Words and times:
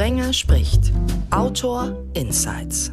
Sprenger 0.00 0.32
spricht. 0.32 0.92
Autor 1.30 1.94
Insights. 2.14 2.90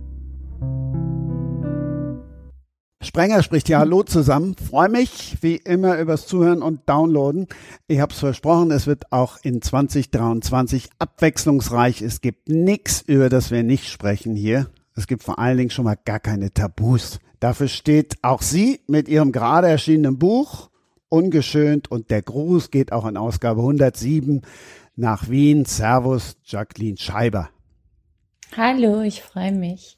Sprenger 3.02 3.44
spricht 3.44 3.69
ja 3.69 3.80
Hallo 3.80 4.03
zusammen. 4.03 4.58
Freue 4.58 4.90
mich 4.90 5.38
wie 5.40 5.56
immer 5.56 5.98
übers 6.00 6.28
Zuhören 6.28 6.62
und 6.62 6.82
Downloaden. 6.90 7.48
Ich 7.88 8.02
habe 8.02 8.12
es 8.12 8.20
versprochen, 8.20 8.71
es 8.71 8.88
wird 8.88 9.14
auch 9.14 9.38
in 9.41 9.62
2023 9.62 10.89
abwechslungsreich. 11.00 12.02
Es 12.02 12.20
gibt 12.20 12.50
nichts, 12.50 13.04
über 13.04 13.30
das 13.30 13.52
wir 13.52 13.64
nicht 13.64 13.88
sprechen 13.88 14.36
hier. 14.36 14.68
Es 14.94 15.08
gibt 15.08 15.24
vor 15.24 15.39
allen 15.39 15.60
Dingen 15.60 15.70
schon 15.70 15.86
mal 15.86 15.98
gar 16.04 16.20
keine 16.20 16.52
Tabus. 16.52 17.20
Dafür 17.39 17.70
steht 17.70 18.18
auch 18.21 18.42
sie 18.42 18.82
mit 18.88 19.08
ihrem 19.08 19.32
gerade 19.32 19.70
erschienenen 19.70 20.20
Buch 20.20 20.70
Ungeschönt 21.10 21.89
und 21.89 22.10
der 22.10 22.21
Gruß 22.21 22.70
geht 22.70 22.92
auch 22.92 23.05
in 23.05 23.16
Ausgabe 23.16 23.62
107 23.62 24.42
nach 24.98 25.29
Wien. 25.29 25.64
Servus, 25.64 26.36
Jacqueline 26.43 26.97
Scheiber. 26.97 27.50
Hallo, 28.55 29.01
ich 29.01 29.21
freue 29.21 29.54
mich. 29.54 29.97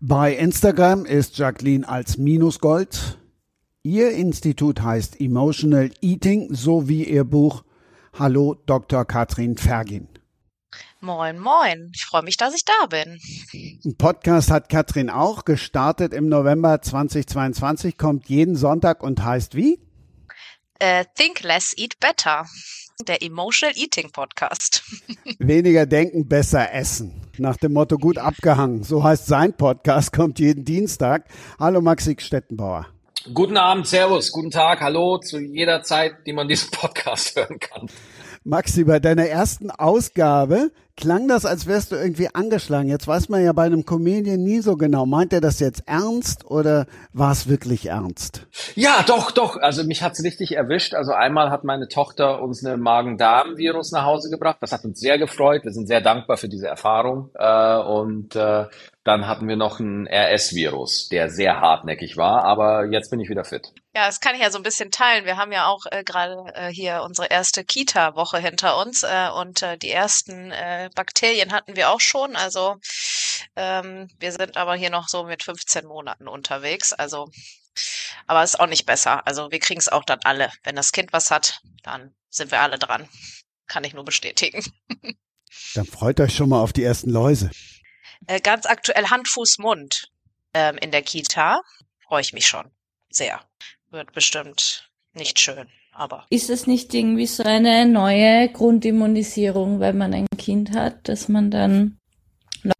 Bei 0.00 0.34
Instagram 0.34 1.04
ist 1.06 1.38
Jacqueline 1.38 1.88
als 1.88 2.18
Minusgold. 2.18 3.18
Ihr 3.82 4.10
Institut 4.12 4.82
heißt 4.82 5.20
Emotional 5.20 5.90
Eating, 6.00 6.52
so 6.52 6.88
wie 6.88 7.04
ihr 7.04 7.24
Buch 7.24 7.64
Hallo 8.18 8.54
Dr. 8.66 9.04
Katrin 9.04 9.56
Fergin. 9.56 10.08
Moin, 11.00 11.38
moin. 11.38 11.92
Ich 11.94 12.04
freue 12.04 12.22
mich, 12.22 12.36
dass 12.36 12.54
ich 12.54 12.64
da 12.64 12.86
bin. 12.86 13.20
Ein 13.84 13.96
Podcast 13.96 14.50
hat 14.50 14.68
Katrin 14.68 15.08
auch 15.08 15.44
gestartet 15.44 16.12
im 16.12 16.28
November 16.28 16.82
2022, 16.82 17.96
kommt 17.96 18.28
jeden 18.28 18.56
Sonntag 18.56 19.02
und 19.02 19.22
heißt 19.22 19.54
wie? 19.54 19.78
Uh, 20.82 21.04
Think 21.14 21.42
Less, 21.42 21.72
Eat 21.76 22.00
Better. 22.00 22.46
Der 23.02 23.22
Emotional 23.22 23.76
Eating 23.76 24.10
Podcast. 24.10 24.82
Weniger 25.38 25.84
denken, 25.84 26.26
besser 26.26 26.72
essen. 26.72 27.12
Nach 27.36 27.56
dem 27.58 27.74
Motto 27.74 27.98
gut 27.98 28.16
abgehangen. 28.16 28.84
So 28.84 29.04
heißt 29.04 29.26
sein 29.26 29.54
Podcast, 29.54 30.14
kommt 30.14 30.38
jeden 30.38 30.64
Dienstag. 30.64 31.26
Hallo 31.58 31.82
Maxi 31.82 32.16
Stettenbauer. 32.18 32.86
Guten 33.34 33.58
Abend, 33.58 33.86
Servus, 33.86 34.30
guten 34.32 34.50
Tag, 34.50 34.80
hallo 34.80 35.18
zu 35.18 35.38
jeder 35.40 35.82
Zeit, 35.82 36.14
die 36.26 36.32
man 36.32 36.48
diesen 36.48 36.70
Podcast 36.70 37.36
hören 37.36 37.58
kann. 37.60 37.88
Maxi, 38.46 38.84
bei 38.84 39.00
deiner 39.00 39.26
ersten 39.26 39.72
Ausgabe 39.72 40.70
klang 40.96 41.26
das, 41.26 41.44
als 41.44 41.66
wärst 41.66 41.90
du 41.90 41.96
irgendwie 41.96 42.32
angeschlagen. 42.32 42.88
Jetzt 42.88 43.08
weiß 43.08 43.28
man 43.28 43.44
ja 43.44 43.52
bei 43.52 43.64
einem 43.64 43.84
Comedian 43.84 44.40
nie 44.44 44.60
so 44.60 44.76
genau. 44.76 45.04
Meint 45.04 45.32
er 45.32 45.40
das 45.40 45.58
jetzt 45.58 45.82
ernst 45.86 46.44
oder 46.48 46.86
war 47.12 47.32
es 47.32 47.48
wirklich 47.48 47.86
ernst? 47.86 48.46
Ja, 48.76 49.04
doch, 49.04 49.32
doch. 49.32 49.56
Also 49.56 49.82
mich 49.82 50.04
hat's 50.04 50.22
richtig 50.22 50.52
erwischt. 50.52 50.94
Also 50.94 51.12
einmal 51.12 51.50
hat 51.50 51.64
meine 51.64 51.88
Tochter 51.88 52.40
uns 52.40 52.64
eine 52.64 52.76
Magen-Darm-Virus 52.76 53.90
nach 53.90 54.04
Hause 54.04 54.30
gebracht. 54.30 54.58
Das 54.60 54.70
hat 54.70 54.84
uns 54.84 55.00
sehr 55.00 55.18
gefreut. 55.18 55.64
Wir 55.64 55.72
sind 55.72 55.88
sehr 55.88 56.00
dankbar 56.00 56.36
für 56.36 56.48
diese 56.48 56.68
Erfahrung. 56.68 57.30
Äh, 57.34 57.78
und 57.78 58.36
äh, 58.36 58.66
dann 59.06 59.28
hatten 59.28 59.46
wir 59.46 59.56
noch 59.56 59.78
ein 59.78 60.08
RS-Virus, 60.08 61.08
der 61.08 61.30
sehr 61.30 61.60
hartnäckig 61.60 62.16
war, 62.16 62.44
aber 62.44 62.86
jetzt 62.86 63.10
bin 63.10 63.20
ich 63.20 63.28
wieder 63.28 63.44
fit. 63.44 63.72
Ja, 63.94 64.06
das 64.06 64.20
kann 64.20 64.34
ich 64.34 64.42
ja 64.42 64.50
so 64.50 64.58
ein 64.58 64.64
bisschen 64.64 64.90
teilen. 64.90 65.24
Wir 65.24 65.36
haben 65.36 65.52
ja 65.52 65.68
auch 65.68 65.86
äh, 65.90 66.02
gerade 66.02 66.52
äh, 66.54 66.72
hier 66.72 67.02
unsere 67.02 67.28
erste 67.28 67.64
Kita-Woche 67.64 68.38
hinter 68.38 68.76
uns 68.78 69.04
äh, 69.04 69.28
und 69.30 69.62
äh, 69.62 69.78
die 69.78 69.90
ersten 69.90 70.50
äh, 70.50 70.90
Bakterien 70.94 71.52
hatten 71.52 71.76
wir 71.76 71.90
auch 71.90 72.00
schon. 72.00 72.34
Also 72.34 72.76
ähm, 73.54 74.10
wir 74.18 74.32
sind 74.32 74.56
aber 74.56 74.74
hier 74.74 74.90
noch 74.90 75.08
so 75.08 75.24
mit 75.24 75.44
15 75.44 75.86
Monaten 75.86 76.26
unterwegs. 76.26 76.92
Also, 76.92 77.30
aber 78.26 78.42
es 78.42 78.54
ist 78.54 78.60
auch 78.60 78.66
nicht 78.66 78.86
besser. 78.86 79.26
Also 79.26 79.52
wir 79.52 79.60
kriegen 79.60 79.80
es 79.80 79.88
auch 79.88 80.04
dann 80.04 80.18
alle. 80.24 80.50
Wenn 80.64 80.74
das 80.74 80.90
Kind 80.90 81.12
was 81.12 81.30
hat, 81.30 81.60
dann 81.84 82.12
sind 82.28 82.50
wir 82.50 82.60
alle 82.60 82.78
dran. 82.78 83.08
Kann 83.68 83.84
ich 83.84 83.94
nur 83.94 84.04
bestätigen. 84.04 84.64
Dann 85.74 85.86
freut 85.86 86.20
euch 86.20 86.34
schon 86.34 86.50
mal 86.50 86.60
auf 86.60 86.72
die 86.72 86.84
ersten 86.84 87.10
Läuse. 87.10 87.50
Äh, 88.26 88.40
ganz 88.40 88.66
aktuell 88.66 89.06
Hand, 89.06 89.28
Fuß, 89.28 89.58
Mund 89.58 90.10
ähm, 90.54 90.76
in 90.78 90.90
der 90.90 91.02
Kita. 91.02 91.62
Freue 92.06 92.20
ich 92.20 92.32
mich 92.32 92.46
schon 92.46 92.70
sehr. 93.10 93.40
Wird 93.90 94.12
bestimmt 94.12 94.90
nicht 95.12 95.40
schön, 95.40 95.68
aber. 95.92 96.26
Ist 96.30 96.50
es 96.50 96.66
nicht 96.66 96.92
irgendwie 96.94 97.26
so 97.26 97.42
eine 97.42 97.86
neue 97.86 98.48
Grundimmunisierung, 98.50 99.80
wenn 99.80 99.96
man 99.96 100.14
ein 100.14 100.26
Kind 100.38 100.72
hat, 100.72 101.08
dass 101.08 101.28
man 101.28 101.50
dann 101.50 101.98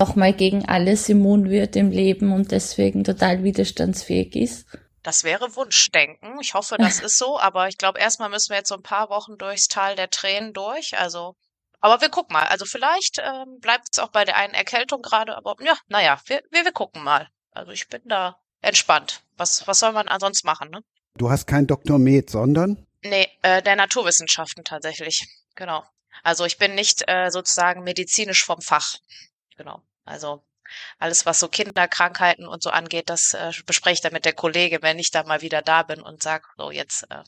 nochmal 0.01 0.33
gegen 0.33 0.69
alles 0.69 1.09
immun 1.09 1.49
wird 1.49 1.77
im 1.77 1.91
Leben 1.91 2.33
und 2.33 2.51
deswegen 2.51 3.05
total 3.05 3.43
widerstandsfähig 3.43 4.35
ist? 4.37 4.67
Das 5.03 5.23
wäre 5.23 5.55
Wunschdenken. 5.55 6.41
Ich 6.41 6.55
hoffe, 6.55 6.77
das 6.79 7.01
ist 7.03 7.19
so, 7.19 7.39
aber 7.39 7.69
ich 7.69 7.79
glaube, 7.79 8.01
erstmal 8.01 8.29
müssen 8.29 8.51
wir 8.51 8.59
jetzt 8.59 8.69
so 8.69 8.75
ein 8.75 8.83
paar 8.83 9.09
Wochen 9.09 9.39
durchs 9.39 9.69
Tal 9.69 9.95
der 9.97 10.11
Tränen 10.11 10.53
durch. 10.53 10.99
Also 10.99 11.37
aber 11.81 12.01
wir 12.01 12.09
gucken 12.09 12.33
mal. 12.33 12.47
Also 12.47 12.65
vielleicht 12.65 13.19
ähm, 13.19 13.59
bleibt 13.61 13.89
es 13.93 13.99
auch 13.99 14.09
bei 14.09 14.25
der 14.25 14.37
einen 14.37 14.55
Erkältung 14.55 15.03
gerade, 15.03 15.37
aber 15.37 15.57
ja, 15.61 15.77
naja, 15.89 16.21
wir, 16.27 16.43
wir, 16.51 16.65
wir 16.65 16.73
gucken 16.73 17.03
mal. 17.03 17.29
Also 17.51 17.73
ich 17.73 17.89
bin 17.89 18.03
da 18.05 18.39
entspannt. 18.61 19.23
Was, 19.37 19.67
was 19.67 19.79
soll 19.79 19.93
man 19.93 20.09
ansonsten 20.09 20.47
machen, 20.47 20.71
ne? 20.71 20.81
Du 21.17 21.31
hast 21.31 21.47
kein 21.47 21.67
Doktor 21.67 21.99
Med, 21.99 22.29
sondern? 22.31 22.87
Nee, 23.03 23.29
äh, 23.43 23.63
der 23.63 23.77
Naturwissenschaften 23.77 24.65
tatsächlich. 24.65 25.27
Genau. 25.55 25.85
Also 26.23 26.45
ich 26.45 26.59
bin 26.59 26.75
nicht 26.75 27.09
äh, 27.09 27.31
sozusagen 27.31 27.83
medizinisch 27.85 28.45
vom 28.45 28.61
Fach. 28.61 28.97
Genau. 29.57 29.83
Also 30.05 30.43
alles, 30.99 31.27
was 31.27 31.41
so 31.41 31.49
Kinderkrankheiten 31.49 32.47
und 32.47 32.63
so 32.63 32.71
angeht, 32.71 33.09
das 33.09 33.35
äh, 33.35 33.53
bespreche 33.67 33.95
ich 33.95 34.01
dann 34.01 34.13
mit 34.13 34.25
der 34.25 34.33
Kollegin, 34.33 34.83
wenn 34.83 34.99
ich 34.99 35.11
da 35.11 35.23
mal 35.23 35.41
wieder 35.41 35.63
da 35.63 35.83
bin 35.83 36.01
und 36.01 36.23
sage, 36.23 36.45
so 36.57 36.71
jetzt 36.71 37.05
äh, 37.11 37.23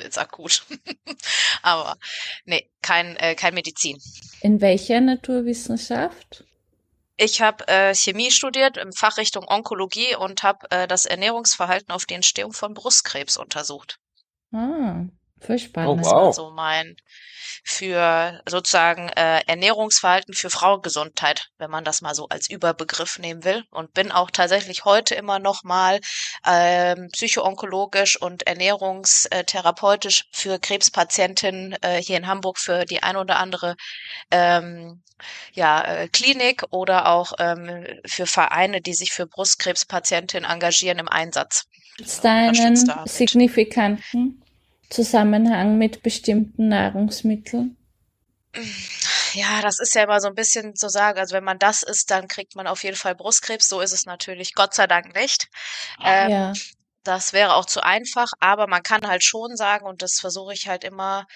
ist 0.00 0.18
akut. 0.18 0.64
Aber 1.62 1.96
nee, 2.44 2.70
kein, 2.82 3.16
äh, 3.16 3.34
kein 3.34 3.54
Medizin. 3.54 3.98
In 4.40 4.60
welcher 4.60 5.00
Naturwissenschaft? 5.00 6.44
Ich 7.16 7.42
habe 7.42 7.68
äh, 7.68 7.94
Chemie 7.94 8.30
studiert 8.30 8.78
in 8.78 8.92
Fachrichtung 8.92 9.44
Onkologie 9.46 10.16
und 10.16 10.42
habe 10.42 10.70
äh, 10.70 10.88
das 10.88 11.04
Ernährungsverhalten 11.04 11.92
auf 11.92 12.06
die 12.06 12.14
Entstehung 12.14 12.52
von 12.52 12.72
Brustkrebs 12.72 13.36
untersucht. 13.36 13.98
Ah, 14.52 15.04
spannend. 15.58 16.06
Oh, 16.06 16.10
wow. 16.10 16.26
Also 16.26 16.50
mein 16.50 16.96
für 17.64 18.40
sozusagen 18.46 19.08
äh, 19.10 19.40
Ernährungsverhalten 19.46 20.34
für 20.34 20.50
Frauengesundheit, 20.50 21.48
wenn 21.58 21.70
man 21.70 21.84
das 21.84 22.00
mal 22.00 22.14
so 22.14 22.28
als 22.28 22.48
Überbegriff 22.48 23.18
nehmen 23.18 23.44
will. 23.44 23.64
Und 23.70 23.92
bin 23.92 24.12
auch 24.12 24.30
tatsächlich 24.30 24.84
heute 24.84 25.14
immer 25.14 25.38
noch 25.38 25.62
mal 25.62 26.00
ähm, 26.46 27.08
psychoonkologisch 27.12 28.20
und 28.20 28.46
ernährungstherapeutisch 28.46 30.24
für 30.32 30.58
Krebspatientinnen 30.58 31.76
äh, 31.82 32.02
hier 32.02 32.16
in 32.16 32.26
Hamburg 32.26 32.58
für 32.58 32.84
die 32.84 33.02
ein 33.02 33.16
oder 33.16 33.38
andere 33.38 33.76
ähm, 34.30 35.02
ja, 35.52 35.82
äh, 35.82 36.08
Klinik 36.08 36.64
oder 36.70 37.08
auch 37.08 37.32
ähm, 37.38 37.86
für 38.06 38.26
Vereine, 38.26 38.80
die 38.80 38.94
sich 38.94 39.12
für 39.12 39.26
Brustkrebspatientinnen 39.26 40.50
engagieren 40.50 40.98
im 40.98 41.08
Einsatz. 41.08 41.66
Ist 41.98 42.24
da 42.24 42.48
einen 42.48 42.76
signifikanten 43.04 44.42
Zusammenhang 44.90 45.78
mit 45.78 46.02
bestimmten 46.02 46.68
Nahrungsmitteln? 46.68 47.76
Ja, 49.32 49.62
das 49.62 49.78
ist 49.78 49.94
ja 49.94 50.02
immer 50.02 50.20
so 50.20 50.28
ein 50.28 50.34
bisschen 50.34 50.74
zu 50.74 50.88
sagen. 50.88 51.18
Also 51.18 51.34
wenn 51.34 51.44
man 51.44 51.58
das 51.58 51.82
isst, 51.82 52.10
dann 52.10 52.28
kriegt 52.28 52.56
man 52.56 52.66
auf 52.66 52.82
jeden 52.82 52.96
Fall 52.96 53.14
Brustkrebs. 53.14 53.68
So 53.68 53.80
ist 53.80 53.92
es 53.92 54.04
natürlich 54.04 54.54
Gott 54.54 54.74
sei 54.74 54.86
Dank 54.86 55.14
nicht. 55.14 55.48
Ähm, 56.04 56.30
ja. 56.30 56.52
Das 57.04 57.32
wäre 57.32 57.54
auch 57.54 57.64
zu 57.64 57.82
einfach, 57.82 58.28
aber 58.40 58.66
man 58.66 58.82
kann 58.82 59.06
halt 59.06 59.24
schon 59.24 59.56
sagen, 59.56 59.86
und 59.86 60.02
das 60.02 60.18
versuche 60.20 60.52
ich 60.52 60.68
halt 60.68 60.84
immer 60.84 61.26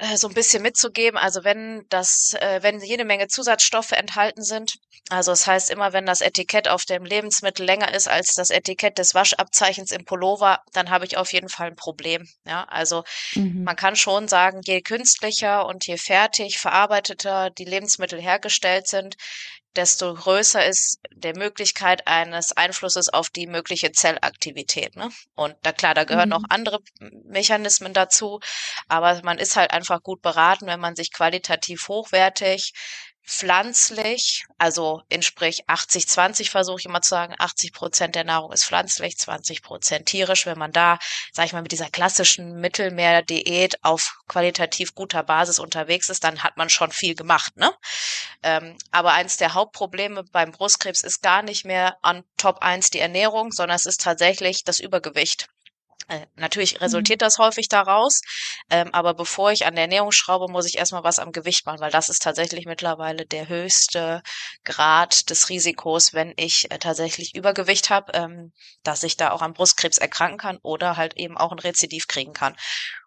äh, 0.00 0.16
so 0.16 0.28
ein 0.28 0.34
bisschen 0.34 0.62
mitzugeben. 0.62 1.18
Also 1.18 1.44
wenn 1.44 1.84
das, 1.90 2.34
äh, 2.40 2.60
wenn 2.62 2.80
jede 2.80 3.04
Menge 3.04 3.28
Zusatzstoffe 3.28 3.92
enthalten 3.92 4.42
sind, 4.42 4.74
also 5.10 5.32
das 5.32 5.46
heißt 5.46 5.70
immer, 5.70 5.92
wenn 5.92 6.06
das 6.06 6.20
Etikett 6.20 6.68
auf 6.68 6.84
dem 6.84 7.04
Lebensmittel 7.04 7.64
länger 7.66 7.92
ist 7.94 8.08
als 8.08 8.34
das 8.34 8.50
Etikett 8.50 8.98
des 8.98 9.14
Waschabzeichens 9.14 9.90
im 9.92 10.04
Pullover, 10.04 10.60
dann 10.72 10.90
habe 10.90 11.04
ich 11.04 11.16
auf 11.16 11.32
jeden 11.32 11.48
Fall 11.48 11.68
ein 11.68 11.76
Problem. 11.76 12.26
Ja, 12.46 12.64
also 12.64 13.04
Mhm. 13.36 13.64
man 13.64 13.76
kann 13.76 13.96
schon 13.96 14.28
sagen, 14.28 14.60
je 14.64 14.80
künstlicher 14.82 15.66
und 15.66 15.86
je 15.86 15.96
fertig 15.98 16.58
verarbeiteter 16.58 17.50
die 17.50 17.64
Lebensmittel 17.64 18.20
hergestellt 18.20 18.88
sind, 18.88 19.16
desto 19.76 20.14
größer 20.14 20.64
ist 20.66 21.00
der 21.12 21.36
Möglichkeit 21.36 22.06
eines 22.06 22.52
Einflusses 22.52 23.08
auf 23.08 23.30
die 23.30 23.46
mögliche 23.46 23.92
Zellaktivität. 23.92 24.96
Ne? 24.96 25.10
Und 25.34 25.54
da 25.62 25.72
klar, 25.72 25.94
da 25.94 26.04
gehören 26.04 26.28
Mhm. 26.28 26.30
noch 26.30 26.44
andere 26.48 26.80
Mechanismen 27.24 27.92
dazu, 27.92 28.40
aber 28.88 29.20
man 29.22 29.38
ist 29.38 29.56
halt 29.56 29.70
einfach 29.72 30.02
gut 30.02 30.22
beraten, 30.22 30.66
wenn 30.66 30.80
man 30.80 30.96
sich 30.96 31.12
qualitativ 31.12 31.88
hochwertig 31.88 32.72
pflanzlich, 33.30 34.44
also 34.58 35.02
in 35.08 35.22
sprich 35.22 35.64
80-20 35.68 36.50
versuche 36.50 36.80
ich 36.80 36.84
immer 36.84 37.00
zu 37.00 37.10
sagen, 37.10 37.34
80 37.38 37.72
Prozent 37.72 38.14
der 38.16 38.24
Nahrung 38.24 38.52
ist 38.52 38.64
pflanzlich, 38.64 39.16
20 39.16 39.62
Prozent 39.62 40.06
tierisch. 40.06 40.46
Wenn 40.46 40.58
man 40.58 40.72
da, 40.72 40.98
sag 41.32 41.46
ich 41.46 41.52
mal, 41.52 41.62
mit 41.62 41.70
dieser 41.70 41.88
klassischen 41.90 42.60
Mittelmeer-Diät 42.60 43.84
auf 43.84 44.18
qualitativ 44.26 44.96
guter 44.96 45.22
Basis 45.22 45.60
unterwegs 45.60 46.08
ist, 46.08 46.24
dann 46.24 46.42
hat 46.42 46.56
man 46.56 46.68
schon 46.68 46.90
viel 46.90 47.14
gemacht, 47.14 47.56
ne? 47.56 47.72
Ähm, 48.42 48.76
aber 48.90 49.12
eins 49.12 49.36
der 49.36 49.54
Hauptprobleme 49.54 50.24
beim 50.24 50.50
Brustkrebs 50.50 51.02
ist 51.02 51.22
gar 51.22 51.42
nicht 51.42 51.64
mehr 51.64 51.96
an 52.02 52.24
Top 52.36 52.58
1 52.62 52.90
die 52.90 52.98
Ernährung, 52.98 53.52
sondern 53.52 53.76
es 53.76 53.86
ist 53.86 54.00
tatsächlich 54.00 54.64
das 54.64 54.80
Übergewicht. 54.80 55.46
Äh, 56.10 56.26
natürlich 56.34 56.74
mhm. 56.74 56.78
resultiert 56.80 57.22
das 57.22 57.38
häufig 57.38 57.68
daraus, 57.68 58.20
ähm, 58.68 58.92
aber 58.92 59.14
bevor 59.14 59.52
ich 59.52 59.64
an 59.64 59.76
der 59.76 59.84
Ernährung 59.84 60.10
schraube, 60.10 60.50
muss 60.50 60.66
ich 60.66 60.76
erstmal 60.76 61.04
was 61.04 61.20
am 61.20 61.30
Gewicht 61.30 61.66
machen, 61.66 61.78
weil 61.78 61.92
das 61.92 62.08
ist 62.08 62.22
tatsächlich 62.22 62.66
mittlerweile 62.66 63.26
der 63.26 63.48
höchste 63.48 64.22
Grad 64.64 65.30
des 65.30 65.48
Risikos, 65.48 66.12
wenn 66.12 66.34
ich 66.36 66.68
äh, 66.72 66.78
tatsächlich 66.80 67.36
Übergewicht 67.36 67.90
habe, 67.90 68.12
ähm, 68.14 68.52
dass 68.82 69.04
ich 69.04 69.16
da 69.16 69.30
auch 69.30 69.40
an 69.40 69.54
Brustkrebs 69.54 69.98
erkranken 69.98 70.38
kann 70.38 70.58
oder 70.62 70.96
halt 70.96 71.16
eben 71.16 71.38
auch 71.38 71.52
ein 71.52 71.60
Rezidiv 71.60 72.08
kriegen 72.08 72.32
kann. 72.32 72.56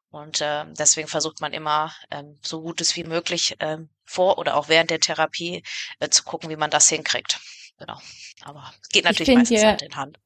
Und 0.09 0.39
äh, 0.39 0.63
deswegen 0.69 1.09
versucht 1.09 1.41
man 1.41 1.51
immer, 1.51 1.93
ähm, 2.09 2.39
so 2.41 2.61
gut 2.61 2.79
es 2.79 2.95
wie 2.95 3.03
möglich 3.03 3.57
ähm, 3.59 3.89
vor 4.05 4.37
oder 4.37 4.55
auch 4.55 4.69
während 4.69 4.91
der 4.91 5.01
Therapie 5.01 5.63
äh, 5.99 6.07
zu 6.07 6.23
gucken, 6.23 6.49
wie 6.49 6.55
man 6.55 6.69
das 6.69 6.87
hinkriegt. 6.87 7.41
Genau. 7.79 7.99
Aber 8.43 8.73
es 8.81 8.89
geht 8.89 9.03
natürlich 9.03 9.35
meistens 9.35 9.61
ja, 9.61 9.69
Hand 9.69 9.81
in 9.81 9.95
Hand. 9.95 10.19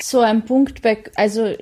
So 0.00 0.20
ein 0.20 0.44
Punkt 0.44 0.82
bei, 0.82 1.02
also 1.14 1.54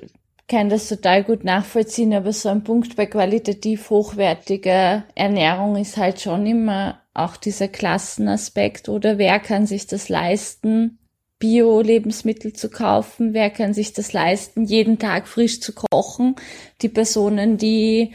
kann 0.47 0.69
das 0.69 0.89
total 0.89 1.23
gut 1.23 1.43
nachvollziehen, 1.43 2.13
aber 2.13 2.33
so 2.33 2.49
ein 2.49 2.63
Punkt 2.63 2.95
bei 2.95 3.05
qualitativ 3.05 3.89
hochwertiger 3.89 5.03
Ernährung 5.15 5.77
ist 5.77 5.97
halt 5.97 6.21
schon 6.21 6.45
immer 6.45 7.01
auch 7.13 7.37
dieser 7.37 7.67
Klassenaspekt 7.67 8.89
oder 8.89 9.17
wer 9.17 9.39
kann 9.39 9.65
sich 9.67 9.87
das 9.87 10.09
leisten, 10.09 10.97
Bio-Lebensmittel 11.39 12.53
zu 12.53 12.69
kaufen, 12.69 13.33
wer 13.33 13.49
kann 13.49 13.73
sich 13.73 13.93
das 13.93 14.13
leisten, 14.13 14.63
jeden 14.63 14.97
Tag 14.97 15.27
frisch 15.27 15.59
zu 15.59 15.73
kochen. 15.73 16.35
Die 16.81 16.89
Personen, 16.89 17.57
die 17.57 18.13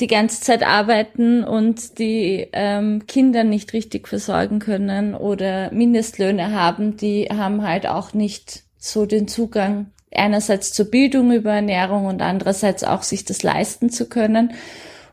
die 0.00 0.08
ganze 0.08 0.40
Zeit 0.40 0.62
arbeiten 0.62 1.44
und 1.44 1.98
die 1.98 2.48
ähm, 2.52 3.06
Kinder 3.06 3.44
nicht 3.44 3.72
richtig 3.72 4.08
versorgen 4.08 4.58
können 4.58 5.14
oder 5.14 5.72
Mindestlöhne 5.72 6.52
haben, 6.52 6.96
die 6.96 7.28
haben 7.32 7.62
halt 7.62 7.86
auch 7.86 8.12
nicht 8.12 8.63
so 8.84 9.06
den 9.06 9.28
Zugang 9.28 9.86
einerseits 10.14 10.72
zur 10.74 10.90
Bildung 10.90 11.32
über 11.32 11.52
Ernährung 11.52 12.04
und 12.04 12.20
andererseits 12.20 12.84
auch 12.84 13.02
sich 13.02 13.24
das 13.24 13.42
leisten 13.42 13.88
zu 13.88 14.08
können. 14.08 14.52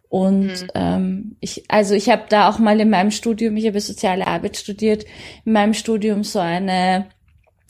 Und 0.09 0.47
mhm. 0.47 0.67
ähm, 0.75 1.35
ich, 1.39 1.63
also 1.69 1.95
ich 1.95 2.09
habe 2.09 2.23
da 2.27 2.49
auch 2.49 2.59
mal 2.59 2.81
in 2.81 2.89
meinem 2.89 3.11
Studium, 3.11 3.55
ich 3.55 3.65
habe 3.65 3.79
soziale 3.79 4.27
Arbeit 4.27 4.57
studiert, 4.57 5.05
in 5.45 5.53
meinem 5.53 5.73
Studium 5.73 6.25
so 6.25 6.39
eine 6.39 7.07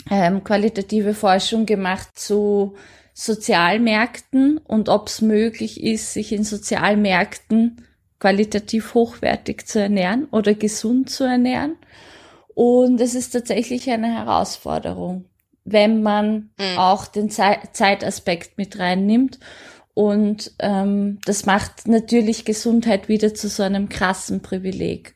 ähm, 0.09 0.43
qualitative 0.43 1.13
Forschung 1.13 1.67
gemacht 1.67 2.17
zu 2.17 2.73
Sozialmärkten 3.13 4.57
und 4.57 4.89
ob 4.89 5.07
es 5.07 5.21
möglich 5.21 5.83
ist, 5.83 6.13
sich 6.13 6.31
in 6.31 6.43
Sozialmärkten 6.43 7.85
qualitativ 8.19 8.95
hochwertig 8.95 9.67
zu 9.67 9.79
ernähren 9.79 10.27
oder 10.31 10.55
gesund 10.55 11.11
zu 11.11 11.25
ernähren. 11.25 11.75
Und 12.55 12.99
es 13.01 13.13
ist 13.13 13.31
tatsächlich 13.31 13.91
eine 13.91 14.15
Herausforderung, 14.15 15.25
wenn 15.63 16.01
man 16.01 16.51
mhm. 16.57 16.77
auch 16.77 17.05
den 17.05 17.29
Ze 17.29 17.57
Zeitaspekt 17.73 18.57
mit 18.57 18.79
reinnimmt. 18.79 19.39
Und 19.93 20.53
ähm, 20.59 21.19
das 21.25 21.45
macht 21.45 21.87
natürlich 21.87 22.45
Gesundheit 22.45 23.09
wieder 23.09 23.33
zu 23.33 23.49
so 23.49 23.63
einem 23.63 23.89
krassen 23.89 24.41
Privileg. 24.41 25.15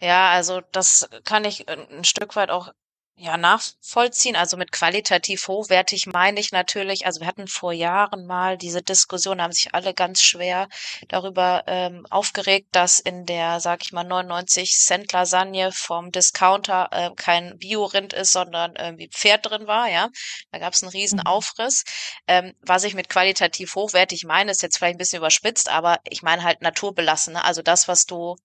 Ja, 0.00 0.30
also 0.30 0.60
das 0.72 1.08
kann 1.24 1.44
ich 1.44 1.66
ein 1.68 2.04
Stück 2.04 2.36
weit 2.36 2.50
auch 2.50 2.72
ja, 3.16 3.36
nachvollziehen. 3.36 4.34
Also 4.34 4.56
mit 4.56 4.72
qualitativ 4.72 5.46
hochwertig 5.46 6.06
meine 6.06 6.40
ich 6.40 6.50
natürlich, 6.50 7.06
also 7.06 7.20
wir 7.20 7.28
hatten 7.28 7.46
vor 7.46 7.72
Jahren 7.72 8.26
mal 8.26 8.58
diese 8.58 8.82
Diskussion, 8.82 9.40
haben 9.40 9.52
sich 9.52 9.72
alle 9.72 9.94
ganz 9.94 10.20
schwer 10.20 10.68
darüber 11.08 11.62
ähm, 11.68 12.06
aufgeregt, 12.10 12.68
dass 12.72 12.98
in 12.98 13.24
der, 13.24 13.60
sag 13.60 13.82
ich 13.84 13.92
mal, 13.92 14.02
99 14.02 14.72
Cent 14.72 15.12
Lasagne 15.12 15.70
vom 15.70 16.10
Discounter 16.10 16.88
äh, 16.90 17.10
kein 17.14 17.56
Biorind 17.58 18.12
ist, 18.12 18.32
sondern 18.32 18.74
irgendwie 18.74 19.08
Pferd 19.08 19.46
drin 19.46 19.68
war, 19.68 19.88
ja. 19.88 20.08
Da 20.50 20.58
gab 20.58 20.74
es 20.74 20.82
einen 20.82 20.90
riesen 20.90 21.20
mhm. 21.20 21.26
Aufriss. 21.26 21.84
Ähm, 22.26 22.54
was 22.62 22.82
ich 22.82 22.94
mit 22.94 23.08
qualitativ 23.08 23.76
hochwertig 23.76 24.24
meine, 24.24 24.50
ist 24.50 24.62
jetzt 24.62 24.78
vielleicht 24.78 24.96
ein 24.96 24.98
bisschen 24.98 25.18
überspitzt, 25.18 25.68
aber 25.68 26.00
ich 26.08 26.22
meine 26.22 26.42
halt 26.42 26.62
naturbelassen, 26.62 27.34
ne? 27.34 27.44
also 27.44 27.62
das, 27.62 27.86
was 27.86 28.06
du 28.06 28.36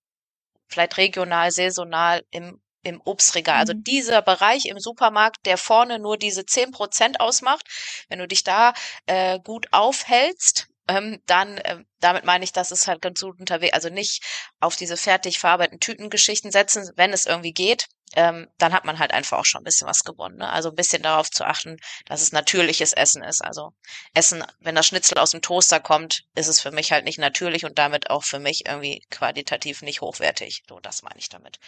vielleicht 0.67 0.97
regional, 0.97 1.49
saisonal 1.51 2.23
im 2.29 2.61
im 2.83 3.01
Obstregal. 3.03 3.57
Also 3.57 3.73
mhm. 3.73 3.83
dieser 3.83 4.21
Bereich 4.21 4.65
im 4.65 4.79
Supermarkt, 4.79 5.45
der 5.45 5.57
vorne 5.57 5.99
nur 5.99 6.17
diese 6.17 6.45
zehn 6.45 6.71
Prozent 6.71 7.19
ausmacht, 7.19 7.65
wenn 8.09 8.19
du 8.19 8.27
dich 8.27 8.43
da 8.43 8.73
äh, 9.05 9.39
gut 9.39 9.67
aufhältst, 9.71 10.67
ähm, 10.87 11.21
dann, 11.27 11.57
äh, 11.59 11.83
damit 11.99 12.25
meine 12.25 12.43
ich, 12.43 12.51
dass 12.51 12.71
es 12.71 12.87
halt 12.87 13.01
ganz 13.01 13.21
gut 13.21 13.39
unterwegs, 13.39 13.73
also 13.73 13.89
nicht 13.89 14.23
auf 14.59 14.75
diese 14.75 14.97
fertig 14.97 15.39
verarbeiteten 15.39 15.79
Tütengeschichten 15.79 16.51
setzen, 16.51 16.89
wenn 16.95 17.13
es 17.13 17.27
irgendwie 17.27 17.53
geht, 17.53 17.87
ähm, 18.15 18.47
dann 18.57 18.73
hat 18.73 18.85
man 18.85 18.99
halt 18.99 19.13
einfach 19.13 19.37
auch 19.37 19.45
schon 19.45 19.61
ein 19.61 19.65
bisschen 19.65 19.87
was 19.87 20.03
gewonnen. 20.03 20.37
Ne? 20.37 20.49
Also 20.49 20.69
ein 20.69 20.75
bisschen 20.75 21.01
darauf 21.01 21.29
zu 21.29 21.45
achten, 21.45 21.77
dass 22.05 22.21
es 22.21 22.31
natürliches 22.31 22.93
Essen 22.93 23.23
ist. 23.23 23.43
Also 23.43 23.73
Essen, 24.13 24.43
wenn 24.59 24.75
das 24.75 24.87
Schnitzel 24.87 25.17
aus 25.17 25.31
dem 25.31 25.41
Toaster 25.41 25.79
kommt, 25.79 26.23
ist 26.35 26.47
es 26.47 26.59
für 26.59 26.71
mich 26.71 26.91
halt 26.91 27.05
nicht 27.05 27.19
natürlich 27.19 27.65
und 27.65 27.77
damit 27.77 28.09
auch 28.09 28.23
für 28.23 28.39
mich 28.39 28.65
irgendwie 28.65 29.01
qualitativ 29.09 29.81
nicht 29.81 30.01
hochwertig. 30.01 30.63
So, 30.67 30.79
das 30.79 31.03
meine 31.03 31.19
ich 31.19 31.29
damit. 31.29 31.59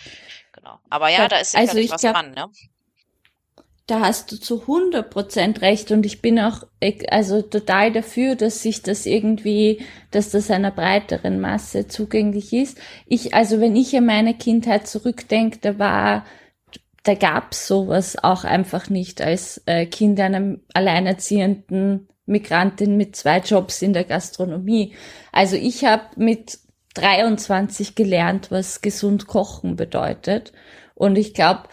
Genau. 0.53 0.79
Aber 0.89 1.09
ja, 1.09 1.27
da 1.27 1.38
ist 1.38 1.51
sicherlich 1.51 1.91
also 1.91 1.93
was 1.93 2.01
glaub, 2.01 2.13
dran, 2.13 2.31
ne? 2.31 2.47
Da 3.91 3.99
hast 3.99 4.31
du 4.31 4.39
zu 4.39 4.61
100 4.61 5.09
Prozent 5.09 5.61
recht 5.61 5.91
und 5.91 6.05
ich 6.05 6.21
bin 6.21 6.39
auch 6.39 6.63
also 7.09 7.41
total 7.41 7.91
dafür, 7.91 8.35
dass 8.35 8.63
sich 8.63 8.81
das 8.81 9.05
irgendwie, 9.05 9.81
dass 10.11 10.29
das 10.29 10.49
einer 10.49 10.71
breiteren 10.71 11.41
Masse 11.41 11.89
zugänglich 11.89 12.53
ist. 12.53 12.79
Ich, 13.05 13.33
also 13.33 13.59
wenn 13.59 13.75
ich 13.75 13.93
an 13.97 14.05
meine 14.05 14.33
Kindheit 14.33 14.88
zurückdenke, 14.88 15.57
da 15.59 15.77
war, 15.77 16.25
da 17.03 17.15
gab's 17.15 17.67
sowas 17.67 18.15
auch 18.23 18.45
einfach 18.45 18.89
nicht 18.89 19.21
als 19.21 19.61
äh, 19.65 19.85
Kind 19.88 20.21
einer 20.21 20.55
alleinerziehenden 20.73 22.07
Migrantin 22.25 22.95
mit 22.95 23.17
zwei 23.17 23.39
Jobs 23.39 23.81
in 23.81 23.91
der 23.91 24.05
Gastronomie. 24.05 24.93
Also 25.33 25.57
ich 25.57 25.83
habe 25.83 26.03
mit 26.15 26.59
23 26.93 27.95
gelernt, 27.95 28.51
was 28.51 28.79
gesund 28.79 29.27
kochen 29.27 29.75
bedeutet. 29.75 30.53
Und 30.95 31.17
ich 31.17 31.33
glaube, 31.33 31.63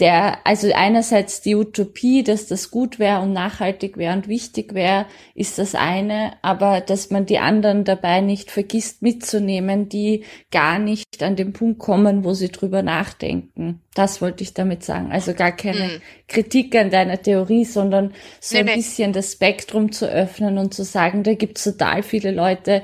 der, 0.00 0.44
also 0.44 0.72
einerseits 0.74 1.40
die 1.40 1.54
Utopie, 1.54 2.24
dass 2.24 2.46
das 2.46 2.72
gut 2.72 2.98
wäre 2.98 3.20
und 3.20 3.32
nachhaltig 3.32 3.96
wäre 3.96 4.14
und 4.14 4.26
wichtig 4.26 4.74
wäre, 4.74 5.06
ist 5.36 5.58
das 5.58 5.76
eine, 5.76 6.32
aber 6.42 6.80
dass 6.80 7.10
man 7.10 7.26
die 7.26 7.38
anderen 7.38 7.84
dabei 7.84 8.20
nicht 8.20 8.50
vergisst 8.50 9.02
mitzunehmen, 9.02 9.88
die 9.88 10.24
gar 10.50 10.80
nicht 10.80 11.22
an 11.22 11.36
den 11.36 11.52
Punkt 11.52 11.78
kommen, 11.78 12.24
wo 12.24 12.34
sie 12.34 12.50
drüber 12.50 12.82
nachdenken. 12.82 13.82
Das 13.94 14.20
wollte 14.20 14.42
ich 14.42 14.52
damit 14.52 14.82
sagen. 14.82 15.12
Also 15.12 15.32
gar 15.32 15.52
keine 15.52 15.84
mhm. 15.84 16.02
Kritik 16.26 16.74
an 16.74 16.90
deiner 16.90 17.22
Theorie, 17.22 17.64
sondern 17.64 18.12
so 18.40 18.56
nee, 18.56 18.68
ein 18.68 18.76
bisschen 18.76 19.10
nee. 19.10 19.14
das 19.14 19.32
Spektrum 19.32 19.92
zu 19.92 20.10
öffnen 20.10 20.58
und 20.58 20.74
zu 20.74 20.82
sagen, 20.82 21.22
da 21.22 21.34
gibt's 21.34 21.62
total 21.62 22.02
viele 22.02 22.32
Leute, 22.32 22.82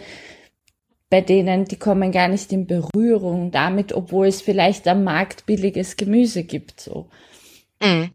bei 1.10 1.20
denen, 1.20 1.64
die 1.64 1.78
kommen 1.78 2.12
gar 2.12 2.28
nicht 2.28 2.52
in 2.52 2.66
Berührung 2.66 3.50
damit, 3.50 3.92
obwohl 3.92 4.28
es 4.28 4.40
vielleicht 4.40 4.86
am 4.86 5.02
Markt 5.02 5.44
billiges 5.44 5.96
Gemüse 5.96 6.44
gibt. 6.44 6.80
So. 6.80 7.08
Mhm. 7.82 8.10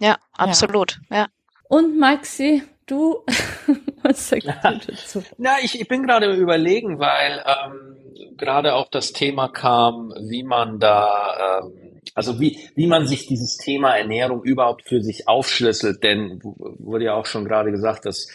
Ja, 0.00 0.18
absolut. 0.32 1.00
Ja. 1.08 1.16
ja. 1.16 1.26
Und 1.68 1.98
Maxi, 1.98 2.62
du, 2.86 3.24
was 4.02 4.28
sagst 4.28 4.48
du 4.48 4.92
dazu? 4.92 5.22
Na, 5.38 5.52
ich, 5.62 5.80
ich 5.80 5.86
bin 5.86 6.02
gerade 6.02 6.34
überlegen, 6.34 6.98
weil 6.98 7.44
ähm, 7.46 8.36
gerade 8.36 8.74
auch 8.74 8.90
das 8.90 9.12
Thema 9.12 9.48
kam, 9.48 10.12
wie 10.28 10.42
man 10.42 10.80
da, 10.80 11.60
ähm, 11.62 12.00
also 12.16 12.40
wie, 12.40 12.58
wie 12.74 12.88
man 12.88 13.06
sich 13.06 13.28
dieses 13.28 13.56
Thema 13.56 13.96
Ernährung 13.96 14.42
überhaupt 14.42 14.88
für 14.88 15.00
sich 15.00 15.28
aufschlüsselt, 15.28 16.02
denn 16.02 16.40
wurde 16.42 17.04
ja 17.04 17.14
auch 17.14 17.26
schon 17.26 17.44
gerade 17.44 17.70
gesagt, 17.70 18.04
dass 18.04 18.26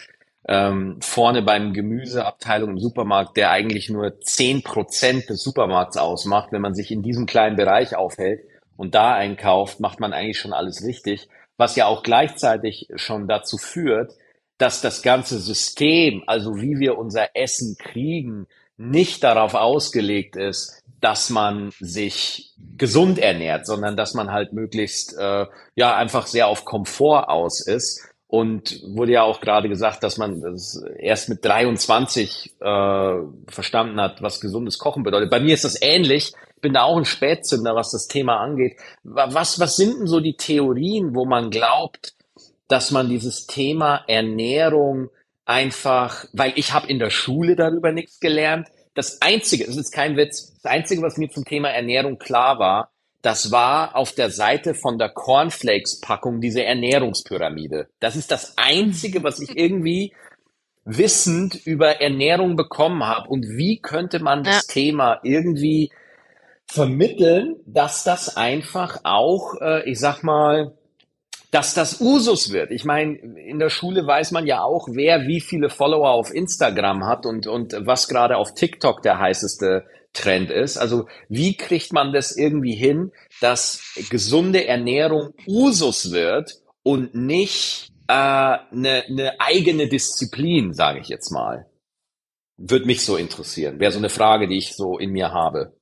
ähm, 0.46 0.98
vorne 1.00 1.42
beim 1.42 1.72
Gemüseabteilung 1.72 2.70
im 2.70 2.78
Supermarkt, 2.78 3.36
der 3.36 3.50
eigentlich 3.50 3.90
nur 3.90 4.20
zehn 4.20 4.62
Prozent 4.62 5.28
des 5.28 5.42
Supermarkts 5.42 5.96
ausmacht, 5.96 6.52
wenn 6.52 6.62
man 6.62 6.74
sich 6.74 6.90
in 6.90 7.02
diesem 7.02 7.26
kleinen 7.26 7.56
Bereich 7.56 7.96
aufhält 7.96 8.40
und 8.76 8.94
da 8.94 9.14
einkauft, 9.14 9.80
macht 9.80 10.00
man 10.00 10.12
eigentlich 10.12 10.38
schon 10.38 10.52
alles 10.52 10.84
richtig, 10.84 11.28
was 11.56 11.76
ja 11.76 11.86
auch 11.86 12.02
gleichzeitig 12.02 12.88
schon 12.94 13.26
dazu 13.26 13.58
führt, 13.58 14.12
dass 14.58 14.80
das 14.80 15.02
ganze 15.02 15.38
System, 15.38 16.22
also 16.26 16.56
wie 16.56 16.78
wir 16.78 16.98
unser 16.98 17.36
Essen 17.36 17.76
kriegen, 17.78 18.46
nicht 18.76 19.24
darauf 19.24 19.54
ausgelegt 19.54 20.36
ist, 20.36 20.82
dass 21.00 21.30
man 21.30 21.72
sich 21.80 22.54
gesund 22.76 23.18
ernährt, 23.18 23.66
sondern 23.66 23.96
dass 23.96 24.14
man 24.14 24.32
halt 24.32 24.52
möglichst 24.52 25.16
äh, 25.16 25.46
ja 25.74 25.96
einfach 25.96 26.26
sehr 26.26 26.48
auf 26.48 26.64
Komfort 26.64 27.28
aus 27.28 27.64
ist 27.64 28.08
und 28.28 28.82
wurde 28.86 29.12
ja 29.12 29.22
auch 29.22 29.40
gerade 29.40 29.70
gesagt, 29.70 30.02
dass 30.02 30.18
man 30.18 30.42
das 30.42 30.82
erst 30.98 31.30
mit 31.30 31.42
23 31.44 32.52
äh, 32.60 33.14
verstanden 33.48 34.00
hat, 34.00 34.22
was 34.22 34.40
gesundes 34.40 34.78
Kochen 34.78 35.02
bedeutet. 35.02 35.30
Bei 35.30 35.40
mir 35.40 35.54
ist 35.54 35.64
das 35.64 35.80
ähnlich. 35.80 36.34
Ich 36.54 36.60
bin 36.60 36.74
da 36.74 36.82
auch 36.82 36.98
ein 36.98 37.06
Spätzünder, 37.06 37.74
was 37.74 37.90
das 37.90 38.06
Thema 38.06 38.36
angeht. 38.36 38.76
Was, 39.02 39.58
was 39.58 39.76
sind 39.76 39.98
denn 39.98 40.06
so 40.06 40.20
die 40.20 40.36
Theorien, 40.36 41.14
wo 41.14 41.24
man 41.24 41.50
glaubt, 41.50 42.14
dass 42.68 42.90
man 42.90 43.08
dieses 43.08 43.46
Thema 43.46 44.04
Ernährung 44.06 45.08
einfach, 45.46 46.26
weil 46.34 46.52
ich 46.56 46.74
habe 46.74 46.86
in 46.88 46.98
der 46.98 47.10
Schule 47.10 47.56
darüber 47.56 47.92
nichts 47.92 48.20
gelernt. 48.20 48.68
Das 48.92 49.22
Einzige, 49.22 49.64
das 49.64 49.78
ist 49.78 49.90
kein 49.90 50.18
Witz, 50.18 50.52
das 50.62 50.70
Einzige, 50.70 51.00
was 51.00 51.16
mir 51.16 51.30
zum 51.30 51.46
Thema 51.46 51.70
Ernährung 51.70 52.18
klar 52.18 52.58
war, 52.58 52.90
das 53.22 53.50
war 53.50 53.96
auf 53.96 54.12
der 54.12 54.30
Seite 54.30 54.74
von 54.74 54.98
der 54.98 55.08
Cornflakes-Packung 55.08 56.40
diese 56.40 56.64
Ernährungspyramide. 56.64 57.88
Das 58.00 58.16
ist 58.16 58.30
das 58.30 58.56
Einzige, 58.56 59.22
was 59.24 59.40
ich 59.40 59.58
irgendwie 59.58 60.12
wissend 60.84 61.66
über 61.66 62.00
Ernährung 62.00 62.56
bekommen 62.56 63.04
habe. 63.04 63.28
Und 63.28 63.44
wie 63.48 63.80
könnte 63.80 64.20
man 64.20 64.44
das 64.44 64.66
ja. 64.66 64.72
Thema 64.72 65.20
irgendwie 65.22 65.90
vermitteln, 66.66 67.56
dass 67.66 68.04
das 68.04 68.36
einfach 68.36 69.00
auch, 69.04 69.54
äh, 69.60 69.90
ich 69.90 69.98
sag 69.98 70.22
mal, 70.22 70.72
dass 71.50 71.74
das 71.74 72.00
Usus 72.00 72.52
wird. 72.52 72.70
Ich 72.70 72.84
meine, 72.84 73.16
in 73.16 73.58
der 73.58 73.70
Schule 73.70 74.06
weiß 74.06 74.32
man 74.32 74.46
ja 74.46 74.62
auch, 74.62 74.86
wer 74.90 75.26
wie 75.26 75.40
viele 75.40 75.70
Follower 75.70 76.10
auf 76.10 76.32
Instagram 76.32 77.06
hat 77.06 77.24
und, 77.24 77.46
und 77.46 77.74
was 77.80 78.06
gerade 78.08 78.36
auf 78.36 78.52
TikTok 78.54 79.02
der 79.02 79.18
heißeste 79.18 79.86
Trend 80.18 80.50
ist. 80.50 80.76
Also 80.76 81.06
wie 81.28 81.56
kriegt 81.56 81.92
man 81.92 82.12
das 82.12 82.36
irgendwie 82.36 82.74
hin, 82.74 83.12
dass 83.40 83.94
gesunde 84.10 84.66
Ernährung 84.66 85.34
Usus 85.46 86.10
wird 86.10 86.60
und 86.82 87.14
nicht 87.14 87.92
eine 88.06 88.58
äh, 88.72 88.74
ne, 88.74 89.04
ne 89.08 89.40
eigene 89.40 89.88
Disziplin, 89.88 90.72
sage 90.74 91.00
ich 91.00 91.08
jetzt 91.08 91.30
mal? 91.30 91.66
Würde 92.56 92.86
mich 92.86 93.02
so 93.04 93.16
interessieren. 93.16 93.78
Wäre 93.78 93.92
so 93.92 93.98
eine 93.98 94.08
Frage, 94.08 94.48
die 94.48 94.58
ich 94.58 94.74
so 94.74 94.98
in 94.98 95.10
mir 95.12 95.32
habe. 95.32 95.74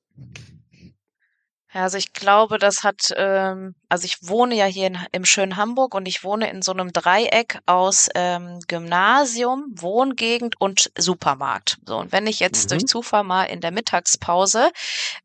Ja, 1.76 1.82
also 1.82 1.98
ich 1.98 2.14
glaube, 2.14 2.56
das 2.56 2.84
hat, 2.84 3.12
ähm, 3.16 3.74
also 3.90 4.06
ich 4.06 4.16
wohne 4.26 4.54
ja 4.54 4.64
hier 4.64 4.86
in, 4.86 4.98
im 5.12 5.26
schönen 5.26 5.58
Hamburg 5.58 5.94
und 5.94 6.08
ich 6.08 6.24
wohne 6.24 6.48
in 6.48 6.62
so 6.62 6.72
einem 6.72 6.90
Dreieck 6.90 7.58
aus 7.66 8.08
ähm, 8.14 8.60
Gymnasium, 8.66 9.66
Wohngegend 9.76 10.58
und 10.58 10.90
Supermarkt. 10.96 11.76
So, 11.84 11.98
und 11.98 12.12
wenn 12.12 12.26
ich 12.26 12.40
jetzt 12.40 12.64
mhm. 12.64 12.68
durch 12.70 12.86
Zufall 12.86 13.24
mal 13.24 13.44
in 13.44 13.60
der 13.60 13.72
Mittagspause 13.72 14.70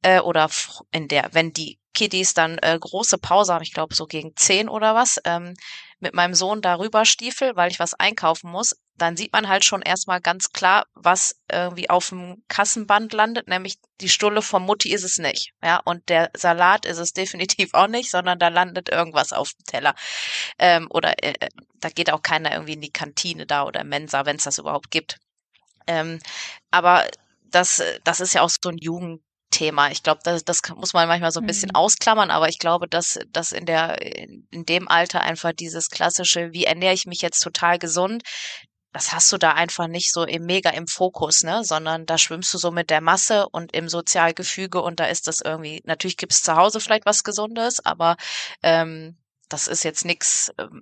äh, 0.01 0.19
oder 0.19 0.49
in 0.91 1.07
der, 1.07 1.29
wenn 1.31 1.53
die 1.53 1.79
Kiddies 1.93 2.33
dann 2.33 2.57
äh, 2.57 2.77
große 2.77 3.17
Pause 3.17 3.53
haben, 3.53 3.63
ich 3.63 3.73
glaube 3.73 3.95
so 3.95 4.05
gegen 4.05 4.35
zehn 4.35 4.67
oder 4.67 4.93
was, 4.93 5.19
ähm, 5.23 5.53
mit 6.01 6.13
meinem 6.13 6.33
Sohn 6.33 6.61
darüber 6.61 7.05
stiefel, 7.05 7.55
weil 7.55 7.71
ich 7.71 7.79
was 7.79 7.93
einkaufen 7.93 8.49
muss, 8.51 8.75
dann 8.95 9.17
sieht 9.17 9.33
man 9.33 9.47
halt 9.47 9.65
schon 9.65 9.81
erstmal 9.81 10.21
ganz 10.21 10.51
klar, 10.51 10.85
was 10.93 11.35
irgendwie 11.51 11.89
auf 11.89 12.09
dem 12.09 12.43
Kassenband 12.47 13.13
landet, 13.13 13.47
nämlich 13.47 13.77
die 13.99 14.09
Stulle 14.09 14.41
von 14.41 14.63
Mutti 14.63 14.91
ist 14.93 15.03
es 15.03 15.17
nicht. 15.17 15.53
Ja, 15.63 15.81
und 15.83 16.07
der 16.09 16.29
Salat 16.35 16.85
ist 16.85 16.97
es 16.97 17.13
definitiv 17.13 17.73
auch 17.73 17.87
nicht, 17.87 18.11
sondern 18.11 18.39
da 18.39 18.49
landet 18.49 18.89
irgendwas 18.89 19.33
auf 19.33 19.51
dem 19.53 19.65
Teller. 19.65 19.95
Ähm, 20.59 20.87
oder 20.89 21.23
äh, 21.23 21.49
da 21.79 21.89
geht 21.89 22.11
auch 22.11 22.21
keiner 22.21 22.51
irgendwie 22.51 22.73
in 22.73 22.81
die 22.81 22.91
Kantine 22.91 23.45
da 23.45 23.63
oder 23.63 23.83
Mensa, 23.83 24.25
wenn 24.25 24.35
es 24.35 24.43
das 24.43 24.57
überhaupt 24.57 24.91
gibt. 24.91 25.17
Ähm, 25.87 26.19
aber 26.69 27.07
das, 27.43 27.81
das 28.03 28.19
ist 28.19 28.33
ja 28.33 28.41
auch 28.41 28.49
so 28.49 28.69
ein 28.69 28.77
Jugend 28.77 29.21
Thema. 29.51 29.91
Ich 29.91 30.03
glaube, 30.03 30.21
das, 30.23 30.43
das 30.43 30.61
muss 30.75 30.93
man 30.93 31.07
manchmal 31.07 31.31
so 31.31 31.39
ein 31.39 31.45
bisschen 31.45 31.69
mhm. 31.69 31.75
ausklammern, 31.75 32.31
aber 32.31 32.49
ich 32.49 32.59
glaube, 32.59 32.87
dass, 32.87 33.19
dass 33.31 33.51
in 33.51 33.65
der, 33.65 34.01
in 34.01 34.65
dem 34.65 34.87
Alter 34.87 35.21
einfach 35.21 35.51
dieses 35.53 35.89
klassische, 35.89 36.53
wie 36.53 36.65
ernähre 36.65 36.93
ich 36.93 37.05
mich 37.05 37.21
jetzt 37.21 37.41
total 37.41 37.77
gesund, 37.77 38.23
das 38.93 39.13
hast 39.13 39.31
du 39.31 39.37
da 39.37 39.53
einfach 39.53 39.87
nicht 39.87 40.11
so 40.11 40.23
im 40.23 40.45
mega 40.45 40.69
im 40.71 40.87
Fokus, 40.87 41.43
ne, 41.43 41.63
sondern 41.63 42.05
da 42.05 42.17
schwimmst 42.17 42.53
du 42.53 42.57
so 42.57 42.71
mit 42.71 42.89
der 42.89 43.01
Masse 43.01 43.47
und 43.49 43.73
im 43.73 43.87
Sozialgefüge 43.87 44.81
und 44.81 44.99
da 44.99 45.05
ist 45.05 45.27
das 45.27 45.39
irgendwie, 45.39 45.81
natürlich 45.85 46.17
gibt's 46.17 46.43
zu 46.43 46.55
Hause 46.55 46.79
vielleicht 46.79 47.05
was 47.05 47.23
Gesundes, 47.23 47.85
aber 47.85 48.17
ähm, 48.63 49.17
das 49.47 49.67
ist 49.67 49.83
jetzt 49.83 50.05
nix, 50.05 50.51
ähm, 50.57 50.81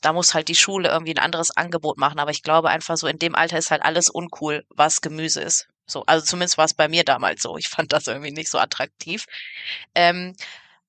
da 0.00 0.12
muss 0.12 0.34
halt 0.34 0.48
die 0.48 0.54
Schule 0.54 0.88
irgendwie 0.88 1.14
ein 1.14 1.22
anderes 1.22 1.50
Angebot 1.56 1.98
machen. 1.98 2.18
Aber 2.18 2.30
ich 2.30 2.42
glaube 2.42 2.70
einfach 2.70 2.96
so, 2.96 3.06
in 3.06 3.18
dem 3.18 3.34
Alter 3.34 3.58
ist 3.58 3.70
halt 3.70 3.82
alles 3.82 4.08
uncool, 4.08 4.64
was 4.70 5.00
Gemüse 5.00 5.40
ist. 5.42 5.68
So, 5.90 6.04
also 6.06 6.24
zumindest 6.24 6.58
war 6.58 6.64
es 6.64 6.74
bei 6.74 6.88
mir 6.88 7.04
damals 7.04 7.42
so. 7.42 7.56
Ich 7.56 7.68
fand 7.68 7.92
das 7.92 8.06
irgendwie 8.06 8.32
nicht 8.32 8.50
so 8.50 8.58
attraktiv. 8.58 9.26
Ähm, 9.94 10.34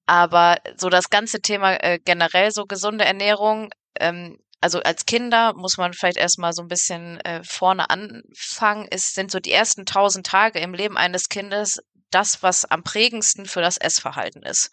aber 0.06 0.58
so 0.78 0.90
das 0.90 1.10
ganze 1.10 1.42
Thema 1.42 1.74
äh, 1.84 2.00
generell 2.04 2.52
so 2.52 2.66
gesunde 2.66 3.06
Ernährung, 3.06 3.72
ähm, 4.00 4.40
also 4.62 4.80
als 4.82 5.06
Kinder 5.06 5.54
muss 5.54 5.78
man 5.78 5.94
vielleicht 5.94 6.18
erstmal 6.18 6.54
so 6.54 6.62
ein 6.62 6.68
bisschen 6.68 7.20
äh, 7.22 7.44
vorne 7.44 7.90
anfangen. 7.90 8.88
Es 8.92 9.14
sind 9.14 9.32
so 9.32 9.40
die 9.40 9.52
ersten 9.52 9.86
tausend 9.86 10.28
Tage 10.28 10.60
im 10.60 10.74
Leben 10.74 10.98
eines 10.98 11.30
Kindes 11.30 11.80
das, 12.12 12.44
was 12.44 12.66
am 12.66 12.84
prägendsten 12.84 13.46
für 13.46 13.62
das 13.62 13.78
Essverhalten 13.78 14.44
ist. 14.44 14.70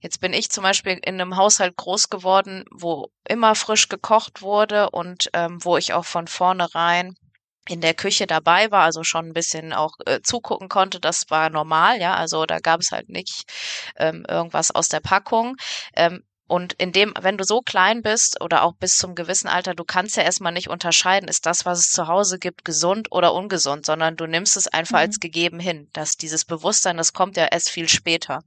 Jetzt 0.00 0.20
bin 0.20 0.32
ich 0.32 0.50
zum 0.50 0.62
Beispiel 0.62 0.92
in 1.02 1.20
einem 1.20 1.36
Haushalt 1.36 1.76
groß 1.76 2.08
geworden, 2.10 2.64
wo 2.70 3.10
immer 3.28 3.54
frisch 3.54 3.88
gekocht 3.88 4.40
wurde 4.40 4.90
und 4.90 5.30
ähm, 5.32 5.62
wo 5.64 5.76
ich 5.76 5.92
auch 5.92 6.04
von 6.04 6.28
vornherein 6.28 7.16
in 7.68 7.80
der 7.80 7.94
Küche 7.94 8.26
dabei 8.26 8.70
war, 8.70 8.84
also 8.84 9.02
schon 9.04 9.26
ein 9.26 9.32
bisschen 9.32 9.72
auch 9.72 9.92
äh, 10.06 10.20
zugucken 10.22 10.68
konnte, 10.68 11.00
das 11.00 11.24
war 11.28 11.50
normal, 11.50 12.00
ja, 12.00 12.14
also 12.14 12.46
da 12.46 12.58
gab 12.58 12.80
es 12.80 12.92
halt 12.92 13.08
nicht 13.08 13.44
ähm, 13.96 14.24
irgendwas 14.28 14.70
aus 14.70 14.88
der 14.88 15.00
Packung. 15.00 15.56
Ähm, 15.94 16.22
und 16.48 16.74
in 16.74 16.92
dem, 16.92 17.12
wenn 17.20 17.36
du 17.36 17.44
so 17.44 17.60
klein 17.60 18.02
bist 18.02 18.40
oder 18.40 18.62
auch 18.62 18.74
bis 18.76 18.96
zum 18.96 19.16
gewissen 19.16 19.48
Alter, 19.48 19.74
du 19.74 19.84
kannst 19.84 20.16
ja 20.16 20.22
erstmal 20.22 20.52
nicht 20.52 20.68
unterscheiden, 20.68 21.28
ist 21.28 21.44
das, 21.44 21.66
was 21.66 21.80
es 21.80 21.90
zu 21.90 22.06
Hause 22.06 22.38
gibt, 22.38 22.64
gesund 22.64 23.08
oder 23.10 23.34
ungesund, 23.34 23.84
sondern 23.84 24.14
du 24.14 24.26
nimmst 24.26 24.56
es 24.56 24.68
einfach 24.68 24.98
mhm. 24.98 25.06
als 25.06 25.18
gegeben 25.18 25.58
hin. 25.58 25.88
Dass 25.92 26.16
dieses 26.16 26.44
Bewusstsein, 26.44 26.98
das 26.98 27.12
kommt 27.12 27.36
ja 27.36 27.46
erst 27.46 27.70
viel 27.70 27.88
später. 27.88 28.44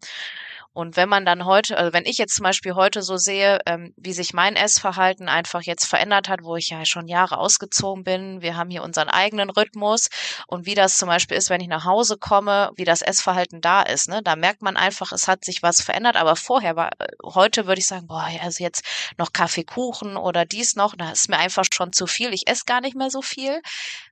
Und 0.79 0.95
wenn 0.95 1.09
man 1.09 1.25
dann 1.25 1.43
heute, 1.43 1.77
also 1.77 1.91
wenn 1.91 2.05
ich 2.05 2.17
jetzt 2.17 2.36
zum 2.36 2.45
Beispiel 2.45 2.74
heute 2.74 3.01
so 3.01 3.17
sehe, 3.17 3.59
ähm, 3.65 3.93
wie 3.98 4.13
sich 4.13 4.33
mein 4.33 4.55
Essverhalten 4.55 5.27
einfach 5.27 5.62
jetzt 5.62 5.86
verändert 5.86 6.29
hat, 6.29 6.41
wo 6.41 6.55
ich 6.55 6.69
ja 6.69 6.86
schon 6.86 7.09
Jahre 7.09 7.38
ausgezogen 7.38 8.05
bin, 8.05 8.41
wir 8.41 8.55
haben 8.55 8.69
hier 8.69 8.83
unseren 8.83 9.09
eigenen 9.09 9.50
Rhythmus 9.50 10.07
und 10.48 10.65
wie 10.65 10.75
das 10.75 10.95
zum 10.95 11.09
Beispiel 11.09 11.36
ist, 11.36 11.50
wenn 11.50 11.59
ich 11.59 11.67
nach 11.67 11.83
Hause 11.83 12.15
komme, 12.15 12.71
wie 12.77 12.86
das 12.86 13.01
Essverhalten 13.01 13.59
da 13.59 13.81
ist, 13.81 14.07
ne, 14.07 14.21
da 14.24 14.38
merkt 14.38 14.62
man 14.62 14.77
einfach, 14.77 15.12
es 15.12 15.27
hat 15.27 15.43
sich 15.43 15.62
was 15.62 15.81
verändert, 15.81 16.15
aber 16.15 16.38
vorher 16.38 16.77
war, 16.77 16.91
äh, 17.00 17.07
heute 17.25 17.67
würde 17.67 17.79
ich 17.79 17.88
sagen, 17.88 18.07
boah, 18.07 18.29
also 18.41 18.63
jetzt 18.63 18.86
noch 19.17 19.33
Kaffeekuchen 19.33 20.15
oder 20.15 20.45
dies 20.45 20.77
noch, 20.77 20.95
da 20.95 21.12
ist 21.12 21.27
mir 21.27 21.39
einfach 21.39 21.65
schon 21.74 21.91
zu 21.91 22.07
viel, 22.07 22.33
ich 22.33 22.48
esse 22.48 22.63
gar 22.65 22.79
nicht 22.79 22.95
mehr 22.95 23.09
so 23.09 23.21
viel. 23.21 23.62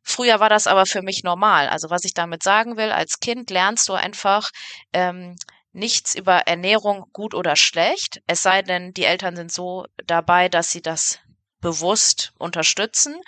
Früher 0.03 0.41
war 0.41 0.50
das 0.50 0.67
aber 0.67 0.86
für 0.86 1.01
mich 1.01 1.24
normal. 1.24 1.69
Also 1.69 1.89
was 1.89 2.03
ich 2.03 2.13
damit 2.13 2.43
sagen 2.43 2.75
will, 2.75 2.91
als 2.91 3.21
Kind 3.21 3.51
lernst 3.51 3.88
du 3.88 3.93
einfach, 3.93 4.50
ähm, 4.91 5.38
nichts 5.74 6.15
über 6.15 6.39
Ernährung 6.47 7.05
gut 7.13 7.33
oder 7.33 7.55
schlecht, 7.55 8.21
es 8.27 8.43
sei 8.43 8.62
denn, 8.62 8.93
die 8.93 9.05
Eltern 9.05 9.36
sind 9.36 9.51
so 9.51 9.86
dabei, 10.05 10.50
dass 10.50 10.71
sie 10.71 10.81
das 10.81 11.19
bewusst 11.59 12.33
unterstützen, 12.38 13.19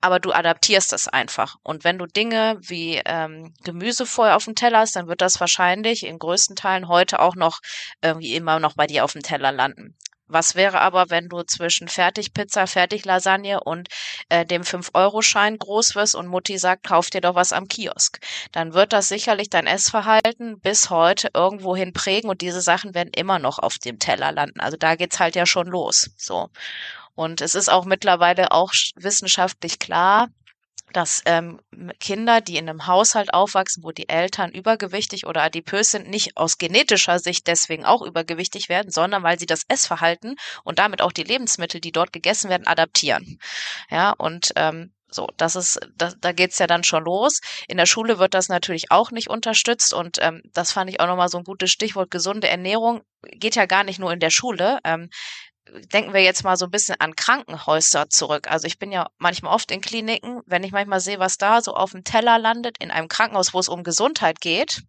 aber 0.00 0.18
du 0.18 0.32
adaptierst 0.32 0.92
das 0.92 1.08
einfach. 1.08 1.56
Und 1.62 1.84
wenn 1.84 1.98
du 1.98 2.06
Dinge 2.06 2.56
wie 2.60 3.00
ähm, 3.04 3.52
Gemüse 3.62 4.06
vorher 4.06 4.36
auf 4.36 4.44
dem 4.44 4.54
Teller 4.54 4.78
hast, 4.80 4.96
dann 4.96 5.06
wird 5.06 5.20
das 5.20 5.38
wahrscheinlich 5.40 6.04
in 6.06 6.18
größten 6.18 6.56
Teilen 6.56 6.88
heute 6.88 7.20
auch 7.20 7.36
noch 7.36 7.60
irgendwie 8.02 8.34
immer 8.34 8.58
noch 8.58 8.74
bei 8.74 8.86
dir 8.86 9.04
auf 9.04 9.12
dem 9.12 9.22
Teller 9.22 9.52
landen. 9.52 9.96
Was 10.26 10.54
wäre 10.54 10.80
aber, 10.80 11.10
wenn 11.10 11.28
du 11.28 11.42
zwischen 11.42 11.88
Fertigpizza, 11.88 12.66
Fertiglasagne 12.66 13.60
und 13.60 13.88
äh, 14.30 14.46
dem 14.46 14.62
5-Euro-Schein 14.62 15.58
groß 15.58 15.94
wirst 15.94 16.14
und 16.14 16.28
Mutti 16.28 16.58
sagt, 16.58 16.84
kauf 16.84 17.10
dir 17.10 17.20
doch 17.20 17.34
was 17.34 17.52
am 17.52 17.68
Kiosk? 17.68 18.18
Dann 18.52 18.72
wird 18.72 18.92
das 18.92 19.08
sicherlich 19.08 19.50
dein 19.50 19.66
Essverhalten 19.66 20.60
bis 20.60 20.88
heute 20.88 21.28
irgendwohin 21.34 21.92
prägen 21.92 22.30
und 22.30 22.40
diese 22.40 22.62
Sachen 22.62 22.94
werden 22.94 23.12
immer 23.14 23.38
noch 23.38 23.58
auf 23.58 23.78
dem 23.78 23.98
Teller 23.98 24.32
landen. 24.32 24.60
Also 24.60 24.76
da 24.78 24.96
geht's 24.96 25.20
halt 25.20 25.36
ja 25.36 25.44
schon 25.44 25.66
los. 25.66 26.10
So. 26.16 26.48
Und 27.14 27.40
es 27.40 27.54
ist 27.54 27.68
auch 27.68 27.84
mittlerweile 27.84 28.50
auch 28.50 28.72
wissenschaftlich 28.96 29.78
klar, 29.78 30.28
dass 30.96 31.22
ähm, 31.26 31.60
Kinder, 32.00 32.40
die 32.40 32.56
in 32.56 32.68
einem 32.68 32.86
Haushalt 32.86 33.34
aufwachsen, 33.34 33.82
wo 33.82 33.90
die 33.92 34.08
Eltern 34.08 34.52
übergewichtig 34.52 35.26
oder 35.26 35.42
adipös 35.42 35.90
sind, 35.90 36.08
nicht 36.08 36.36
aus 36.36 36.58
genetischer 36.58 37.18
Sicht 37.18 37.46
deswegen 37.46 37.84
auch 37.84 38.02
übergewichtig 38.02 38.68
werden, 38.68 38.90
sondern 38.90 39.22
weil 39.22 39.38
sie 39.38 39.46
das 39.46 39.64
Essverhalten 39.68 40.36
und 40.62 40.78
damit 40.78 41.02
auch 41.02 41.12
die 41.12 41.24
Lebensmittel, 41.24 41.80
die 41.80 41.92
dort 41.92 42.12
gegessen 42.12 42.48
werden, 42.48 42.66
adaptieren. 42.66 43.38
Ja, 43.90 44.10
und 44.10 44.52
ähm, 44.56 44.92
so, 45.14 45.28
das 45.36 45.54
ist, 45.54 45.80
da, 45.96 46.12
da 46.20 46.32
geht's 46.32 46.58
ja 46.58 46.66
dann 46.66 46.82
schon 46.82 47.04
los. 47.04 47.40
In 47.68 47.76
der 47.76 47.86
Schule 47.86 48.18
wird 48.18 48.34
das 48.34 48.48
natürlich 48.48 48.90
auch 48.90 49.12
nicht 49.12 49.30
unterstützt 49.30 49.94
und 49.94 50.18
ähm, 50.20 50.42
das 50.52 50.72
fand 50.72 50.90
ich 50.90 51.00
auch 51.00 51.06
nochmal 51.06 51.28
so 51.28 51.38
ein 51.38 51.44
gutes 51.44 51.70
Stichwort. 51.70 52.10
Gesunde 52.10 52.48
Ernährung 52.48 53.02
geht 53.22 53.54
ja 53.54 53.66
gar 53.66 53.84
nicht 53.84 54.00
nur 54.00 54.12
in 54.12 54.20
der 54.20 54.30
Schule. 54.30 54.80
Ähm, 54.84 55.10
denken 55.92 56.12
wir 56.12 56.22
jetzt 56.22 56.44
mal 56.44 56.56
so 56.56 56.66
ein 56.66 56.70
bisschen 56.70 57.00
an 57.00 57.16
Krankenhäuser 57.16 58.08
zurück. 58.08 58.50
Also 58.50 58.66
ich 58.66 58.78
bin 58.78 58.92
ja 58.92 59.08
manchmal 59.18 59.54
oft 59.54 59.70
in 59.70 59.80
Kliniken, 59.80 60.42
wenn 60.46 60.64
ich 60.64 60.72
manchmal 60.72 61.00
sehe, 61.00 61.18
was 61.18 61.36
da 61.36 61.60
so 61.60 61.74
auf 61.74 61.92
dem 61.92 62.04
Teller 62.04 62.38
landet, 62.38 62.76
in 62.80 62.90
einem 62.90 63.08
Krankenhaus, 63.08 63.54
wo 63.54 63.58
es 63.58 63.68
um 63.68 63.82
Gesundheit 63.82 64.40
geht, 64.40 64.82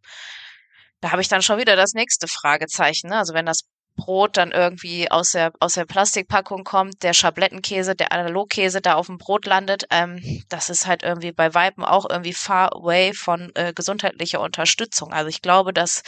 da 1.02 1.12
habe 1.12 1.22
ich 1.22 1.28
dann 1.28 1.42
schon 1.42 1.60
wieder 1.60 1.76
das 1.76 1.94
nächste 1.94 2.28
Fragezeichen. 2.28 3.10
Ne? 3.10 3.18
Also 3.18 3.34
wenn 3.34 3.46
das 3.46 3.62
Brot 3.96 4.38
dann 4.38 4.52
irgendwie 4.52 5.10
aus 5.10 5.32
der, 5.32 5.54
aus 5.60 5.76
der 5.76 5.86
Plastikpackung 5.86 6.64
kommt, 6.64 7.02
der 7.04 7.14
Schablettenkäse, 7.14 7.96
der 7.96 8.12
Analogkäse 8.12 8.82
da 8.82 8.96
auf 8.96 9.08
dem 9.08 9.18
Brot 9.18 9.46
landet, 9.46 9.86
ähm, 9.90 10.44
das 10.50 10.70
ist 10.70 10.86
halt 10.86 11.04
irgendwie 11.04 11.32
bei 11.32 11.54
Weiben 11.54 11.86
auch 11.86 12.10
irgendwie 12.10 12.34
far 12.34 12.76
away 12.76 13.14
von 13.14 13.52
äh, 13.56 13.74
gesundheitlicher 13.74 14.42
Unterstützung. 14.42 15.14
Also 15.14 15.30
ich 15.30 15.42
glaube, 15.42 15.74
dass 15.74 16.04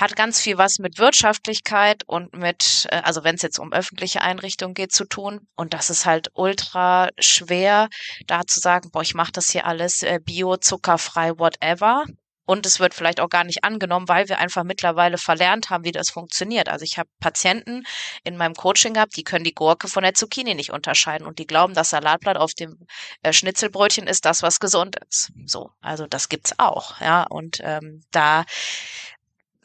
hat 0.00 0.16
ganz 0.16 0.40
viel 0.40 0.58
was 0.58 0.78
mit 0.78 0.98
Wirtschaftlichkeit 0.98 2.02
und 2.06 2.34
mit, 2.34 2.86
äh, 2.90 3.02
also 3.04 3.24
wenn 3.24 3.34
es 3.34 3.42
jetzt 3.42 3.58
um 3.58 3.72
öffentliche 3.72 4.22
Einrichtungen 4.22 4.74
geht, 4.74 4.92
zu 4.92 5.04
tun. 5.04 5.46
Und 5.56 5.74
das 5.74 5.90
ist 5.90 6.06
halt 6.06 6.28
ultra 6.34 7.08
schwer, 7.18 7.88
da 8.26 8.46
zu 8.46 8.60
sagen, 8.60 8.90
boah, 8.90 9.02
ich 9.02 9.14
mache 9.14 9.32
das 9.32 9.50
hier 9.50 9.66
alles 9.66 10.02
äh, 10.02 10.18
bio, 10.22 10.56
zuckerfrei, 10.56 11.38
whatever. 11.38 12.04
und 12.46 12.66
es 12.66 12.80
wird 12.80 12.94
vielleicht 12.94 13.20
auch 13.20 13.28
gar 13.28 13.44
nicht 13.44 13.62
angenommen, 13.62 14.08
weil 14.08 14.28
wir 14.28 14.38
einfach 14.38 14.64
mittlerweile 14.64 15.18
verlernt 15.18 15.70
haben, 15.70 15.84
wie 15.84 15.92
das 15.92 16.10
funktioniert. 16.10 16.68
Also 16.68 16.84
ich 16.84 16.98
habe 16.98 17.08
Patienten 17.20 17.84
in 18.24 18.36
meinem 18.36 18.54
Coaching 18.54 18.94
gehabt, 18.94 19.16
die 19.16 19.22
können 19.22 19.44
die 19.44 19.54
Gurke 19.54 19.86
von 19.86 20.02
der 20.02 20.14
Zucchini 20.14 20.56
nicht 20.56 20.72
unterscheiden 20.72 21.26
und 21.28 21.38
die 21.38 21.46
glauben, 21.46 21.74
das 21.74 21.90
Salatblatt 21.90 22.36
auf 22.36 22.54
dem 22.54 22.76
äh, 23.22 23.32
Schnitzelbrötchen 23.32 24.08
ist 24.08 24.24
das, 24.24 24.42
was 24.42 24.58
gesund 24.58 24.96
ist. 25.08 25.30
So, 25.46 25.70
also 25.80 26.08
das 26.08 26.28
gibt's 26.28 26.58
auch, 26.58 27.00
ja. 27.00 27.22
Und 27.22 27.58
ähm, 27.62 28.02
da 28.10 28.44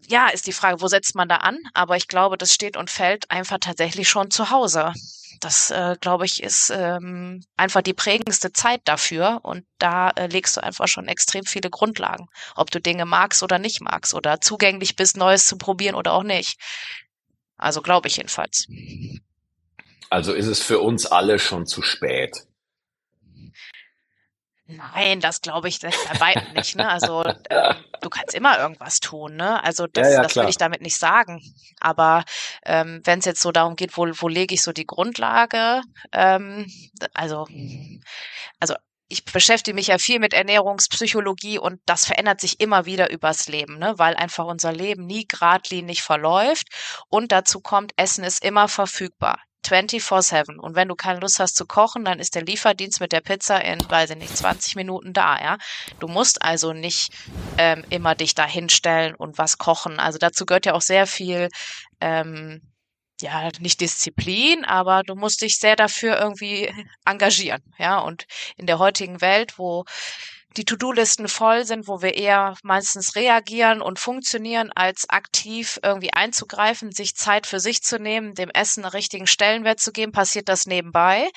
ja, 0.08 0.28
ist 0.28 0.48
die 0.48 0.54
Frage, 0.54 0.82
wo 0.82 0.88
setzt 0.88 1.16
man 1.16 1.30
da 1.30 1.38
an? 1.38 1.60
Aber 1.74 1.98
ich 1.98 2.08
glaube, 2.08 2.38
das 2.38 2.54
steht 2.54 2.78
und 2.78 2.90
fällt 2.90 3.30
einfach 3.32 3.58
tatsächlich 3.60 4.10
schon 4.10 4.32
zu 4.32 4.50
Hause. 4.50 4.94
Das, 5.42 5.70
äh, 5.72 5.96
glaube 6.00 6.26
ich, 6.26 6.42
ist 6.42 6.72
ähm, 6.74 7.44
einfach 7.58 7.82
die 7.82 7.94
prägendste 7.94 8.52
Zeit 8.52 8.82
dafür. 8.86 9.40
Und 9.44 9.66
da 9.80 10.10
äh, 10.12 10.28
legst 10.28 10.58
du 10.58 10.64
einfach 10.64 10.88
schon 10.88 11.08
extrem 11.08 11.46
viele 11.46 11.70
Grundlagen, 11.70 12.28
ob 12.56 12.72
du 12.72 12.80
Dinge 12.80 13.06
magst 13.06 13.44
oder 13.44 13.60
nicht 13.60 13.82
magst 13.82 14.14
oder 14.14 14.42
zugänglich 14.42 14.96
bist, 14.96 15.18
Neues 15.18 15.46
zu 15.46 15.58
probieren 15.58 15.96
oder 15.96 16.14
auch 16.14 16.24
nicht. 16.24 16.58
Also 17.58 17.82
glaube 17.82 18.08
ich 18.08 18.18
jedenfalls. 18.18 18.68
Also 20.10 20.34
ist 20.34 20.48
es 20.48 20.62
für 20.62 20.80
uns 20.80 21.06
alle 21.06 21.40
schon 21.40 21.66
zu 21.66 21.82
spät. 21.82 22.46
Nein, 24.68 25.20
das 25.20 25.42
glaube 25.42 25.68
ich 25.68 25.80
bei 25.80 26.20
weitem 26.20 26.54
nicht. 26.54 26.76
Ne? 26.76 26.90
Also 26.90 27.24
äh, 27.24 27.76
du 28.02 28.10
kannst 28.10 28.34
immer 28.34 28.60
irgendwas 28.60 29.00
tun. 29.00 29.36
Ne? 29.36 29.64
Also 29.64 29.86
das, 29.86 30.08
Ja, 30.08 30.14
ja, 30.16 30.22
das 30.24 30.36
will 30.36 30.50
ich 30.50 30.58
damit 30.58 30.82
nicht 30.82 30.98
sagen. 30.98 31.42
Aber 31.80 32.24
ähm, 32.66 33.02
wenn 33.04 33.20
es 33.20 33.26
jetzt 33.26 33.42
so 33.42 33.52
darum 33.52 33.76
geht, 33.76 33.96
wo, 33.96 34.08
wo 34.08 34.28
lege 34.28 34.56
ich 34.56 34.64
so 34.64 34.72
die 34.72 34.88
Grundlage, 34.88 35.82
ähm, 36.12 36.66
also 37.14 37.48
also 38.60 38.76
ich 39.08 39.24
beschäftige 39.24 39.76
mich 39.76 39.88
ja 39.88 39.98
viel 40.00 40.20
mit 40.20 40.34
Ernährungspsychologie 40.34 41.60
und 41.60 41.80
das 41.86 42.06
verändert 42.06 42.42
sich 42.42 42.60
immer 42.60 42.86
wieder 42.86 43.12
übers 43.12 43.48
Leben, 43.48 43.78
ne? 43.78 43.94
weil 43.98 44.16
einfach 44.16 44.46
unser 44.46 44.74
Leben 44.74 45.06
nie 45.06 45.28
geradlinig 45.28 46.02
verläuft 46.02 46.68
und 47.10 47.32
dazu 47.32 47.62
kommt, 47.62 47.94
Essen 47.98 48.24
ist 48.24 48.44
immer 48.44 48.68
verfügbar. 48.68 49.40
24-7. 49.68 50.58
Und 50.58 50.76
wenn 50.76 50.88
du 50.88 50.96
keine 50.96 51.20
Lust 51.20 51.40
hast 51.40 51.56
zu 51.56 51.66
kochen, 51.66 52.06
dann 52.06 52.20
ist 52.20 52.36
der 52.36 52.44
Lieferdienst 52.44 53.00
mit 53.00 53.12
der 53.12 53.22
Pizza 53.22 53.64
in, 53.64 53.80
weiß 53.90 54.12
ich 54.12 54.18
nicht, 54.18 54.36
20 54.36 54.76
Minuten 54.76 55.14
da, 55.14 55.40
ja. 55.40 55.58
Du 56.00 56.08
musst 56.08 56.42
also 56.42 56.74
nicht 56.74 57.12
ähm, 57.58 57.84
immer 57.90 58.16
dich 58.16 58.36
da 58.36 58.46
hinstellen 58.46 59.16
und 59.16 59.38
was 59.38 59.58
kochen. 59.58 60.00
Also 60.00 60.18
dazu 60.18 60.46
gehört 60.46 60.66
ja 60.66 60.74
auch 60.74 60.82
sehr 60.82 61.08
viel, 61.08 61.50
ähm, 62.02 62.62
ja, 63.22 63.50
nicht 63.60 63.80
Disziplin, 63.82 64.66
aber 64.66 65.04
du 65.04 65.16
musst 65.16 65.42
dich 65.42 65.58
sehr 65.58 65.76
dafür 65.76 66.20
irgendwie 66.20 66.72
engagieren, 67.06 67.62
ja. 67.78 68.00
Und 68.00 68.26
in 68.58 68.66
der 68.68 68.80
heutigen 68.80 69.22
Welt, 69.22 69.58
wo 69.58 69.86
die 70.58 70.66
To-Do-Listen 70.66 71.28
voll 71.28 71.66
sind, 71.66 71.88
wo 71.88 72.02
wir 72.02 72.16
eher 72.16 72.56
meistens 72.64 73.16
reagieren 73.16 73.82
und 73.82 74.00
funktionieren, 74.00 74.72
als 74.74 75.10
aktiv 75.10 75.80
irgendwie 75.84 76.14
einzugreifen, 76.14 76.92
sich 76.92 77.16
Zeit 77.16 77.48
für 77.48 77.60
sich 77.60 77.82
zu 77.82 78.00
nehmen, 78.00 78.36
dem 78.36 78.50
Essen 78.50 78.84
einen 78.84 78.92
richtigen 78.92 79.28
Stellenwert 79.28 79.80
zu 79.80 79.92
geben, 79.92 80.12
passiert 80.12 80.50
das 80.50 80.66
nebenbei. 80.66 81.30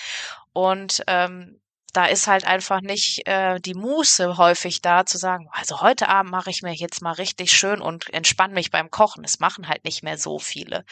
Und 0.53 1.03
ähm, 1.07 1.61
da 1.93 2.05
ist 2.05 2.27
halt 2.27 2.47
einfach 2.47 2.81
nicht 2.81 3.27
äh, 3.27 3.59
die 3.61 3.75
Muße 3.75 4.37
häufig 4.37 4.83
da 4.83 5.07
zu 5.07 5.17
sagen, 5.17 5.49
also 5.53 5.81
heute 5.81 6.09
Abend 6.09 6.31
mache 6.31 6.51
ich 6.51 6.63
mir 6.63 6.75
jetzt 6.75 7.01
mal 7.01 7.13
richtig 7.13 7.53
schön 7.53 7.81
und 7.81 8.13
entspanne 8.13 8.55
mich 8.55 8.71
beim 8.71 8.91
Kochen. 8.91 9.23
Das 9.23 9.39
machen 9.39 9.69
halt 9.69 9.85
nicht 9.85 10.03
mehr 10.03 10.19
so 10.19 10.39
viele. 10.39 10.85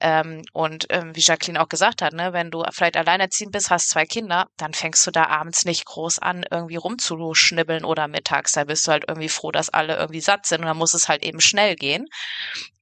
Ähm, 0.00 0.42
und 0.52 0.86
ähm, 0.90 1.16
wie 1.16 1.20
Jacqueline 1.20 1.62
auch 1.62 1.68
gesagt 1.68 2.02
hat, 2.02 2.12
ne, 2.12 2.32
wenn 2.32 2.50
du 2.50 2.62
vielleicht 2.72 2.96
alleinerziehend 2.96 3.52
bist, 3.52 3.70
hast 3.70 3.88
zwei 3.88 4.04
Kinder, 4.04 4.48
dann 4.56 4.74
fängst 4.74 5.06
du 5.06 5.10
da 5.10 5.26
abends 5.26 5.64
nicht 5.64 5.86
groß 5.86 6.18
an, 6.18 6.44
irgendwie 6.50 6.76
rumzuschnibbeln 6.76 7.84
oder 7.84 8.06
mittags. 8.08 8.52
Da 8.52 8.64
bist 8.64 8.86
du 8.86 8.92
halt 8.92 9.04
irgendwie 9.08 9.30
froh, 9.30 9.50
dass 9.50 9.70
alle 9.70 9.96
irgendwie 9.96 10.20
satt 10.20 10.46
sind 10.46 10.60
und 10.60 10.66
dann 10.66 10.76
muss 10.76 10.94
es 10.94 11.08
halt 11.08 11.24
eben 11.24 11.40
schnell 11.40 11.74
gehen. 11.74 12.06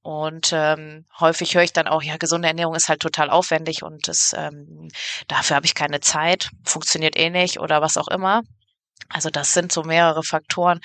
Und 0.02 0.50
ähm, 0.52 1.06
häufig 1.20 1.54
höre 1.54 1.62
ich 1.62 1.72
dann 1.72 1.86
auch, 1.86 2.02
ja, 2.02 2.16
gesunde 2.16 2.48
Ernährung 2.48 2.74
ist 2.74 2.88
halt 2.88 3.00
total 3.00 3.30
aufwendig 3.30 3.84
und 3.84 4.08
das, 4.08 4.34
ähm, 4.36 4.88
dafür 5.28 5.56
habe 5.56 5.66
ich 5.66 5.76
keine 5.76 6.00
Zeit, 6.00 6.50
funktioniert 6.64 7.16
eh 7.16 7.30
nicht 7.30 7.60
oder 7.60 7.80
was 7.82 7.96
auch 7.96 8.08
immer. 8.08 8.42
Also 9.08 9.30
das 9.30 9.52
sind 9.54 9.72
so 9.72 9.82
mehrere 9.82 10.22
Faktoren, 10.22 10.80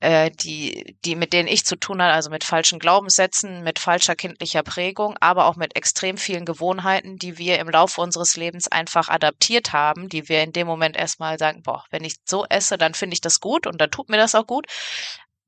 äh, 0.00 0.30
die, 0.30 0.96
die 1.04 1.16
mit 1.16 1.32
denen 1.32 1.48
ich 1.48 1.64
zu 1.66 1.76
tun 1.76 2.00
habe, 2.02 2.12
also 2.12 2.30
mit 2.30 2.44
falschen 2.44 2.78
Glaubenssätzen, 2.78 3.62
mit 3.62 3.78
falscher 3.78 4.16
kindlicher 4.16 4.62
Prägung, 4.62 5.16
aber 5.20 5.46
auch 5.46 5.56
mit 5.56 5.76
extrem 5.76 6.16
vielen 6.16 6.44
Gewohnheiten, 6.44 7.16
die 7.16 7.36
wir 7.38 7.58
im 7.58 7.68
Laufe 7.68 8.00
unseres 8.00 8.36
Lebens 8.36 8.68
einfach 8.68 9.08
adaptiert 9.08 9.72
haben, 9.72 10.08
die 10.08 10.28
wir 10.28 10.42
in 10.42 10.52
dem 10.52 10.66
Moment 10.66 10.96
erstmal 10.96 11.38
sagen, 11.38 11.62
boah, 11.62 11.84
wenn 11.90 12.04
ich 12.04 12.16
so 12.24 12.44
esse, 12.46 12.78
dann 12.78 12.94
finde 12.94 13.14
ich 13.14 13.20
das 13.20 13.40
gut 13.40 13.66
und 13.66 13.80
dann 13.80 13.90
tut 13.90 14.08
mir 14.08 14.16
das 14.16 14.34
auch 14.34 14.46
gut 14.46 14.66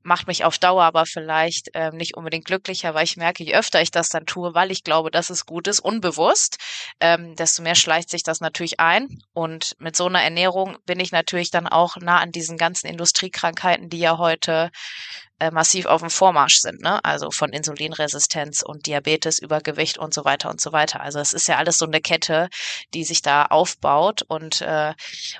macht 0.03 0.27
mich 0.27 0.45
auf 0.45 0.59
Dauer 0.59 0.85
aber 0.85 1.07
vielleicht 1.07 1.71
ähm, 1.75 1.97
nicht 1.97 2.17
unbedingt 2.17 2.45
glücklicher, 2.45 2.95
weil 2.95 3.05
ich 3.05 3.17
merke, 3.17 3.45
je 3.45 3.55
öfter 3.55 3.83
ich 3.83 3.91
das 3.91 4.09
dann 4.09 4.27
tue, 4.27 4.55
weil 4.55 4.71
ich 4.71 4.85
glaube, 4.85 5.11
dass 5.11 5.31
es 5.31 5.47
gut 5.47 5.69
ist, 5.69 5.81
unbewusst, 5.81 6.59
ähm, 7.01 7.37
desto 7.37 7.63
mehr 7.63 7.75
schleicht 7.75 8.11
sich 8.11 8.23
das 8.23 8.41
natürlich 8.41 8.81
ein. 8.81 9.09
Und 9.33 9.77
mit 9.79 9.97
so 9.97 10.07
einer 10.07 10.23
Ernährung 10.23 10.79
bin 10.87 11.01
ich 11.01 11.13
natürlich 11.13 11.51
dann 11.51 11.67
auch 11.67 11.97
nah 11.97 12.19
an 12.19 12.33
diesen 12.33 12.57
ganzen 12.57 12.87
Industriekrankheiten, 12.87 13.89
die 13.89 13.99
ja 13.99 14.19
heute 14.19 14.71
äh, 15.41 15.51
massiv 15.51 15.87
auf 15.87 16.01
dem 16.01 16.11
Vormarsch 16.11 16.59
sind, 16.61 16.81
ne? 16.83 17.05
Also 17.05 17.31
von 17.31 17.51
Insulinresistenz 17.51 18.63
und 18.63 18.87
Diabetes, 18.87 19.39
Übergewicht 19.39 19.99
und 19.99 20.15
so 20.15 20.25
weiter 20.25 20.51
und 20.51 20.61
so 20.61 20.73
weiter. 20.73 21.01
Also 21.01 21.19
es 21.19 21.33
ist 21.33 21.49
ja 21.49 21.57
alles 21.57 21.79
so 21.79 21.87
eine 21.87 22.01
Kette, 22.01 22.49
die 22.95 23.05
sich 23.05 23.23
da 23.23 23.47
aufbaut. 23.47 24.23
Und 24.29 24.61
äh, 24.61 24.95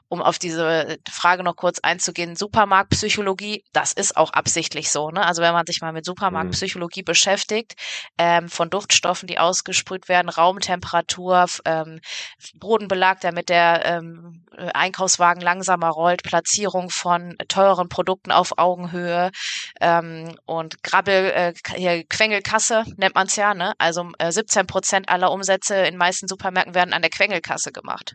um 0.09 0.23
auf 0.23 0.39
diese 0.39 0.99
Frage 1.11 1.43
noch 1.43 1.57
kurz 1.57 1.79
einzugehen, 1.81 2.35
Supermarktpsychologie, 2.37 3.65
das 3.73 3.93
ist 3.93 4.17
auch 4.17 4.33
absichtlich 4.33 4.91
so, 4.91 5.11
ne? 5.11 5.25
Also 5.25 5.43
wenn 5.43 5.53
man 5.53 5.67
sich 5.67 5.81
mal 5.81 5.93
mit 5.93 6.05
Supermarktpsychologie 6.05 7.03
beschäftigt, 7.03 7.75
ähm, 8.19 8.49
von 8.49 8.71
Duftstoffen, 8.71 9.27
die 9.27 9.39
ausgesprüht 9.39 10.09
werden, 10.09 10.29
Raumtemperatur, 10.29 11.47
ähm, 11.65 12.01
Bodenbelag, 12.55 13.21
der 13.21 13.33
mit 13.33 13.49
der 13.49 13.85
ähm, 13.85 14.47
Einkaufswagen 14.75 15.43
langsamer 15.43 15.89
rollt, 15.89 16.23
Platzierung 16.23 16.91
von 16.91 17.37
teuren 17.49 17.89
Produkten 17.89 18.33
auf 18.33 18.59
Augenhöhe, 18.59 19.31
ähm, 19.81 20.35
und 20.47 20.83
Grabbel, 20.83 21.31
äh, 21.31 22.05
Quengelkasse 22.05 22.85
nennt 22.97 23.15
man 23.15 23.27
es 23.27 23.37
ja, 23.37 23.55
ne? 23.55 23.75
Also 23.79 24.11
äh, 24.19 24.31
17 24.31 24.67
Prozent 24.67 25.09
aller 25.09 25.33
Umsätze 25.33 25.75
in 25.77 25.97
meisten 25.97 26.29
Supermärkten 26.29 26.75
werden 26.75 26.93
an 26.93 27.03
der 27.03 27.11
Quengelkasse 27.11 27.73
gemacht. 27.73 28.15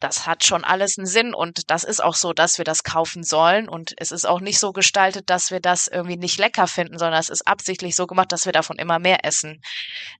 Das 0.00 0.28
hat 0.28 0.44
schon 0.44 0.62
alles 0.62 0.96
einen 0.96 1.08
Sinn 1.08 1.34
und 1.34 1.70
das 1.72 1.82
ist 1.82 2.02
auch 2.02 2.14
so, 2.14 2.32
dass 2.32 2.58
wir 2.58 2.64
das 2.64 2.84
kaufen 2.84 3.24
sollen 3.24 3.68
und 3.68 3.94
es 3.96 4.12
ist 4.12 4.26
auch 4.26 4.40
nicht 4.40 4.60
so 4.60 4.72
gestaltet, 4.72 5.28
dass 5.28 5.50
wir 5.50 5.58
das 5.58 5.88
irgendwie 5.88 6.16
nicht 6.16 6.38
lecker 6.38 6.68
finden, 6.68 6.98
sondern 6.98 7.18
es 7.18 7.28
ist 7.28 7.48
absichtlich 7.48 7.96
so 7.96 8.06
gemacht, 8.06 8.30
dass 8.30 8.46
wir 8.46 8.52
davon 8.52 8.78
immer 8.78 9.00
mehr 9.00 9.24
essen. 9.24 9.60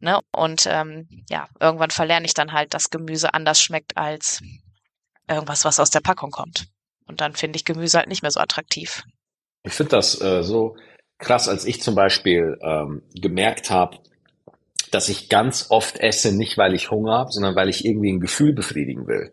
Ne? 0.00 0.20
Und 0.32 0.66
ähm, 0.66 1.08
ja, 1.30 1.46
irgendwann 1.60 1.90
verlerne 1.92 2.26
ich 2.26 2.34
dann 2.34 2.52
halt, 2.52 2.74
dass 2.74 2.90
Gemüse 2.90 3.34
anders 3.34 3.62
schmeckt 3.62 3.96
als 3.96 4.42
irgendwas, 5.28 5.64
was 5.64 5.80
aus 5.80 5.90
der 5.90 6.00
Packung 6.00 6.30
kommt. 6.30 6.66
Und 7.06 7.20
dann 7.20 7.34
finde 7.34 7.56
ich 7.56 7.64
Gemüse 7.64 7.98
halt 7.98 8.08
nicht 8.08 8.22
mehr 8.22 8.30
so 8.30 8.40
attraktiv. 8.40 9.04
Ich 9.64 9.72
finde 9.72 9.90
das 9.90 10.20
äh, 10.20 10.42
so 10.42 10.76
krass, 11.18 11.48
als 11.48 11.64
ich 11.64 11.82
zum 11.82 11.94
Beispiel 11.94 12.58
ähm, 12.62 13.02
gemerkt 13.14 13.70
habe, 13.70 13.98
dass 14.90 15.08
ich 15.08 15.28
ganz 15.28 15.66
oft 15.70 15.98
esse, 15.98 16.34
nicht 16.34 16.56
weil 16.56 16.74
ich 16.74 16.90
Hunger 16.90 17.18
habe, 17.18 17.32
sondern 17.32 17.56
weil 17.56 17.68
ich 17.68 17.84
irgendwie 17.84 18.12
ein 18.12 18.20
Gefühl 18.20 18.52
befriedigen 18.52 19.06
will. 19.06 19.32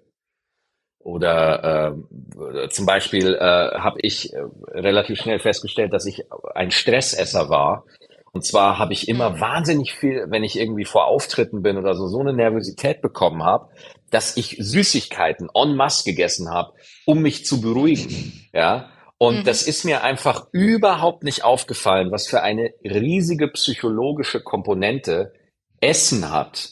Oder 1.00 1.94
äh, 1.94 2.70
zum 2.70 2.88
Beispiel 2.88 3.36
äh, 3.36 3.40
habe 3.40 4.00
ich 4.02 4.34
äh, 4.34 4.42
relativ 4.72 5.20
schnell 5.20 5.40
festgestellt, 5.40 5.94
dass 5.94 6.08
ich 6.08 6.24
ein 6.56 6.72
Stressesser 6.72 7.48
war. 7.48 7.86
Und 8.32 8.44
zwar 8.44 8.80
habe 8.80 8.94
ich 8.94 9.08
immer 9.08 9.40
wahnsinnig 9.40 9.94
viel, 9.94 10.26
wenn 10.30 10.44
ich 10.44 10.60
irgendwie 10.60 10.84
vor 10.84 11.06
Auftritten 11.06 11.62
bin 11.62 11.78
oder 11.78 11.94
so, 11.94 12.08
so 12.08 12.20
eine 12.20 12.34
Nervosität 12.34 13.02
bekommen 13.02 13.44
habe, 13.44 13.70
dass 14.12 14.38
ich 14.38 14.58
Süßigkeiten 14.60 15.50
en 15.54 15.76
masse 15.76 16.04
gegessen 16.04 16.50
habe, 16.50 16.74
um 17.06 17.22
mich 17.22 17.46
zu 17.46 17.62
beruhigen. 17.62 18.48
Ja. 18.54 18.90
Und 19.18 19.40
Mhm. 19.40 19.44
das 19.46 19.64
ist 19.64 19.86
mir 19.86 20.04
einfach 20.04 20.48
überhaupt 20.52 21.24
nicht 21.24 21.44
aufgefallen, 21.44 22.12
was 22.12 22.28
für 22.28 22.42
eine 22.42 22.72
riesige 22.84 23.48
psychologische 23.50 24.42
Komponente 24.42 25.34
Essen 25.82 26.32
hat. 26.32 26.70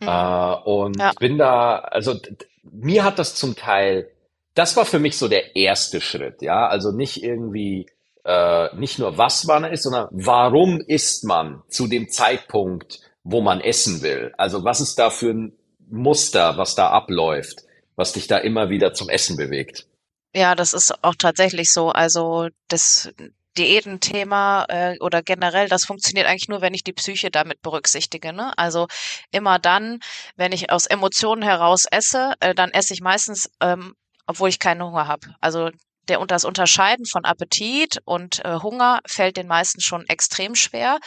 Mhm. 0.00 0.08
Äh, 0.08 0.54
und 0.64 0.98
Ja. 0.98 1.12
bin 1.18 1.38
da, 1.38 1.76
also 1.78 2.14
mir 2.62 3.04
hat 3.04 3.18
das 3.18 3.34
zum 3.34 3.56
Teil, 3.56 4.10
das 4.54 4.76
war 4.76 4.84
für 4.84 4.98
mich 4.98 5.16
so 5.18 5.28
der 5.28 5.56
erste 5.56 6.00
Schritt, 6.00 6.42
ja. 6.42 6.66
Also 6.68 6.92
nicht 6.92 7.22
irgendwie, 7.22 7.86
äh, 8.24 8.74
nicht 8.76 8.98
nur 8.98 9.18
was 9.18 9.44
man 9.44 9.64
isst, 9.64 9.84
sondern 9.84 10.08
warum 10.10 10.80
isst 10.80 11.24
man 11.24 11.62
zu 11.68 11.86
dem 11.86 12.08
Zeitpunkt, 12.10 13.00
wo 13.24 13.40
man 13.40 13.60
essen 13.60 14.02
will? 14.02 14.32
Also 14.38 14.64
was 14.64 14.80
ist 14.80 14.98
da 14.98 15.10
für 15.10 15.30
ein 15.30 15.52
Muster, 15.90 16.56
was 16.56 16.74
da 16.74 16.90
abläuft, 16.90 17.64
was 17.96 18.12
dich 18.12 18.26
da 18.26 18.38
immer 18.38 18.70
wieder 18.70 18.94
zum 18.94 19.08
Essen 19.08 19.36
bewegt? 19.36 19.86
Ja, 20.34 20.54
das 20.54 20.74
ist 20.74 21.02
auch 21.02 21.16
tatsächlich 21.16 21.72
so. 21.72 21.90
Also 21.90 22.48
das 22.68 23.12
Diätenthema 23.58 24.64
äh, 24.68 24.98
oder 25.00 25.22
generell, 25.22 25.68
das 25.68 25.84
funktioniert 25.84 26.26
eigentlich 26.26 26.48
nur, 26.48 26.60
wenn 26.60 26.74
ich 26.74 26.84
die 26.84 26.92
Psyche 26.92 27.30
damit 27.30 27.62
berücksichtige. 27.62 28.32
Ne? 28.32 28.56
Also 28.56 28.86
immer 29.32 29.58
dann, 29.58 29.98
wenn 30.36 30.52
ich 30.52 30.70
aus 30.70 30.86
Emotionen 30.86 31.42
heraus 31.42 31.84
esse, 31.90 32.34
äh, 32.40 32.54
dann 32.54 32.70
esse 32.70 32.94
ich 32.94 33.00
meistens, 33.00 33.50
ähm, 33.60 33.94
obwohl 34.26 34.48
ich 34.48 34.60
keinen 34.60 34.82
Hunger 34.84 35.08
habe. 35.08 35.34
Also 35.40 35.70
der 36.08 36.24
das 36.26 36.44
Unterscheiden 36.44 37.06
von 37.06 37.24
Appetit 37.24 38.00
und 38.04 38.44
äh, 38.44 38.58
Hunger 38.62 39.00
fällt 39.06 39.36
den 39.36 39.46
meisten 39.46 39.80
schon 39.80 40.06
extrem 40.08 40.54
schwer. 40.54 40.98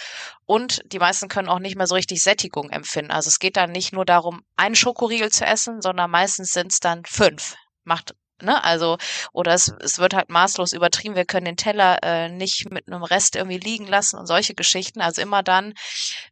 Und 0.45 0.81
die 0.85 0.99
meisten 0.99 1.27
können 1.27 1.49
auch 1.49 1.59
nicht 1.59 1.75
mehr 1.75 1.87
so 1.87 1.95
richtig 1.95 2.23
Sättigung 2.23 2.69
empfinden. 2.69 3.11
Also 3.11 3.27
es 3.27 3.39
geht 3.39 3.57
dann 3.57 3.71
nicht 3.71 3.93
nur 3.93 4.05
darum, 4.05 4.43
einen 4.55 4.75
Schokoriegel 4.75 5.31
zu 5.31 5.45
essen, 5.45 5.81
sondern 5.81 6.11
meistens 6.11 6.51
sind 6.51 6.71
es 6.71 6.79
dann 6.79 7.03
fünf. 7.05 7.55
Macht 7.83 8.15
Ne? 8.43 8.63
Also, 8.63 8.97
oder 9.31 9.53
es, 9.53 9.73
es 9.79 9.99
wird 9.99 10.13
halt 10.13 10.29
maßlos 10.29 10.73
übertrieben, 10.73 11.15
wir 11.15 11.25
können 11.25 11.45
den 11.45 11.57
Teller 11.57 11.99
äh, 12.03 12.29
nicht 12.29 12.69
mit 12.71 12.87
einem 12.87 13.03
Rest 13.03 13.35
irgendwie 13.35 13.57
liegen 13.57 13.87
lassen 13.87 14.17
und 14.17 14.27
solche 14.27 14.53
Geschichten. 14.53 15.01
Also 15.01 15.21
immer 15.21 15.43
dann, 15.43 15.73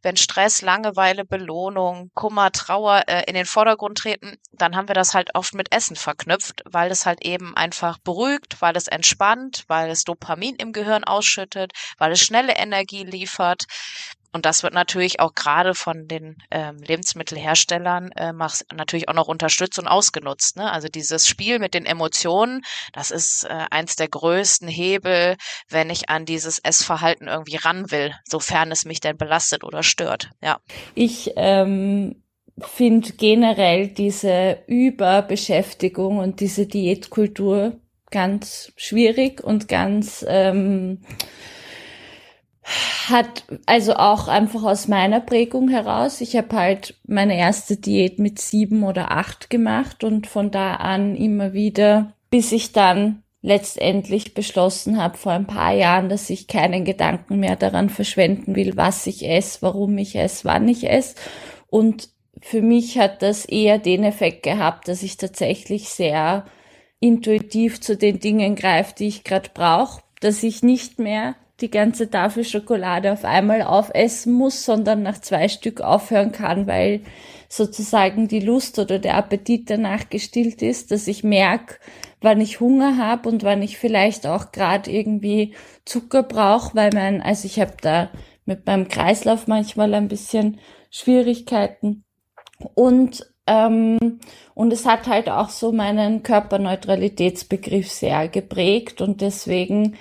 wenn 0.02 0.16
Stress, 0.16 0.62
Langeweile, 0.62 1.24
Belohnung, 1.24 2.10
Kummer, 2.14 2.52
Trauer 2.52 3.04
äh, 3.06 3.24
in 3.26 3.34
den 3.34 3.46
Vordergrund 3.46 3.98
treten, 3.98 4.36
dann 4.52 4.76
haben 4.76 4.88
wir 4.88 4.94
das 4.94 5.14
halt 5.14 5.34
oft 5.34 5.54
mit 5.54 5.74
Essen 5.74 5.96
verknüpft, 5.96 6.62
weil 6.64 6.90
es 6.90 7.06
halt 7.06 7.24
eben 7.24 7.56
einfach 7.56 7.98
beruhigt, 7.98 8.60
weil 8.60 8.76
es 8.76 8.88
entspannt, 8.88 9.64
weil 9.68 9.90
es 9.90 10.04
Dopamin 10.04 10.56
im 10.56 10.72
Gehirn 10.72 11.04
ausschüttet, 11.04 11.72
weil 11.98 12.12
es 12.12 12.20
schnelle 12.20 12.54
Energie 12.54 13.04
liefert. 13.04 13.64
Und 14.32 14.46
das 14.46 14.62
wird 14.62 14.72
natürlich 14.72 15.20
auch 15.20 15.34
gerade 15.34 15.74
von 15.74 16.08
den 16.08 16.38
ähm, 16.50 16.78
Lebensmittelherstellern 16.78 18.12
äh, 18.12 18.32
natürlich 18.74 19.08
auch 19.08 19.14
noch 19.14 19.28
unterstützt 19.28 19.78
und 19.78 19.86
ausgenutzt. 19.86 20.56
Ne? 20.56 20.70
Also 20.70 20.88
dieses 20.88 21.28
Spiel 21.28 21.58
mit 21.58 21.74
den 21.74 21.84
Emotionen, 21.84 22.62
das 22.92 23.10
ist 23.10 23.44
äh, 23.44 23.66
eins 23.70 23.96
der 23.96 24.08
größten 24.08 24.68
Hebel, 24.68 25.36
wenn 25.68 25.90
ich 25.90 26.08
an 26.08 26.24
dieses 26.24 26.58
Essverhalten 26.58 27.28
irgendwie 27.28 27.56
ran 27.56 27.90
will, 27.90 28.14
sofern 28.24 28.72
es 28.72 28.84
mich 28.84 29.00
denn 29.00 29.18
belastet 29.18 29.64
oder 29.64 29.82
stört. 29.82 30.30
Ja. 30.42 30.58
Ich 30.94 31.32
ähm, 31.36 32.22
finde 32.58 33.12
generell 33.12 33.88
diese 33.88 34.62
Überbeschäftigung 34.66 36.18
und 36.18 36.40
diese 36.40 36.66
Diätkultur 36.66 37.80
ganz 38.10 38.72
schwierig 38.76 39.42
und 39.42 39.68
ganz 39.68 40.24
ähm, 40.28 41.02
hat 42.64 43.44
also 43.66 43.94
auch 43.94 44.28
einfach 44.28 44.62
aus 44.62 44.86
meiner 44.86 45.20
Prägung 45.20 45.68
heraus. 45.68 46.20
Ich 46.20 46.36
habe 46.36 46.54
halt 46.56 46.94
meine 47.06 47.36
erste 47.36 47.76
Diät 47.76 48.18
mit 48.18 48.40
sieben 48.40 48.84
oder 48.84 49.10
acht 49.10 49.50
gemacht 49.50 50.04
und 50.04 50.26
von 50.26 50.50
da 50.50 50.76
an 50.76 51.16
immer 51.16 51.52
wieder, 51.52 52.12
bis 52.30 52.52
ich 52.52 52.72
dann 52.72 53.22
letztendlich 53.42 54.34
beschlossen 54.34 55.02
habe 55.02 55.18
vor 55.18 55.32
ein 55.32 55.48
paar 55.48 55.72
Jahren, 55.72 56.08
dass 56.08 56.30
ich 56.30 56.46
keinen 56.46 56.84
Gedanken 56.84 57.40
mehr 57.40 57.56
daran 57.56 57.90
verschwenden 57.90 58.54
will, 58.54 58.76
was 58.76 59.06
ich 59.08 59.28
esse, 59.28 59.62
warum 59.62 59.98
ich 59.98 60.14
esse, 60.14 60.44
wann 60.44 60.68
ich 60.68 60.88
esse. 60.88 61.16
Und 61.68 62.08
für 62.40 62.62
mich 62.62 62.98
hat 62.98 63.22
das 63.22 63.44
eher 63.44 63.78
den 63.78 64.04
Effekt 64.04 64.44
gehabt, 64.44 64.86
dass 64.86 65.02
ich 65.02 65.16
tatsächlich 65.16 65.88
sehr 65.88 66.46
intuitiv 67.00 67.80
zu 67.80 67.96
den 67.96 68.20
Dingen 68.20 68.54
greife, 68.54 68.94
die 68.96 69.08
ich 69.08 69.24
gerade 69.24 69.50
brauche, 69.52 70.02
dass 70.20 70.44
ich 70.44 70.62
nicht 70.62 71.00
mehr 71.00 71.34
die 71.60 71.70
ganze 71.70 72.10
Tafel 72.10 72.44
Schokolade 72.44 73.12
auf 73.12 73.24
einmal 73.24 73.62
aufessen 73.62 74.32
muss, 74.32 74.64
sondern 74.64 75.02
nach 75.02 75.20
zwei 75.20 75.48
Stück 75.48 75.80
aufhören 75.80 76.32
kann, 76.32 76.66
weil 76.66 77.02
sozusagen 77.48 78.28
die 78.28 78.40
Lust 78.40 78.78
oder 78.78 78.98
der 78.98 79.16
Appetit 79.16 79.70
danach 79.70 80.08
gestillt 80.08 80.62
ist, 80.62 80.90
dass 80.90 81.06
ich 81.06 81.22
merke, 81.22 81.76
wann 82.20 82.40
ich 82.40 82.60
Hunger 82.60 82.96
habe 82.96 83.28
und 83.28 83.42
wann 83.42 83.62
ich 83.62 83.78
vielleicht 83.78 84.26
auch 84.26 84.52
gerade 84.52 84.90
irgendwie 84.90 85.54
Zucker 85.84 86.22
brauche, 86.22 86.74
weil 86.74 86.90
mein, 86.94 87.20
also 87.20 87.46
ich 87.46 87.60
habe 87.60 87.74
da 87.80 88.10
mit 88.44 88.66
meinem 88.66 88.88
Kreislauf 88.88 89.46
manchmal 89.46 89.94
ein 89.94 90.08
bisschen 90.08 90.58
Schwierigkeiten. 90.90 92.04
Und 92.74 93.26
ähm, 93.46 94.20
und 94.54 94.72
es 94.72 94.86
hat 94.86 95.08
halt 95.08 95.28
auch 95.28 95.48
so 95.48 95.72
meinen 95.72 96.22
Körperneutralitätsbegriff 96.22 97.90
sehr 97.90 98.28
geprägt 98.28 99.00
und 99.00 99.20
deswegen 99.20 99.96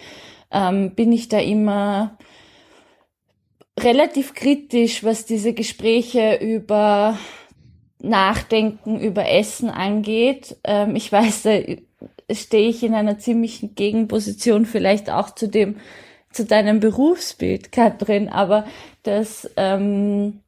ähm, 0.51 0.95
bin 0.95 1.11
ich 1.11 1.29
da 1.29 1.39
immer 1.39 2.17
relativ 3.79 4.33
kritisch, 4.33 5.03
was 5.03 5.25
diese 5.25 5.53
Gespräche 5.53 6.35
über 6.41 7.17
Nachdenken, 7.99 8.99
über 8.99 9.29
Essen 9.29 9.69
angeht. 9.69 10.57
Ähm, 10.63 10.95
ich 10.95 11.11
weiß, 11.11 11.43
da 11.43 11.59
stehe 12.31 12.69
ich 12.69 12.83
in 12.83 12.93
einer 12.93 13.19
ziemlichen 13.19 13.75
Gegenposition 13.75 14.65
vielleicht 14.65 15.09
auch 15.09 15.33
zu 15.33 15.47
dem, 15.47 15.77
zu 16.31 16.45
deinem 16.45 16.79
Berufsbild, 16.79 17.71
Katrin, 17.71 18.29
aber 18.29 18.65
das, 19.03 19.49
ähm, 19.57 20.41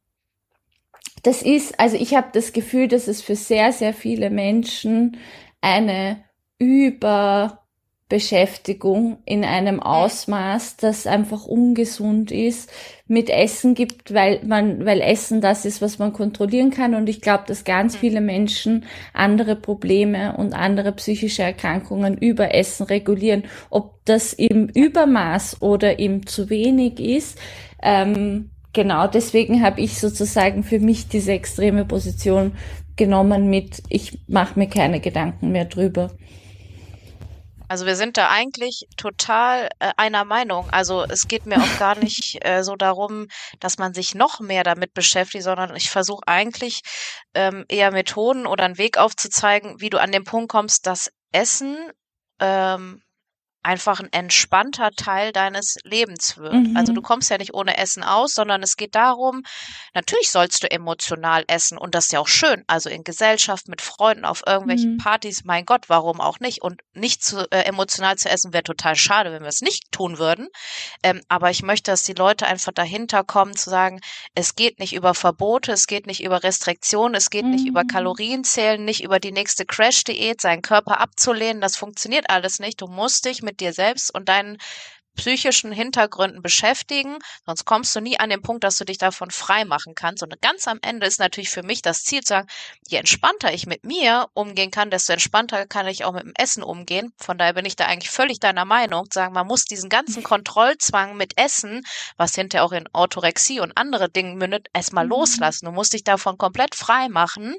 das 1.22 1.42
ist, 1.42 1.78
also 1.78 1.96
ich 1.96 2.14
habe 2.14 2.28
das 2.32 2.52
Gefühl, 2.52 2.88
dass 2.88 3.08
es 3.08 3.22
für 3.22 3.36
sehr, 3.36 3.72
sehr 3.72 3.94
viele 3.94 4.30
Menschen 4.30 5.18
eine 5.60 6.22
über 6.58 7.63
Beschäftigung 8.08 9.18
in 9.24 9.44
einem 9.44 9.80
Ausmaß, 9.80 10.76
das 10.76 11.06
einfach 11.06 11.46
ungesund 11.46 12.30
ist, 12.30 12.70
mit 13.06 13.30
Essen 13.30 13.74
gibt, 13.74 14.12
weil 14.12 14.40
man, 14.44 14.84
weil 14.84 15.00
Essen 15.00 15.40
das 15.40 15.64
ist, 15.64 15.80
was 15.80 15.98
man 15.98 16.12
kontrollieren 16.12 16.70
kann. 16.70 16.94
Und 16.94 17.08
ich 17.08 17.22
glaube, 17.22 17.44
dass 17.46 17.64
ganz 17.64 17.96
viele 17.96 18.20
Menschen 18.20 18.84
andere 19.14 19.56
Probleme 19.56 20.36
und 20.36 20.52
andere 20.52 20.92
psychische 20.92 21.42
Erkrankungen 21.42 22.18
über 22.18 22.54
Essen 22.54 22.84
regulieren. 22.84 23.44
Ob 23.70 24.04
das 24.04 24.34
im 24.34 24.68
Übermaß 24.68 25.62
oder 25.62 25.98
im 25.98 26.26
zu 26.26 26.50
wenig 26.50 27.00
ist, 27.00 27.38
ähm, 27.82 28.50
genau 28.74 29.06
deswegen 29.06 29.62
habe 29.62 29.80
ich 29.80 29.98
sozusagen 29.98 30.62
für 30.62 30.78
mich 30.78 31.08
diese 31.08 31.32
extreme 31.32 31.86
Position 31.86 32.52
genommen 32.96 33.48
mit, 33.48 33.82
ich 33.88 34.18
mache 34.28 34.58
mir 34.58 34.68
keine 34.68 35.00
Gedanken 35.00 35.52
mehr 35.52 35.64
drüber. 35.64 36.10
Also 37.68 37.86
wir 37.86 37.96
sind 37.96 38.16
da 38.16 38.28
eigentlich 38.28 38.86
total 38.96 39.68
äh, 39.78 39.92
einer 39.96 40.24
Meinung. 40.24 40.68
Also 40.70 41.04
es 41.08 41.28
geht 41.28 41.46
mir 41.46 41.56
auch 41.56 41.78
gar 41.78 41.96
nicht 41.96 42.38
äh, 42.44 42.62
so 42.62 42.76
darum, 42.76 43.28
dass 43.60 43.78
man 43.78 43.94
sich 43.94 44.14
noch 44.14 44.40
mehr 44.40 44.64
damit 44.64 44.92
beschäftigt, 44.92 45.44
sondern 45.44 45.74
ich 45.76 45.90
versuche 45.90 46.26
eigentlich 46.26 46.82
ähm, 47.34 47.64
eher 47.68 47.90
Methoden 47.90 48.46
oder 48.46 48.64
einen 48.64 48.78
Weg 48.78 48.98
aufzuzeigen, 48.98 49.80
wie 49.80 49.90
du 49.90 50.00
an 50.00 50.12
den 50.12 50.24
Punkt 50.24 50.50
kommst, 50.50 50.86
dass 50.86 51.10
Essen 51.32 51.76
ähm, 52.40 53.02
einfach 53.64 54.00
ein 54.00 54.12
entspannter 54.12 54.90
Teil 54.92 55.32
deines 55.32 55.76
Lebens 55.84 56.36
wird. 56.36 56.52
Mhm. 56.52 56.76
Also 56.76 56.92
du 56.92 57.00
kommst 57.02 57.30
ja 57.30 57.38
nicht 57.38 57.54
ohne 57.54 57.76
Essen 57.78 58.04
aus, 58.04 58.34
sondern 58.34 58.62
es 58.62 58.76
geht 58.76 58.94
darum, 58.94 59.42
natürlich 59.94 60.30
sollst 60.30 60.62
du 60.62 60.70
emotional 60.70 61.44
essen 61.48 61.78
und 61.78 61.94
das 61.94 62.06
ist 62.06 62.12
ja 62.12 62.20
auch 62.20 62.28
schön. 62.28 62.62
Also 62.66 62.90
in 62.90 63.04
Gesellschaft 63.04 63.68
mit 63.68 63.80
Freunden 63.80 64.24
auf 64.24 64.42
irgendwelchen 64.46 64.94
mhm. 64.94 64.98
Partys, 64.98 65.44
mein 65.44 65.64
Gott, 65.64 65.88
warum 65.88 66.20
auch 66.20 66.40
nicht? 66.40 66.62
Und 66.62 66.82
nicht 66.92 67.24
zu 67.24 67.50
äh, 67.50 67.62
emotional 67.64 68.16
zu 68.16 68.28
essen 68.28 68.52
wäre 68.52 68.62
total 68.62 68.96
schade, 68.96 69.32
wenn 69.32 69.42
wir 69.42 69.48
es 69.48 69.62
nicht 69.62 69.90
tun 69.90 70.18
würden. 70.18 70.48
Ähm, 71.02 71.22
aber 71.28 71.50
ich 71.50 71.62
möchte, 71.62 71.90
dass 71.90 72.02
die 72.02 72.12
Leute 72.12 72.46
einfach 72.46 72.72
dahinter 72.72 73.24
kommen 73.24 73.56
zu 73.56 73.70
sagen, 73.70 74.00
es 74.34 74.56
geht 74.56 74.78
nicht 74.78 74.92
über 74.92 75.14
Verbote, 75.14 75.72
es 75.72 75.86
geht 75.86 76.06
nicht 76.06 76.22
über 76.22 76.42
Restriktionen, 76.42 77.14
es 77.14 77.30
geht 77.30 77.44
mhm. 77.44 77.52
nicht 77.52 77.66
über 77.66 77.84
mhm. 77.84 77.88
Kalorienzählen, 77.88 78.84
nicht 78.84 79.02
über 79.02 79.20
die 79.20 79.32
nächste 79.32 79.64
Crash-Diät, 79.64 80.40
seinen 80.40 80.62
Körper 80.62 81.00
abzulehnen. 81.00 81.62
Das 81.62 81.76
funktioniert 81.76 82.28
alles 82.28 82.58
nicht. 82.58 82.82
Du 82.82 82.86
musst 82.86 83.24
dich 83.24 83.42
mit 83.42 83.53
mit 83.54 83.60
dir 83.60 83.72
selbst 83.72 84.12
und 84.12 84.28
deinen 84.28 84.58
psychischen 85.16 85.70
Hintergründen 85.70 86.42
beschäftigen, 86.42 87.18
sonst 87.46 87.64
kommst 87.64 87.94
du 87.94 88.00
nie 88.00 88.18
an 88.18 88.30
den 88.30 88.42
Punkt, 88.42 88.64
dass 88.64 88.78
du 88.78 88.84
dich 88.84 88.98
davon 88.98 89.30
frei 89.30 89.64
machen 89.64 89.94
kannst. 89.94 90.24
Und 90.24 90.42
ganz 90.42 90.66
am 90.66 90.80
Ende 90.82 91.06
ist 91.06 91.20
natürlich 91.20 91.50
für 91.50 91.62
mich 91.62 91.82
das 91.82 92.02
Ziel 92.02 92.22
zu 92.22 92.34
sagen, 92.34 92.48
je 92.88 92.98
entspannter 92.98 93.52
ich 93.52 93.66
mit 93.66 93.84
mir 93.84 94.26
umgehen 94.34 94.72
kann, 94.72 94.90
desto 94.90 95.12
entspannter 95.12 95.66
kann 95.66 95.86
ich 95.86 96.04
auch 96.04 96.14
mit 96.14 96.24
dem 96.24 96.32
Essen 96.36 96.64
umgehen. 96.64 97.12
Von 97.16 97.38
daher 97.38 97.52
bin 97.52 97.64
ich 97.64 97.76
da 97.76 97.86
eigentlich 97.86 98.10
völlig 98.10 98.40
deiner 98.40 98.64
Meinung, 98.64 99.04
zu 99.08 99.20
sagen, 99.20 99.34
man 99.34 99.46
muss 99.46 99.66
diesen 99.66 99.88
ganzen 99.88 100.24
Kontrollzwang 100.24 101.16
mit 101.16 101.38
Essen, 101.38 101.82
was 102.16 102.34
hinterher 102.34 102.64
auch 102.64 102.72
in 102.72 102.88
Orthorexie 102.92 103.60
und 103.60 103.76
andere 103.76 104.10
Dinge 104.10 104.34
mündet, 104.34 104.66
erstmal 104.72 105.04
mhm. 105.04 105.10
loslassen. 105.10 105.66
Du 105.66 105.70
musst 105.70 105.92
dich 105.92 106.02
davon 106.02 106.38
komplett 106.38 106.74
frei 106.74 107.08
machen 107.08 107.54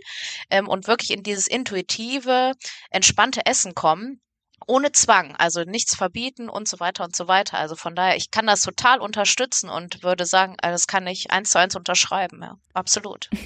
ähm, 0.50 0.68
und 0.68 0.88
wirklich 0.88 1.12
in 1.12 1.24
dieses 1.24 1.48
intuitive, 1.48 2.52
entspannte 2.90 3.46
Essen 3.46 3.76
kommen 3.76 4.20
ohne 4.68 4.92
Zwang, 4.92 5.36
also 5.38 5.64
nichts 5.64 5.96
verbieten 5.96 6.50
und 6.50 6.68
so 6.68 6.80
weiter 6.80 7.04
und 7.04 7.16
so 7.16 7.28
weiter. 7.28 7.58
Also 7.58 7.76
von 7.76 7.96
daher, 7.96 8.18
ich 8.18 8.32
kann 8.32 8.48
das 8.48 8.62
total 8.62 9.00
unterstützen 9.00 9.70
und 9.70 10.04
würde 10.04 10.26
sagen, 10.26 10.56
äh, 10.62 10.72
das 10.72 10.88
kann 10.88 11.08
ich 11.08 11.32
eins 11.32 11.52
zu 11.52 11.60
eins 11.60 11.76
unterschreiben, 11.76 12.42
ja, 12.42 12.58
absolut. 12.74 13.30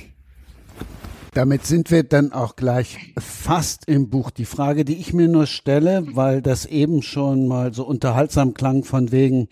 Damit 1.34 1.66
sind 1.66 1.92
wir 1.92 2.04
dann 2.04 2.34
auch 2.34 2.56
gleich 2.56 3.14
fast 3.20 3.88
im 3.88 4.10
Buch. 4.10 4.32
Die 4.32 4.46
Frage, 4.46 4.84
die 4.84 4.98
ich 4.98 5.14
mir 5.14 5.28
nur 5.28 5.46
stelle, 5.46 6.04
weil 6.16 6.42
das 6.42 6.66
eben 6.66 7.04
schon 7.04 7.48
mal 7.48 7.72
so 7.72 7.86
unterhaltsam 7.86 8.56
klang 8.56 8.84
von 8.84 9.12
wegen, 9.12 9.48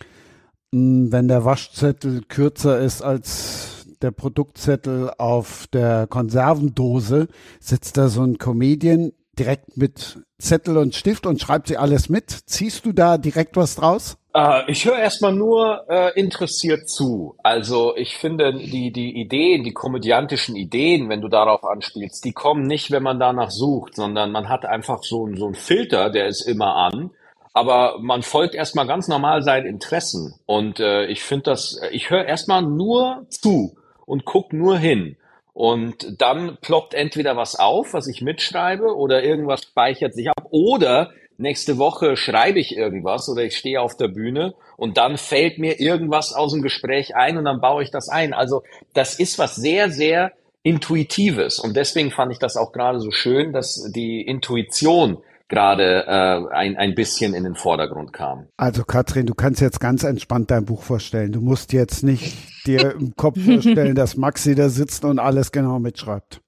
hm, 0.72 1.12
wenn 1.12 1.28
der 1.28 1.44
Waschzettel 1.44 2.22
kürzer 2.22 2.80
ist 2.80 3.02
als 3.02 3.86
der 4.02 4.10
Produktzettel 4.10 5.12
auf 5.18 5.66
der 5.72 6.06
Konservendose, 6.08 7.28
sitzt 7.60 7.96
da 7.96 8.08
so 8.08 8.22
ein 8.22 8.38
Comedian 8.38 9.12
direkt 9.38 9.76
mit 9.76 10.18
Zettel 10.38 10.76
und 10.76 10.94
Stift 10.94 11.26
und 11.26 11.40
schreibt 11.40 11.68
sie 11.68 11.76
alles 11.76 12.08
mit. 12.08 12.30
Ziehst 12.30 12.84
du 12.84 12.92
da 12.92 13.18
direkt 13.18 13.56
was 13.56 13.76
draus? 13.76 14.16
Äh, 14.34 14.70
ich 14.70 14.84
höre 14.84 14.98
erstmal 14.98 15.32
nur 15.32 15.84
äh, 15.88 16.18
interessiert 16.18 16.88
zu. 16.88 17.36
Also 17.42 17.96
ich 17.96 18.16
finde, 18.16 18.52
die, 18.54 18.92
die 18.92 19.20
Ideen, 19.20 19.64
die 19.64 19.72
komödiantischen 19.72 20.56
Ideen, 20.56 21.08
wenn 21.08 21.20
du 21.20 21.28
darauf 21.28 21.64
anspielst, 21.64 22.24
die 22.24 22.32
kommen 22.32 22.66
nicht, 22.66 22.90
wenn 22.90 23.02
man 23.02 23.18
danach 23.18 23.50
sucht, 23.50 23.96
sondern 23.96 24.30
man 24.30 24.48
hat 24.48 24.64
einfach 24.64 25.02
so, 25.02 25.28
so 25.34 25.46
einen 25.46 25.54
Filter, 25.54 26.10
der 26.10 26.26
ist 26.26 26.42
immer 26.42 26.76
an. 26.76 27.10
aber 27.54 27.98
man 28.00 28.22
folgt 28.22 28.54
erstmal 28.54 28.86
ganz 28.86 29.08
normal 29.08 29.42
seinen 29.42 29.66
Interessen. 29.66 30.34
Und 30.46 30.78
äh, 30.78 31.06
ich 31.06 31.22
finde 31.22 31.50
das, 31.50 31.80
ich 31.90 32.10
höre 32.10 32.24
erstmal 32.24 32.62
nur 32.62 33.26
zu 33.30 33.76
und 34.06 34.24
guck 34.24 34.52
nur 34.52 34.78
hin. 34.78 35.16
Und 35.58 36.22
dann 36.22 36.56
ploppt 36.60 36.94
entweder 36.94 37.36
was 37.36 37.56
auf, 37.56 37.92
was 37.92 38.06
ich 38.06 38.22
mitschreibe, 38.22 38.94
oder 38.94 39.24
irgendwas 39.24 39.64
speichert 39.64 40.14
sich 40.14 40.30
ab, 40.30 40.46
oder 40.50 41.10
nächste 41.36 41.78
Woche 41.78 42.16
schreibe 42.16 42.60
ich 42.60 42.76
irgendwas 42.76 43.28
oder 43.28 43.42
ich 43.42 43.56
stehe 43.56 43.80
auf 43.80 43.96
der 43.96 44.06
Bühne 44.06 44.54
und 44.76 44.98
dann 44.98 45.16
fällt 45.16 45.58
mir 45.58 45.80
irgendwas 45.80 46.32
aus 46.32 46.52
dem 46.52 46.62
Gespräch 46.62 47.16
ein 47.16 47.38
und 47.38 47.44
dann 47.44 47.60
baue 47.60 47.82
ich 47.82 47.90
das 47.90 48.08
ein. 48.08 48.34
Also 48.34 48.62
das 48.94 49.18
ist 49.18 49.40
was 49.40 49.56
sehr, 49.56 49.90
sehr 49.90 50.30
Intuitives. 50.62 51.58
Und 51.58 51.76
deswegen 51.76 52.12
fand 52.12 52.30
ich 52.30 52.38
das 52.38 52.56
auch 52.56 52.70
gerade 52.70 53.00
so 53.00 53.10
schön, 53.10 53.52
dass 53.52 53.90
die 53.90 54.22
Intuition 54.22 55.18
gerade 55.48 56.06
äh, 56.06 56.54
ein, 56.54 56.76
ein 56.76 56.94
bisschen 56.94 57.34
in 57.34 57.44
den 57.44 57.54
Vordergrund 57.54 58.12
kam. 58.12 58.48
Also 58.56 58.84
Katrin, 58.84 59.26
du 59.26 59.34
kannst 59.34 59.60
jetzt 59.60 59.80
ganz 59.80 60.04
entspannt 60.04 60.50
dein 60.50 60.64
Buch 60.64 60.82
vorstellen. 60.82 61.32
Du 61.32 61.40
musst 61.40 61.72
jetzt 61.72 62.02
nicht 62.02 62.66
dir 62.66 62.92
im 62.92 63.16
Kopf 63.16 63.42
vorstellen, 63.42 63.94
dass 63.94 64.16
Maxi 64.16 64.54
da 64.54 64.68
sitzt 64.68 65.04
und 65.04 65.18
alles 65.18 65.50
genau 65.50 65.78
mitschreibt. 65.78 66.40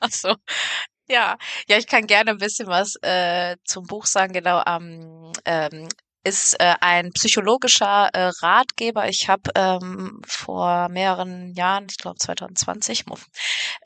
Ach 0.00 0.10
so. 0.10 0.34
Ja, 1.10 1.38
ja, 1.68 1.78
ich 1.78 1.86
kann 1.86 2.06
gerne 2.06 2.32
ein 2.32 2.38
bisschen 2.38 2.68
was 2.68 2.96
äh, 3.00 3.56
zum 3.64 3.86
Buch 3.86 4.04
sagen. 4.04 4.34
Genau, 4.34 4.60
am 4.64 5.32
ähm, 5.46 5.88
ist 6.28 6.60
äh, 6.60 6.74
ein 6.80 7.10
psychologischer 7.12 8.10
äh, 8.12 8.30
Ratgeber. 8.42 9.08
Ich 9.08 9.28
habe 9.28 9.50
ähm, 9.54 10.20
vor 10.26 10.90
mehreren 10.90 11.54
Jahren, 11.54 11.86
ich 11.88 11.96
glaube 11.96 12.18
2020, 12.18 13.06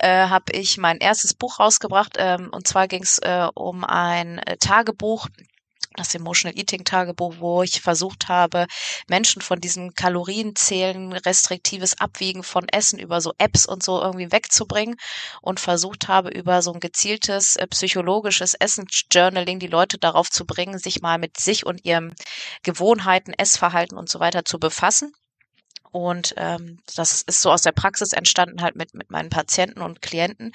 äh, 0.00 0.26
habe 0.26 0.52
ich 0.52 0.76
mein 0.76 0.98
erstes 0.98 1.34
Buch 1.34 1.60
rausgebracht. 1.60 2.16
Ähm, 2.18 2.50
und 2.52 2.66
zwar 2.66 2.88
ging 2.88 3.04
es 3.04 3.18
äh, 3.18 3.46
um 3.54 3.84
ein 3.84 4.38
äh, 4.38 4.56
Tagebuch 4.56 5.28
das 5.96 6.14
Emotional 6.14 6.58
Eating 6.58 6.84
Tagebuch, 6.84 7.34
wo 7.38 7.62
ich 7.62 7.80
versucht 7.80 8.28
habe, 8.28 8.66
Menschen 9.08 9.42
von 9.42 9.60
diesem 9.60 9.94
Kalorienzählen, 9.94 11.12
restriktives 11.12 12.00
Abwiegen 12.00 12.42
von 12.42 12.68
Essen 12.68 12.98
über 12.98 13.20
so 13.20 13.32
Apps 13.38 13.66
und 13.66 13.82
so 13.82 14.00
irgendwie 14.00 14.32
wegzubringen 14.32 14.96
und 15.40 15.60
versucht 15.60 16.08
habe, 16.08 16.30
über 16.30 16.62
so 16.62 16.72
ein 16.72 16.80
gezieltes 16.80 17.56
äh, 17.56 17.66
psychologisches 17.66 18.54
Essensjournaling 18.54 19.58
die 19.58 19.66
Leute 19.66 19.98
darauf 19.98 20.30
zu 20.30 20.44
bringen, 20.46 20.78
sich 20.78 21.02
mal 21.02 21.18
mit 21.18 21.38
sich 21.38 21.66
und 21.66 21.84
ihrem 21.84 22.12
Gewohnheiten, 22.62 23.32
Essverhalten 23.32 23.96
und 23.98 24.08
so 24.08 24.20
weiter 24.20 24.44
zu 24.44 24.58
befassen. 24.58 25.12
Und 25.92 26.34
ähm, 26.38 26.78
das 26.96 27.20
ist 27.22 27.42
so 27.42 27.52
aus 27.52 27.62
der 27.62 27.72
Praxis 27.72 28.14
entstanden, 28.14 28.62
halt 28.62 28.76
mit, 28.76 28.94
mit 28.94 29.10
meinen 29.10 29.28
Patienten 29.28 29.82
und 29.82 30.00
Klienten. 30.00 30.52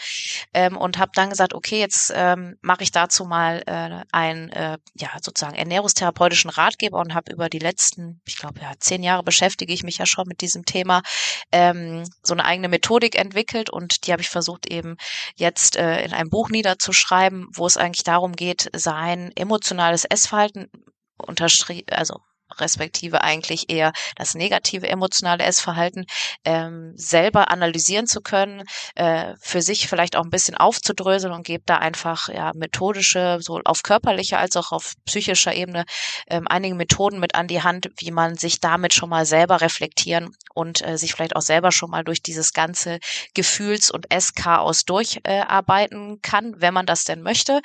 Ähm, 0.53 0.75
und 0.75 0.97
habe 0.97 1.11
dann 1.13 1.29
gesagt, 1.29 1.53
okay, 1.53 1.79
jetzt 1.79 2.11
ähm, 2.15 2.57
mache 2.61 2.81
ich 2.81 2.91
dazu 2.91 3.23
mal 3.23 3.61
äh, 3.67 4.03
einen 4.11 4.49
äh, 4.49 4.79
ja, 4.95 5.09
sozusagen 5.21 5.55
ernährungstherapeutischen 5.55 6.49
Ratgeber 6.49 6.97
und 6.99 7.13
habe 7.13 7.31
über 7.31 7.49
die 7.49 7.59
letzten, 7.59 8.19
ich 8.25 8.37
glaube, 8.37 8.61
ja, 8.61 8.71
zehn 8.79 9.03
Jahre 9.03 9.21
beschäftige 9.21 9.71
ich 9.71 9.83
mich 9.83 9.99
ja 9.99 10.07
schon 10.07 10.27
mit 10.27 10.41
diesem 10.41 10.65
Thema, 10.65 11.03
ähm, 11.51 12.03
so 12.23 12.33
eine 12.33 12.45
eigene 12.45 12.67
Methodik 12.67 13.15
entwickelt 13.15 13.69
und 13.69 14.07
die 14.07 14.11
habe 14.11 14.23
ich 14.23 14.29
versucht 14.29 14.65
eben 14.65 14.97
jetzt 15.35 15.75
äh, 15.75 16.03
in 16.03 16.13
einem 16.13 16.31
Buch 16.31 16.49
niederzuschreiben, 16.49 17.47
wo 17.53 17.67
es 17.67 17.77
eigentlich 17.77 18.03
darum 18.03 18.33
geht, 18.33 18.69
sein 18.75 19.31
emotionales 19.35 20.03
Essverhalten 20.03 20.71
unterschrieben, 21.17 21.91
also 21.91 22.21
respektive 22.55 23.21
eigentlich 23.21 23.69
eher 23.69 23.91
das 24.15 24.35
negative 24.35 24.87
emotionale 24.87 25.43
Essverhalten 25.43 26.05
ähm, 26.45 26.93
selber 26.95 27.51
analysieren 27.51 28.07
zu 28.07 28.21
können, 28.21 28.63
äh, 28.95 29.33
für 29.39 29.61
sich 29.61 29.87
vielleicht 29.87 30.15
auch 30.15 30.23
ein 30.23 30.29
bisschen 30.29 30.55
aufzudröseln 30.55 31.33
und 31.33 31.45
gebe 31.45 31.63
da 31.65 31.77
einfach 31.77 32.29
ja 32.29 32.51
methodische, 32.55 33.37
sowohl 33.41 33.61
auf 33.65 33.83
körperlicher 33.83 34.39
als 34.39 34.55
auch 34.55 34.71
auf 34.71 34.93
psychischer 35.05 35.53
Ebene 35.53 35.85
ähm, 36.27 36.47
einige 36.47 36.75
Methoden 36.75 37.19
mit 37.19 37.35
an 37.35 37.47
die 37.47 37.61
Hand, 37.61 37.89
wie 37.97 38.11
man 38.11 38.35
sich 38.35 38.59
damit 38.59 38.93
schon 38.93 39.09
mal 39.09 39.25
selber 39.25 39.61
reflektieren 39.61 40.35
und 40.53 40.85
äh, 40.85 40.97
sich 40.97 41.13
vielleicht 41.13 41.35
auch 41.35 41.41
selber 41.41 41.71
schon 41.71 41.89
mal 41.89 42.03
durch 42.03 42.21
dieses 42.21 42.53
ganze 42.53 42.99
Gefühls- 43.33 43.91
und 43.91 44.11
Esschaos 44.11 44.85
durcharbeiten 44.85 46.15
äh, 46.15 46.17
kann, 46.21 46.55
wenn 46.57 46.73
man 46.73 46.85
das 46.85 47.03
denn 47.03 47.21
möchte. 47.21 47.61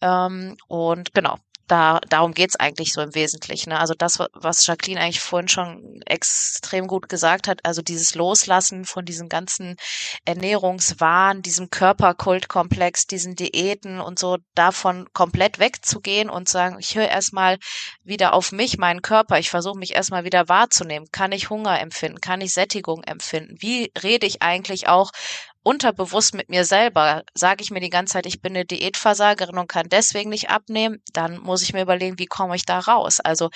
Ähm, 0.00 0.56
und 0.68 1.14
genau, 1.14 1.38
da, 1.66 2.00
darum 2.08 2.34
geht's 2.34 2.56
eigentlich 2.56 2.92
so 2.92 3.00
im 3.00 3.14
Wesentlichen. 3.14 3.70
Ne? 3.70 3.80
Also 3.80 3.94
das, 3.96 4.18
was 4.32 4.66
Jacqueline 4.66 5.00
eigentlich 5.00 5.20
vorhin 5.20 5.48
schon 5.48 6.00
extrem 6.06 6.86
gut 6.86 7.08
gesagt 7.08 7.48
hat, 7.48 7.60
also 7.64 7.82
dieses 7.82 8.14
Loslassen 8.14 8.84
von 8.84 9.04
diesem 9.04 9.28
ganzen 9.28 9.76
Ernährungswahn, 10.24 11.42
diesem 11.42 11.70
Körperkultkomplex, 11.70 13.06
diesen 13.06 13.34
Diäten 13.34 14.00
und 14.00 14.18
so, 14.18 14.38
davon 14.54 15.08
komplett 15.12 15.58
wegzugehen 15.58 16.28
und 16.28 16.48
sagen, 16.48 16.76
ich 16.78 16.94
höre 16.94 17.08
erstmal 17.08 17.58
wieder 18.02 18.34
auf 18.34 18.52
mich, 18.52 18.76
meinen 18.78 19.02
Körper, 19.02 19.38
ich 19.38 19.50
versuche 19.50 19.78
mich 19.78 19.94
erstmal 19.94 20.24
wieder 20.24 20.48
wahrzunehmen. 20.48 21.08
Kann 21.12 21.32
ich 21.32 21.50
Hunger 21.50 21.80
empfinden? 21.80 22.20
Kann 22.20 22.40
ich 22.40 22.52
Sättigung 22.52 23.02
empfinden? 23.04 23.56
Wie 23.60 23.90
rede 24.02 24.26
ich 24.26 24.42
eigentlich 24.42 24.88
auch 24.88 25.10
unterbewusst 25.64 26.34
mit 26.34 26.48
mir 26.48 26.64
selber, 26.64 27.24
sage 27.34 27.62
ich 27.62 27.70
mir 27.70 27.80
die 27.80 27.90
ganze 27.90 28.12
Zeit, 28.12 28.26
ich 28.26 28.40
bin 28.40 28.54
eine 28.54 28.64
Diätversagerin 28.64 29.58
und 29.58 29.68
kann 29.68 29.88
deswegen 29.88 30.30
nicht 30.30 30.50
abnehmen, 30.50 31.02
dann 31.12 31.38
muss 31.38 31.62
ich 31.62 31.72
mir 31.72 31.82
überlegen, 31.82 32.18
wie 32.18 32.26
komme 32.26 32.54
ich 32.54 32.66
da 32.66 32.78
raus? 32.78 33.18
Also 33.20 33.50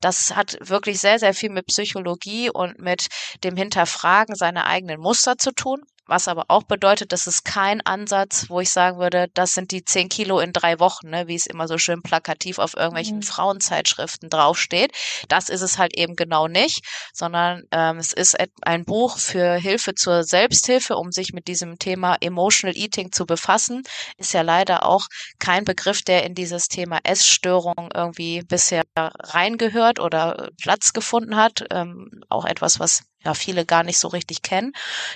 das 0.00 0.36
hat 0.36 0.56
wirklich 0.60 1.00
sehr, 1.00 1.18
sehr 1.18 1.34
viel 1.34 1.50
mit 1.50 1.66
Psychologie 1.66 2.50
und 2.50 2.78
mit 2.78 3.08
dem 3.42 3.56
Hinterfragen 3.56 4.36
seiner 4.36 4.66
eigenen 4.66 5.00
Muster 5.00 5.38
zu 5.38 5.52
tun. 5.52 5.82
Was 6.06 6.28
aber 6.28 6.44
auch 6.48 6.64
bedeutet, 6.64 7.12
das 7.12 7.26
ist 7.26 7.44
kein 7.44 7.80
Ansatz, 7.80 8.50
wo 8.50 8.60
ich 8.60 8.70
sagen 8.70 8.98
würde, 8.98 9.28
das 9.32 9.54
sind 9.54 9.70
die 9.70 9.84
zehn 9.84 10.10
Kilo 10.10 10.38
in 10.38 10.52
drei 10.52 10.78
Wochen, 10.78 11.08
ne, 11.08 11.28
wie 11.28 11.34
es 11.34 11.46
immer 11.46 11.66
so 11.66 11.78
schön 11.78 12.02
plakativ 12.02 12.58
auf 12.58 12.76
irgendwelchen 12.76 13.18
mhm. 13.18 13.22
Frauenzeitschriften 13.22 14.28
draufsteht. 14.28 14.92
Das 15.28 15.48
ist 15.48 15.62
es 15.62 15.78
halt 15.78 15.96
eben 15.96 16.14
genau 16.14 16.46
nicht, 16.46 16.84
sondern 17.14 17.62
ähm, 17.70 17.96
es 17.96 18.12
ist 18.12 18.36
ein 18.62 18.84
Buch 18.84 19.18
für 19.18 19.54
Hilfe 19.54 19.94
zur 19.94 20.24
Selbsthilfe, 20.24 20.96
um 20.96 21.10
sich 21.10 21.32
mit 21.32 21.48
diesem 21.48 21.78
Thema 21.78 22.16
Emotional 22.20 22.76
Eating 22.76 23.10
zu 23.10 23.24
befassen. 23.24 23.82
Ist 24.18 24.34
ja 24.34 24.42
leider 24.42 24.84
auch 24.84 25.06
kein 25.38 25.64
Begriff, 25.64 26.02
der 26.02 26.24
in 26.24 26.34
dieses 26.34 26.68
Thema 26.68 26.98
Essstörung 27.02 27.90
irgendwie 27.94 28.42
bisher 28.42 28.82
reingehört 28.96 30.00
oder 30.00 30.50
Platz 30.60 30.92
gefunden 30.92 31.36
hat. 31.36 31.64
Ähm, 31.70 32.10
auch 32.28 32.44
etwas, 32.44 32.78
was 32.78 33.04
ja 33.24 33.34
viele 33.34 33.64
gar 33.64 33.82
nicht 33.82 33.98
so 33.98 34.08
richtig 34.08 34.42
kennen, 34.42 34.72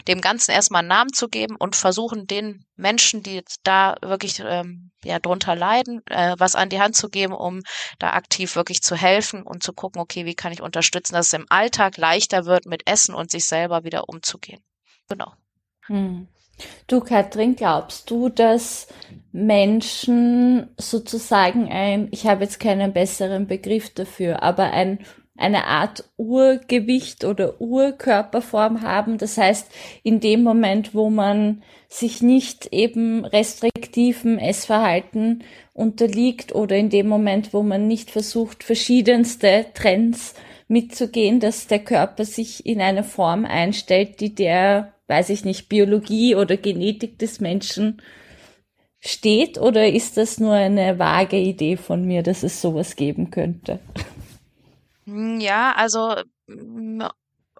dem 0.06 0.20
Ganzen 0.20 0.52
erstmal 0.52 0.80
einen 0.80 0.88
Namen 0.88 1.12
zu 1.12 1.28
geben 1.28 1.56
und 1.56 1.76
versuchen, 1.76 2.26
den 2.26 2.64
Menschen, 2.76 3.22
die 3.22 3.42
da 3.62 3.96
wirklich 4.02 4.40
ähm, 4.44 4.90
ja 5.04 5.18
drunter 5.18 5.54
leiden, 5.54 6.02
äh, 6.06 6.34
was 6.38 6.54
an 6.54 6.68
die 6.68 6.80
Hand 6.80 6.96
zu 6.96 7.08
geben, 7.08 7.34
um 7.34 7.62
da 7.98 8.10
aktiv 8.10 8.56
wirklich 8.56 8.82
zu 8.82 8.96
helfen 8.96 9.42
und 9.42 9.62
zu 9.62 9.72
gucken, 9.72 10.00
okay, 10.00 10.24
wie 10.24 10.34
kann 10.34 10.52
ich 10.52 10.62
unterstützen, 10.62 11.14
dass 11.14 11.26
es 11.26 11.32
im 11.32 11.46
Alltag 11.48 11.96
leichter 11.96 12.46
wird, 12.46 12.66
mit 12.66 12.88
Essen 12.88 13.14
und 13.14 13.30
sich 13.30 13.44
selber 13.44 13.84
wieder 13.84 14.08
umzugehen. 14.08 14.60
Genau. 15.08 15.32
Hm. 15.86 16.28
Du, 16.86 17.00
Katrin, 17.00 17.54
glaubst 17.54 18.10
du, 18.10 18.28
dass 18.28 18.88
Menschen 19.30 20.68
sozusagen 20.76 21.70
ein, 21.70 22.08
ich 22.10 22.26
habe 22.26 22.44
jetzt 22.44 22.58
keinen 22.58 22.92
besseren 22.92 23.46
Begriff 23.46 23.94
dafür, 23.94 24.42
aber 24.42 24.64
ein 24.72 25.04
eine 25.38 25.66
Art 25.66 26.04
Urgewicht 26.16 27.24
oder 27.24 27.60
Urkörperform 27.60 28.82
haben. 28.82 29.18
Das 29.18 29.38
heißt, 29.38 29.70
in 30.02 30.20
dem 30.20 30.42
Moment, 30.42 30.94
wo 30.94 31.10
man 31.10 31.62
sich 31.88 32.20
nicht 32.22 32.68
eben 32.72 33.24
restriktiven 33.24 34.38
Essverhalten 34.38 35.44
unterliegt 35.72 36.54
oder 36.54 36.76
in 36.76 36.90
dem 36.90 37.08
Moment, 37.08 37.54
wo 37.54 37.62
man 37.62 37.86
nicht 37.86 38.10
versucht, 38.10 38.64
verschiedenste 38.64 39.66
Trends 39.74 40.34
mitzugehen, 40.66 41.40
dass 41.40 41.66
der 41.66 41.78
Körper 41.78 42.24
sich 42.24 42.66
in 42.66 42.80
eine 42.80 43.04
Form 43.04 43.44
einstellt, 43.44 44.20
die 44.20 44.34
der, 44.34 44.92
weiß 45.06 45.30
ich 45.30 45.44
nicht, 45.44 45.68
Biologie 45.68 46.34
oder 46.34 46.56
Genetik 46.56 47.18
des 47.18 47.40
Menschen 47.40 48.02
steht? 49.00 49.58
Oder 49.58 49.88
ist 49.88 50.16
das 50.16 50.38
nur 50.38 50.52
eine 50.52 50.98
vage 50.98 51.38
Idee 51.38 51.76
von 51.76 52.04
mir, 52.04 52.22
dass 52.22 52.42
es 52.42 52.60
sowas 52.60 52.96
geben 52.96 53.30
könnte? 53.30 53.78
Hm, 55.08 55.40
ja, 55.40 55.72
also 55.74 56.16
hm, 56.48 57.02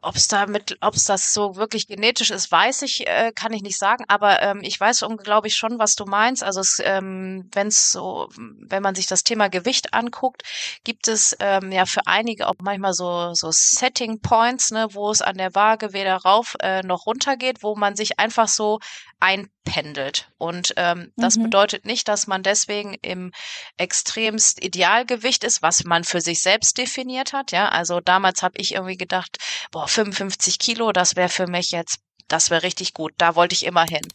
ob 0.03 0.15
es 0.15 0.29
damit, 0.29 0.77
ob 0.81 0.95
es 0.95 1.05
das 1.05 1.33
so 1.35 1.57
wirklich 1.57 1.89
genetisch 1.89 2.31
ist, 2.31 2.53
weiß 2.53 2.83
ich, 2.83 3.07
äh, 3.09 3.33
kann 3.35 3.53
ich 3.53 3.63
nicht 3.63 3.79
sagen. 3.79 4.05
Aber 4.07 4.41
ähm, 4.43 4.61
ich 4.63 4.79
weiß, 4.79 5.05
glaube 5.25 5.49
ich, 5.49 5.57
schon, 5.57 5.79
was 5.81 5.95
du 5.97 6.05
meinst. 6.05 6.45
Also 6.45 6.61
es, 6.61 6.81
ähm, 6.85 7.49
wenn 7.53 7.67
es 7.69 7.91
so, 7.91 8.29
wenn 8.37 8.83
man 8.83 8.95
sich 8.95 9.07
das 9.09 9.25
Thema 9.25 9.49
Gewicht 9.49 9.95
anguckt, 9.95 10.43
gibt 10.85 11.09
es 11.09 11.37
ähm, 11.41 11.73
ja 11.73 11.85
für 11.87 12.07
einige 12.07 12.47
auch 12.49 12.55
manchmal 12.61 12.93
so 12.93 13.33
so 13.35 13.49
Setting 13.51 14.21
Points, 14.21 14.71
ne, 14.71 14.87
wo 14.93 15.11
es 15.11 15.21
an 15.23 15.37
der 15.37 15.55
Waage 15.57 15.93
weder 15.93 16.17
rauf 16.17 16.55
äh, 16.61 16.83
noch 16.83 17.07
runter 17.07 17.37
geht, 17.37 17.63
wo 17.65 17.75
man 17.75 17.97
sich 17.97 18.21
einfach 18.21 18.47
so 18.49 18.79
einpendelt. 19.21 20.31
Und 20.39 20.75
ähm, 20.77 21.13
das 21.17 21.37
mhm. 21.37 21.45
bedeutet 21.45 21.85
nicht, 21.85 22.09
dass 22.09 22.27
man 22.27 22.43
deswegen 22.43 22.95
im 23.03 23.33
extremst 23.77 24.63
Idealgewicht 24.63 25.45
ist, 25.45 25.63
was 25.63 25.85
man 25.85 26.05
für 26.05 26.21
sich 26.21 26.41
selbst 26.41 26.79
definiert 26.79 27.33
hat. 27.33 27.53
Ja, 27.53 27.69
also 27.69 28.01
damals 28.01 28.43
habe 28.43 28.59
ich 28.59 28.75
irgendwie 28.75 28.97
gedacht, 28.97 29.39
boah, 29.71 29.89
55 29.89 30.59
Kilo, 30.59 30.93
das 30.93 31.17
wäre 31.17 31.29
für 31.29 31.47
mich 31.47 31.71
jetzt, 31.71 31.99
das 32.29 32.51
wäre 32.51 32.63
richtig 32.63 32.95
gut. 32.95 33.13
Da 33.19 33.35
wollte 33.35 33.55
ich 33.55 33.65
immer 33.65 33.85
hin. 33.85 34.07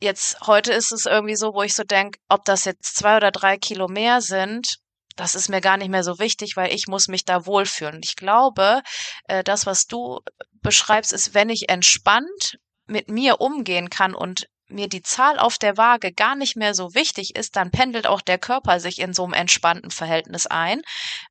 Jetzt, 0.00 0.40
heute 0.46 0.72
ist 0.72 0.92
es 0.92 1.06
irgendwie 1.06 1.36
so, 1.36 1.54
wo 1.54 1.62
ich 1.62 1.74
so 1.74 1.82
denke, 1.82 2.20
ob 2.28 2.44
das 2.44 2.64
jetzt 2.64 2.96
zwei 2.96 3.16
oder 3.16 3.32
drei 3.32 3.58
Kilo 3.58 3.88
mehr 3.88 4.20
sind, 4.20 4.78
das 5.16 5.34
ist 5.34 5.48
mir 5.48 5.60
gar 5.60 5.76
nicht 5.76 5.90
mehr 5.90 6.04
so 6.04 6.20
wichtig, 6.20 6.56
weil 6.56 6.72
ich 6.72 6.86
muss 6.86 7.08
mich 7.08 7.24
da 7.24 7.44
wohlfühlen. 7.44 8.00
Ich 8.04 8.14
glaube, 8.14 8.82
äh, 9.24 9.42
das, 9.42 9.66
was 9.66 9.86
du 9.86 10.20
beschreibst, 10.62 11.12
ist, 11.12 11.34
wenn 11.34 11.50
ich 11.50 11.68
entspannt 11.68 12.58
mit 12.88 13.08
mir 13.08 13.40
umgehen 13.40 13.90
kann 13.90 14.14
und 14.14 14.48
mir 14.68 14.88
die 14.88 15.02
Zahl 15.02 15.38
auf 15.38 15.58
der 15.58 15.76
Waage 15.76 16.12
gar 16.12 16.34
nicht 16.34 16.56
mehr 16.56 16.74
so 16.74 16.94
wichtig 16.94 17.36
ist, 17.36 17.56
dann 17.56 17.70
pendelt 17.70 18.06
auch 18.06 18.20
der 18.20 18.38
Körper 18.38 18.80
sich 18.80 18.98
in 19.00 19.14
so 19.14 19.24
einem 19.24 19.32
entspannten 19.32 19.90
Verhältnis 19.90 20.46
ein. 20.46 20.82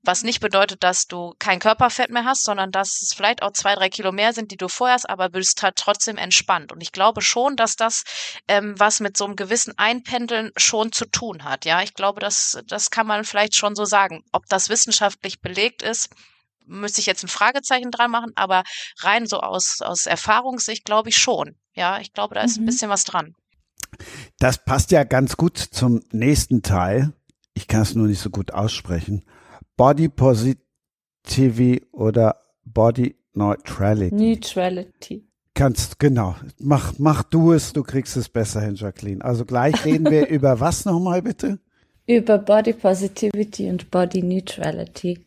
Was 0.02 0.24
nicht 0.24 0.40
bedeutet, 0.40 0.84
dass 0.84 1.08
du 1.08 1.34
kein 1.40 1.60
Körperfett 1.60 2.10
mehr 2.10 2.26
hast, 2.26 2.44
sondern 2.44 2.72
dass 2.72 3.02
es 3.02 3.14
vielleicht 3.14 3.44
auch 3.44 3.52
zwei, 3.52 3.76
drei 3.76 3.90
Kilo 3.90 4.12
mehr 4.12 4.34
sind, 4.34 4.52
die 4.52 4.58
du 4.58 4.68
vorher 4.68 4.96
hast, 4.96 5.10
aber 5.10 5.30
bist 5.30 5.62
halt 5.62 5.76
trotzdem 5.76 6.18
entspannt. 6.18 6.72
Und 6.72 6.82
ich 6.82 6.92
glaube 6.92 7.22
schon, 7.22 7.56
dass 7.56 7.76
das 7.76 8.04
ähm, 8.48 8.74
was 8.78 9.00
mit 9.00 9.18
so 9.18 9.26
einem 9.26 9.36
gewissen 9.36 9.78
Einpendeln 9.78 10.52
schon 10.58 10.92
zu 10.92 11.06
tun 11.06 11.44
hat. 11.44 11.66
Ja, 11.66 11.82
ich 11.84 11.94
glaube, 11.94 12.20
das, 12.20 12.60
das 12.66 12.90
kann 12.90 13.08
man 13.08 13.24
vielleicht 13.24 13.56
schon 13.56 13.76
so 13.76 13.86
sagen. 13.86 14.24
Ob 14.32 14.46
das 14.48 14.70
wissenschaftlich 14.70 15.42
belegt 15.42 15.84
ist, 15.84 16.10
müsste 16.68 17.02
ich 17.02 17.08
jetzt 17.08 17.24
ein 17.24 17.30
Fragezeichen 17.30 17.92
dran 17.92 18.12
machen, 18.12 18.32
aber 18.36 18.64
rein 19.00 19.26
so 19.26 19.40
aus, 19.40 19.82
aus 19.82 20.06
Erfahrungssicht 20.06 20.86
glaube 20.86 21.10
ich 21.10 21.18
schon. 21.18 21.56
Ja, 21.74 22.00
ich 22.00 22.14
glaube, 22.14 22.36
da 22.36 22.42
ist 22.42 22.58
mhm. 22.58 22.64
ein 22.64 22.66
bisschen 22.68 22.90
was 22.90 23.04
dran. 23.04 23.36
Das 24.40 24.64
passt 24.64 24.92
ja 24.92 25.04
ganz 25.04 25.38
gut 25.38 25.58
zum 25.58 26.02
nächsten 26.12 26.62
Teil. 26.62 27.14
Ich 27.54 27.68
kann 27.68 27.82
es 27.82 27.96
nur 27.96 28.08
nicht 28.08 28.20
so 28.20 28.30
gut 28.30 28.54
aussprechen. 28.54 29.24
Body 29.76 30.10
Positivity 30.10 31.88
oder 31.92 32.42
Body 32.66 33.16
Neutrality. 33.34 34.16
Neutrality. 34.16 35.28
Kannst, 35.54 36.00
genau. 36.00 36.36
Mach, 36.60 36.94
mach 37.00 37.24
du 37.24 37.52
es, 37.54 37.74
du 37.74 37.84
kriegst 37.84 38.18
es 38.18 38.30
besser 38.30 38.62
hin, 38.62 38.76
Jacqueline. 38.76 39.24
Also 39.24 39.46
gleich 39.46 39.86
reden 39.86 40.10
wir 40.10 40.28
über 40.30 40.60
was 40.60 40.86
nochmal 40.86 41.22
bitte? 41.22 41.60
Über 42.06 42.38
Body 42.38 42.74
Positivity 42.74 43.70
und 43.70 43.90
Body 43.92 44.22
Neutrality. 44.22 45.27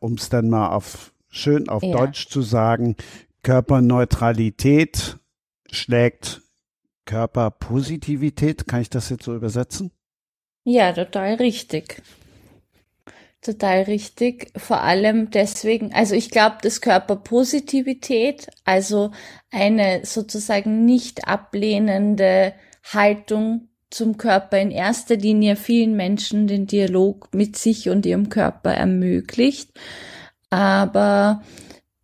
Um 0.00 0.14
es 0.14 0.28
dann 0.28 0.48
mal 0.48 0.70
auf 0.70 1.12
schön 1.28 1.68
auf 1.68 1.82
ja. 1.82 1.96
Deutsch 1.96 2.28
zu 2.28 2.42
sagen, 2.42 2.96
Körperneutralität 3.42 5.18
schlägt 5.70 6.42
Körperpositivität. 7.04 8.66
Kann 8.66 8.80
ich 8.80 8.90
das 8.90 9.08
jetzt 9.10 9.24
so 9.24 9.34
übersetzen? 9.34 9.92
Ja, 10.64 10.92
total 10.92 11.34
richtig. 11.34 12.02
Total 13.40 13.82
richtig. 13.82 14.50
Vor 14.56 14.80
allem 14.80 15.30
deswegen, 15.30 15.92
also 15.92 16.16
ich 16.16 16.30
glaube, 16.30 16.56
dass 16.62 16.80
Körperpositivität, 16.80 18.48
also 18.64 19.12
eine 19.52 20.04
sozusagen 20.04 20.84
nicht 20.84 21.28
ablehnende 21.28 22.54
Haltung 22.82 23.68
zum 23.90 24.16
Körper 24.18 24.58
in 24.58 24.70
erster 24.70 25.16
Linie 25.16 25.56
vielen 25.56 25.96
Menschen 25.96 26.46
den 26.46 26.66
Dialog 26.66 27.28
mit 27.34 27.56
sich 27.56 27.88
und 27.88 28.06
ihrem 28.06 28.28
Körper 28.28 28.72
ermöglicht. 28.72 29.70
Aber 30.50 31.42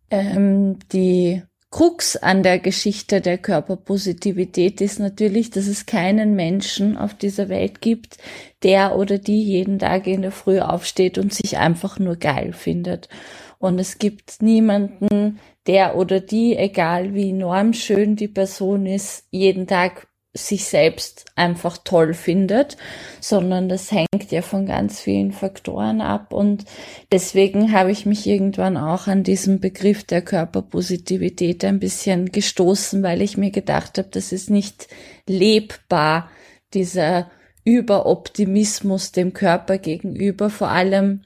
ähm, 0.09 0.79
die 0.91 1.43
Krux 1.73 2.17
an 2.17 2.43
der 2.43 2.59
Geschichte 2.59 3.19
der 3.19 3.39
Körperpositivität 3.39 4.79
ist 4.79 4.99
natürlich, 4.99 5.49
dass 5.49 5.65
es 5.65 5.87
keinen 5.87 6.35
Menschen 6.35 6.97
auf 6.97 7.15
dieser 7.15 7.49
Welt 7.49 7.81
gibt, 7.81 8.17
der 8.61 8.95
oder 8.95 9.17
die 9.17 9.41
jeden 9.43 9.79
Tag 9.79 10.05
in 10.05 10.21
der 10.21 10.31
Früh 10.31 10.59
aufsteht 10.59 11.17
und 11.17 11.33
sich 11.33 11.57
einfach 11.57 11.97
nur 11.97 12.15
geil 12.15 12.53
findet. 12.53 13.09
Und 13.57 13.79
es 13.79 13.97
gibt 13.97 14.41
niemanden, 14.43 15.39
der 15.65 15.95
oder 15.95 16.19
die, 16.19 16.55
egal 16.55 17.15
wie 17.15 17.31
enorm 17.31 17.73
schön 17.73 18.15
die 18.15 18.27
Person 18.27 18.85
ist, 18.85 19.25
jeden 19.31 19.65
Tag 19.65 20.07
sich 20.35 20.65
selbst 20.65 21.25
einfach 21.35 21.77
toll 21.77 22.15
findet, 22.15 22.75
sondern 23.21 23.69
das 23.69 23.91
hängt 23.91 24.31
ja 24.31 24.41
von 24.41 24.65
ganz 24.65 24.99
vielen 24.99 25.31
Faktoren 25.31 26.01
ab 26.01 26.33
und 26.33 26.65
deswegen 27.11 27.71
habe 27.71 27.91
ich 27.91 28.07
mich 28.07 28.25
irgendwann 28.25 28.75
auch 28.75 29.05
an 29.07 29.23
diesem 29.23 29.59
Begriff 29.59 30.03
der 30.03 30.23
Körperpositivität 30.23 31.63
ein 31.63 31.79
bisschen 31.79 32.31
gestoßen, 32.31 33.03
weil 33.03 33.21
ich 33.21 33.37
mir 33.37 33.51
gedacht 33.51 33.99
habe, 33.99 34.09
das 34.09 34.31
ist 34.31 34.49
nicht 34.49 34.87
lebbar, 35.27 36.29
dieser 36.73 37.29
Überoptimismus 37.63 39.11
dem 39.11 39.33
Körper 39.33 39.77
gegenüber. 39.77 40.49
Vor 40.49 40.69
allem 40.69 41.21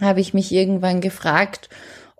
habe 0.00 0.20
ich 0.20 0.34
mich 0.34 0.50
irgendwann 0.50 1.00
gefragt, 1.00 1.68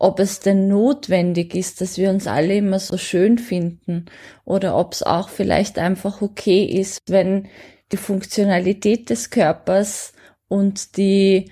ob 0.04 0.20
es 0.20 0.40
denn 0.40 0.68
notwendig 0.68 1.54
ist, 1.54 1.80
dass 1.80 1.96
wir 1.96 2.10
uns 2.10 2.26
alle 2.26 2.56
immer 2.56 2.78
so 2.78 2.98
schön 2.98 3.38
finden 3.38 4.04
oder 4.44 4.76
ob 4.76 4.92
es 4.92 5.02
auch 5.02 5.30
vielleicht 5.30 5.78
einfach 5.78 6.20
okay 6.20 6.64
ist, 6.64 7.00
wenn 7.08 7.48
die 7.90 7.96
Funktionalität 7.96 9.08
des 9.08 9.30
Körpers 9.30 10.12
und 10.46 10.98
die 10.98 11.50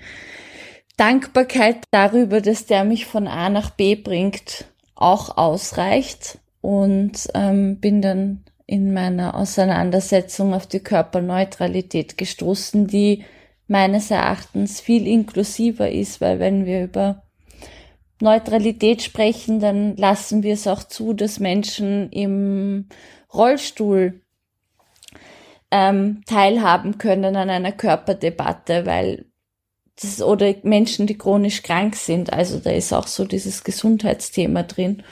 Dankbarkeit 0.97 1.77
darüber, 1.89 2.41
dass 2.41 2.67
der 2.67 2.83
mich 2.83 3.07
von 3.07 3.27
A 3.27 3.49
nach 3.49 3.71
B 3.71 3.95
bringt, 3.95 4.65
auch 4.93 5.35
ausreicht. 5.37 6.37
Und 6.61 7.27
ähm, 7.33 7.79
bin 7.81 8.01
dann 8.01 8.45
in 8.65 8.93
meiner 8.93 9.35
Auseinandersetzung 9.35 10.53
auf 10.53 10.67
die 10.67 10.79
Körperneutralität 10.79 12.17
gestoßen, 12.17 12.87
die 12.87 13.25
meines 13.67 14.11
Erachtens 14.11 14.79
viel 14.79 15.07
inklusiver 15.07 15.89
ist, 15.91 16.21
weil 16.21 16.39
wenn 16.39 16.65
wir 16.65 16.83
über 16.83 17.23
Neutralität 18.23 19.03
sprechen, 19.03 19.59
dann 19.59 19.95
lassen 19.97 20.41
wir 20.43 20.53
es 20.53 20.65
auch 20.65 20.83
zu, 20.83 21.13
dass 21.13 21.39
Menschen 21.39 22.09
im 22.09 22.87
Rollstuhl 23.33 24.21
ähm, 25.69 26.21
teilhaben 26.25 26.97
können 26.97 27.35
an 27.35 27.49
einer 27.49 27.71
Körperdebatte, 27.71 28.85
weil 28.85 29.25
das 30.01 30.21
oder 30.21 30.53
Menschen, 30.63 31.05
die 31.05 31.17
chronisch 31.17 31.63
krank 31.63 31.95
sind. 31.95 32.33
Also 32.33 32.59
da 32.59 32.71
ist 32.71 32.93
auch 32.93 33.07
so 33.07 33.25
dieses 33.25 33.63
Gesundheitsthema 33.63 34.63
drin. 34.63 35.03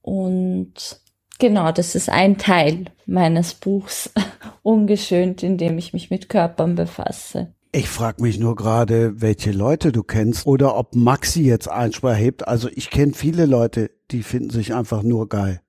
Und 0.00 1.00
genau, 1.38 1.72
das 1.72 1.94
ist 1.94 2.08
ein 2.08 2.38
Teil 2.38 2.86
meines 3.06 3.54
Buchs, 3.54 4.12
ungeschönt, 4.62 5.42
in 5.42 5.58
dem 5.58 5.78
ich 5.78 5.92
mich 5.92 6.10
mit 6.10 6.28
Körpern 6.28 6.74
befasse. 6.74 7.54
Ich 7.74 7.88
frage 7.88 8.20
mich 8.20 8.38
nur 8.38 8.54
gerade, 8.54 9.22
welche 9.22 9.50
Leute 9.50 9.92
du 9.92 10.02
kennst 10.02 10.46
oder 10.46 10.76
ob 10.76 10.94
Maxi 10.94 11.42
jetzt 11.42 11.70
Einspruch 11.70 12.14
hebt. 12.14 12.46
Also 12.46 12.68
ich 12.68 12.90
kenne 12.90 13.14
viele 13.14 13.46
Leute, 13.46 13.90
die 14.10 14.22
finden 14.22 14.50
sich 14.50 14.74
einfach 14.74 15.02
nur 15.02 15.26
geil. 15.30 15.62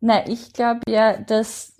Na, 0.00 0.28
ich 0.28 0.52
glaube 0.52 0.80
ja, 0.88 1.16
dass 1.16 1.74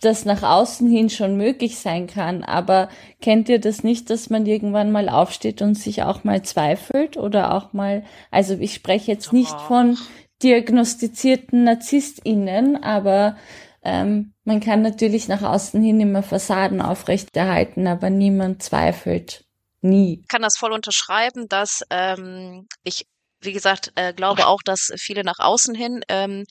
das 0.00 0.24
nach 0.24 0.42
außen 0.42 0.88
hin 0.88 1.10
schon 1.10 1.36
möglich 1.36 1.78
sein 1.78 2.06
kann, 2.06 2.42
aber 2.42 2.88
kennt 3.20 3.50
ihr 3.50 3.60
das 3.60 3.84
nicht, 3.84 4.08
dass 4.08 4.30
man 4.30 4.46
irgendwann 4.46 4.92
mal 4.92 5.10
aufsteht 5.10 5.60
und 5.60 5.74
sich 5.74 6.04
auch 6.04 6.24
mal 6.24 6.42
zweifelt 6.42 7.18
oder 7.18 7.52
auch 7.52 7.74
mal, 7.74 8.02
also 8.30 8.54
ich 8.54 8.72
spreche 8.72 9.12
jetzt 9.12 9.34
nicht 9.34 9.60
von 9.60 9.98
diagnostizierten 10.42 11.64
NarzisstInnen, 11.64 12.82
aber 12.82 13.36
ähm, 13.82 14.34
man 14.44 14.60
kann 14.60 14.82
natürlich 14.82 15.28
nach 15.28 15.42
außen 15.42 15.82
hin 15.82 16.00
immer 16.00 16.22
Fassaden 16.22 16.82
aufrechterhalten, 16.82 17.86
aber 17.86 18.10
niemand 18.10 18.62
zweifelt. 18.62 19.44
Nie. 19.80 20.20
Ich 20.22 20.28
kann 20.28 20.42
das 20.42 20.58
voll 20.58 20.72
unterschreiben, 20.72 21.48
dass 21.48 21.82
ähm, 21.90 22.66
ich 22.84 23.06
wie 23.42 23.52
gesagt, 23.52 23.92
äh, 23.94 24.12
glaube 24.12 24.46
auch, 24.46 24.60
dass 24.62 24.92
viele 24.98 25.24
nach 25.24 25.38
außen 25.38 25.74
hin 25.74 26.04
ähm, 26.08 26.44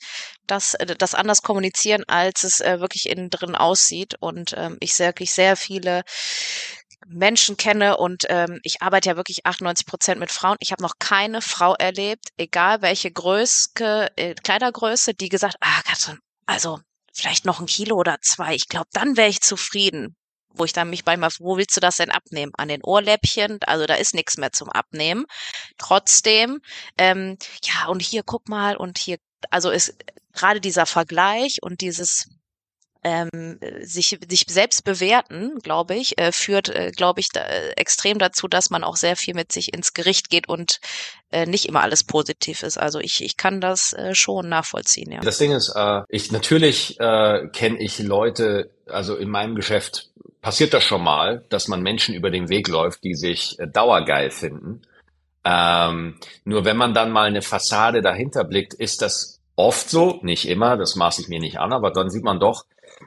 das, 0.46 0.74
äh, 0.74 0.96
das 0.96 1.14
anders 1.14 1.42
kommunizieren, 1.42 2.02
als 2.08 2.42
es 2.42 2.60
äh, 2.60 2.80
wirklich 2.80 3.08
innen 3.08 3.30
drin 3.30 3.54
aussieht. 3.54 4.16
Und 4.18 4.54
ähm, 4.56 4.76
ich 4.80 4.98
wirklich 4.98 5.32
sehr 5.32 5.56
viele 5.56 6.02
Menschen 7.06 7.56
kenne 7.56 7.96
und 7.96 8.24
ähm, 8.28 8.60
ich 8.62 8.82
arbeite 8.82 9.10
ja 9.10 9.16
wirklich 9.16 9.46
98 9.46 9.86
Prozent 9.86 10.20
mit 10.20 10.30
Frauen. 10.30 10.56
Ich 10.60 10.72
habe 10.72 10.82
noch 10.82 10.94
keine 10.98 11.40
Frau 11.42 11.74
erlebt, 11.74 12.28
egal 12.36 12.82
welche 12.82 13.10
Größe, 13.10 14.08
äh, 14.16 14.34
Kleidergröße, 14.34 15.14
die 15.14 15.28
gesagt, 15.28 15.56
ah, 15.60 15.80
Katrin, 15.84 16.18
also 16.46 16.78
vielleicht 17.20 17.44
noch 17.44 17.60
ein 17.60 17.66
Kilo 17.66 17.96
oder 17.96 18.18
zwei. 18.22 18.54
Ich 18.54 18.68
glaube, 18.68 18.88
dann 18.92 19.16
wäre 19.16 19.28
ich 19.28 19.40
zufrieden. 19.40 20.16
Wo 20.52 20.64
ich 20.64 20.72
dann 20.72 20.90
mich 20.90 21.04
bei 21.04 21.16
mal, 21.16 21.30
wo 21.38 21.56
willst 21.56 21.76
du 21.76 21.80
das 21.80 21.96
denn 21.96 22.10
abnehmen? 22.10 22.50
An 22.56 22.68
den 22.68 22.82
Ohrläppchen? 22.82 23.60
Also 23.66 23.86
da 23.86 23.94
ist 23.94 24.14
nichts 24.14 24.36
mehr 24.36 24.50
zum 24.50 24.68
Abnehmen. 24.68 25.26
Trotzdem, 25.78 26.60
ähm, 26.98 27.36
ja, 27.62 27.86
und 27.86 28.02
hier 28.02 28.24
guck 28.24 28.48
mal 28.48 28.76
und 28.76 28.98
hier, 28.98 29.18
also 29.50 29.70
ist 29.70 29.94
gerade 30.32 30.60
dieser 30.60 30.86
Vergleich 30.86 31.58
und 31.62 31.80
dieses 31.80 32.28
ähm, 33.02 33.58
sich, 33.80 34.18
sich 34.28 34.44
selbst 34.48 34.84
bewerten, 34.84 35.58
glaube 35.62 35.94
ich, 35.94 36.18
äh, 36.18 36.32
führt, 36.32 36.68
äh, 36.68 36.92
glaube 36.94 37.20
ich, 37.20 37.30
da, 37.30 37.40
extrem 37.76 38.18
dazu, 38.18 38.46
dass 38.46 38.70
man 38.70 38.84
auch 38.84 38.96
sehr 38.96 39.16
viel 39.16 39.34
mit 39.34 39.52
sich 39.52 39.72
ins 39.72 39.94
Gericht 39.94 40.28
geht 40.30 40.48
und 40.48 40.80
äh, 41.30 41.46
nicht 41.46 41.66
immer 41.66 41.82
alles 41.82 42.04
positiv 42.04 42.62
ist. 42.62 42.76
Also 42.76 42.98
ich, 43.00 43.24
ich 43.24 43.36
kann 43.36 43.60
das 43.60 43.92
äh, 43.94 44.14
schon 44.14 44.48
nachvollziehen, 44.48 45.12
ja. 45.12 45.20
Das 45.20 45.38
Ding 45.38 45.52
ist, 45.52 45.72
äh, 45.74 46.02
ich 46.08 46.30
natürlich 46.30 47.00
äh, 47.00 47.48
kenne 47.52 47.78
ich 47.78 47.98
Leute, 48.00 48.70
also 48.86 49.16
in 49.16 49.30
meinem 49.30 49.54
Geschäft 49.54 50.10
passiert 50.42 50.74
das 50.74 50.84
schon 50.84 51.02
mal, 51.02 51.44
dass 51.48 51.68
man 51.68 51.82
Menschen 51.82 52.14
über 52.14 52.30
den 52.30 52.48
Weg 52.48 52.68
läuft, 52.68 53.04
die 53.04 53.14
sich 53.14 53.58
äh, 53.58 53.66
dauergeil 53.66 54.30
finden. 54.30 54.82
Ähm, 55.44 56.16
nur 56.44 56.66
wenn 56.66 56.76
man 56.76 56.92
dann 56.92 57.12
mal 57.12 57.26
eine 57.26 57.42
Fassade 57.42 58.02
dahinter 58.02 58.44
blickt, 58.44 58.74
ist 58.74 59.00
das 59.00 59.40
oft 59.56 59.88
so, 59.88 60.18
nicht 60.22 60.48
immer, 60.48 60.76
das 60.76 60.96
maße 60.96 61.22
ich 61.22 61.28
mir 61.28 61.40
nicht 61.40 61.58
an, 61.58 61.72
aber 61.72 61.90
dann 61.90 62.10
sieht 62.10 62.24
man 62.24 62.40
doch, 62.40 62.64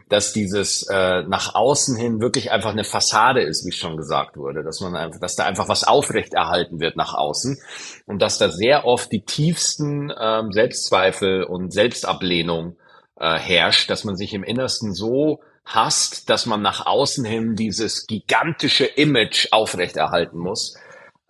dass 0.09 0.33
dieses 0.33 0.83
äh, 0.83 1.23
nach 1.23 1.55
außen 1.55 1.97
hin 1.97 2.21
wirklich 2.21 2.51
einfach 2.51 2.71
eine 2.71 2.83
Fassade 2.83 3.41
ist, 3.41 3.65
wie 3.65 3.71
schon 3.71 3.97
gesagt 3.97 4.37
wurde, 4.37 4.63
dass 4.63 4.79
man 4.81 4.95
einfach, 4.95 5.19
dass 5.19 5.35
da 5.35 5.45
einfach 5.45 5.69
was 5.69 5.83
aufrechterhalten 5.83 6.79
wird 6.79 6.95
nach 6.95 7.13
außen 7.13 7.59
und 8.05 8.21
dass 8.21 8.37
da 8.37 8.49
sehr 8.49 8.85
oft 8.85 9.11
die 9.11 9.23
tiefsten 9.23 10.11
ähm, 10.19 10.51
Selbstzweifel 10.51 11.43
und 11.43 11.71
Selbstablehnung 11.71 12.75
äh, 13.19 13.37
herrscht, 13.37 13.89
dass 13.89 14.03
man 14.03 14.15
sich 14.15 14.33
im 14.33 14.43
Innersten 14.43 14.93
so 14.93 15.41
hasst, 15.65 16.29
dass 16.29 16.45
man 16.45 16.61
nach 16.61 16.85
außen 16.85 17.23
hin 17.25 17.55
dieses 17.55 18.05
gigantische 18.05 18.85
Image 18.85 19.47
aufrechterhalten 19.51 20.37
muss. 20.37 20.77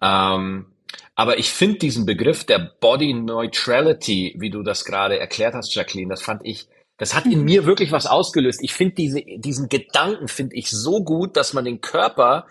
Ähm, 0.02 0.74
aber 1.16 1.38
ich 1.38 1.52
finde 1.52 1.78
diesen 1.78 2.06
Begriff 2.06 2.44
der 2.44 2.72
Body 2.80 3.14
Neutrality, 3.14 4.36
wie 4.40 4.50
du 4.50 4.64
das 4.64 4.84
gerade 4.84 5.20
erklärt 5.20 5.54
hast, 5.54 5.76
Jacqueline, 5.76 6.10
das 6.10 6.24
fand 6.24 6.42
ich 6.44 6.68
das 7.04 7.14
hat 7.14 7.26
in 7.26 7.40
mhm. 7.40 7.46
mir 7.46 7.66
wirklich 7.66 7.92
was 7.92 8.06
ausgelöst. 8.06 8.64
Ich 8.64 8.74
finde 8.74 8.96
diese, 8.96 9.22
diesen 9.22 9.68
Gedanken 9.68 10.30
finde 10.30 10.56
ich 10.56 10.70
so 10.70 11.04
gut, 11.04 11.36
dass 11.36 11.52
man 11.54 11.66
den 11.66 11.82
Körper, 11.82 12.48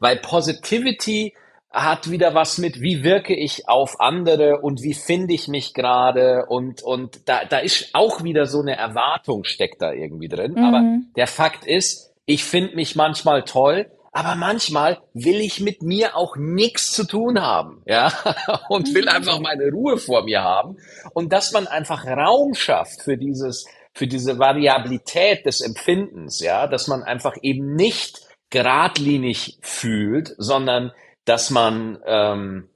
weil 0.00 0.18
Positivity 0.18 1.32
hat 1.70 2.10
wieder 2.10 2.34
was 2.34 2.58
mit, 2.58 2.82
wie 2.82 3.02
wirke 3.02 3.34
ich 3.34 3.70
auf 3.70 3.98
andere 4.00 4.60
und 4.60 4.82
wie 4.82 4.92
finde 4.92 5.32
ich 5.32 5.48
mich 5.48 5.72
gerade 5.72 6.44
und, 6.46 6.82
und 6.82 7.26
da, 7.26 7.46
da 7.46 7.58
ist 7.58 7.90
auch 7.94 8.22
wieder 8.22 8.44
so 8.44 8.60
eine 8.60 8.76
Erwartung 8.76 9.44
steckt 9.44 9.80
da 9.80 9.92
irgendwie 9.92 10.28
drin. 10.28 10.52
Mhm. 10.52 10.64
Aber 10.64 10.84
der 11.16 11.26
Fakt 11.26 11.64
ist, 11.64 12.12
ich 12.26 12.44
finde 12.44 12.76
mich 12.76 12.96
manchmal 12.96 13.44
toll, 13.44 13.90
aber 14.12 14.34
manchmal 14.34 14.98
will 15.14 15.40
ich 15.40 15.60
mit 15.60 15.82
mir 15.82 16.16
auch 16.16 16.36
nichts 16.36 16.92
zu 16.92 17.04
tun 17.04 17.40
haben, 17.40 17.82
ja, 17.86 18.12
und 18.68 18.94
will 18.94 19.04
mhm. 19.04 19.08
einfach 19.08 19.40
meine 19.40 19.70
Ruhe 19.70 19.96
vor 19.96 20.24
mir 20.24 20.42
haben 20.42 20.76
und 21.14 21.32
dass 21.32 21.52
man 21.52 21.66
einfach 21.66 22.06
Raum 22.06 22.54
schafft 22.54 23.02
für 23.02 23.16
dieses, 23.16 23.66
für 23.96 24.06
diese 24.06 24.38
Variabilität 24.38 25.46
des 25.46 25.62
Empfindens, 25.62 26.40
ja, 26.40 26.66
dass 26.66 26.86
man 26.86 27.02
einfach 27.02 27.34
eben 27.40 27.74
nicht 27.76 28.20
geradlinig 28.50 29.58
fühlt, 29.62 30.34
sondern 30.36 30.92
dass 31.24 31.48
man, 31.48 31.98
ähm, 32.04 32.68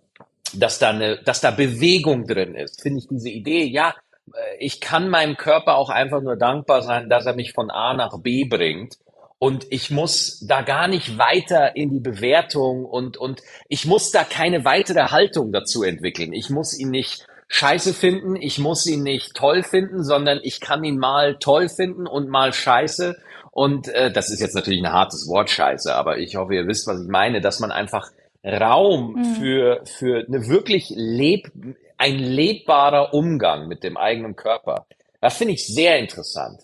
dass 0.54 0.78
da 0.78 0.88
eine, 0.88 1.22
dass 1.22 1.42
da 1.42 1.50
Bewegung 1.50 2.26
drin 2.26 2.54
ist, 2.54 2.80
finde 2.80 3.00
ich 3.00 3.08
diese 3.08 3.28
Idee, 3.28 3.64
ja, 3.64 3.94
äh, 4.32 4.56
ich 4.60 4.80
kann 4.80 5.10
meinem 5.10 5.36
Körper 5.36 5.76
auch 5.76 5.90
einfach 5.90 6.22
nur 6.22 6.36
dankbar 6.36 6.80
sein, 6.80 7.10
dass 7.10 7.26
er 7.26 7.36
mich 7.36 7.52
von 7.52 7.70
A 7.70 7.92
nach 7.92 8.22
B 8.22 8.46
bringt 8.46 8.96
und 9.38 9.66
ich 9.68 9.90
muss 9.90 10.42
da 10.46 10.62
gar 10.62 10.88
nicht 10.88 11.18
weiter 11.18 11.76
in 11.76 11.90
die 11.90 12.00
Bewertung 12.00 12.86
und, 12.86 13.18
und 13.18 13.42
ich 13.68 13.84
muss 13.84 14.10
da 14.10 14.24
keine 14.24 14.64
weitere 14.64 15.08
Haltung 15.08 15.52
dazu 15.52 15.82
entwickeln. 15.82 16.32
Ich 16.32 16.48
muss 16.48 16.78
ihn 16.78 16.88
nicht 16.88 17.26
scheiße 17.50 17.92
finden, 17.92 18.36
ich 18.36 18.58
muss 18.58 18.86
ihn 18.86 19.02
nicht 19.02 19.34
toll 19.34 19.64
finden, 19.64 20.04
sondern 20.04 20.38
ich 20.42 20.60
kann 20.60 20.84
ihn 20.84 20.98
mal 20.98 21.36
toll 21.38 21.68
finden 21.68 22.06
und 22.06 22.28
mal 22.28 22.52
scheiße. 22.52 23.16
Und 23.50 23.88
äh, 23.88 24.12
das 24.12 24.30
ist 24.30 24.40
jetzt 24.40 24.54
natürlich 24.54 24.80
ein 24.80 24.92
hartes 24.92 25.28
Wort, 25.28 25.50
scheiße, 25.50 25.92
aber 25.92 26.18
ich 26.18 26.36
hoffe, 26.36 26.54
ihr 26.54 26.68
wisst, 26.68 26.86
was 26.86 27.02
ich 27.02 27.08
meine, 27.08 27.40
dass 27.40 27.58
man 27.58 27.72
einfach 27.72 28.12
Raum 28.44 29.14
mhm. 29.14 29.24
für, 29.34 29.80
für 29.84 30.24
eine 30.26 30.46
wirklich 30.46 30.92
leb, 30.94 31.50
ein 31.98 32.18
lebbarer 32.18 33.12
Umgang 33.12 33.66
mit 33.66 33.82
dem 33.82 33.96
eigenen 33.96 34.36
Körper. 34.36 34.86
Das 35.20 35.36
finde 35.36 35.54
ich 35.54 35.66
sehr 35.66 35.98
interessant. 35.98 36.60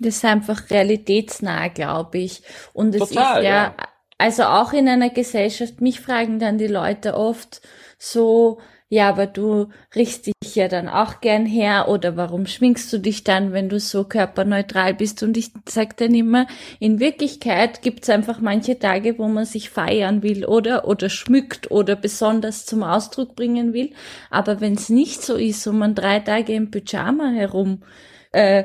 Das 0.00 0.16
ist 0.16 0.24
einfach 0.24 0.70
realitätsnah, 0.70 1.68
glaube 1.68 2.18
ich. 2.18 2.42
Und 2.72 2.94
es 2.94 3.10
Total, 3.10 3.38
ist 3.38 3.44
ja, 3.44 3.52
ja, 3.52 3.76
also 4.16 4.44
auch 4.44 4.72
in 4.72 4.88
einer 4.88 5.10
Gesellschaft, 5.10 5.82
mich 5.82 6.00
fragen 6.00 6.38
dann 6.38 6.56
die 6.56 6.66
Leute 6.66 7.14
oft 7.14 7.60
so, 7.98 8.58
ja, 8.92 9.08
aber 9.08 9.26
du 9.26 9.70
riechst 9.96 10.26
dich 10.26 10.54
ja 10.54 10.68
dann 10.68 10.86
auch 10.86 11.22
gern 11.22 11.46
her 11.46 11.88
oder 11.88 12.18
warum 12.18 12.44
schminkst 12.46 12.92
du 12.92 12.98
dich 12.98 13.24
dann, 13.24 13.54
wenn 13.54 13.70
du 13.70 13.80
so 13.80 14.04
körperneutral 14.04 14.92
bist? 14.92 15.22
Und 15.22 15.38
ich 15.38 15.50
sag 15.66 15.96
dann 15.96 16.14
immer, 16.14 16.46
in 16.78 17.00
Wirklichkeit 17.00 17.80
gibt's 17.80 18.10
einfach 18.10 18.40
manche 18.40 18.78
Tage, 18.78 19.18
wo 19.18 19.28
man 19.28 19.46
sich 19.46 19.70
feiern 19.70 20.22
will 20.22 20.44
oder 20.44 20.86
oder 20.86 21.08
schmückt 21.08 21.70
oder 21.70 21.96
besonders 21.96 22.66
zum 22.66 22.82
Ausdruck 22.82 23.34
bringen 23.34 23.72
will. 23.72 23.94
Aber 24.28 24.60
wenn 24.60 24.74
es 24.74 24.90
nicht 24.90 25.22
so 25.22 25.36
ist 25.36 25.66
und 25.66 25.78
man 25.78 25.94
drei 25.94 26.20
Tage 26.20 26.52
im 26.52 26.70
Pyjama 26.70 27.30
herum 27.30 27.84
äh, 28.32 28.64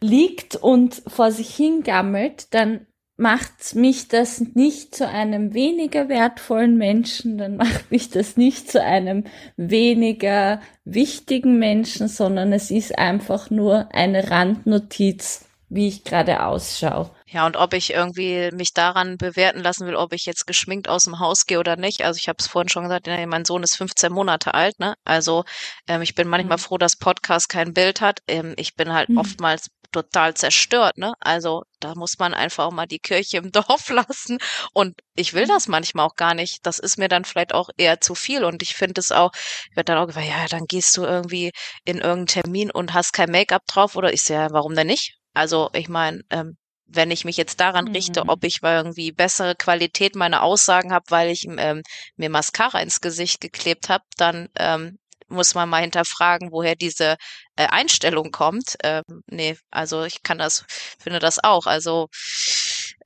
liegt 0.00 0.54
und 0.54 1.02
vor 1.08 1.32
sich 1.32 1.52
hingammelt, 1.52 2.54
dann 2.54 2.86
macht 3.16 3.74
mich 3.74 4.08
das 4.08 4.40
nicht 4.40 4.94
zu 4.94 5.08
einem 5.08 5.54
weniger 5.54 6.08
wertvollen 6.08 6.76
Menschen, 6.76 7.38
dann 7.38 7.56
macht 7.56 7.90
mich 7.90 8.10
das 8.10 8.36
nicht 8.36 8.70
zu 8.70 8.82
einem 8.82 9.24
weniger 9.56 10.60
wichtigen 10.84 11.58
Menschen, 11.58 12.08
sondern 12.08 12.52
es 12.52 12.70
ist 12.70 12.98
einfach 12.98 13.50
nur 13.50 13.88
eine 13.94 14.30
Randnotiz, 14.30 15.46
wie 15.68 15.88
ich 15.88 16.04
gerade 16.04 16.44
ausschaue. 16.44 17.10
Ja, 17.26 17.46
und 17.46 17.56
ob 17.56 17.72
ich 17.74 17.92
irgendwie 17.92 18.50
mich 18.52 18.74
daran 18.74 19.16
bewerten 19.16 19.60
lassen 19.60 19.88
will, 19.88 19.96
ob 19.96 20.12
ich 20.12 20.24
jetzt 20.24 20.46
geschminkt 20.46 20.88
aus 20.88 21.04
dem 21.04 21.18
Haus 21.18 21.46
gehe 21.46 21.58
oder 21.58 21.74
nicht. 21.74 22.04
Also 22.04 22.18
ich 22.18 22.28
habe 22.28 22.36
es 22.38 22.46
vorhin 22.46 22.68
schon 22.68 22.84
gesagt, 22.84 23.08
mein 23.08 23.44
Sohn 23.44 23.64
ist 23.64 23.76
15 23.76 24.12
Monate 24.12 24.54
alt, 24.54 24.78
ne? 24.78 24.94
Also 25.04 25.44
ähm, 25.88 26.02
ich 26.02 26.14
bin 26.14 26.28
manchmal 26.28 26.58
mhm. 26.58 26.62
froh, 26.62 26.78
dass 26.78 26.96
Podcast 26.96 27.48
kein 27.48 27.74
Bild 27.74 28.00
hat. 28.00 28.20
Ähm, 28.28 28.54
ich 28.56 28.76
bin 28.76 28.92
halt 28.92 29.08
mhm. 29.08 29.18
oftmals 29.18 29.66
total 29.94 30.34
zerstört, 30.34 30.98
ne? 30.98 31.14
Also 31.20 31.62
da 31.80 31.94
muss 31.94 32.18
man 32.18 32.34
einfach 32.34 32.66
auch 32.66 32.72
mal 32.72 32.86
die 32.86 32.98
Kirche 32.98 33.38
im 33.38 33.52
Dorf 33.52 33.88
lassen. 33.88 34.38
Und 34.72 35.00
ich 35.14 35.34
will 35.34 35.46
das 35.46 35.68
manchmal 35.68 36.06
auch 36.06 36.16
gar 36.16 36.34
nicht. 36.34 36.66
Das 36.66 36.78
ist 36.78 36.98
mir 36.98 37.08
dann 37.08 37.24
vielleicht 37.24 37.54
auch 37.54 37.70
eher 37.76 38.00
zu 38.00 38.14
viel. 38.14 38.44
Und 38.44 38.62
ich 38.62 38.74
finde 38.74 39.00
es 39.00 39.12
auch, 39.12 39.32
ich 39.70 39.76
werde 39.76 39.92
dann 39.92 39.98
auch 40.02 40.06
gesagt, 40.06 40.26
ja, 40.26 40.46
dann 40.48 40.66
gehst 40.66 40.96
du 40.96 41.04
irgendwie 41.04 41.52
in 41.84 41.98
irgendeinen 41.98 42.26
Termin 42.26 42.70
und 42.70 42.94
hast 42.94 43.12
kein 43.12 43.30
Make-up 43.30 43.62
drauf. 43.66 43.96
Oder 43.96 44.12
ich 44.12 44.22
sehe, 44.22 44.36
ja, 44.36 44.48
warum 44.50 44.74
denn 44.74 44.88
nicht? 44.88 45.16
Also 45.32 45.70
ich 45.72 45.88
meine, 45.88 46.22
ähm, 46.30 46.56
wenn 46.86 47.10
ich 47.10 47.24
mich 47.24 47.36
jetzt 47.36 47.60
daran 47.60 47.88
richte, 47.88 48.24
mhm. 48.24 48.28
ob 48.28 48.44
ich 48.44 48.60
irgendwie 48.62 49.12
bessere 49.12 49.54
Qualität 49.54 50.14
meiner 50.14 50.42
Aussagen 50.42 50.92
habe, 50.92 51.04
weil 51.08 51.30
ich 51.30 51.46
ähm, 51.48 51.82
mir 52.16 52.30
Mascara 52.30 52.80
ins 52.80 53.00
Gesicht 53.00 53.40
geklebt 53.40 53.88
habe, 53.88 54.04
dann 54.16 54.48
ähm, 54.58 54.98
muss 55.28 55.54
man 55.54 55.68
mal 55.68 55.82
hinterfragen, 55.82 56.52
woher 56.52 56.76
diese 56.76 57.16
äh, 57.56 57.66
Einstellung 57.66 58.30
kommt. 58.30 58.76
Ähm, 58.82 59.02
nee, 59.26 59.56
also 59.70 60.04
ich 60.04 60.22
kann 60.22 60.38
das, 60.38 60.64
finde 60.98 61.18
das 61.18 61.42
auch. 61.42 61.66
Also 61.66 62.08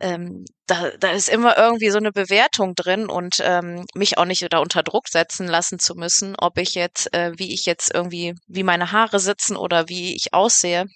ähm, 0.01 0.45
da, 0.67 0.91
da 0.99 1.11
ist 1.11 1.29
immer 1.29 1.59
irgendwie 1.59 1.91
so 1.91 1.99
eine 1.99 2.13
Bewertung 2.13 2.75
drin 2.75 3.09
und 3.09 3.37
ähm, 3.43 3.85
mich 3.95 4.19
auch 4.19 4.25
nicht 4.25 4.47
da 4.53 4.59
unter 4.59 4.83
Druck 4.83 5.09
setzen 5.09 5.49
lassen 5.49 5.79
zu 5.79 5.95
müssen, 5.95 6.35
ob 6.39 6.59
ich 6.59 6.75
jetzt, 6.75 7.13
äh, 7.15 7.33
wie 7.37 7.53
ich 7.53 7.67
jetzt 7.67 7.93
irgendwie, 7.93 8.35
wie 8.47 8.63
meine 8.63 8.93
Haare 8.93 9.19
sitzen 9.19 9.57
oder 9.57 9.89
wie 9.89 10.15
ich 10.15 10.35
aussehe 10.35 10.87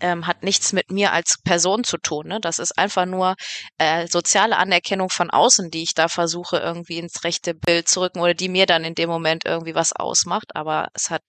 ähm, 0.00 0.26
hat 0.26 0.42
nichts 0.42 0.72
mit 0.72 0.90
mir 0.90 1.12
als 1.12 1.36
Person 1.44 1.84
zu 1.84 1.98
tun. 1.98 2.28
Ne? 2.28 2.40
Das 2.40 2.58
ist 2.58 2.78
einfach 2.78 3.06
nur 3.06 3.34
äh, 3.78 4.06
soziale 4.06 4.56
Anerkennung 4.56 5.10
von 5.10 5.30
außen, 5.30 5.70
die 5.70 5.82
ich 5.82 5.94
da 5.94 6.08
versuche 6.08 6.58
irgendwie 6.58 6.98
ins 6.98 7.24
rechte 7.24 7.54
Bild 7.54 7.88
zu 7.88 8.00
rücken 8.00 8.20
oder 8.20 8.34
die 8.34 8.48
mir 8.48 8.66
dann 8.66 8.84
in 8.84 8.94
dem 8.94 9.08
Moment 9.08 9.44
irgendwie 9.44 9.74
was 9.74 9.92
ausmacht. 9.92 10.56
Aber 10.56 10.88
es 10.94 11.10
hat 11.10 11.22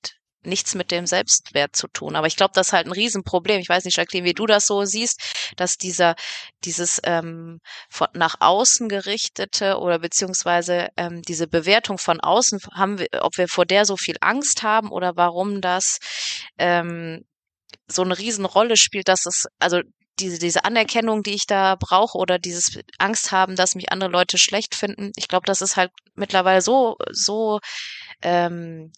nichts 0.45 0.76
mit 0.76 0.91
dem 0.91 1.05
Selbstwert 1.05 1.76
zu 1.76 1.88
tun. 1.88 2.16
Aber 2.16 2.28
ich 2.28 2.36
glaube, 2.36 2.51
das 2.53 2.68
ist 2.68 2.74
halt 2.74 2.88
ein 2.88 2.91
Riesenproblem. 2.91 3.59
Ich 3.59 3.70
weiß 3.70 3.86
nicht, 3.86 3.97
Jacqueline, 3.97 4.28
wie 4.28 4.34
du 4.34 4.45
das 4.45 4.66
so 4.68 4.86
siehst, 4.86 5.20
dass 5.57 5.78
dieser, 5.78 6.16
dieses 6.63 7.01
ähm, 7.03 7.59
von 7.89 8.07
nach 8.13 8.36
außen 8.39 8.89
gerichtete 8.89 9.78
oder 9.80 9.99
beziehungsweise 9.99 10.89
ähm, 10.97 11.22
diese 11.22 11.47
Bewertung 11.47 11.97
von 11.97 12.20
außen, 12.20 12.59
haben 12.74 12.99
wir, 12.99 13.07
ob 13.22 13.38
wir 13.38 13.47
vor 13.47 13.66
der 13.66 13.86
so 13.86 13.97
viel 13.97 14.16
Angst 14.22 14.63
haben 14.63 14.91
oder 14.91 15.16
warum 15.16 15.61
das 15.61 15.97
ähm, 16.57 17.26
so 17.88 18.01
eine 18.01 18.17
Riesenrolle 18.17 18.78
spielt, 18.78 19.07
dass 19.07 19.26
es, 19.26 19.45
also 19.59 19.82
diese, 20.19 20.39
diese 20.39 20.63
Anerkennung, 20.63 21.23
die 21.23 21.34
ich 21.34 21.45
da 21.45 21.76
brauche 21.76 22.17
oder 22.17 22.39
dieses 22.39 22.80
Angst 22.97 23.32
haben, 23.32 23.55
dass 23.55 23.76
mich 23.76 23.91
andere 23.91 24.09
Leute 24.09 24.38
schlecht 24.38 24.76
finden. 24.76 25.11
Ich 25.17 25.28
glaube, 25.28 25.45
das 25.45 25.61
ist 25.61 25.76
halt 25.76 25.91
mittlerweile 26.15 26.61
so, 26.61 26.95
so 27.11 27.59
ähm, 28.21 28.93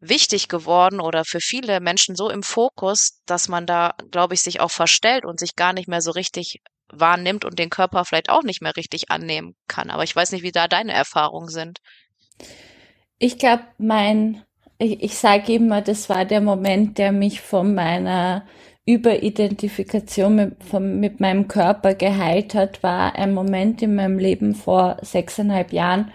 wichtig 0.00 0.48
geworden 0.48 1.00
oder 1.00 1.24
für 1.24 1.40
viele 1.40 1.80
Menschen 1.80 2.16
so 2.16 2.30
im 2.30 2.42
Fokus, 2.42 3.20
dass 3.26 3.48
man 3.48 3.66
da, 3.66 3.94
glaube 4.10 4.34
ich, 4.34 4.42
sich 4.42 4.60
auch 4.60 4.70
verstellt 4.70 5.24
und 5.24 5.40
sich 5.40 5.56
gar 5.56 5.72
nicht 5.72 5.88
mehr 5.88 6.02
so 6.02 6.10
richtig 6.10 6.60
wahrnimmt 6.90 7.44
und 7.44 7.58
den 7.58 7.70
Körper 7.70 8.04
vielleicht 8.04 8.30
auch 8.30 8.42
nicht 8.42 8.62
mehr 8.62 8.76
richtig 8.76 9.10
annehmen 9.10 9.54
kann. 9.66 9.90
Aber 9.90 10.04
ich 10.04 10.14
weiß 10.14 10.32
nicht, 10.32 10.42
wie 10.42 10.52
da 10.52 10.68
deine 10.68 10.92
Erfahrungen 10.92 11.48
sind. 11.48 11.78
Ich 13.18 13.38
glaube, 13.38 13.64
mein 13.78 14.44
ich, 14.78 15.02
ich 15.02 15.18
sage 15.18 15.54
immer, 15.54 15.82
das 15.82 16.08
war 16.08 16.24
der 16.24 16.40
Moment, 16.40 16.98
der 16.98 17.12
mich 17.12 17.40
von 17.40 17.74
meiner 17.74 18.46
Überidentifikation 18.86 20.36
mit, 20.36 20.64
von, 20.64 20.98
mit 21.00 21.20
meinem 21.20 21.48
Körper 21.48 21.94
geheilt 21.94 22.54
hat, 22.54 22.82
war 22.82 23.14
ein 23.16 23.34
Moment 23.34 23.82
in 23.82 23.94
meinem 23.96 24.18
Leben 24.18 24.54
vor 24.54 24.96
sechseinhalb 25.02 25.72
Jahren, 25.72 26.10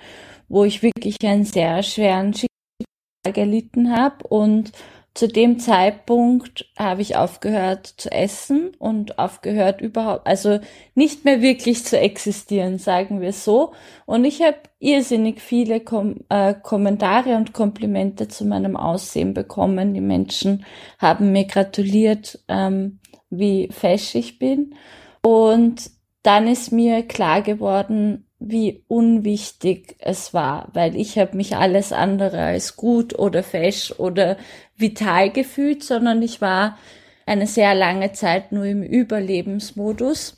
wo 0.49 0.63
ich 0.63 0.81
wirklich 0.81 1.17
einen 1.23 1.45
sehr 1.45 1.83
schweren 1.83 2.33
Schicksal 2.33 3.33
gelitten 3.33 3.95
habe 3.95 4.27
und 4.27 4.71
zu 5.13 5.27
dem 5.27 5.59
Zeitpunkt 5.59 6.65
habe 6.77 7.03
ich 7.03 7.15
aufgehört 7.15 7.85
zu 7.85 8.11
essen 8.11 8.71
und 8.79 9.19
aufgehört 9.19 9.79
überhaupt, 9.79 10.25
also 10.25 10.59
nicht 10.95 11.23
mehr 11.23 11.41
wirklich 11.41 11.85
zu 11.85 11.99
existieren, 11.99 12.79
sagen 12.79 13.21
wir 13.21 13.31
so. 13.31 13.73
Und 14.07 14.25
ich 14.25 14.41
habe 14.41 14.57
irrsinnig 14.79 15.39
viele 15.39 15.81
Kom 15.81 16.21
äh, 16.29 16.55
Kommentare 16.55 17.35
und 17.35 17.53
Komplimente 17.53 18.27
zu 18.27 18.43
meinem 18.45 18.75
Aussehen 18.75 19.35
bekommen. 19.35 19.93
Die 19.93 20.01
Menschen 20.01 20.65
haben 20.97 21.31
mir 21.31 21.45
gratuliert, 21.45 22.39
ähm, 22.47 22.99
wie 23.29 23.69
fesch 23.71 24.15
ich 24.15 24.39
bin. 24.39 24.73
Und 25.21 25.91
dann 26.23 26.47
ist 26.47 26.71
mir 26.71 27.03
klar 27.03 27.43
geworden, 27.43 28.25
wie 28.49 28.83
unwichtig 28.87 29.95
es 29.99 30.33
war, 30.33 30.69
weil 30.73 30.95
ich 30.95 31.17
habe 31.17 31.37
mich 31.37 31.55
alles 31.55 31.91
andere 31.91 32.39
als 32.39 32.75
gut 32.75 33.17
oder 33.17 33.43
fesch 33.43 33.91
oder 33.97 34.37
vital 34.75 35.31
gefühlt, 35.31 35.83
sondern 35.83 36.21
ich 36.21 36.41
war 36.41 36.77
eine 37.25 37.47
sehr 37.47 37.73
lange 37.73 38.11
Zeit 38.11 38.51
nur 38.51 38.65
im 38.65 38.83
Überlebensmodus. 38.83 40.37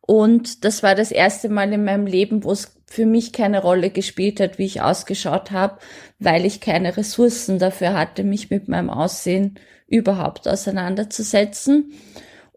Und 0.00 0.64
das 0.64 0.82
war 0.82 0.94
das 0.94 1.10
erste 1.10 1.48
Mal 1.48 1.72
in 1.72 1.84
meinem 1.84 2.06
Leben, 2.06 2.44
wo 2.44 2.52
es 2.52 2.76
für 2.86 3.06
mich 3.06 3.32
keine 3.32 3.60
Rolle 3.60 3.90
gespielt 3.90 4.38
hat, 4.38 4.58
wie 4.58 4.66
ich 4.66 4.80
ausgeschaut 4.80 5.50
habe, 5.50 5.78
weil 6.20 6.46
ich 6.46 6.60
keine 6.60 6.96
Ressourcen 6.96 7.58
dafür 7.58 7.94
hatte, 7.94 8.22
mich 8.22 8.50
mit 8.50 8.68
meinem 8.68 8.90
Aussehen 8.90 9.58
überhaupt 9.88 10.46
auseinanderzusetzen. 10.46 11.92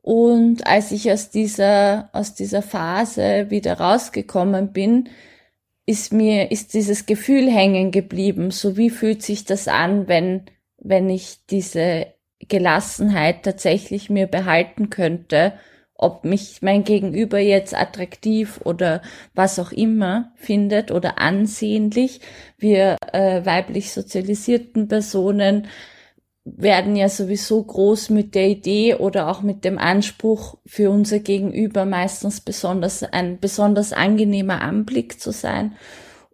Und 0.01 0.65
als 0.65 0.91
ich 0.91 1.11
aus 1.11 1.29
dieser, 1.29 2.09
aus 2.13 2.33
dieser 2.33 2.61
Phase 2.61 3.47
wieder 3.49 3.79
rausgekommen 3.79 4.71
bin, 4.71 5.09
ist 5.85 6.13
mir, 6.13 6.51
ist 6.51 6.73
dieses 6.73 7.05
Gefühl 7.05 7.49
hängen 7.49 7.91
geblieben. 7.91 8.51
So 8.51 8.77
wie 8.77 8.89
fühlt 8.89 9.23
sich 9.23 9.45
das 9.45 9.67
an, 9.67 10.07
wenn, 10.07 10.45
wenn 10.77 11.09
ich 11.09 11.45
diese 11.49 12.07
Gelassenheit 12.47 13.43
tatsächlich 13.43 14.09
mir 14.09 14.27
behalten 14.27 14.89
könnte, 14.89 15.53
ob 15.95 16.23
mich 16.23 16.61
mein 16.61 16.85
Gegenüber 16.85 17.39
jetzt 17.39 17.75
attraktiv 17.75 18.61
oder 18.63 19.01
was 19.33 19.59
auch 19.59 19.73
immer 19.73 20.31
findet 20.35 20.91
oder 20.91 21.19
ansehnlich. 21.19 22.21
Wir 22.57 22.95
äh, 23.11 23.45
weiblich 23.45 23.91
sozialisierten 23.91 24.87
Personen 24.87 25.67
werden 26.45 26.95
ja 26.95 27.09
sowieso 27.09 27.63
groß 27.63 28.09
mit 28.09 28.33
der 28.35 28.47
Idee 28.47 28.95
oder 28.95 29.29
auch 29.29 29.41
mit 29.41 29.65
dem 29.65 29.77
Anspruch 29.77 30.57
für 30.65 30.89
unser 30.89 31.19
Gegenüber 31.19 31.85
meistens 31.85 32.41
besonders 32.41 33.03
ein 33.03 33.39
besonders 33.39 33.93
angenehmer 33.93 34.61
Anblick 34.61 35.19
zu 35.19 35.31
sein. 35.31 35.75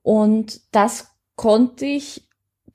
Und 0.03 0.62
das 0.72 1.12
konnte 1.36 1.86
ich 1.86 2.26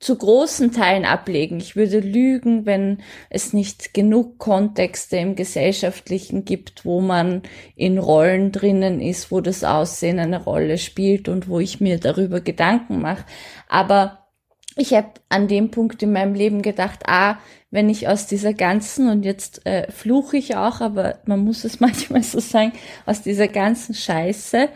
zu 0.01 0.15
großen 0.17 0.71
Teilen 0.71 1.05
ablegen. 1.05 1.57
Ich 1.57 1.75
würde 1.75 1.99
lügen, 1.99 2.65
wenn 2.65 3.03
es 3.29 3.53
nicht 3.53 3.93
genug 3.93 4.39
Kontexte 4.39 5.17
im 5.17 5.35
Gesellschaftlichen 5.35 6.43
gibt, 6.43 6.85
wo 6.85 7.01
man 7.01 7.43
in 7.75 7.99
Rollen 7.99 8.51
drinnen 8.51 8.99
ist, 8.99 9.31
wo 9.31 9.41
das 9.41 9.63
Aussehen 9.63 10.19
eine 10.19 10.43
Rolle 10.43 10.79
spielt 10.79 11.29
und 11.29 11.47
wo 11.47 11.59
ich 11.59 11.79
mir 11.79 11.99
darüber 11.99 12.41
Gedanken 12.41 12.99
mache. 12.99 13.25
Aber 13.69 14.20
ich 14.75 14.93
habe 14.93 15.09
an 15.29 15.47
dem 15.47 15.71
Punkt 15.71 16.01
in 16.03 16.13
meinem 16.13 16.33
Leben 16.33 16.61
gedacht, 16.61 17.01
ah, 17.07 17.37
wenn 17.71 17.89
ich 17.89 18.07
aus 18.07 18.27
dieser 18.27 18.53
ganzen, 18.53 19.09
und 19.09 19.23
jetzt 19.23 19.65
äh, 19.65 19.89
fluche 19.91 20.37
ich 20.37 20.55
auch, 20.55 20.81
aber 20.81 21.19
man 21.25 21.39
muss 21.39 21.63
es 21.63 21.79
manchmal 21.79 22.23
so 22.23 22.39
sagen, 22.39 22.73
aus 23.05 23.21
dieser 23.21 23.47
ganzen 23.47 23.95
Scheiße, 23.95 24.69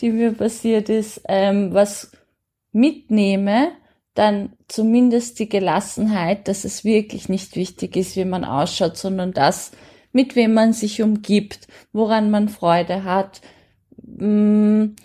die 0.00 0.10
mir 0.10 0.32
passiert 0.32 0.88
ist, 0.88 1.22
ähm, 1.28 1.72
was 1.72 2.12
mitnehme, 2.72 3.72
dann 4.14 4.52
zumindest 4.68 5.38
die 5.38 5.48
Gelassenheit, 5.48 6.48
dass 6.48 6.64
es 6.64 6.84
wirklich 6.84 7.28
nicht 7.28 7.56
wichtig 7.56 7.96
ist, 7.96 8.16
wie 8.16 8.24
man 8.24 8.44
ausschaut, 8.44 8.96
sondern 8.96 9.32
das, 9.32 9.72
mit 10.12 10.34
wem 10.36 10.54
man 10.54 10.72
sich 10.72 11.02
umgibt, 11.02 11.68
woran 11.92 12.30
man 12.30 12.48
Freude 12.48 13.04
hat, 13.04 13.40
mh, 13.96 14.26
mm, 14.26 14.96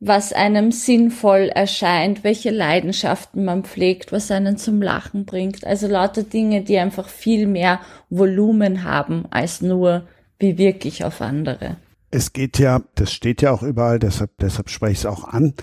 was 0.00 0.32
einem 0.32 0.72
sinnvoll 0.72 1.50
erscheint, 1.54 2.24
welche 2.24 2.50
Leidenschaften 2.50 3.44
man 3.44 3.64
pflegt, 3.64 4.12
was 4.12 4.30
einen 4.30 4.56
zum 4.56 4.80
Lachen 4.80 5.26
bringt. 5.26 5.66
Also 5.66 5.86
lauter 5.86 6.22
Dinge, 6.22 6.62
die 6.62 6.78
einfach 6.78 7.08
viel 7.08 7.46
mehr 7.46 7.80
Volumen 8.08 8.84
haben 8.84 9.26
als 9.30 9.60
nur 9.60 10.08
wie 10.38 10.56
wirklich 10.56 11.04
auf 11.04 11.20
andere. 11.20 11.76
Es 12.10 12.32
geht 12.32 12.58
ja, 12.58 12.80
das 12.94 13.12
steht 13.12 13.42
ja 13.42 13.52
auch 13.52 13.62
überall, 13.62 13.98
deshalb, 13.98 14.30
deshalb 14.40 14.70
spreche 14.70 14.92
ich 14.92 14.98
es 15.00 15.06
auch 15.06 15.24
an. 15.24 15.54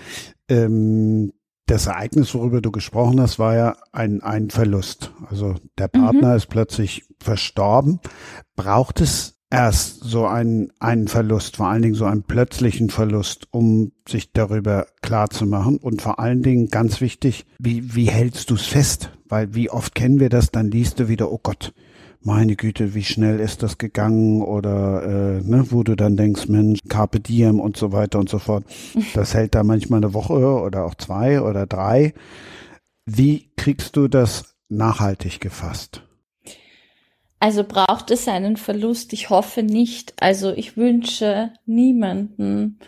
Ähm, 0.48 1.32
das 1.66 1.86
Ereignis, 1.86 2.34
worüber 2.34 2.62
du 2.62 2.70
gesprochen 2.70 3.20
hast, 3.20 3.38
war 3.38 3.54
ja 3.54 3.76
ein, 3.92 4.22
ein 4.22 4.50
Verlust. 4.50 5.12
Also 5.28 5.56
der 5.76 5.88
Partner 5.88 6.30
mhm. 6.30 6.36
ist 6.36 6.46
plötzlich 6.46 7.04
verstorben. 7.18 8.00
Braucht 8.56 9.00
es 9.00 9.37
erst 9.50 10.04
so 10.04 10.26
einen, 10.26 10.70
einen 10.78 11.08
Verlust, 11.08 11.56
vor 11.56 11.68
allen 11.68 11.82
Dingen 11.82 11.94
so 11.94 12.04
einen 12.04 12.22
plötzlichen 12.22 12.90
Verlust, 12.90 13.48
um 13.50 13.92
sich 14.06 14.32
darüber 14.32 14.86
klar 15.00 15.30
zu 15.30 15.46
machen. 15.46 15.78
Und 15.78 16.02
vor 16.02 16.18
allen 16.18 16.42
Dingen 16.42 16.68
ganz 16.68 17.00
wichtig, 17.00 17.46
wie, 17.58 17.94
wie 17.94 18.10
hältst 18.10 18.50
du 18.50 18.54
es 18.54 18.66
fest? 18.66 19.10
Weil 19.28 19.54
wie 19.54 19.70
oft 19.70 19.94
kennen 19.94 20.20
wir 20.20 20.28
das, 20.28 20.50
dann 20.50 20.70
liest 20.70 21.00
du 21.00 21.08
wieder, 21.08 21.32
oh 21.32 21.40
Gott, 21.42 21.72
meine 22.20 22.56
Güte, 22.56 22.94
wie 22.94 23.04
schnell 23.04 23.40
ist 23.40 23.62
das 23.62 23.78
gegangen 23.78 24.42
oder 24.42 25.02
äh, 25.02 25.42
ne, 25.42 25.66
wo 25.70 25.82
du 25.82 25.94
dann 25.94 26.16
denkst, 26.16 26.48
Mensch, 26.48 26.80
Carpe 26.88 27.20
Diem 27.20 27.60
und 27.60 27.76
so 27.76 27.92
weiter 27.92 28.18
und 28.18 28.28
so 28.28 28.38
fort. 28.38 28.64
Das 29.14 29.34
hält 29.34 29.54
da 29.54 29.62
manchmal 29.62 29.98
eine 29.98 30.14
Woche 30.14 30.34
oder 30.34 30.84
auch 30.84 30.94
zwei 30.94 31.40
oder 31.40 31.66
drei. 31.66 32.14
Wie 33.06 33.50
kriegst 33.56 33.96
du 33.96 34.08
das 34.08 34.56
nachhaltig 34.68 35.40
gefasst? 35.40 36.07
Also 37.40 37.64
braucht 37.64 38.10
es 38.10 38.26
einen 38.28 38.56
Verlust? 38.56 39.12
Ich 39.12 39.30
hoffe 39.30 39.62
nicht. 39.62 40.14
Also 40.20 40.52
ich 40.52 40.76
wünsche 40.76 41.52
niemanden 41.66 42.78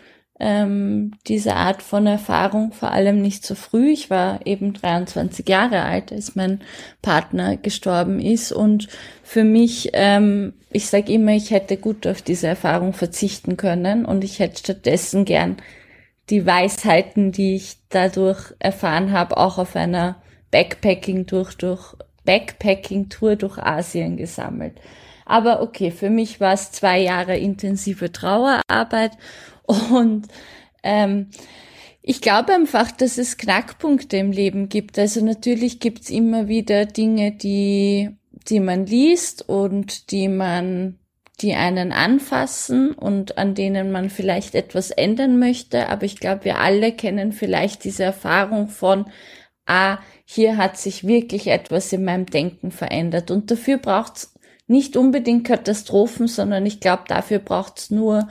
ähm, 0.41 1.11
diese 1.27 1.55
Art 1.55 1.83
von 1.83 2.07
Erfahrung, 2.07 2.73
vor 2.73 2.91
allem 2.91 3.21
nicht 3.21 3.45
so 3.45 3.53
früh. 3.53 3.91
Ich 3.91 4.09
war 4.09 4.39
eben 4.45 4.73
23 4.73 5.47
Jahre 5.47 5.83
alt, 5.83 6.11
als 6.11 6.35
mein 6.35 6.61
Partner 7.03 7.57
gestorben 7.57 8.19
ist. 8.19 8.51
Und 8.51 8.87
für 9.23 9.43
mich, 9.43 9.91
ähm, 9.93 10.53
ich 10.71 10.87
sage 10.87 11.13
immer, 11.13 11.33
ich 11.33 11.51
hätte 11.51 11.77
gut 11.77 12.07
auf 12.07 12.23
diese 12.23 12.47
Erfahrung 12.47 12.93
verzichten 12.93 13.55
können 13.55 14.03
und 14.03 14.23
ich 14.23 14.39
hätte 14.39 14.57
stattdessen 14.57 15.25
gern 15.25 15.57
die 16.31 16.45
Weisheiten, 16.45 17.31
die 17.31 17.55
ich 17.55 17.77
dadurch 17.89 18.55
erfahren 18.57 19.11
habe, 19.11 19.37
auch 19.37 19.59
auf 19.59 19.75
einer 19.75 20.23
Backpacking 20.49 21.27
durch, 21.27 21.55
durch 21.55 21.95
Backpacking-Tour 22.31 23.35
durch 23.35 23.57
Asien 23.57 24.15
gesammelt. 24.15 24.75
Aber 25.25 25.61
okay, 25.61 25.91
für 25.91 26.09
mich 26.09 26.39
war 26.39 26.53
es 26.53 26.71
zwei 26.71 26.99
Jahre 26.99 27.37
intensive 27.37 28.11
Trauerarbeit 28.11 29.11
und 29.65 30.27
ähm, 30.81 31.27
ich 32.01 32.21
glaube 32.21 32.53
einfach, 32.53 32.89
dass 32.91 33.17
es 33.17 33.37
Knackpunkte 33.37 34.17
im 34.17 34.31
Leben 34.31 34.69
gibt. 34.69 34.97
Also 34.97 35.23
natürlich 35.23 35.79
gibt's 35.79 36.09
immer 36.09 36.47
wieder 36.47 36.85
Dinge, 36.85 37.33
die, 37.33 38.11
die 38.47 38.59
man 38.61 38.85
liest 38.85 39.47
und 39.47 40.11
die 40.11 40.29
man, 40.29 40.97
die 41.41 41.53
einen 41.53 41.91
anfassen 41.91 42.93
und 42.93 43.37
an 43.37 43.55
denen 43.55 43.91
man 43.91 44.09
vielleicht 44.09 44.55
etwas 44.55 44.89
ändern 44.89 45.37
möchte. 45.37 45.89
Aber 45.89 46.05
ich 46.05 46.19
glaube, 46.19 46.45
wir 46.45 46.59
alle 46.59 46.93
kennen 46.93 47.33
vielleicht 47.33 47.83
diese 47.83 48.03
Erfahrung 48.03 48.69
von, 48.69 49.05
ah, 49.65 49.99
hier 50.25 50.57
hat 50.57 50.77
sich 50.77 51.05
wirklich 51.05 51.47
etwas 51.47 51.91
in 51.93 52.03
meinem 52.03 52.25
Denken 52.25 52.71
verändert. 52.71 53.31
Und 53.31 53.51
dafür 53.51 53.77
braucht's 53.77 54.33
nicht 54.67 54.95
unbedingt 54.95 55.45
Katastrophen, 55.45 56.27
sondern 56.27 56.65
ich 56.65 56.79
glaube, 56.79 57.03
dafür 57.07 57.39
braucht's 57.39 57.91
nur 57.91 58.27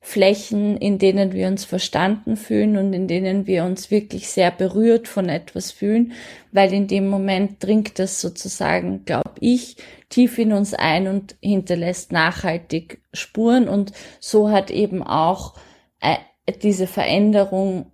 Flächen, 0.00 0.76
in 0.76 0.98
denen 0.98 1.32
wir 1.32 1.48
uns 1.48 1.64
verstanden 1.64 2.36
fühlen 2.36 2.76
und 2.76 2.92
in 2.92 3.08
denen 3.08 3.46
wir 3.46 3.64
uns 3.64 3.90
wirklich 3.90 4.28
sehr 4.28 4.50
berührt 4.50 5.08
von 5.08 5.30
etwas 5.30 5.70
fühlen, 5.70 6.12
weil 6.52 6.74
in 6.74 6.88
dem 6.88 7.08
Moment 7.08 7.64
dringt 7.64 7.98
das 7.98 8.20
sozusagen, 8.20 9.06
glaube 9.06 9.32
ich, 9.40 9.76
tief 10.10 10.38
in 10.38 10.52
uns 10.52 10.74
ein 10.74 11.08
und 11.08 11.36
hinterlässt 11.40 12.12
nachhaltig 12.12 13.00
Spuren 13.14 13.66
und 13.66 13.92
so 14.20 14.50
hat 14.50 14.70
eben 14.70 15.02
auch 15.02 15.54
äh, 16.02 16.16
diese 16.62 16.86
Veränderung 16.86 17.90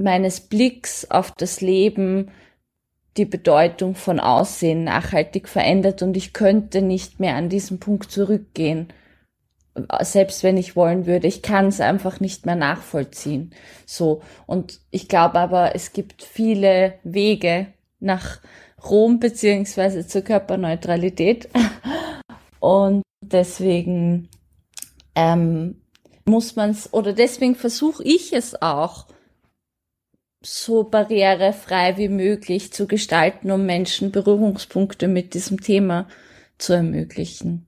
meines 0.00 0.40
Blicks 0.40 1.10
auf 1.10 1.32
das 1.32 1.60
Leben 1.60 2.30
die 3.16 3.24
Bedeutung 3.24 3.94
von 3.94 4.20
Aussehen 4.20 4.84
nachhaltig 4.84 5.48
verändert 5.48 6.02
und 6.02 6.16
ich 6.16 6.32
könnte 6.32 6.80
nicht 6.80 7.20
mehr 7.20 7.34
an 7.34 7.48
diesen 7.48 7.80
Punkt 7.80 8.10
zurückgehen, 8.10 8.92
selbst 10.00 10.42
wenn 10.42 10.56
ich 10.56 10.76
wollen 10.76 11.06
würde. 11.06 11.26
Ich 11.26 11.42
kann 11.42 11.66
es 11.66 11.80
einfach 11.80 12.20
nicht 12.20 12.46
mehr 12.46 12.56
nachvollziehen. 12.56 13.52
So. 13.86 14.22
Und 14.46 14.80
ich 14.90 15.08
glaube 15.08 15.38
aber, 15.38 15.74
es 15.74 15.92
gibt 15.92 16.22
viele 16.22 16.94
Wege 17.02 17.68
nach 17.98 18.40
Rom 18.88 19.20
beziehungsweise 19.20 20.06
zur 20.06 20.22
Körperneutralität. 20.22 21.48
Und 22.60 23.02
deswegen 23.20 24.28
ähm, 25.14 25.80
muss 26.24 26.56
man 26.56 26.70
es, 26.70 26.92
oder 26.92 27.12
deswegen 27.12 27.54
versuche 27.54 28.02
ich 28.04 28.32
es 28.32 28.60
auch, 28.60 29.06
so 30.42 30.84
barrierefrei 30.84 31.96
wie 31.96 32.08
möglich 32.08 32.72
zu 32.72 32.86
gestalten, 32.86 33.50
um 33.50 33.66
Menschen 33.66 34.10
Berührungspunkte 34.10 35.08
mit 35.08 35.34
diesem 35.34 35.60
Thema 35.60 36.08
zu 36.58 36.72
ermöglichen. 36.72 37.66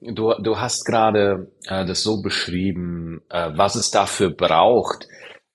Du, 0.00 0.32
du 0.34 0.58
hast 0.58 0.84
gerade 0.84 1.50
äh, 1.66 1.84
das 1.84 2.02
so 2.02 2.22
beschrieben, 2.22 3.22
äh, 3.28 3.50
was 3.54 3.74
es 3.74 3.90
dafür 3.90 4.30
braucht, 4.30 5.08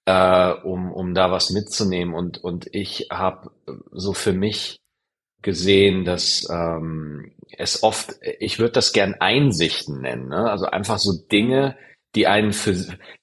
äh, 0.06 0.52
um, 0.64 0.92
um 0.92 1.14
da 1.14 1.32
was 1.32 1.50
mitzunehmen. 1.52 2.14
Und, 2.14 2.44
und 2.44 2.68
ich 2.72 3.08
habe 3.10 3.52
so 3.92 4.14
für 4.14 4.34
mich 4.34 4.80
gesehen, 5.42 6.06
dass 6.06 6.48
ähm, 6.50 7.32
es 7.58 7.84
oft, 7.84 8.16
ich 8.40 8.60
würde 8.60 8.74
das 8.74 8.94
gern 8.94 9.16
Einsichten 9.20 10.02
nennen, 10.02 10.30
ne? 10.30 10.50
also 10.50 10.66
einfach 10.66 11.00
so 11.00 11.14
Dinge, 11.32 11.78
die 12.16 12.28
einen 12.28 12.54
für, 12.54 12.76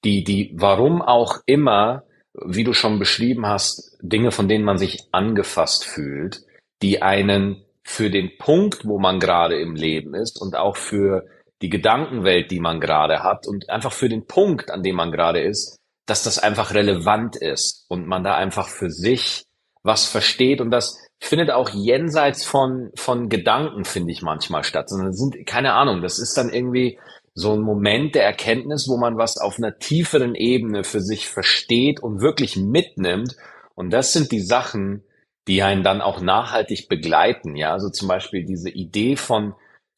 die, 0.05 0.25
die, 0.25 0.53
warum 0.55 1.03
auch 1.03 1.39
immer, 1.47 2.05
wie 2.45 2.65
du 2.65 2.73
schon 2.73 2.99
beschrieben 2.99 3.47
hast, 3.47 3.97
Dinge, 4.01 4.31
von 4.31 4.49
denen 4.49 4.65
man 4.65 4.79
sich 4.79 5.09
angefasst 5.13 5.85
fühlt, 5.85 6.43
die 6.83 7.03
einen 7.03 7.65
für 7.83 8.11
den 8.11 8.37
Punkt, 8.39 8.85
wo 8.85 8.99
man 8.99 9.21
gerade 9.21 9.61
im 9.61 9.75
Leben 9.75 10.15
ist 10.15 10.41
und 10.41 10.57
auch 10.57 10.77
für 10.77 11.27
die 11.63 11.71
Gedankenwelt, 11.71 12.51
die 12.51 12.61
man 12.61 12.81
gerade 12.81 13.23
hat 13.23 13.47
und 13.47 13.69
einfach 13.69 13.93
für 13.93 14.09
den 14.09 14.27
Punkt, 14.27 14.71
an 14.71 14.83
dem 14.83 14.97
man 14.97 15.13
gerade 15.13 15.41
ist, 15.41 15.77
dass 16.07 16.23
das 16.23 16.39
einfach 16.39 16.75
relevant 16.75 17.37
ist 17.37 17.85
und 17.89 18.07
man 18.07 18.25
da 18.25 18.35
einfach 18.35 18.69
für 18.69 18.91
sich 18.91 19.45
was 19.83 20.07
versteht. 20.07 20.61
Und 20.61 20.71
das 20.71 20.99
findet 21.21 21.51
auch 21.51 21.69
jenseits 21.71 22.45
von, 22.45 22.91
von 22.97 23.29
Gedanken, 23.29 23.85
finde 23.85 24.13
ich 24.13 24.23
manchmal 24.23 24.65
statt, 24.65 24.89
sondern 24.89 25.13
sind, 25.13 25.47
keine 25.47 25.75
Ahnung, 25.75 26.03
das 26.03 26.19
ist 26.19 26.37
dann 26.37 26.51
irgendwie 26.51 26.99
so 27.41 27.55
ein 27.55 27.61
Moment 27.61 28.15
der 28.15 28.25
Erkenntnis, 28.25 28.87
wo 28.89 28.97
man 28.97 29.17
was 29.17 29.39
auf 29.39 29.59
einer 29.59 29.79
tieferen 29.79 30.35
Ebene 30.35 30.85
für 30.85 31.01
sich 31.01 31.29
versteht 31.29 32.01
und 32.01 32.21
wirklich 32.21 32.57
mitnimmt. 32.57 33.37
Und 33.75 33.91
das 33.91 34.13
sind 34.13 34.31
die 34.31 34.41
Sachen, 34.41 35.03
die 35.49 35.63
einen 35.63 35.83
dann 35.83 36.01
auch 36.01 36.21
nachhaltig 36.21 36.89
begleiten. 36.89 37.57
Ja, 37.57 37.73
also 37.73 37.89
zum 37.89 38.09
Beispiel 38.09 38.45
diese 38.45 38.71
Idee 38.71 39.17
von 39.17 39.55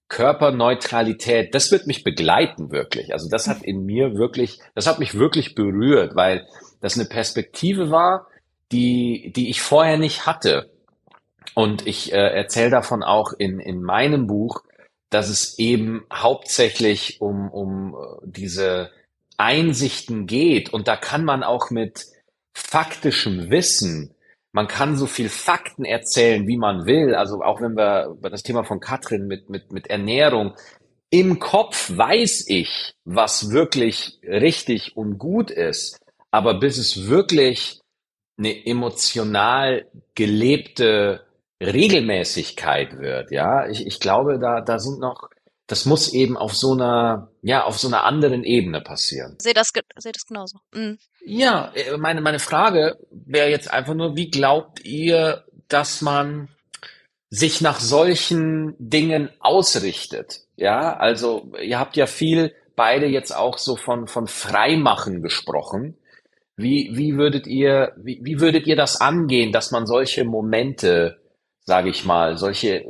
Körperneutralität, 0.08 1.54
das 1.54 1.72
wird 1.72 1.86
mich 1.86 2.04
begleiten 2.04 2.70
wirklich. 2.70 3.12
Also 3.12 3.28
das 3.28 3.48
hat 3.48 3.62
in 3.62 3.84
mir 3.84 4.14
wirklich, 4.14 4.60
das 4.74 4.86
hat 4.86 4.98
mich 4.98 5.14
wirklich 5.18 5.54
berührt, 5.54 6.14
weil 6.14 6.46
das 6.80 6.98
eine 6.98 7.08
Perspektive 7.08 7.90
war, 7.90 8.28
die, 8.72 9.32
die 9.34 9.50
ich 9.50 9.62
vorher 9.62 9.98
nicht 9.98 10.26
hatte. 10.26 10.70
Und 11.54 11.86
ich 11.86 12.12
äh, 12.12 12.16
erzähle 12.16 12.70
davon 12.70 13.02
auch 13.02 13.32
in, 13.32 13.58
in 13.58 13.82
meinem 13.82 14.26
Buch, 14.26 14.62
dass 15.12 15.28
es 15.28 15.58
eben 15.58 16.04
hauptsächlich 16.12 17.20
um, 17.20 17.50
um 17.50 17.94
äh, 17.94 18.26
diese 18.26 18.90
Einsichten 19.36 20.26
geht. 20.26 20.72
Und 20.72 20.88
da 20.88 20.96
kann 20.96 21.24
man 21.24 21.42
auch 21.42 21.70
mit 21.70 22.06
faktischem 22.54 23.50
Wissen, 23.50 24.14
man 24.52 24.68
kann 24.68 24.98
so 24.98 25.06
viel 25.06 25.30
Fakten 25.30 25.84
erzählen, 25.84 26.46
wie 26.46 26.58
man 26.58 26.84
will. 26.84 27.14
Also 27.14 27.42
auch 27.42 27.60
wenn 27.60 27.74
wir 27.74 28.14
über 28.18 28.28
das 28.28 28.42
Thema 28.42 28.64
von 28.64 28.80
Katrin 28.80 29.26
mit, 29.26 29.48
mit, 29.48 29.72
mit 29.72 29.88
Ernährung, 29.88 30.54
im 31.10 31.38
Kopf 31.38 31.90
weiß 31.94 32.44
ich, 32.48 32.94
was 33.04 33.50
wirklich 33.50 34.18
richtig 34.22 34.96
und 34.96 35.18
gut 35.18 35.50
ist. 35.50 35.98
Aber 36.30 36.58
bis 36.58 36.78
es 36.78 37.08
wirklich 37.08 37.80
eine 38.38 38.66
emotional 38.66 39.86
gelebte 40.14 41.26
Regelmäßigkeit 41.62 42.98
wird, 42.98 43.30
ja. 43.30 43.68
Ich, 43.68 43.86
ich 43.86 44.00
glaube, 44.00 44.38
da, 44.38 44.60
da 44.60 44.78
sind 44.78 44.98
noch, 44.98 45.30
das 45.66 45.86
muss 45.86 46.12
eben 46.12 46.36
auf 46.36 46.54
so 46.54 46.72
einer, 46.72 47.30
ja, 47.42 47.64
auf 47.64 47.78
so 47.78 47.88
einer 47.88 48.04
anderen 48.04 48.44
Ebene 48.44 48.80
passieren. 48.80 49.36
Sehe 49.40 49.54
das, 49.54 49.72
sehe 49.98 50.12
das 50.12 50.26
genauso. 50.26 50.58
Mhm. 50.74 50.98
Ja, 51.24 51.72
äh, 51.74 51.96
meine, 51.96 52.20
meine 52.20 52.38
Frage 52.40 52.98
wäre 53.10 53.48
jetzt 53.48 53.70
einfach 53.70 53.94
nur, 53.94 54.16
wie 54.16 54.30
glaubt 54.30 54.84
ihr, 54.84 55.44
dass 55.68 56.02
man 56.02 56.48
sich 57.30 57.60
nach 57.60 57.80
solchen 57.80 58.74
Dingen 58.78 59.30
ausrichtet? 59.40 60.40
Ja, 60.56 60.96
also 60.96 61.52
ihr 61.62 61.78
habt 61.78 61.96
ja 61.96 62.06
viel 62.06 62.54
beide 62.76 63.06
jetzt 63.06 63.34
auch 63.34 63.58
so 63.58 63.76
von, 63.76 64.06
von 64.06 64.26
Freimachen 64.26 65.22
gesprochen. 65.22 65.96
Wie, 66.56 66.90
wie 66.92 67.16
würdet 67.16 67.46
ihr, 67.46 67.92
wie, 67.96 68.20
wie 68.22 68.40
würdet 68.40 68.66
ihr 68.66 68.76
das 68.76 69.00
angehen, 69.00 69.52
dass 69.52 69.70
man 69.70 69.86
solche 69.86 70.24
Momente 70.24 71.21
sage 71.64 71.90
ich 71.90 72.04
mal, 72.04 72.36
solche 72.38 72.84
äh, 72.84 72.88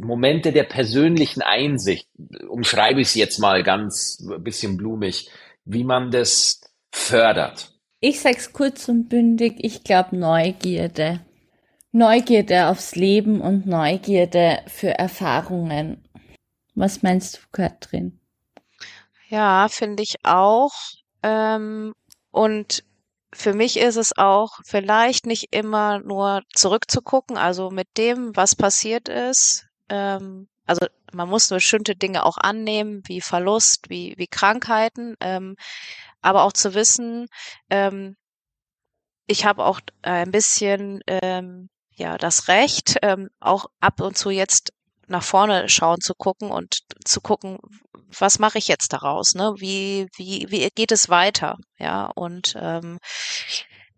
Momente 0.00 0.52
der 0.52 0.64
persönlichen 0.64 1.42
Einsicht, 1.42 2.08
umschreibe 2.48 3.00
ich 3.00 3.08
es 3.08 3.14
jetzt 3.14 3.38
mal 3.38 3.62
ganz 3.62 4.26
bisschen 4.38 4.76
blumig, 4.76 5.30
wie 5.64 5.84
man 5.84 6.10
das 6.10 6.60
fördert. 6.90 7.72
Ich 8.00 8.20
sag's 8.20 8.52
kurz 8.52 8.88
und 8.88 9.08
bündig, 9.08 9.56
ich 9.58 9.84
glaube 9.84 10.16
Neugierde. 10.16 11.20
Neugierde 11.92 12.68
aufs 12.68 12.94
Leben 12.94 13.40
und 13.40 13.66
Neugierde 13.66 14.60
für 14.66 14.90
Erfahrungen. 14.90 16.08
Was 16.74 17.02
meinst 17.02 17.36
du, 17.36 17.40
Katrin? 17.52 18.20
Ja, 19.28 19.68
finde 19.68 20.02
ich 20.02 20.16
auch. 20.22 20.72
Ähm, 21.22 21.92
und 22.30 22.84
für 23.32 23.54
mich 23.54 23.78
ist 23.78 23.96
es 23.96 24.16
auch 24.16 24.58
vielleicht 24.64 25.26
nicht 25.26 25.54
immer 25.54 26.00
nur 26.00 26.42
zurückzugucken, 26.54 27.36
also 27.36 27.70
mit 27.70 27.88
dem, 27.96 28.34
was 28.34 28.56
passiert 28.56 29.08
ist. 29.08 29.66
Ähm, 29.88 30.48
also 30.66 30.86
man 31.12 31.28
muss 31.28 31.48
bestimmte 31.48 31.96
Dinge 31.96 32.24
auch 32.24 32.38
annehmen, 32.38 33.02
wie 33.06 33.20
Verlust, 33.20 33.88
wie, 33.88 34.14
wie 34.16 34.26
Krankheiten, 34.26 35.16
ähm, 35.20 35.56
aber 36.22 36.44
auch 36.44 36.52
zu 36.52 36.74
wissen, 36.74 37.28
ähm, 37.70 38.16
ich 39.26 39.44
habe 39.44 39.64
auch 39.64 39.80
ein 40.02 40.32
bisschen 40.32 41.02
ähm, 41.06 41.70
ja 41.92 42.18
das 42.18 42.48
Recht, 42.48 42.96
ähm, 43.02 43.30
auch 43.38 43.66
ab 43.78 44.00
und 44.00 44.18
zu 44.18 44.30
jetzt 44.30 44.72
nach 45.06 45.22
vorne 45.22 45.68
schauen 45.68 46.00
zu 46.00 46.14
gucken 46.14 46.50
und 46.50 46.80
zu 47.04 47.20
gucken, 47.20 47.58
was 48.18 48.38
mache 48.38 48.58
ich 48.58 48.68
jetzt 48.68 48.92
daraus? 48.92 49.34
Ne? 49.34 49.52
Wie, 49.56 50.08
wie, 50.16 50.46
wie 50.50 50.68
geht 50.74 50.92
es 50.92 51.08
weiter? 51.08 51.56
Ja, 51.78 52.10
und 52.14 52.54
ähm, 52.58 52.98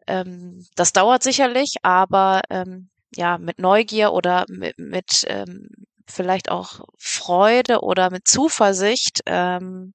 ähm, 0.07 0.67
das 0.75 0.93
dauert 0.93 1.23
sicherlich, 1.23 1.77
aber 1.83 2.43
ähm, 2.51 2.91
ja, 3.15 3.39
mit 3.39 3.59
Neugier 3.59 4.13
oder 4.13 4.45
mit, 4.49 4.79
mit 4.79 5.25
ähm, 5.27 5.69
vielleicht 6.07 6.51
auch 6.51 6.81
Freude 6.99 7.81
oder 7.81 8.11
mit 8.11 8.27
Zuversicht 8.27 9.21
ähm, 9.27 9.93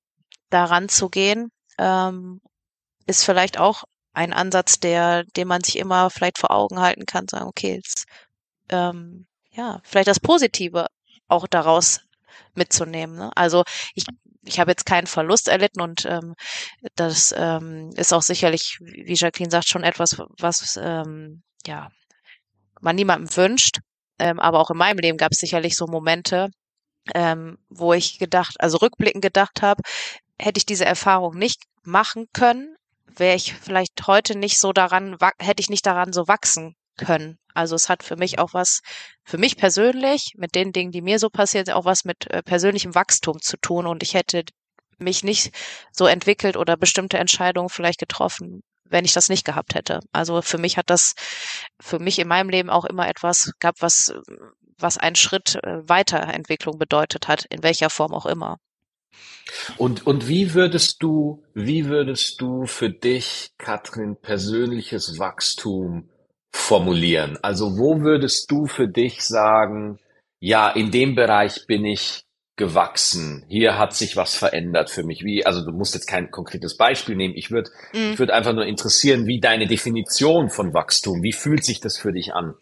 daran 0.49 0.89
zu 0.89 1.09
gehen, 1.09 1.49
ähm, 1.77 2.41
ist 3.05 3.23
vielleicht 3.23 3.59
auch 3.59 3.83
ein 4.13 4.33
Ansatz, 4.33 4.79
der, 4.79 5.23
den 5.35 5.47
man 5.47 5.63
sich 5.63 5.77
immer 5.77 6.09
vielleicht 6.09 6.39
vor 6.39 6.51
Augen 6.51 6.79
halten 6.79 7.05
kann, 7.05 7.27
sagen, 7.29 7.47
okay, 7.47 7.75
jetzt, 7.75 8.05
ähm, 8.69 9.27
ja, 9.51 9.79
vielleicht 9.83 10.07
das 10.07 10.19
Positive 10.19 10.87
auch 11.27 11.47
daraus 11.47 12.01
mitzunehmen. 12.57 13.17
Ne? 13.17 13.31
Also 13.35 13.63
ich, 13.93 14.05
ich 14.43 14.59
habe 14.59 14.71
jetzt 14.71 14.85
keinen 14.85 15.07
Verlust 15.07 15.47
erlitten 15.47 15.81
und 15.81 16.05
ähm, 16.05 16.35
das 16.95 17.33
ähm, 17.37 17.91
ist 17.95 18.13
auch 18.13 18.21
sicherlich, 18.21 18.77
wie 18.81 19.15
Jacqueline 19.15 19.51
sagt, 19.51 19.69
schon 19.69 19.83
etwas, 19.83 20.17
was 20.39 20.79
ähm, 20.81 21.43
ja 21.65 21.89
man 22.81 22.95
niemandem 22.95 23.35
wünscht. 23.35 23.79
Ähm, 24.19 24.39
aber 24.39 24.59
auch 24.59 24.71
in 24.71 24.77
meinem 24.77 24.97
Leben 24.97 25.17
gab 25.17 25.31
es 25.31 25.39
sicherlich 25.39 25.75
so 25.75 25.85
Momente, 25.85 26.49
ähm, 27.13 27.57
wo 27.69 27.93
ich 27.93 28.19
gedacht, 28.19 28.55
also 28.59 28.77
rückblickend 28.77 29.21
gedacht 29.21 29.61
habe, 29.61 29.83
hätte 30.39 30.57
ich 30.57 30.65
diese 30.65 30.85
Erfahrung 30.85 31.37
nicht 31.37 31.63
machen 31.83 32.27
können, 32.33 32.75
wäre 33.05 33.35
ich 33.35 33.53
vielleicht 33.53 34.07
heute 34.07 34.37
nicht 34.37 34.59
so 34.59 34.73
daran, 34.73 35.17
hätte 35.39 35.61
ich 35.61 35.69
nicht 35.69 35.85
daran 35.85 36.13
so 36.13 36.27
wachsen 36.27 36.75
können. 36.97 37.37
Also 37.53 37.75
es 37.75 37.89
hat 37.89 38.03
für 38.03 38.15
mich 38.15 38.39
auch 38.39 38.53
was, 38.53 38.81
für 39.23 39.37
mich 39.37 39.57
persönlich, 39.57 40.33
mit 40.35 40.55
den 40.55 40.71
Dingen, 40.71 40.91
die 40.91 41.01
mir 41.01 41.19
so 41.19 41.29
passiert, 41.29 41.71
auch 41.71 41.85
was 41.85 42.05
mit 42.05 42.29
äh, 42.29 42.43
persönlichem 42.43 42.93
Wachstum 42.93 43.41
zu 43.41 43.57
tun. 43.57 43.87
Und 43.87 44.03
ich 44.03 44.13
hätte 44.13 44.43
mich 44.99 45.23
nicht 45.23 45.51
so 45.91 46.05
entwickelt 46.05 46.57
oder 46.57 46.77
bestimmte 46.77 47.17
Entscheidungen 47.17 47.69
vielleicht 47.69 47.99
getroffen, 47.99 48.61
wenn 48.85 49.05
ich 49.05 49.13
das 49.13 49.29
nicht 49.29 49.45
gehabt 49.45 49.75
hätte. 49.75 49.99
Also 50.11 50.41
für 50.41 50.57
mich 50.57 50.77
hat 50.77 50.89
das 50.89 51.13
für 51.79 51.99
mich 51.99 52.19
in 52.19 52.27
meinem 52.27 52.49
Leben 52.49 52.69
auch 52.69 52.85
immer 52.85 53.07
etwas 53.07 53.51
gehabt, 53.59 53.81
was, 53.81 54.13
was 54.77 54.97
einen 54.97 55.15
Schritt 55.15 55.55
äh, 55.63 55.87
Weiterentwicklung 55.87 56.77
bedeutet 56.77 57.27
hat, 57.27 57.45
in 57.49 57.63
welcher 57.63 57.89
Form 57.89 58.13
auch 58.13 58.25
immer. 58.25 58.57
Und, 59.77 60.05
und 60.05 60.27
wie 60.27 60.53
würdest 60.53 61.01
du, 61.01 61.43
wie 61.53 61.87
würdest 61.87 62.41
du 62.41 62.65
für 62.65 62.89
dich, 62.89 63.51
Katrin, 63.57 64.17
persönliches 64.21 65.17
Wachstum 65.19 66.09
formulieren? 66.51 67.37
Also 67.41 67.77
wo 67.77 68.01
würdest 68.01 68.49
du 68.51 68.65
für 68.65 68.87
dich 68.87 69.21
sagen, 69.21 69.99
ja, 70.39 70.69
in 70.69 70.91
dem 70.91 71.15
Bereich 71.15 71.65
bin 71.67 71.85
ich 71.85 72.23
gewachsen. 72.57 73.45
Hier 73.47 73.77
hat 73.77 73.93
sich 73.93 74.17
was 74.17 74.35
verändert 74.35 74.89
für 74.89 75.03
mich. 75.03 75.23
Wie, 75.23 75.45
also 75.45 75.63
du 75.63 75.71
musst 75.71 75.93
jetzt 75.93 76.07
kein 76.07 76.31
konkretes 76.31 76.75
Beispiel 76.75 77.15
nehmen. 77.15 77.35
Ich 77.37 77.51
würde, 77.51 77.69
mhm. 77.93 78.13
ich 78.13 78.19
würde 78.19 78.33
einfach 78.33 78.53
nur 78.53 78.65
interessieren, 78.65 79.27
wie 79.27 79.39
deine 79.39 79.67
Definition 79.67 80.49
von 80.49 80.73
Wachstum, 80.73 81.21
wie 81.21 81.33
fühlt 81.33 81.63
sich 81.63 81.79
das 81.79 81.97
für 81.97 82.11
dich 82.11 82.33
an? 82.33 82.55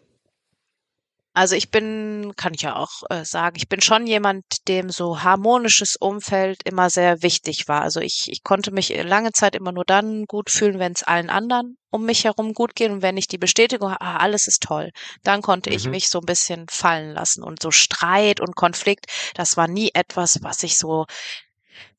Also 1.36 1.54
ich 1.54 1.70
bin, 1.70 2.32
kann 2.36 2.54
ich 2.54 2.62
ja 2.62 2.76
auch 2.76 3.02
äh, 3.10 3.22
sagen, 3.26 3.56
ich 3.58 3.68
bin 3.68 3.82
schon 3.82 4.06
jemand, 4.06 4.44
dem 4.68 4.88
so 4.88 5.22
harmonisches 5.22 5.94
Umfeld 5.96 6.62
immer 6.64 6.88
sehr 6.88 7.22
wichtig 7.22 7.68
war. 7.68 7.82
Also 7.82 8.00
ich, 8.00 8.28
ich 8.30 8.42
konnte 8.42 8.70
mich 8.70 8.88
lange 9.04 9.32
Zeit 9.32 9.54
immer 9.54 9.70
nur 9.70 9.84
dann 9.84 10.24
gut 10.24 10.48
fühlen, 10.50 10.78
wenn 10.78 10.92
es 10.92 11.02
allen 11.02 11.28
anderen 11.28 11.76
um 11.90 12.06
mich 12.06 12.24
herum 12.24 12.54
gut 12.54 12.74
geht 12.74 12.90
und 12.90 13.02
wenn 13.02 13.18
ich 13.18 13.28
die 13.28 13.38
Bestätigung, 13.38 13.90
ah, 13.90 14.16
alles 14.16 14.48
ist 14.48 14.62
toll, 14.62 14.90
dann 15.24 15.42
konnte 15.42 15.68
ich 15.70 15.84
Mhm. 15.84 15.90
mich 15.90 16.08
so 16.08 16.20
ein 16.20 16.26
bisschen 16.26 16.66
fallen 16.70 17.12
lassen. 17.12 17.42
Und 17.42 17.60
so 17.60 17.70
Streit 17.70 18.40
und 18.40 18.56
Konflikt, 18.56 19.06
das 19.34 19.56
war 19.58 19.68
nie 19.68 19.90
etwas, 19.94 20.42
was 20.42 20.62
ich 20.62 20.78
so 20.78 21.04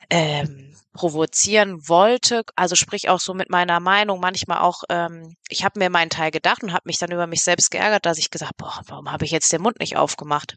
ähm, 0.10 0.76
provozieren 0.98 1.88
wollte, 1.88 2.43
also 2.56 2.76
sprich 2.76 3.08
auch 3.08 3.20
so 3.20 3.34
mit 3.34 3.50
meiner 3.50 3.80
Meinung, 3.80 4.20
manchmal 4.20 4.60
auch, 4.60 4.82
ähm, 4.89 5.36
ich 5.48 5.64
habe 5.64 5.80
mir 5.80 5.89
meinen 5.89 6.10
Teil 6.10 6.32
gedacht 6.32 6.64
und 6.64 6.74
habe 6.74 6.84
mich 6.86 6.98
dann 6.98 7.12
über 7.12 7.28
mich 7.28 7.43
selbst 7.43 7.70
geärgert, 7.72 8.06
dass 8.06 8.18
ich 8.18 8.32
gesagt, 8.32 8.58
boah, 8.58 8.82
warum 8.88 9.12
habe 9.12 9.24
ich 9.24 9.32
jetzt 9.32 9.54
den 9.54 9.62
Mund 9.62 9.80
nicht 9.80 9.95
aufgemacht? 9.95 10.56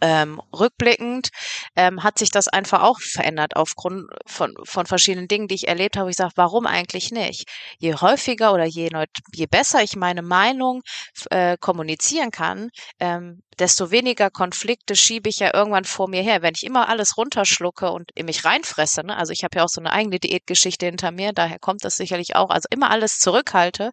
Ähm, 0.00 0.40
rückblickend 0.52 1.28
ähm, 1.76 2.02
hat 2.02 2.18
sich 2.18 2.30
das 2.30 2.48
einfach 2.48 2.82
auch 2.82 3.00
verändert 3.00 3.56
aufgrund 3.56 4.06
von, 4.26 4.54
von 4.64 4.86
verschiedenen 4.86 5.28
Dingen, 5.28 5.48
die 5.48 5.54
ich 5.54 5.68
erlebt 5.68 5.96
habe. 5.96 6.10
Ich 6.10 6.16
sage, 6.16 6.32
warum 6.36 6.66
eigentlich 6.66 7.10
nicht? 7.10 7.48
Je 7.78 7.94
häufiger 7.94 8.52
oder 8.52 8.64
je, 8.64 8.90
je 9.34 9.46
besser 9.46 9.82
ich 9.82 9.96
meine 9.96 10.22
Meinung 10.22 10.82
äh, 11.30 11.56
kommunizieren 11.58 12.30
kann, 12.30 12.70
ähm, 13.00 13.42
desto 13.58 13.90
weniger 13.90 14.30
Konflikte 14.30 14.96
schiebe 14.96 15.28
ich 15.28 15.38
ja 15.38 15.54
irgendwann 15.54 15.84
vor 15.84 16.08
mir 16.08 16.22
her. 16.22 16.42
Wenn 16.42 16.54
ich 16.54 16.64
immer 16.64 16.88
alles 16.88 17.16
runterschlucke 17.16 17.90
und 17.90 18.10
in 18.14 18.26
mich 18.26 18.44
reinfresse, 18.44 19.02
ne? 19.04 19.16
also 19.16 19.32
ich 19.32 19.44
habe 19.44 19.58
ja 19.58 19.64
auch 19.64 19.68
so 19.68 19.80
eine 19.80 19.92
eigene 19.92 20.18
Diätgeschichte 20.18 20.86
hinter 20.86 21.10
mir, 21.10 21.32
daher 21.32 21.58
kommt 21.58 21.84
das 21.84 21.96
sicherlich 21.96 22.36
auch, 22.36 22.50
also 22.50 22.66
immer 22.70 22.90
alles 22.90 23.18
zurückhalte, 23.18 23.92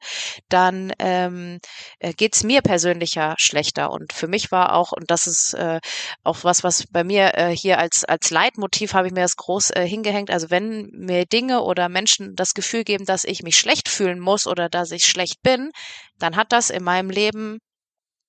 dann 0.49 0.91
ähm, 0.99 1.59
äh, 1.99 2.13
geht's 2.13 2.43
mir 2.43 2.61
persönlich 2.61 3.15
ja 3.15 3.35
schlechter. 3.37 3.91
Und 3.91 4.13
für 4.13 4.27
mich 4.27 4.51
war 4.51 4.73
auch, 4.73 4.91
und 4.91 5.09
das 5.09 5.27
ist 5.27 5.53
äh, 5.53 5.79
auch 6.23 6.43
was, 6.43 6.63
was 6.63 6.85
bei 6.87 7.03
mir 7.03 7.33
äh, 7.35 7.55
hier 7.55 7.79
als, 7.79 8.03
als 8.03 8.29
Leitmotiv 8.29 8.93
habe 8.93 9.07
ich 9.07 9.13
mir 9.13 9.21
das 9.21 9.35
groß 9.35 9.71
äh, 9.71 9.87
hingehängt. 9.87 10.31
Also 10.31 10.49
wenn 10.49 10.89
mir 10.91 11.25
Dinge 11.25 11.61
oder 11.61 11.89
Menschen 11.89 12.35
das 12.35 12.53
Gefühl 12.53 12.83
geben, 12.83 13.05
dass 13.05 13.23
ich 13.23 13.43
mich 13.43 13.57
schlecht 13.57 13.89
fühlen 13.89 14.19
muss 14.19 14.47
oder 14.47 14.69
dass 14.69 14.91
ich 14.91 15.05
schlecht 15.05 15.41
bin, 15.41 15.71
dann 16.19 16.35
hat 16.35 16.51
das 16.51 16.69
in 16.69 16.83
meinem 16.83 17.09
Leben 17.09 17.59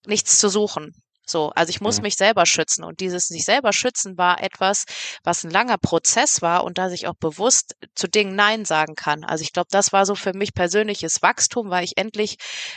nichts 0.06 0.38
zu 0.38 0.48
suchen. 0.48 0.94
So, 1.26 1.50
also 1.50 1.70
ich 1.70 1.80
muss 1.80 1.98
Mhm. 1.98 2.02
mich 2.02 2.16
selber 2.16 2.46
schützen 2.46 2.84
und 2.84 3.00
dieses 3.00 3.26
sich 3.26 3.44
selber 3.44 3.72
schützen 3.72 4.18
war 4.18 4.42
etwas, 4.42 4.84
was 5.22 5.44
ein 5.44 5.50
langer 5.50 5.78
Prozess 5.78 6.42
war 6.42 6.64
und 6.64 6.78
dass 6.78 6.92
ich 6.92 7.06
auch 7.06 7.14
bewusst 7.14 7.76
zu 7.94 8.08
Dingen 8.08 8.34
Nein 8.34 8.64
sagen 8.64 8.94
kann. 8.94 9.24
Also 9.24 9.42
ich 9.42 9.52
glaube, 9.52 9.68
das 9.70 9.92
war 9.92 10.06
so 10.06 10.14
für 10.14 10.32
mich 10.34 10.54
persönliches 10.54 11.22
Wachstum, 11.22 11.70
weil 11.70 11.84
ich 11.84 11.96
endlich 11.96 12.36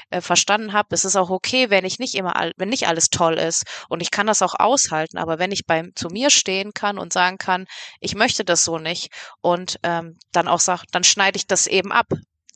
äh, 0.10 0.22
verstanden 0.22 0.74
habe, 0.74 0.89
es 0.91 1.06
ist 1.06 1.16
auch 1.16 1.30
okay, 1.30 1.70
wenn 1.70 1.86
ich 1.86 2.00
nicht 2.00 2.16
immer, 2.16 2.36
all, 2.36 2.52
wenn 2.58 2.70
nicht 2.70 2.88
alles 2.88 3.10
toll 3.10 3.36
ist 3.36 3.64
und 3.89 4.02
ich 4.02 4.12
kann 4.12 4.28
das 4.28 4.41
auch 4.41 4.56
aushalten, 4.58 5.18
aber 5.18 5.39
wenn 5.39 5.52
ich 5.52 5.66
beim 5.66 5.91
zu 5.95 6.08
mir 6.10 6.30
stehen 6.30 6.74
kann 6.74 6.98
und 6.98 7.14
sagen 7.14 7.38
kann, 7.38 7.66
ich 8.00 8.16
möchte 8.16 8.43
das 8.45 8.64
so 8.64 8.78
nicht 8.78 9.10
und 9.41 9.78
ähm, 9.84 10.18
dann 10.32 10.48
auch 10.48 10.60
sag, 10.60 10.86
dann 10.91 11.04
schneide 11.04 11.38
ich 11.38 11.48
das 11.48 11.68
eben 11.68 11.91
ab 11.91 12.08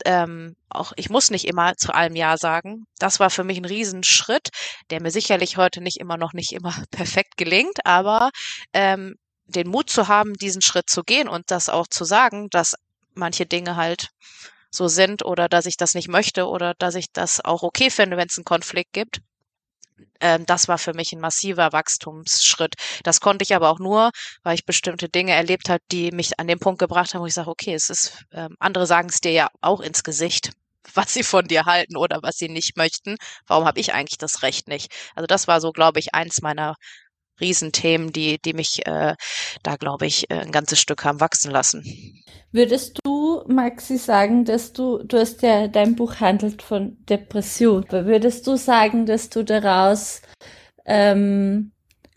ähm, 0.06 0.56
auch 0.70 0.94
ich 0.96 1.10
muss 1.10 1.32
nicht 1.32 1.46
immer 1.48 1.76
zu 1.78 1.94
allem 1.94 2.16
Ja 2.16 2.38
sagen. 2.38 2.86
Das 3.00 3.20
war 3.20 3.30
für 3.30 3.44
mich 3.44 3.58
ein 3.58 3.66
Riesenschritt, 3.66 4.50
der 4.90 5.02
mir 5.02 5.12
sicherlich 5.12 5.58
heute 5.58 5.82
nicht 5.82 5.98
immer 5.98 6.18
noch 6.18 6.34
nicht 6.34 6.52
immer 6.54 6.74
perfekt 6.92 7.38
gelingt, 7.38 7.86
aber 7.86 8.32
ähm, 8.74 9.16
den 9.46 9.68
Mut 9.68 9.90
zu 9.90 10.08
haben, 10.08 10.34
diesen 10.36 10.62
Schritt 10.62 10.90
zu 10.90 11.04
gehen 11.04 11.28
und 11.28 11.52
das 11.52 11.70
auch 11.70 11.88
zu 11.88 12.06
sagen, 12.06 12.50
dass 12.50 12.76
manche 13.14 13.46
Dinge 13.46 13.76
halt 13.76 14.10
so 14.70 14.88
sind 14.88 15.26
oder 15.26 15.50
dass 15.50 15.66
ich 15.66 15.78
das 15.78 15.94
nicht 15.94 16.08
möchte 16.08 16.48
oder 16.48 16.74
dass 16.76 16.96
ich 16.96 17.12
das 17.12 17.44
auch 17.44 17.62
okay 17.64 17.90
finde, 17.90 18.18
wenn 18.18 18.28
es 18.28 18.38
einen 18.38 18.46
Konflikt 18.46 18.94
gibt. 18.94 19.22
Ähm, 20.20 20.46
das 20.46 20.68
war 20.68 20.78
für 20.78 20.94
mich 20.94 21.14
ein 21.14 21.20
massiver 21.20 21.72
Wachstumsschritt. 21.72 22.76
Das 23.04 23.20
konnte 23.22 23.44
ich 23.44 23.56
aber 23.56 23.70
auch 23.70 23.80
nur, 23.80 24.12
weil 24.44 24.56
ich 24.56 24.66
bestimmte 24.66 25.10
Dinge 25.10 25.34
erlebt 25.34 25.70
habe, 25.70 25.84
die 25.92 26.12
mich 26.12 26.40
an 26.40 26.48
den 26.48 26.60
Punkt 26.60 26.80
gebracht 26.80 27.14
haben, 27.14 27.22
wo 27.22 27.26
ich 27.26 27.34
sage, 27.34 27.50
okay, 27.50 27.74
es 27.74 27.90
ist, 27.90 28.26
ähm, 28.32 28.56
andere 28.60 28.88
sagen 28.88 29.10
es 29.10 29.22
dir 29.22 29.32
ja 29.32 29.50
auch 29.62 29.82
ins 29.82 30.04
Gesicht, 30.04 30.52
was 30.94 31.14
sie 31.14 31.24
von 31.24 31.48
dir 31.48 31.66
halten 31.66 31.98
oder 31.98 32.20
was 32.22 32.38
sie 32.38 32.50
nicht 32.50 32.78
möchten. 32.78 33.18
Warum 33.48 33.66
habe 33.66 33.80
ich 33.80 33.94
eigentlich 33.94 34.18
das 34.18 34.42
Recht 34.42 34.68
nicht? 34.68 34.92
Also 35.16 35.28
das 35.28 35.48
war 35.48 35.62
so, 35.62 35.72
glaube 35.72 36.00
ich, 36.00 36.14
eins 36.14 36.42
meiner 36.42 36.76
Riesenthemen, 37.42 38.14
die, 38.14 38.40
die 38.40 38.54
mich 38.54 38.86
äh, 38.86 39.16
da, 39.64 39.76
glaube 39.76 40.06
ich, 40.06 40.30
äh, 40.30 40.36
ein 40.36 40.52
ganzes 40.52 40.80
Stück 40.80 41.04
haben 41.04 41.20
wachsen 41.20 41.52
lassen. 41.52 41.84
Würdest 42.52 43.00
du, 43.04 43.44
Maxi, 43.48 43.98
sagen, 43.98 44.46
dass 44.46 44.74
du, 44.74 45.04
du 45.04 45.20
hast 45.20 45.42
ja, 45.42 45.68
dein 45.68 45.96
Buch 45.96 46.20
handelt 46.20 46.62
von 46.62 46.98
Depression, 47.06 47.86
würdest 47.90 48.46
du 48.46 48.58
sagen, 48.58 49.06
dass 49.06 49.30
du 49.30 49.44
daraus 49.44 50.22
ähm, 50.86 51.72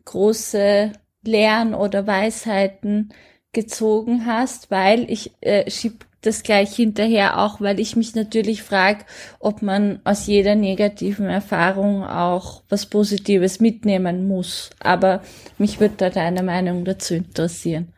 große 0.05 0.93
Lehren 1.25 1.75
oder 1.75 2.07
Weisheiten 2.07 3.12
gezogen 3.53 4.27
hast, 4.27 4.70
weil 4.70 5.11
ich 5.11 5.33
äh, 5.41 5.70
schieb 5.70 6.07
das 6.27 6.43
gleich 6.43 6.75
hinterher 6.75 7.39
auch, 7.39 7.61
weil 7.61 7.81
ich 7.81 7.97
mich 7.97 8.14
natürlich 8.14 8.62
frage, 8.62 9.05
ob 9.39 9.62
man 9.62 10.01
aus 10.05 10.27
jeder 10.27 10.55
negativen 10.55 11.27
Erfahrung 11.27 12.05
auch 12.05 12.62
was 12.68 12.87
Positives 12.87 13.61
mitnehmen 13.61 14.27
muss. 14.27 14.70
Aber 14.81 15.22
mich 15.59 15.81
würde 15.81 15.95
da 15.97 16.11
deine 16.11 16.43
Meinung 16.43 16.85
dazu 16.85 17.14
interessieren. 17.14 17.93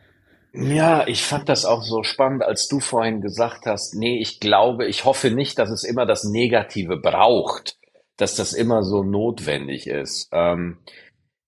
Ja, 0.53 1.07
ich 1.07 1.23
fand 1.23 1.49
das 1.49 1.65
auch 1.65 1.83
so 1.83 2.03
spannend, 2.03 2.43
als 2.43 2.67
du 2.67 2.79
vorhin 2.79 3.21
gesagt 3.21 3.65
hast, 3.65 3.93
nee, 3.95 4.19
ich 4.19 4.39
glaube, 4.39 4.87
ich 4.87 5.05
hoffe 5.05 5.29
nicht, 5.29 5.59
dass 5.59 5.69
es 5.69 5.83
immer 5.83 6.05
das 6.05 6.23
Negative 6.23 6.97
braucht, 6.97 7.77
dass 8.17 8.35
das 8.35 8.53
immer 8.53 8.83
so 8.83 9.03
notwendig 9.03 9.87
ist. 9.87 10.29
Ähm, 10.31 10.79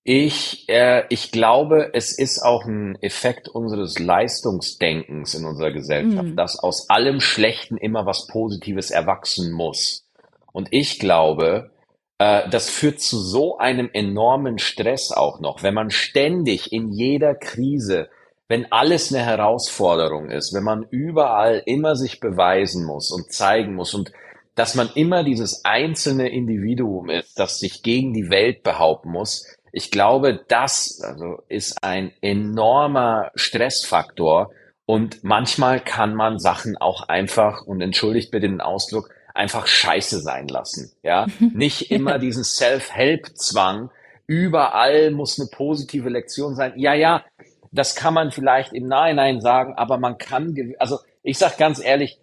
ich, 0.09 0.67
äh, 0.69 1.03
ich 1.09 1.31
glaube, 1.31 1.91
es 1.93 2.17
ist 2.17 2.41
auch 2.41 2.65
ein 2.65 2.97
Effekt 2.99 3.47
unseres 3.47 3.99
Leistungsdenkens 3.99 5.35
in 5.35 5.45
unserer 5.45 5.69
Gesellschaft, 5.69 6.29
Mhm. 6.29 6.35
dass 6.35 6.57
aus 6.57 6.89
allem 6.89 7.19
Schlechten 7.19 7.77
immer 7.77 8.07
was 8.07 8.25
Positives 8.25 8.89
erwachsen 8.89 9.51
muss. 9.51 10.07
Und 10.51 10.69
ich 10.71 10.97
glaube, 10.97 11.69
äh, 12.17 12.49
das 12.49 12.71
führt 12.71 13.01
zu 13.01 13.19
so 13.19 13.59
einem 13.59 13.87
enormen 13.93 14.57
Stress 14.57 15.11
auch 15.11 15.41
noch, 15.41 15.61
wenn 15.61 15.75
man 15.75 15.91
ständig 15.91 16.73
in 16.73 16.89
jeder 16.91 17.35
Krise, 17.35 18.09
wenn 18.47 18.71
alles 18.71 19.13
eine 19.13 19.23
Herausforderung 19.23 20.31
ist, 20.31 20.55
wenn 20.55 20.63
man 20.63 20.87
überall 20.89 21.61
immer 21.67 21.95
sich 21.95 22.19
beweisen 22.19 22.83
muss 22.83 23.11
und 23.11 23.31
zeigen 23.31 23.75
muss 23.75 23.93
und 23.93 24.11
dass 24.55 24.75
man 24.75 24.89
immer 24.93 25.23
dieses 25.23 25.63
einzelne 25.63 26.27
Individuum 26.29 27.09
ist, 27.09 27.39
das 27.39 27.59
sich 27.59 27.81
gegen 27.81 28.11
die 28.13 28.29
Welt 28.29 28.61
behaupten 28.63 29.09
muss. 29.09 29.45
Ich 29.71 29.91
glaube, 29.91 30.43
das 30.47 31.01
also 31.03 31.43
ist 31.47 31.83
ein 31.83 32.11
enormer 32.21 33.31
Stressfaktor 33.35 34.51
und 34.85 35.23
manchmal 35.23 35.79
kann 35.79 36.15
man 36.15 36.39
Sachen 36.39 36.77
auch 36.77 37.07
einfach, 37.07 37.61
und 37.65 37.81
entschuldigt 37.81 38.31
bitte 38.31 38.47
den 38.47 38.61
Ausdruck, 38.61 39.09
einfach 39.35 39.67
scheiße 39.67 40.19
sein 40.19 40.47
lassen. 40.47 40.91
Ja, 41.03 41.27
nicht 41.53 41.91
immer 41.91 42.19
diesen 42.19 42.43
Self-Help-Zwang. 42.43 43.91
Überall 44.25 45.11
muss 45.11 45.39
eine 45.39 45.49
positive 45.49 46.09
Lektion 46.09 46.55
sein. 46.55 46.73
Ja, 46.75 46.93
ja, 46.93 47.23
das 47.71 47.95
kann 47.95 48.13
man 48.13 48.31
vielleicht 48.31 48.73
im 48.73 48.87
Nachhinein 48.87 49.41
sagen, 49.41 49.73
aber 49.75 49.97
man 49.97 50.17
kann, 50.17 50.55
also 50.79 50.97
ich 51.23 51.37
sag 51.37 51.57
ganz 51.57 51.83
ehrlich, 51.83 52.19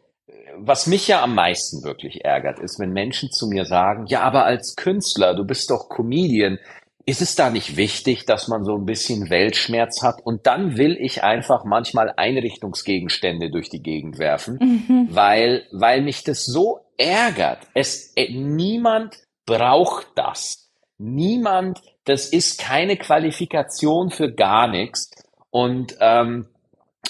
was 0.59 0.87
mich 0.87 1.07
ja 1.07 1.23
am 1.23 1.35
meisten 1.35 1.85
wirklich 1.85 2.25
ärgert, 2.25 2.59
ist, 2.59 2.79
wenn 2.79 2.93
Menschen 2.93 3.31
zu 3.31 3.47
mir 3.47 3.65
sagen, 3.65 4.07
ja, 4.07 4.23
aber 4.23 4.45
als 4.45 4.75
Künstler, 4.75 5.35
du 5.35 5.45
bist 5.45 5.71
doch 5.71 5.89
Comedian, 5.89 6.59
ist 7.07 7.23
es 7.23 7.37
da 7.37 7.51
nicht 7.51 7.77
wichtig, 7.77 8.27
dass 8.27 8.49
man 8.49 8.65
so 8.65 8.77
ein 8.77 8.85
bisschen 8.85 9.31
Weltschmerz 9.31 10.03
hat? 10.03 10.21
Und 10.25 10.47
dann 10.47 10.77
will 10.77 10.97
ich 11.01 11.23
einfach 11.23 11.65
manchmal 11.65 12.13
Einrichtungsgegenstände 12.17 13.51
durch 13.51 13.71
die 13.71 13.81
Gegend 13.83 14.19
werfen, 14.19 14.59
Mhm. 14.61 15.09
weil, 15.11 15.67
weil 15.71 16.03
mich 16.03 16.25
das 16.25 16.45
so 16.45 16.81
ärgert. 16.99 17.61
Es, 17.75 18.13
äh, 18.17 18.29
niemand 18.33 19.15
braucht 19.47 20.09
das. 20.17 20.69
Niemand, 20.99 21.81
das 22.05 22.27
ist 22.27 22.59
keine 22.59 22.97
Qualifikation 22.97 24.11
für 24.11 24.33
gar 24.33 24.67
nichts. 24.67 25.11
Und 25.51 25.97
ähm, 26.01 26.49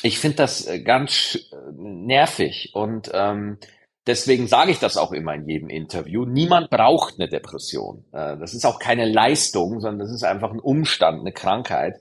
ich 0.03 0.19
finde 0.19 0.37
das 0.37 0.67
äh, 0.67 0.81
ganz 0.83 1.39
äh, 1.53 1.57
nervig 1.75 2.73
und 2.75 3.11
ähm, 3.15 3.59
deswegen 4.07 4.47
sage 4.47 4.71
ich 4.71 4.79
das 4.79 4.97
auch 4.97 5.13
immer 5.13 5.35
in 5.35 5.49
jedem 5.49 5.69
Interview. 5.69 6.25
Niemand 6.25 6.71
braucht 6.71 7.15
eine 7.19 7.29
Depression. 7.29 8.05
Äh, 8.13 8.37
das 8.39 8.55
ist 8.55 8.65
auch 8.65 8.79
keine 8.79 9.07
Leistung, 9.07 9.81
sondern 9.81 9.99
das 9.99 10.11
ist 10.11 10.25
einfach 10.25 10.53
ein 10.53 10.61
Umstand, 10.61 11.21
eine 11.21 11.33
Krankheit. 11.33 12.01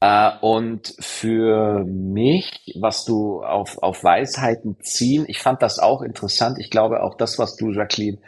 Äh, 0.00 0.30
und 0.40 0.94
für 1.00 1.84
mich, 1.84 2.76
was 2.80 3.04
du 3.04 3.42
auf, 3.42 3.78
auf 3.78 4.04
Weisheiten 4.04 4.76
ziehen, 4.80 5.24
ich 5.28 5.40
fand 5.40 5.62
das 5.62 5.78
auch 5.78 6.02
interessant. 6.02 6.58
Ich 6.60 6.70
glaube 6.70 7.02
auch 7.02 7.16
das, 7.16 7.38
was 7.38 7.56
du, 7.56 7.72
Jacqueline, 7.72 8.18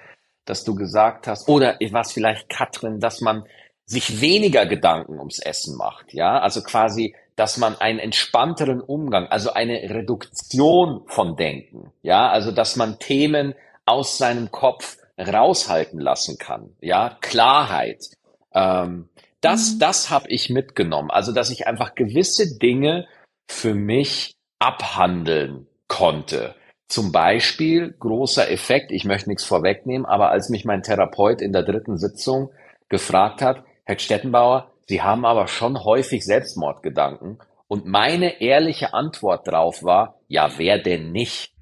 dass 0.47 0.65
du 0.65 0.75
gesagt 0.75 1.27
hast, 1.27 1.49
oder 1.49 1.79
was 1.93 2.13
vielleicht 2.13 2.49
Katrin, 2.49 2.99
dass 2.99 3.21
man 3.21 3.45
sich 3.85 4.21
weniger 4.21 4.67
Gedanken 4.67 5.19
ums 5.19 5.41
Essen 5.41 5.77
macht, 5.77 6.13
ja, 6.13 6.39
also 6.39 6.63
quasi, 6.63 7.15
dass 7.41 7.57
man 7.57 7.81
einen 7.81 7.99
entspannteren 7.99 8.81
Umgang, 8.83 9.27
also 9.29 9.53
eine 9.55 9.77
Reduktion 9.91 11.03
von 11.07 11.37
Denken, 11.37 11.93
ja, 12.03 12.29
also 12.31 12.53
dass 12.53 12.77
man 12.77 12.99
Themen 12.99 13.55
aus 13.87 14.19
seinem 14.19 14.51
Kopf 14.51 14.99
raushalten 15.19 15.99
lassen 16.01 16.39
kann, 16.39 16.77
ja, 16.81 17.17
Klarheit, 17.21 18.05
Ähm, 18.53 19.09
das, 19.41 19.75
Mhm. 19.75 19.79
das 19.79 20.11
habe 20.11 20.29
ich 20.29 20.51
mitgenommen. 20.51 21.11
Also, 21.11 21.33
dass 21.33 21.51
ich 21.51 21.69
einfach 21.69 21.95
gewisse 21.95 22.59
Dinge 22.59 23.07
für 23.49 23.75
mich 23.75 24.35
abhandeln 24.59 25.69
konnte. 25.89 26.57
Zum 26.89 27.13
Beispiel, 27.13 27.95
großer 27.99 28.51
Effekt, 28.51 28.91
ich 28.93 29.05
möchte 29.05 29.29
nichts 29.31 29.45
vorwegnehmen, 29.45 30.07
aber 30.07 30.31
als 30.31 30.49
mich 30.51 30.65
mein 30.65 30.83
Therapeut 30.83 31.41
in 31.41 31.53
der 31.53 31.63
dritten 31.63 31.97
Sitzung 31.97 32.51
gefragt 32.89 33.41
hat, 33.43 33.65
Herr 33.85 33.99
Stettenbauer, 34.01 34.73
Sie 34.91 35.03
haben 35.03 35.25
aber 35.25 35.47
schon 35.47 35.85
häufig 35.85 36.25
Selbstmordgedanken. 36.25 37.39
Und 37.69 37.87
meine 37.87 38.41
ehrliche 38.41 38.93
Antwort 38.93 39.47
drauf 39.47 39.85
war, 39.85 40.17
ja, 40.27 40.51
wer 40.57 40.79
denn 40.79 41.13
nicht? 41.13 41.53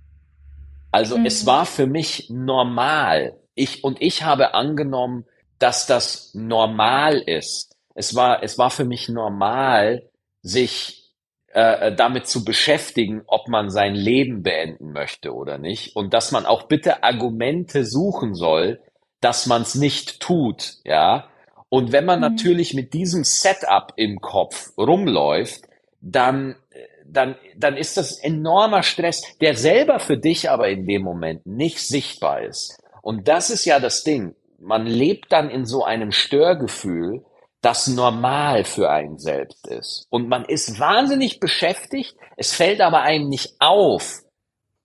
Also 0.93 1.18
Mhm. 1.18 1.26
es 1.26 1.45
war 1.45 1.66
für 1.66 1.87
mich 1.87 2.31
normal. 2.31 3.37
Ich, 3.55 3.85
und 3.85 4.01
ich 4.01 4.22
habe 4.22 4.55
angenommen, 4.55 5.26
dass 5.59 5.87
das 5.87 6.33
normal 6.33 7.18
ist. 7.18 7.76
Es 7.95 8.14
war, 8.14 8.43
es 8.43 8.57
war 8.57 8.70
für 8.70 8.87
mich 8.87 9.11
normal, 9.11 10.09
sich 10.41 11.12
äh, 11.49 11.95
damit 11.95 12.29
zu 12.29 12.47
beschäftigen, 12.47 13.24
ob 13.26 13.49
man 13.49 13.68
sein 13.68 13.95
Leben 13.95 14.43
beenden 14.43 14.93
möchte 14.93 15.35
oder 15.35 15.59
nicht. 15.59 15.95
Und 15.95 16.14
dass 16.14 16.33
man 16.33 16.47
auch 16.47 16.62
bitte 16.62 17.03
Argumente 17.03 17.85
suchen 17.85 18.35
soll, 18.35 18.81
dass 19.20 19.45
man 19.45 19.61
es 19.61 19.74
nicht 19.74 20.18
tut, 20.20 20.76
ja. 20.85 21.29
Und 21.69 21.93
wenn 21.93 22.05
man 22.05 22.21
Mhm. 22.21 22.23
natürlich 22.23 22.75
mit 22.75 22.95
diesem 22.95 23.25
Setup 23.25 23.93
im 23.97 24.21
Kopf 24.21 24.73
rumläuft, 24.79 25.62
dann, 26.01 26.57
dann, 27.05 27.37
dann 27.57 27.77
ist 27.77 27.97
das 27.97 28.19
enormer 28.19 28.83
Stress, 28.83 29.23
der 29.41 29.55
selber 29.55 29.99
für 30.01 30.16
dich 30.16 30.51
aber 30.51 30.69
in 30.69 30.87
dem 30.87 31.03
Moment 31.03 31.47
nicht 31.47 31.81
sichtbar 31.81 32.43
ist. 32.43 32.79
Und 33.03 33.29
das 33.29 33.51
ist 33.51 33.64
ja 33.64 33.81
das 33.81 34.05
Ding. 34.05 34.35
Man 34.59 34.87
lebt 34.87 35.33
dann 35.33 35.51
in 35.51 35.66
so 35.66 35.85
einem 35.85 36.12
Störgefühl, 36.12 37.25
das 37.61 37.89
normal 37.89 38.64
für 38.64 38.91
einen 38.91 39.19
selbst 39.19 39.66
ist. 39.66 40.07
Und 40.11 40.29
man 40.29 40.45
ist 40.45 40.79
wahnsinnig 40.79 41.41
beschäftigt, 41.41 42.16
es 42.37 42.55
fällt 42.55 42.81
aber 42.81 43.03
einem 43.03 43.29
nicht 43.29 43.57
auf, 43.59 44.23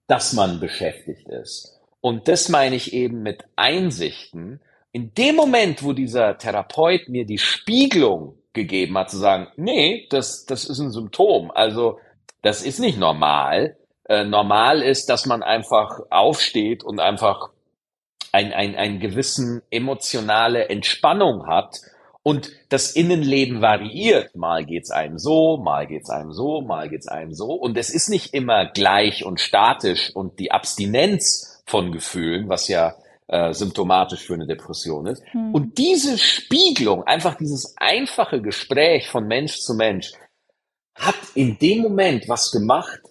dass 0.08 0.34
man 0.34 0.60
beschäftigt 0.60 1.28
ist. 1.30 1.80
Und 2.02 2.28
das 2.28 2.50
meine 2.50 2.76
ich 2.76 2.94
eben 2.94 3.22
mit 3.22 3.46
Einsichten. 3.56 4.60
In 4.94 5.14
dem 5.16 5.36
Moment, 5.36 5.84
wo 5.84 5.92
dieser 5.92 6.38
Therapeut 6.38 7.10
mir 7.10 7.26
die 7.26 7.40
Spiegelung 7.40 8.38
gegeben 8.54 8.96
hat, 8.98 9.10
zu 9.10 9.18
sagen, 9.18 9.48
nee, 9.56 10.08
das, 10.12 10.46
das 10.46 10.66
ist 10.66 10.78
ein 10.78 10.92
Symptom. 10.92 11.52
Also, 11.52 12.00
das 12.44 12.62
ist 12.62 12.80
nicht 12.80 13.00
normal. 13.00 13.76
Äh, 14.08 14.24
normal 14.24 14.84
ist, 14.84 15.10
dass 15.10 15.26
man 15.26 15.42
einfach 15.42 16.00
aufsteht 16.12 16.84
und 16.84 17.00
einfach 17.00 17.50
ein, 18.32 18.54
ein, 18.54 18.76
ein 18.76 19.00
gewissen 19.00 19.64
emotionale 19.72 20.70
Entspannung 20.70 21.48
hat 21.48 21.80
und 22.22 22.52
das 22.70 22.92
Innenleben 22.92 23.62
variiert. 23.62 24.36
Mal 24.36 24.64
geht's 24.64 24.92
einem 24.92 25.18
so, 25.18 25.58
mal 25.58 25.88
geht's 25.88 26.12
einem 26.12 26.34
so, 26.34 26.62
mal 26.62 26.88
geht's 26.88 27.08
einem 27.08 27.34
so. 27.34 27.54
Und 27.54 27.78
es 27.78 27.90
ist 27.90 28.10
nicht 28.10 28.36
immer 28.36 28.68
gleich 28.68 29.26
und 29.26 29.40
statisch 29.40 30.16
und 30.16 30.40
die 30.40 30.52
Abstinenz 30.52 31.64
von 31.66 31.92
Gefühlen, 31.92 32.48
was 32.48 32.68
ja 32.68 32.94
äh, 33.34 33.52
symptomatisch 33.52 34.28
für 34.28 34.36
eine 34.36 34.46
Depression 34.46 35.08
ist. 35.08 35.24
Mhm. 35.34 35.56
Und 35.56 35.78
diese 35.80 36.20
Spiegelung, 36.20 37.04
einfach 37.04 37.34
dieses 37.34 37.76
einfache 37.78 38.42
Gespräch 38.44 39.10
von 39.10 39.26
Mensch 39.28 39.60
zu 39.60 39.74
Mensch, 39.74 40.12
hat 40.94 41.16
in 41.34 41.58
dem 41.58 41.82
Moment 41.82 42.30
was 42.30 42.52
gemacht. 42.52 43.02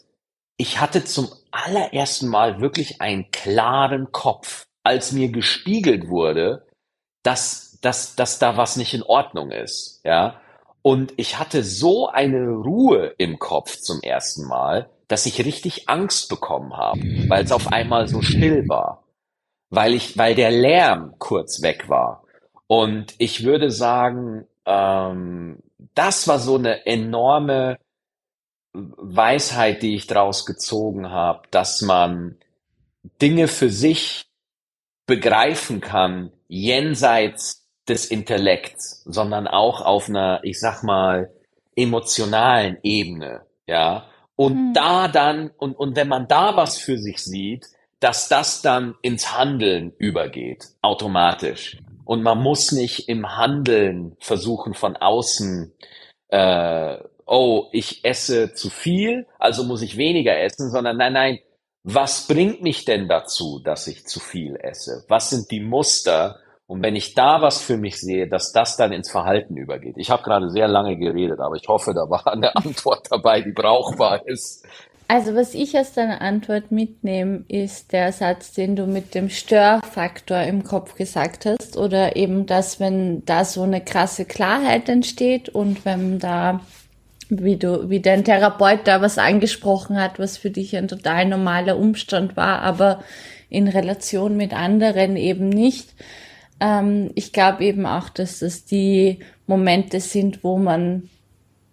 Ich 0.57 0.81
hatte 0.81 1.03
zum 1.05 1.29
allerersten 1.51 2.29
Mal 2.29 2.61
wirklich 2.61 3.01
einen 3.01 3.33
klaren 3.33 4.13
Kopf, 4.13 4.65
als 4.85 5.11
mir 5.11 5.29
gespiegelt 5.29 6.09
wurde, 6.09 6.67
dass, 7.25 7.79
dass, 7.81 8.15
dass 8.15 8.39
da 8.39 8.57
was 8.57 8.77
nicht 8.77 8.95
in 8.95 9.03
Ordnung 9.03 9.51
ist, 9.51 10.01
ja. 10.05 10.41
Und 10.83 11.15
ich 11.17 11.39
hatte 11.39 11.65
so 11.65 12.09
eine 12.09 12.49
Ruhe 12.49 13.15
im 13.19 13.39
Kopf 13.41 13.77
zum 13.77 14.01
ersten 14.03 14.47
Mal, 14.47 14.89
dass 15.09 15.27
ich 15.27 15.45
richtig 15.45 15.89
Angst 15.89 16.29
bekommen 16.29 16.77
habe, 16.77 17.01
weil 17.29 17.45
es 17.45 17.53
auf 17.53 17.73
einmal 17.73 18.09
so 18.09 18.23
still 18.23 18.69
war, 18.69 19.02
weil 19.73 19.95
ich, 19.95 20.19
weil 20.19 20.35
der 20.35 20.51
Lärm 20.51 21.15
kurz 21.19 21.63
weg 21.63 21.89
war. 21.89 22.25
Und 22.67 23.15
ich 23.19 23.43
würde 23.43 23.71
sagen, 23.71 24.47
ähm, 24.67 25.59
das 25.95 26.29
war 26.29 26.39
so 26.39 26.57
eine 26.57 26.85
enorme 26.87 27.79
Weisheit, 28.75 29.83
die 29.83 29.95
ich 29.95 30.07
daraus 30.07 30.45
gezogen 30.45 31.11
habe, 31.11 31.43
dass 31.51 31.81
man 31.81 32.37
Dinge 33.21 33.49
für 33.49 33.71
sich 33.71 34.27
begreifen 35.07 35.81
kann, 35.81 36.33
jenseits 36.49 37.67
des 37.89 38.07
Intellekts, 38.07 39.03
sondern 39.05 39.49
auch 39.49 39.81
auf 39.81 40.09
einer, 40.09 40.41
ich 40.45 40.61
sag 40.61 40.83
mal, 40.83 41.33
emotionalen 41.75 42.79
Ebene, 42.83 43.47
ja. 43.67 44.07
Und 44.37 44.53
Hm. 44.53 44.73
da 44.75 45.09
dann, 45.09 45.51
und, 45.57 45.75
und 45.77 45.97
wenn 45.97 46.09
man 46.09 46.29
da 46.29 46.57
was 46.57 46.79
für 46.79 46.99
sich 46.99 47.19
sieht, 47.25 47.67
dass 48.03 48.29
das 48.29 48.63
dann 48.63 48.97
ins 49.01 49.37
Handeln 49.39 49.93
übergeht, 49.97 50.67
automatisch. 50.83 51.79
Und 52.05 52.23
man 52.25 52.43
muss 52.43 52.73
nicht 52.73 53.09
im 53.09 53.37
Handeln 53.37 54.17
versuchen 54.19 54.75
von 54.75 54.97
außen, 54.97 55.73
äh, 56.29 56.97
oh, 57.27 57.69
ich 57.71 58.05
esse 58.05 58.55
zu 58.55 58.71
viel, 58.71 59.27
also 59.39 59.63
muss 59.63 59.83
ich 59.83 59.97
weniger 59.97 60.37
essen, 60.37 60.71
sondern 60.71 60.97
nein, 60.97 61.13
nein, 61.13 61.39
was 61.85 62.27
bringt 62.27 62.61
mich 62.61 62.85
denn 62.85 63.09
dazu, 63.09 63.61
dass 63.61 63.87
ich 63.87 64.05
zu 64.05 64.19
viel 64.19 64.57
esse? 64.57 65.05
Was 65.09 65.31
sind 65.31 65.51
die 65.53 65.61
Muster? 65.61 66.41
Und 66.67 66.83
wenn 66.83 66.97
ich 66.97 67.15
da 67.15 67.41
was 67.41 67.63
für 67.63 67.77
mich 67.77 68.01
sehe, 68.01 68.29
dass 68.29 68.53
das 68.53 68.77
dann 68.77 68.93
ins 68.93 69.11
Verhalten 69.11 69.57
übergeht. 69.57 69.97
Ich 69.97 70.11
habe 70.11 70.23
gerade 70.23 70.51
sehr 70.51 70.69
lange 70.69 70.97
geredet, 70.97 71.39
aber 71.39 71.55
ich 71.55 71.69
hoffe, 71.69 71.95
da 71.95 72.11
war 72.11 72.27
eine 72.27 72.57
Antwort 72.57 73.07
dabei, 73.11 73.43
die 73.43 73.53
brauchbar 73.53 74.27
ist. 74.27 74.67
Also 75.09 75.35
was 75.35 75.55
ich 75.55 75.77
aus 75.79 75.93
deiner 75.93 76.23
Antwort 76.23 76.73
mitnehme, 76.73 77.45
ist 77.49 77.93
der 77.93 78.13
Satz, 78.13 78.53
den 78.53 78.77
du 78.77 78.87
mit 78.87 79.15
dem 79.15 79.29
Störfaktor 79.29 80.41
im 80.43 80.65
Kopf 80.65 80.95
gesagt 80.95 81.45
hast. 81.45 81.77
Oder 81.77 82.17
eben 82.17 82.47
das, 82.47 82.81
wenn 82.81 83.25
da 83.27 83.45
so 83.45 83.63
eine 83.63 83.83
krasse 83.83 84.25
Klarheit 84.25 84.89
entsteht 84.89 85.51
und 85.51 85.85
wenn 85.85 86.19
da, 86.19 86.61
wie 87.29 87.57
du, 87.57 87.91
wie 87.91 88.01
dein 88.01 88.25
Therapeut 88.25 88.81
da 88.85 89.03
was 89.03 89.19
angesprochen 89.19 90.01
hat, 90.01 90.19
was 90.19 90.39
für 90.39 90.51
dich 90.51 90.77
ein 90.77 90.89
total 90.89 91.27
normaler 91.27 91.79
Umstand 91.79 92.37
war, 92.37 92.61
aber 92.63 93.05
in 93.51 93.69
Relation 93.69 94.37
mit 94.37 94.55
anderen 94.55 95.17
eben 95.17 95.51
nicht. 95.51 95.95
Ähm, 96.59 97.11
ich 97.15 97.33
glaube 97.33 97.65
eben 97.65 97.85
auch, 97.85 98.09
dass 98.09 98.39
das 98.39 98.65
die 98.65 99.19
Momente 99.47 100.01
sind, 100.01 100.43
wo 100.43 100.57
man 100.57 101.11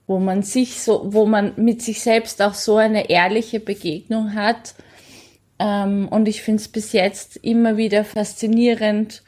wo 0.09 0.17
man 0.17 0.41
sich 0.41 0.81
so, 0.81 1.13
wo 1.13 1.27
man 1.27 1.53
mit 1.57 1.83
sich 1.83 2.01
selbst 2.01 2.41
auch 2.41 2.55
so 2.55 2.77
eine 2.77 3.11
ehrliche 3.11 3.59
Begegnung 3.59 4.33
hat. 4.33 4.73
Ähm, 5.59 6.07
und 6.07 6.27
ich 6.27 6.41
finde 6.41 6.61
es 6.61 6.67
bis 6.67 6.93
jetzt 6.93 7.37
immer 7.37 7.77
wieder 7.77 8.03
faszinierend, 8.03 9.21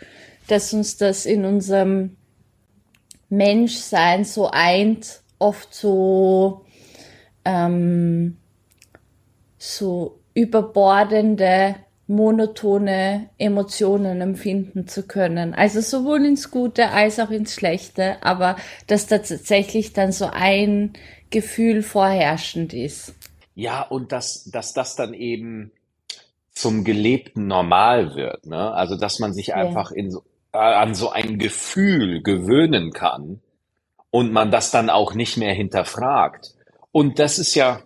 dass 0.47 0.73
uns 0.73 0.97
das 0.97 1.27
in 1.27 1.45
unserem 1.45 2.17
Menschsein 3.29 4.25
so 4.25 4.49
eint, 4.49 5.21
oft 5.37 5.71
so, 5.71 6.65
ähm, 7.45 8.37
so 9.59 10.19
überbordende, 10.33 11.75
monotone 12.07 13.29
Emotionen 13.37 14.21
empfinden 14.21 14.87
zu 14.87 15.07
können. 15.07 15.53
Also 15.53 15.81
sowohl 15.81 16.25
ins 16.25 16.51
Gute 16.51 16.89
als 16.89 17.19
auch 17.19 17.29
ins 17.29 17.53
Schlechte, 17.53 18.17
aber 18.21 18.57
dass 18.87 19.07
da 19.07 19.19
tatsächlich 19.19 19.93
dann 19.93 20.11
so 20.11 20.29
ein 20.31 20.93
Gefühl 21.29 21.81
vorherrschend 21.83 22.73
ist. 22.73 23.15
Ja, 23.55 23.81
und 23.81 24.11
dass, 24.11 24.45
dass 24.45 24.73
das 24.73 24.95
dann 24.95 25.13
eben 25.13 25.71
zum 26.51 26.83
gelebten 26.83 27.47
Normal 27.47 28.15
wird, 28.15 28.45
ne? 28.45 28.73
Also, 28.73 28.97
dass 28.97 29.19
man 29.19 29.33
sich 29.33 29.55
einfach 29.55 29.91
in 29.91 30.11
so, 30.11 30.23
äh, 30.53 30.57
an 30.57 30.93
so 30.93 31.09
ein 31.09 31.39
Gefühl 31.39 32.21
gewöhnen 32.21 32.91
kann 32.91 33.41
und 34.09 34.33
man 34.33 34.51
das 34.51 34.71
dann 34.71 34.89
auch 34.89 35.13
nicht 35.13 35.37
mehr 35.37 35.53
hinterfragt. 35.53 36.53
Und 36.91 37.19
das 37.19 37.39
ist 37.39 37.55
ja, 37.55 37.81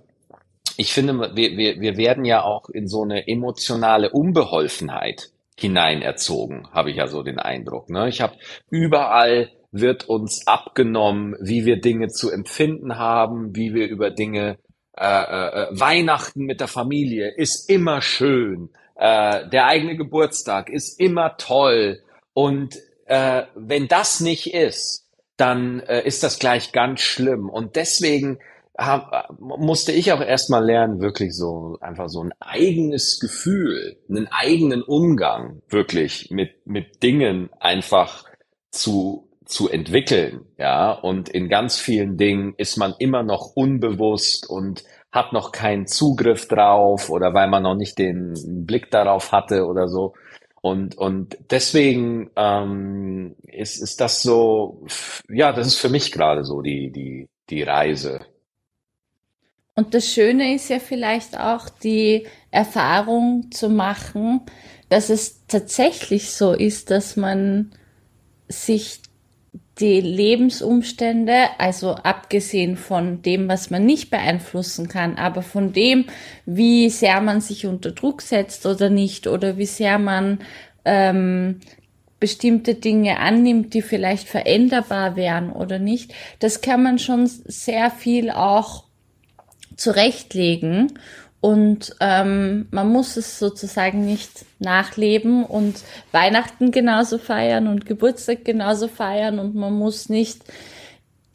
ich 0.77 0.93
finde, 0.93 1.35
wir, 1.35 1.57
wir, 1.57 1.79
wir 1.79 1.97
werden 1.97 2.25
ja 2.25 2.43
auch 2.43 2.69
in 2.69 2.87
so 2.87 3.03
eine 3.03 3.27
emotionale 3.27 4.09
Unbeholfenheit 4.11 5.31
hineinerzogen, 5.57 6.67
habe 6.71 6.91
ich 6.91 6.97
ja 6.97 7.07
so 7.07 7.23
den 7.23 7.39
Eindruck. 7.39 7.89
Ne? 7.89 8.09
Ich 8.09 8.21
habe 8.21 8.35
überall 8.69 9.51
wird 9.71 10.07
uns 10.07 10.47
abgenommen, 10.47 11.35
wie 11.41 11.65
wir 11.65 11.81
Dinge 11.81 12.07
zu 12.07 12.31
empfinden 12.31 12.97
haben, 12.97 13.55
wie 13.55 13.73
wir 13.73 13.87
über 13.87 14.09
Dinge 14.09 14.57
äh, 14.97 15.03
äh, 15.05 15.67
Weihnachten 15.71 16.45
mit 16.45 16.61
der 16.61 16.69
Familie 16.69 17.33
ist 17.35 17.69
immer 17.69 18.01
schön, 18.01 18.69
äh, 18.95 19.49
der 19.49 19.65
eigene 19.65 19.97
Geburtstag 19.97 20.69
ist 20.69 20.97
immer 20.99 21.35
toll 21.37 22.01
und 22.33 22.77
äh, 23.05 23.43
wenn 23.55 23.89
das 23.89 24.21
nicht 24.21 24.53
ist, 24.53 25.05
dann 25.35 25.81
äh, 25.81 26.07
ist 26.07 26.23
das 26.23 26.39
gleich 26.39 26.71
ganz 26.71 27.01
schlimm 27.01 27.49
und 27.49 27.75
deswegen 27.75 28.39
hab, 28.77 29.39
musste 29.39 29.91
ich 29.91 30.11
auch 30.11 30.21
erstmal 30.21 30.65
lernen, 30.65 31.01
wirklich 31.01 31.35
so 31.35 31.77
einfach 31.81 32.09
so 32.09 32.23
ein 32.23 32.33
eigenes 32.39 33.19
Gefühl, 33.19 33.97
einen 34.09 34.27
eigenen 34.27 34.81
Umgang 34.81 35.61
wirklich 35.69 36.29
mit 36.31 36.65
mit 36.65 37.01
Dingen 37.03 37.49
einfach 37.59 38.25
zu 38.71 39.25
zu 39.45 39.69
entwickeln, 39.69 40.45
ja. 40.57 40.91
Und 40.91 41.29
in 41.29 41.49
ganz 41.49 41.79
vielen 41.79 42.17
Dingen 42.17 42.55
ist 42.57 42.77
man 42.77 42.95
immer 42.99 43.23
noch 43.23 43.55
unbewusst 43.55 44.49
und 44.49 44.83
hat 45.11 45.33
noch 45.33 45.51
keinen 45.51 45.87
Zugriff 45.87 46.47
drauf 46.47 47.09
oder 47.09 47.33
weil 47.33 47.47
man 47.47 47.63
noch 47.63 47.75
nicht 47.75 47.97
den 47.97 48.33
Blick 48.65 48.91
darauf 48.91 49.31
hatte 49.31 49.65
oder 49.65 49.87
so. 49.87 50.13
Und, 50.61 50.97
und 50.97 51.37
deswegen 51.51 52.31
ähm, 52.35 53.35
ist, 53.43 53.81
ist 53.81 54.01
das 54.01 54.23
so, 54.23 54.83
ja, 55.29 55.53
das 55.53 55.67
ist 55.67 55.79
für 55.79 55.89
mich 55.89 56.11
gerade 56.11 56.43
so 56.43 56.61
die, 56.61 56.91
die, 56.91 57.29
die 57.49 57.61
Reise. 57.61 58.21
Und 59.75 59.93
das 59.93 60.07
Schöne 60.07 60.55
ist 60.55 60.69
ja 60.69 60.79
vielleicht 60.79 61.37
auch 61.37 61.67
die 61.67 62.25
Erfahrung 62.49 63.51
zu 63.51 63.69
machen, 63.69 64.41
dass 64.87 65.09
es 65.09 65.45
tatsächlich 65.47 66.31
so 66.31 66.53
ist, 66.53 66.91
dass 66.91 67.17
man 67.17 67.71
sich 68.47 69.01
die 69.79 69.99
Lebensumstände, 69.99 71.49
also 71.57 71.95
abgesehen 71.95 72.77
von 72.77 73.21
dem, 73.21 73.49
was 73.49 73.69
man 73.69 73.85
nicht 73.85 74.09
beeinflussen 74.09 74.87
kann, 74.87 75.17
aber 75.17 75.41
von 75.41 75.73
dem, 75.73 76.05
wie 76.45 76.89
sehr 76.89 77.19
man 77.19 77.41
sich 77.41 77.65
unter 77.65 77.91
Druck 77.91 78.21
setzt 78.21 78.65
oder 78.65 78.89
nicht, 78.89 79.27
oder 79.27 79.57
wie 79.57 79.65
sehr 79.65 79.99
man 79.99 80.39
ähm, 80.85 81.59
bestimmte 82.21 82.75
Dinge 82.75 83.19
annimmt, 83.19 83.73
die 83.73 83.81
vielleicht 83.81 84.29
veränderbar 84.29 85.17
wären 85.17 85.51
oder 85.51 85.79
nicht, 85.79 86.13
das 86.39 86.61
kann 86.61 86.81
man 86.81 86.97
schon 86.97 87.27
sehr 87.27 87.91
viel 87.91 88.31
auch 88.31 88.84
zurechtlegen 89.75 90.99
und 91.45 91.95
ähm, 91.99 92.67
man 92.71 92.89
muss 92.89 93.17
es 93.17 93.37
sozusagen 93.37 94.03
nicht 94.03 94.45
nachleben 94.57 95.43
und 95.45 95.75
Weihnachten 96.11 96.71
genauso 96.71 97.19
feiern 97.19 97.67
und 97.67 97.85
Geburtstag 97.85 98.43
genauso 98.43 98.87
feiern 98.87 99.37
und 99.37 99.53
man 99.53 99.73
muss 99.73 100.09
nicht 100.09 100.41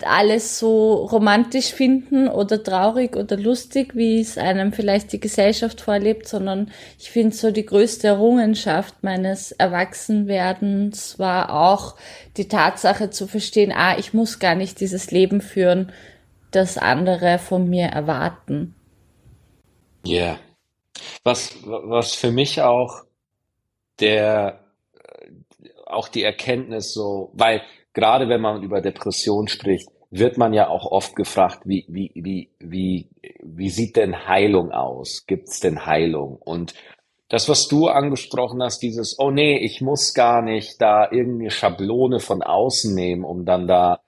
alles 0.03 0.59
so 0.59 0.95
romantisch 0.95 1.73
finden 1.73 2.29
oder 2.29 2.63
traurig 2.63 3.17
oder 3.17 3.37
lustig, 3.37 3.95
wie 3.95 4.21
es 4.21 4.39
einem 4.39 4.73
vielleicht 4.73 5.13
die 5.13 5.21
Gesellschaft 5.21 5.81
vorlebt, 5.81 6.27
sondern 6.27 6.71
ich 6.99 7.11
finde 7.11 7.37
so 7.37 7.51
die 7.51 7.67
größte 7.67 8.09
Errungenschaft 8.09 9.03
meines 9.03 9.53
Erwachsenwerdens 9.53 11.19
war 11.19 11.53
auch 11.55 11.97
die 12.37 12.49
Tatsache 12.49 13.11
zu 13.11 13.27
verstehen, 13.27 13.73
ah, 13.73 13.97
ich 13.99 14.15
muss 14.15 14.39
gar 14.39 14.55
nicht 14.55 14.81
dieses 14.81 15.11
Leben 15.11 15.41
führen, 15.41 15.93
das 16.51 16.79
andere 16.79 17.39
von 17.39 17.69
mir 17.69 17.87
erwarten. 17.87 18.75
Ja. 20.05 20.23
Yeah. 20.23 20.39
Was, 21.25 21.57
was 21.65 22.15
für 22.15 22.31
mich 22.31 22.61
auch 22.63 23.05
der, 24.01 24.61
auch 25.87 26.09
die 26.09 26.23
Erkenntnis 26.23 26.93
so, 26.93 27.31
weil 27.35 27.63
gerade 27.93 28.29
wenn 28.29 28.41
man 28.41 28.63
über 28.63 28.81
Depression 28.81 29.49
spricht, 29.49 29.89
wird 30.11 30.39
man 30.39 30.53
ja 30.53 30.69
auch 30.69 30.91
oft 30.91 31.15
gefragt, 31.15 31.61
wie, 31.65 31.85
wie, 31.89 32.11
wie, 32.15 32.51
wie, 32.59 33.09
wie 33.43 33.71
sieht 33.71 33.97
denn 33.97 34.27
Heilung 34.27 34.73
aus? 34.73 35.25
Gibt's 35.27 35.61
denn 35.61 35.87
Heilung? 35.87 36.37
Und 36.37 36.75
das, 37.29 37.49
was 37.49 37.69
du 37.69 37.87
angesprochen 37.87 38.61
hast, 38.61 38.83
dieses, 38.83 39.17
oh 39.19 39.31
nee, 39.31 39.57
ich 39.59 39.81
muss 39.81 40.15
gar 40.15 40.43
nicht 40.43 40.81
da 40.83 41.09
irgendeine 41.11 41.51
Schablone 41.51 42.19
von 42.19 42.43
außen 42.43 42.93
nehmen, 42.93 43.25
um 43.25 43.45
dann 43.45 43.69
da 43.69 44.01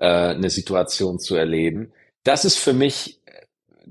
äh, 0.00 0.30
eine 0.34 0.50
Situation 0.50 1.18
zu 1.18 1.36
erleben. 1.36 1.92
Das 2.24 2.44
ist 2.44 2.58
für 2.58 2.72
mich 2.72 3.20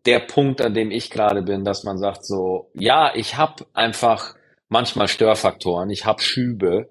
der 0.05 0.19
Punkt, 0.19 0.61
an 0.61 0.73
dem 0.73 0.91
ich 0.91 1.09
gerade 1.09 1.41
bin, 1.41 1.63
dass 1.63 1.83
man 1.83 1.97
sagt 1.97 2.25
so, 2.25 2.71
ja, 2.73 3.13
ich 3.15 3.37
habe 3.37 3.65
einfach 3.73 4.35
manchmal 4.67 5.07
Störfaktoren, 5.07 5.89
ich 5.89 6.05
habe 6.05 6.21
Schübe, 6.21 6.89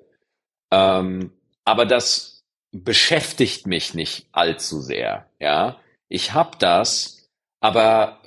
ähm, 0.70 1.32
aber 1.64 1.86
das 1.86 2.44
beschäftigt 2.72 3.66
mich 3.66 3.94
nicht 3.94 4.26
allzu 4.32 4.80
sehr. 4.80 5.26
Ja, 5.38 5.78
ich 6.08 6.34
habe 6.34 6.50
das, 6.58 7.28
aber 7.60 8.20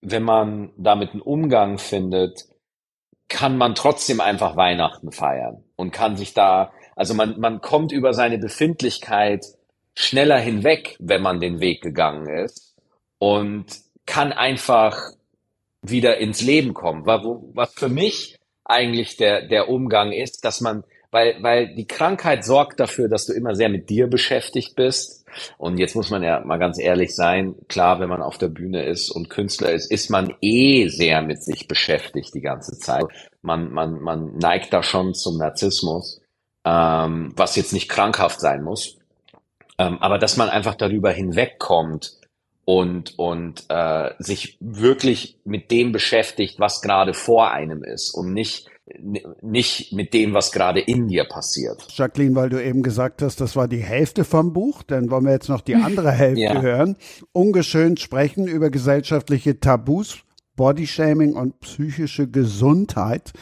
wenn 0.00 0.22
man 0.22 0.72
damit 0.76 1.12
einen 1.12 1.22
Umgang 1.22 1.78
findet, 1.78 2.46
kann 3.28 3.56
man 3.56 3.74
trotzdem 3.74 4.20
einfach 4.20 4.56
Weihnachten 4.56 5.10
feiern 5.10 5.64
und 5.76 5.90
kann 5.90 6.16
sich 6.16 6.34
da, 6.34 6.72
also 6.96 7.14
man, 7.14 7.40
man 7.40 7.60
kommt 7.60 7.92
über 7.92 8.12
seine 8.12 8.38
Befindlichkeit 8.38 9.46
schneller 9.94 10.38
hinweg, 10.38 10.96
wenn 10.98 11.22
man 11.22 11.40
den 11.40 11.60
Weg 11.60 11.82
gegangen 11.82 12.28
ist. 12.28 12.74
Und 13.18 13.66
kann 14.06 14.32
einfach 14.32 14.98
wieder 15.82 16.18
ins 16.18 16.42
Leben 16.42 16.74
kommen. 16.74 17.06
Was 17.06 17.74
für 17.74 17.88
mich 17.88 18.38
eigentlich 18.64 19.16
der, 19.16 19.46
der 19.46 19.68
Umgang 19.68 20.12
ist, 20.12 20.44
dass 20.44 20.60
man, 20.60 20.84
weil, 21.10 21.36
weil 21.40 21.74
die 21.74 21.86
Krankheit 21.86 22.44
sorgt 22.44 22.80
dafür, 22.80 23.08
dass 23.08 23.26
du 23.26 23.32
immer 23.32 23.54
sehr 23.54 23.68
mit 23.68 23.90
dir 23.90 24.08
beschäftigt 24.08 24.76
bist. 24.76 25.26
Und 25.58 25.78
jetzt 25.78 25.96
muss 25.96 26.10
man 26.10 26.22
ja 26.22 26.40
mal 26.44 26.58
ganz 26.58 26.78
ehrlich 26.78 27.14
sein, 27.14 27.54
klar, 27.68 28.00
wenn 28.00 28.08
man 28.08 28.22
auf 28.22 28.38
der 28.38 28.48
Bühne 28.48 28.84
ist 28.84 29.10
und 29.10 29.30
Künstler 29.30 29.72
ist, 29.72 29.90
ist 29.90 30.10
man 30.10 30.34
eh 30.40 30.88
sehr 30.88 31.22
mit 31.22 31.42
sich 31.42 31.66
beschäftigt 31.68 32.34
die 32.34 32.42
ganze 32.42 32.78
Zeit. 32.78 33.04
Man, 33.40 33.72
man, 33.72 34.00
man 34.00 34.36
neigt 34.36 34.72
da 34.72 34.82
schon 34.82 35.14
zum 35.14 35.38
Narzissmus, 35.38 36.20
ähm, 36.64 37.32
was 37.34 37.56
jetzt 37.56 37.72
nicht 37.72 37.88
krankhaft 37.88 38.40
sein 38.40 38.62
muss. 38.62 38.98
Ähm, 39.82 39.98
aber 40.00 40.18
dass 40.18 40.36
man 40.36 40.48
einfach 40.48 40.74
darüber 40.74 41.10
hinwegkommt, 41.10 42.22
und, 42.64 43.18
und 43.18 43.64
äh, 43.70 44.10
sich 44.18 44.56
wirklich 44.60 45.40
mit 45.44 45.70
dem 45.70 45.92
beschäftigt, 45.92 46.60
was 46.60 46.80
gerade 46.80 47.12
vor 47.12 47.50
einem 47.50 47.82
ist 47.82 48.14
und 48.14 48.32
nicht 48.32 48.68
nicht 49.40 49.92
mit 49.92 50.12
dem, 50.12 50.34
was 50.34 50.50
gerade 50.50 50.80
in 50.80 51.06
dir 51.06 51.24
passiert. 51.24 51.86
Jacqueline, 51.96 52.34
weil 52.34 52.50
du 52.50 52.62
eben 52.62 52.82
gesagt 52.82 53.22
hast, 53.22 53.40
das 53.40 53.54
war 53.54 53.68
die 53.68 53.78
Hälfte 53.78 54.24
vom 54.24 54.52
Buch, 54.52 54.82
dann 54.82 55.08
wollen 55.08 55.24
wir 55.24 55.32
jetzt 55.32 55.48
noch 55.48 55.60
die 55.60 55.76
andere 55.76 56.10
Hälfte 56.12 56.42
ja. 56.42 56.60
hören. 56.60 56.96
Ungeschönt 57.32 58.00
sprechen 58.00 58.48
über 58.48 58.70
gesellschaftliche 58.70 59.60
Tabus, 59.60 60.18
Bodyshaming 60.56 61.34
und 61.34 61.60
psychische 61.60 62.28
Gesundheit. 62.28 63.32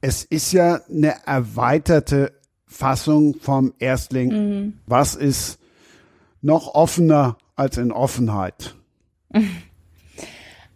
Es 0.00 0.24
ist 0.24 0.52
ja 0.52 0.80
eine 0.88 1.14
erweiterte 1.26 2.32
Fassung 2.66 3.36
vom 3.38 3.74
Erstling. 3.78 4.28
Mhm. 4.32 4.72
Was 4.86 5.14
ist 5.14 5.59
noch 6.42 6.74
offener 6.74 7.36
als 7.56 7.76
in 7.76 7.92
Offenheit? 7.92 8.74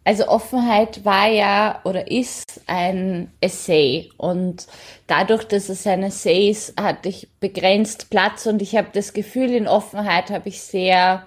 Also 0.07 0.29
Offenheit 0.29 1.07
war 1.07 1.29
ja 1.29 1.81
oder 1.85 2.11
ist 2.11 2.61
ein 2.67 3.33
Essay 3.41 4.11
und 4.19 4.67
dadurch, 5.07 5.45
dass 5.45 5.71
es 5.71 5.87
ein 5.87 6.03
Essay 6.03 6.51
ist, 6.51 6.79
hatte 6.79 7.09
ich 7.09 7.29
begrenzt 7.41 8.11
Platz 8.11 8.45
und 8.45 8.61
ich 8.61 8.77
habe 8.77 8.89
das 8.93 9.15
Gefühl, 9.15 9.51
in 9.53 9.67
Offenheit 9.67 10.29
habe 10.29 10.51
ich 10.51 10.61
sehr 10.61 11.25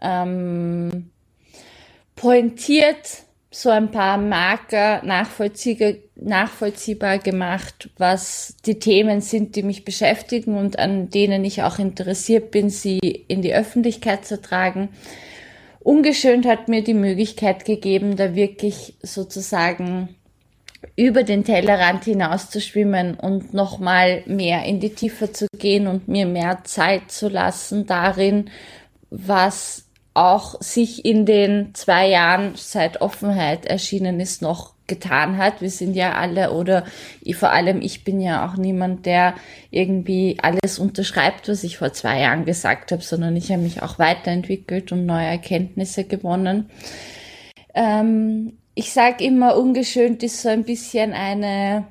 ähm, 0.00 1.10
pointiert 2.16 3.24
so 3.50 3.70
ein 3.70 3.90
paar 3.90 4.18
Marker 4.18 5.02
nachvollziehbar 5.04 7.18
gemacht, 7.18 7.88
was 7.96 8.56
die 8.66 8.78
Themen 8.78 9.22
sind, 9.22 9.56
die 9.56 9.62
mich 9.62 9.84
beschäftigen 9.84 10.58
und 10.58 10.78
an 10.78 11.08
denen 11.08 11.44
ich 11.44 11.62
auch 11.62 11.78
interessiert 11.78 12.50
bin, 12.50 12.68
sie 12.68 12.98
in 12.98 13.40
die 13.40 13.54
Öffentlichkeit 13.54 14.26
zu 14.26 14.40
tragen. 14.40 14.90
Ungeschönt 15.80 16.46
hat 16.46 16.68
mir 16.68 16.84
die 16.84 16.92
Möglichkeit 16.92 17.64
gegeben, 17.64 18.16
da 18.16 18.34
wirklich 18.34 18.94
sozusagen 19.02 20.14
über 20.96 21.22
den 21.22 21.44
Tellerrand 21.44 22.04
hinaus 22.04 22.50
zu 22.50 22.60
schwimmen 22.60 23.14
und 23.14 23.54
nochmal 23.54 24.22
mehr 24.26 24.64
in 24.64 24.80
die 24.80 24.94
Tiefe 24.94 25.32
zu 25.32 25.46
gehen 25.56 25.86
und 25.86 26.06
mir 26.06 26.26
mehr 26.26 26.60
Zeit 26.64 27.10
zu 27.10 27.28
lassen 27.28 27.86
darin, 27.86 28.50
was 29.10 29.87
auch 30.18 30.60
sich 30.60 31.04
in 31.04 31.26
den 31.26 31.74
zwei 31.74 32.08
Jahren 32.08 32.54
seit 32.56 33.00
Offenheit 33.00 33.66
erschienen 33.66 34.18
ist 34.18 34.42
noch 34.42 34.74
getan 34.88 35.36
hat. 35.36 35.60
Wir 35.60 35.70
sind 35.70 35.94
ja 35.94 36.14
alle 36.14 36.52
oder 36.52 36.84
ich, 37.20 37.36
vor 37.36 37.50
allem 37.50 37.80
ich 37.80 38.02
bin 38.02 38.20
ja 38.20 38.48
auch 38.48 38.56
niemand, 38.56 39.06
der 39.06 39.34
irgendwie 39.70 40.38
alles 40.42 40.80
unterschreibt, 40.80 41.48
was 41.48 41.62
ich 41.62 41.78
vor 41.78 41.92
zwei 41.92 42.20
Jahren 42.20 42.44
gesagt 42.44 42.90
habe, 42.90 43.02
sondern 43.02 43.36
ich 43.36 43.52
habe 43.52 43.62
mich 43.62 43.82
auch 43.82 44.00
weiterentwickelt 44.00 44.90
und 44.90 45.06
neue 45.06 45.26
Erkenntnisse 45.26 46.04
gewonnen. 46.04 46.70
Ähm, 47.74 48.58
ich 48.74 48.92
sage 48.92 49.22
immer, 49.22 49.56
ungeschönt 49.56 50.22
ist 50.24 50.42
so 50.42 50.48
ein 50.48 50.64
bisschen 50.64 51.12
eine 51.12 51.86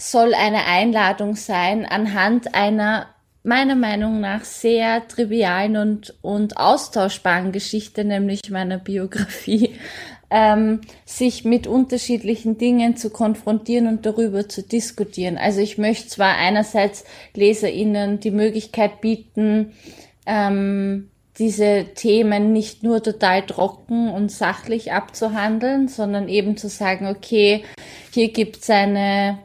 soll 0.00 0.32
eine 0.32 0.64
Einladung 0.64 1.34
sein, 1.34 1.84
anhand 1.84 2.54
einer 2.54 3.08
meiner 3.42 3.76
Meinung 3.76 4.20
nach 4.20 4.44
sehr 4.44 5.06
trivialen 5.08 5.76
und, 5.76 6.14
und 6.22 6.56
austauschbaren 6.56 7.52
Geschichte, 7.52 8.04
nämlich 8.04 8.50
meiner 8.50 8.78
Biografie, 8.78 9.74
ähm, 10.30 10.82
sich 11.06 11.44
mit 11.44 11.66
unterschiedlichen 11.66 12.58
Dingen 12.58 12.96
zu 12.96 13.10
konfrontieren 13.10 13.86
und 13.86 14.04
darüber 14.04 14.48
zu 14.48 14.62
diskutieren. 14.62 15.38
Also 15.38 15.60
ich 15.60 15.78
möchte 15.78 16.08
zwar 16.08 16.36
einerseits 16.36 17.04
LeserInnen 17.34 18.20
die 18.20 18.30
Möglichkeit 18.30 19.00
bieten, 19.00 19.72
ähm, 20.26 21.08
diese 21.38 21.86
Themen 21.94 22.52
nicht 22.52 22.82
nur 22.82 23.02
total 23.02 23.46
trocken 23.46 24.10
und 24.10 24.30
sachlich 24.30 24.92
abzuhandeln, 24.92 25.88
sondern 25.88 26.28
eben 26.28 26.56
zu 26.56 26.68
sagen, 26.68 27.06
okay, 27.06 27.64
hier 28.12 28.32
gibt 28.32 28.56
es 28.56 28.70
eine 28.70 29.38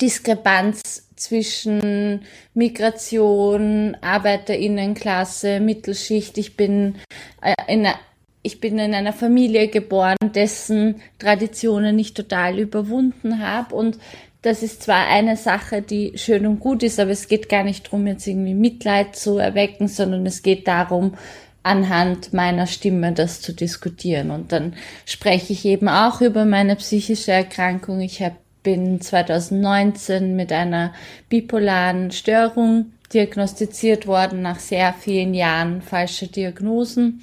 Diskrepanz 0.00 1.09
zwischen 1.20 2.22
Migration, 2.54 3.96
Arbeiterinnenklasse, 4.00 5.60
Mittelschicht. 5.60 6.38
Ich 6.38 6.56
bin 6.56 6.96
äh, 7.42 7.54
in 7.68 7.86
einer 7.86 7.96
ich 8.42 8.58
bin 8.58 8.78
in 8.78 8.94
einer 8.94 9.12
Familie 9.12 9.68
geboren, 9.68 10.16
dessen 10.34 11.02
Traditionen 11.18 11.98
ich 11.98 12.14
total 12.14 12.58
überwunden 12.58 13.38
habe 13.46 13.74
und 13.74 13.98
das 14.42 14.62
ist 14.62 14.82
zwar 14.82 15.06
eine 15.08 15.36
Sache, 15.36 15.82
die 15.82 16.12
schön 16.16 16.46
und 16.46 16.60
gut 16.60 16.82
ist, 16.82 16.98
aber 16.98 17.10
es 17.10 17.28
geht 17.28 17.50
gar 17.50 17.62
nicht 17.62 17.86
darum, 17.86 18.06
jetzt 18.06 18.26
irgendwie 18.26 18.54
Mitleid 18.54 19.14
zu 19.14 19.36
erwecken, 19.36 19.86
sondern 19.88 20.24
es 20.24 20.42
geht 20.42 20.66
darum, 20.66 21.14
anhand 21.62 22.32
meiner 22.32 22.66
Stimme 22.66 23.12
das 23.12 23.42
zu 23.42 23.52
diskutieren. 23.52 24.30
Und 24.30 24.52
dann 24.52 24.74
spreche 25.04 25.52
ich 25.52 25.66
eben 25.66 25.88
auch 25.88 26.22
über 26.22 26.46
meine 26.46 26.76
psychische 26.76 27.32
Erkrankung. 27.32 28.00
Ich 28.00 28.22
hab, 28.22 28.36
bin 28.62 29.00
2019 29.00 30.36
mit 30.36 30.52
einer 30.52 30.92
bipolaren 31.28 32.10
Störung 32.10 32.92
diagnostiziert 33.12 34.06
worden 34.06 34.42
nach 34.42 34.58
sehr 34.58 34.92
vielen 34.92 35.34
Jahren 35.34 35.82
falscher 35.82 36.26
Diagnosen 36.26 37.22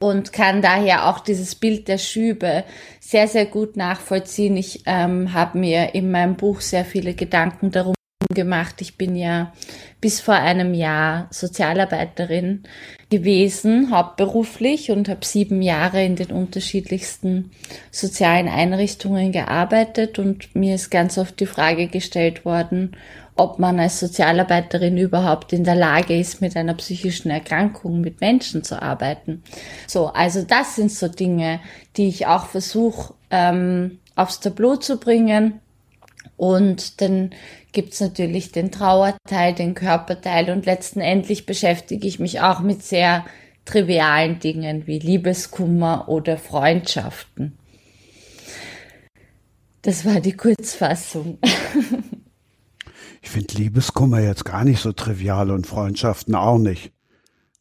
und 0.00 0.32
kann 0.32 0.62
daher 0.62 1.08
auch 1.08 1.20
dieses 1.20 1.54
Bild 1.54 1.86
der 1.86 1.98
Schübe 1.98 2.64
sehr, 3.00 3.28
sehr 3.28 3.46
gut 3.46 3.76
nachvollziehen. 3.76 4.56
Ich 4.56 4.82
ähm, 4.86 5.32
habe 5.32 5.58
mir 5.58 5.94
in 5.94 6.10
meinem 6.10 6.36
Buch 6.36 6.60
sehr 6.60 6.84
viele 6.84 7.14
Gedanken 7.14 7.70
darum 7.70 7.94
gemacht. 8.34 8.80
Ich 8.80 8.96
bin 8.96 9.16
ja 9.16 9.52
bis 10.00 10.20
vor 10.20 10.34
einem 10.34 10.72
Jahr 10.72 11.28
Sozialarbeiterin 11.30 12.62
gewesen, 13.10 13.90
hauptberuflich 13.90 14.90
und 14.90 15.08
habe 15.08 15.24
sieben 15.24 15.62
Jahre 15.62 16.04
in 16.04 16.16
den 16.16 16.30
unterschiedlichsten 16.30 17.50
sozialen 17.90 18.48
Einrichtungen 18.48 19.32
gearbeitet 19.32 20.18
und 20.18 20.54
mir 20.54 20.74
ist 20.74 20.90
ganz 20.90 21.18
oft 21.18 21.38
die 21.40 21.46
Frage 21.46 21.88
gestellt 21.88 22.44
worden, 22.44 22.96
ob 23.36 23.58
man 23.58 23.80
als 23.80 24.00
Sozialarbeiterin 24.00 24.98
überhaupt 24.98 25.52
in 25.52 25.64
der 25.64 25.74
Lage 25.74 26.18
ist, 26.18 26.40
mit 26.40 26.56
einer 26.56 26.74
psychischen 26.74 27.30
Erkrankung 27.30 28.00
mit 28.00 28.20
Menschen 28.20 28.62
zu 28.64 28.80
arbeiten. 28.80 29.42
So, 29.86 30.08
also 30.08 30.42
das 30.42 30.76
sind 30.76 30.92
so 30.92 31.08
Dinge, 31.08 31.60
die 31.96 32.08
ich 32.08 32.26
auch 32.26 32.46
versuche 32.46 33.14
ähm, 33.30 33.98
aufs 34.14 34.40
Tableau 34.40 34.76
zu 34.76 34.98
bringen. 34.98 35.60
Und 36.40 37.02
dann 37.02 37.32
gibt's 37.72 38.00
natürlich 38.00 38.50
den 38.50 38.72
Trauerteil, 38.72 39.54
den 39.54 39.74
Körperteil 39.74 40.48
und 40.48 40.64
letztendlich 40.64 41.44
beschäftige 41.44 42.08
ich 42.08 42.18
mich 42.18 42.40
auch 42.40 42.60
mit 42.60 42.82
sehr 42.82 43.26
trivialen 43.66 44.38
Dingen 44.38 44.86
wie 44.86 44.98
Liebeskummer 44.98 46.08
oder 46.08 46.38
Freundschaften. 46.38 47.58
Das 49.82 50.06
war 50.06 50.20
die 50.20 50.32
Kurzfassung. 50.32 51.38
Ich 53.22 53.28
finde 53.28 53.54
Liebeskummer 53.56 54.20
jetzt 54.20 54.46
gar 54.46 54.64
nicht 54.64 54.80
so 54.80 54.92
trivial 54.92 55.50
und 55.50 55.66
Freundschaften 55.66 56.34
auch 56.34 56.56
nicht. 56.56 56.90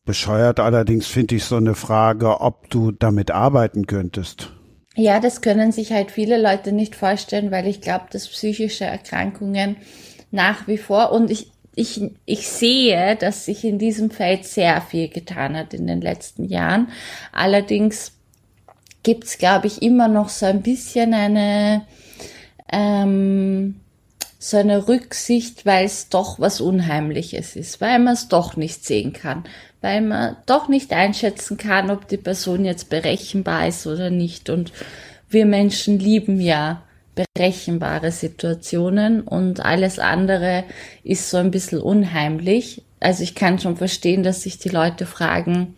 Bescheuert 0.06 0.62
allerdings 0.62 1.06
finde 1.06 1.36
ich 1.36 1.44
so 1.44 1.58
eine 1.58 1.76
Frage, 1.76 2.40
ob 2.40 2.70
du 2.70 2.94
damit 2.94 3.30
arbeiten 3.30 3.86
könntest. 3.86 4.54
Ja, 5.00 5.22
das 5.22 5.40
können 5.40 5.72
sich 5.72 5.94
halt 5.94 6.12
viele 6.12 6.38
Leute 6.38 6.74
nicht 6.74 6.94
vorstellen, 6.94 7.52
weil 7.52 7.68
ich 7.68 7.80
glaube, 7.80 8.08
dass 8.12 8.28
psychische 8.28 8.84
Erkrankungen 8.84 9.78
nach 10.30 10.68
wie 10.68 10.78
vor 10.78 11.14
und 11.14 11.32
ich, 11.32 11.52
ich, 11.74 12.02
ich 12.26 12.50
sehe, 12.50 13.16
dass 13.16 13.46
sich 13.46 13.64
in 13.64 13.80
diesem 13.80 14.12
Feld 14.12 14.44
sehr 14.44 14.82
viel 14.82 15.08
getan 15.08 15.56
hat 15.56 15.74
in 15.74 15.88
den 15.88 16.02
letzten 16.02 16.44
Jahren. 16.44 16.90
Allerdings 17.32 18.12
gibt's, 19.02 19.38
glaube 19.38 19.68
ich, 19.68 19.82
immer 19.82 20.10
noch 20.10 20.28
so 20.28 20.48
ein 20.48 20.64
bisschen 20.64 21.14
eine, 21.14 21.86
ähm, 22.70 23.80
so 24.38 24.58
eine 24.58 24.90
Rücksicht, 24.90 25.66
weil 25.66 25.86
es 25.86 26.10
doch 26.10 26.42
was 26.42 26.60
Unheimliches 26.60 27.56
ist, 27.56 27.80
weil 27.80 28.00
man 28.00 28.16
es 28.16 28.28
doch 28.28 28.58
nicht 28.58 28.84
sehen 28.84 29.14
kann, 29.14 29.46
weil 29.82 30.02
man 30.02 30.36
doch 30.46 30.68
nicht 30.68 30.92
einschätzen 30.94 31.58
kann, 31.58 31.90
ob 31.90 32.08
die 32.08 32.18
Person 32.18 32.66
jetzt 32.66 32.90
berechenbar 32.90 33.68
ist 33.68 33.88
oder 33.88 34.10
nicht. 34.10 34.50
Und 34.50 34.72
wir 35.30 35.46
Menschen 35.46 36.00
lieben 36.00 36.42
ja 36.42 36.84
berechenbare 37.16 38.12
Situationen 38.12 39.22
und 39.22 39.60
alles 39.60 40.00
andere 40.00 40.64
ist 41.04 41.30
so 41.30 41.38
ein 41.38 41.52
bisschen 41.52 41.80
unheimlich. 41.80 42.84
Also 43.00 43.24
ich 43.24 43.36
kann 43.36 43.60
schon 43.60 43.78
verstehen, 43.78 44.24
dass 44.24 44.44
sich 44.44 44.58
die 44.58 44.70
Leute 44.70 45.06
fragen, 45.06 45.76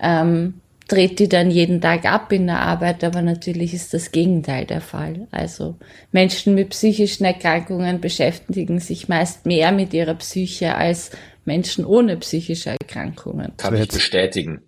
ähm, 0.00 0.54
dreht 0.88 1.20
die 1.20 1.28
dann 1.28 1.50
jeden 1.50 1.80
Tag 1.80 2.04
ab 2.04 2.32
in 2.32 2.48
der 2.48 2.60
Arbeit, 2.60 3.04
aber 3.04 3.22
natürlich 3.22 3.74
ist 3.74 3.94
das 3.94 4.10
Gegenteil 4.10 4.64
der 4.66 4.80
Fall. 4.80 5.28
Also 5.30 5.76
Menschen 6.10 6.54
mit 6.56 6.70
psychischen 6.70 7.24
Erkrankungen 7.24 8.00
beschäftigen 8.00 8.80
sich 8.80 9.08
meist 9.08 9.46
mehr 9.46 9.70
mit 9.70 9.94
ihrer 9.94 10.14
Psyche 10.14 10.74
als 10.74 11.12
Menschen 11.44 11.84
ohne 11.84 12.16
psychische 12.18 12.70
Erkrankungen. 12.70 13.56
Kann 13.56 13.74
ich 13.76 13.88
bestätigen. 13.88 14.62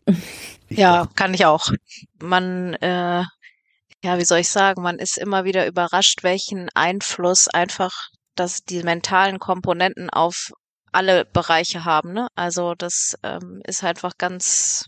Ja, 0.68 1.08
kann 1.16 1.34
ich 1.34 1.44
auch. 1.44 1.68
Man, 2.20 2.74
äh, 2.74 3.22
ja, 4.02 4.18
wie 4.18 4.24
soll 4.24 4.38
ich 4.38 4.48
sagen, 4.48 4.82
man 4.82 4.98
ist 4.98 5.18
immer 5.18 5.44
wieder 5.44 5.66
überrascht, 5.66 6.22
welchen 6.22 6.68
Einfluss 6.74 7.48
einfach, 7.48 8.08
dass 8.34 8.64
die 8.64 8.82
mentalen 8.82 9.38
Komponenten 9.38 10.08
auf 10.08 10.52
alle 10.90 11.24
Bereiche 11.24 11.84
haben. 11.84 12.12
Ne? 12.12 12.28
Also 12.34 12.74
das 12.74 13.16
ähm, 13.22 13.60
ist 13.66 13.84
einfach 13.84 14.12
ganz 14.18 14.86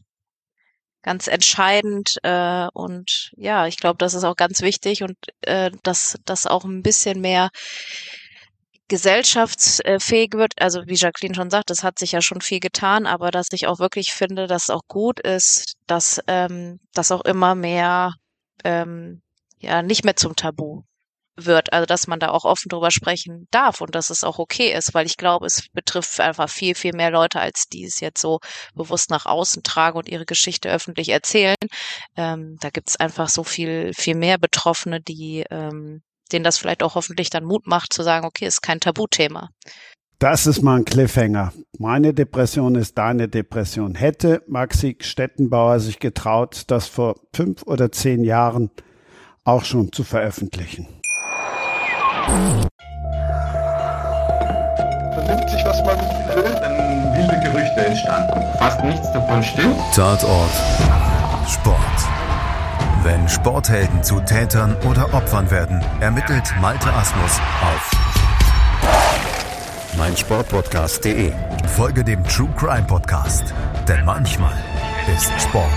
ganz 1.02 1.28
entscheidend 1.28 2.14
äh, 2.22 2.66
und 2.72 3.30
ja, 3.36 3.66
ich 3.66 3.76
glaube, 3.76 3.98
das 3.98 4.14
ist 4.14 4.24
auch 4.24 4.36
ganz 4.36 4.62
wichtig 4.62 5.02
und 5.02 5.16
äh, 5.42 5.70
dass 5.82 6.18
das 6.24 6.46
auch 6.46 6.64
ein 6.64 6.82
bisschen 6.82 7.20
mehr 7.20 7.50
gesellschaftsfähig 8.88 10.32
wird. 10.34 10.52
Also 10.58 10.82
wie 10.86 10.96
Jacqueline 10.96 11.34
schon 11.34 11.50
sagt, 11.50 11.70
es 11.70 11.82
hat 11.82 11.98
sich 11.98 12.12
ja 12.12 12.20
schon 12.22 12.40
viel 12.40 12.60
getan, 12.60 13.06
aber 13.06 13.30
dass 13.30 13.48
ich 13.52 13.66
auch 13.66 13.78
wirklich 13.78 14.12
finde, 14.12 14.46
dass 14.46 14.64
es 14.64 14.70
auch 14.70 14.82
gut 14.88 15.20
ist, 15.20 15.74
dass 15.86 16.20
ähm, 16.26 16.80
das 16.92 17.10
auch 17.10 17.24
immer 17.24 17.54
mehr 17.54 18.14
ähm, 18.64 19.22
ja 19.58 19.82
nicht 19.82 20.04
mehr 20.04 20.16
zum 20.16 20.36
Tabu 20.36 20.82
wird, 21.36 21.72
also 21.72 21.86
dass 21.86 22.06
man 22.06 22.20
da 22.20 22.28
auch 22.30 22.44
offen 22.44 22.68
drüber 22.68 22.90
sprechen 22.90 23.48
darf 23.50 23.80
und 23.80 23.94
dass 23.94 24.10
es 24.10 24.24
auch 24.24 24.38
okay 24.38 24.72
ist, 24.72 24.94
weil 24.94 25.06
ich 25.06 25.16
glaube, 25.16 25.46
es 25.46 25.68
betrifft 25.72 26.20
einfach 26.20 26.48
viel, 26.48 26.74
viel 26.74 26.92
mehr 26.94 27.10
Leute, 27.10 27.40
als 27.40 27.64
die 27.68 27.84
es 27.84 28.00
jetzt 28.00 28.20
so 28.20 28.38
bewusst 28.74 29.10
nach 29.10 29.26
außen 29.26 29.62
tragen 29.62 29.98
und 29.98 30.08
ihre 30.08 30.26
Geschichte 30.26 30.70
öffentlich 30.70 31.08
erzählen. 31.08 31.56
Ähm, 32.16 32.56
da 32.60 32.70
gibt 32.70 32.90
es 32.90 32.96
einfach 32.96 33.28
so 33.28 33.44
viel, 33.44 33.92
viel 33.94 34.14
mehr 34.14 34.38
Betroffene, 34.38 35.00
die 35.00 35.44
ähm, 35.50 36.02
denen 36.32 36.44
das 36.44 36.58
vielleicht 36.58 36.82
auch 36.82 36.94
hoffentlich 36.94 37.30
dann 37.30 37.44
Mut 37.44 37.66
macht, 37.66 37.92
zu 37.92 38.02
sagen, 38.02 38.26
okay, 38.26 38.46
ist 38.46 38.62
kein 38.62 38.80
Tabuthema. 38.80 39.50
Das 40.18 40.46
ist 40.46 40.62
mal 40.62 40.76
ein 40.76 40.84
Cliffhanger. 40.84 41.52
Meine 41.78 42.14
Depression 42.14 42.76
ist 42.76 42.96
deine 42.96 43.28
Depression. 43.28 43.94
Hätte 43.94 44.42
Maxi 44.46 44.96
Stettenbauer 45.00 45.80
sich 45.80 45.98
getraut, 45.98 46.64
das 46.68 46.86
vor 46.86 47.16
fünf 47.34 47.62
oder 47.64 47.90
zehn 47.92 48.24
Jahren 48.24 48.70
auch 49.44 49.64
schon 49.64 49.92
zu 49.92 50.04
veröffentlichen? 50.04 50.86
Vernimmt 55.14 55.50
sich, 55.50 55.64
was 55.64 55.84
man 55.84 55.98
will, 56.34 56.54
dann 56.60 57.12
wilde 57.14 57.40
Gerüchte 57.44 57.84
entstanden. 57.84 58.40
Fast 58.58 58.82
nichts 58.84 59.12
davon 59.12 59.42
stimmt. 59.42 59.76
Tatort 59.94 60.50
Sport. 61.46 62.13
Wenn 63.04 63.28
Sporthelden 63.28 64.02
zu 64.02 64.18
Tätern 64.20 64.74
oder 64.88 65.12
Opfern 65.12 65.50
werden, 65.50 65.78
ermittelt 66.00 66.44
Malte 66.62 66.90
Asmus 66.90 67.38
auf 67.60 67.90
meinsportpodcast.de. 69.98 71.30
Folge 71.68 72.02
dem 72.02 72.24
True 72.24 72.48
Crime 72.56 72.86
Podcast, 72.86 73.52
denn 73.86 74.06
manchmal 74.06 74.56
ist 75.14 75.30
Sport 75.38 75.68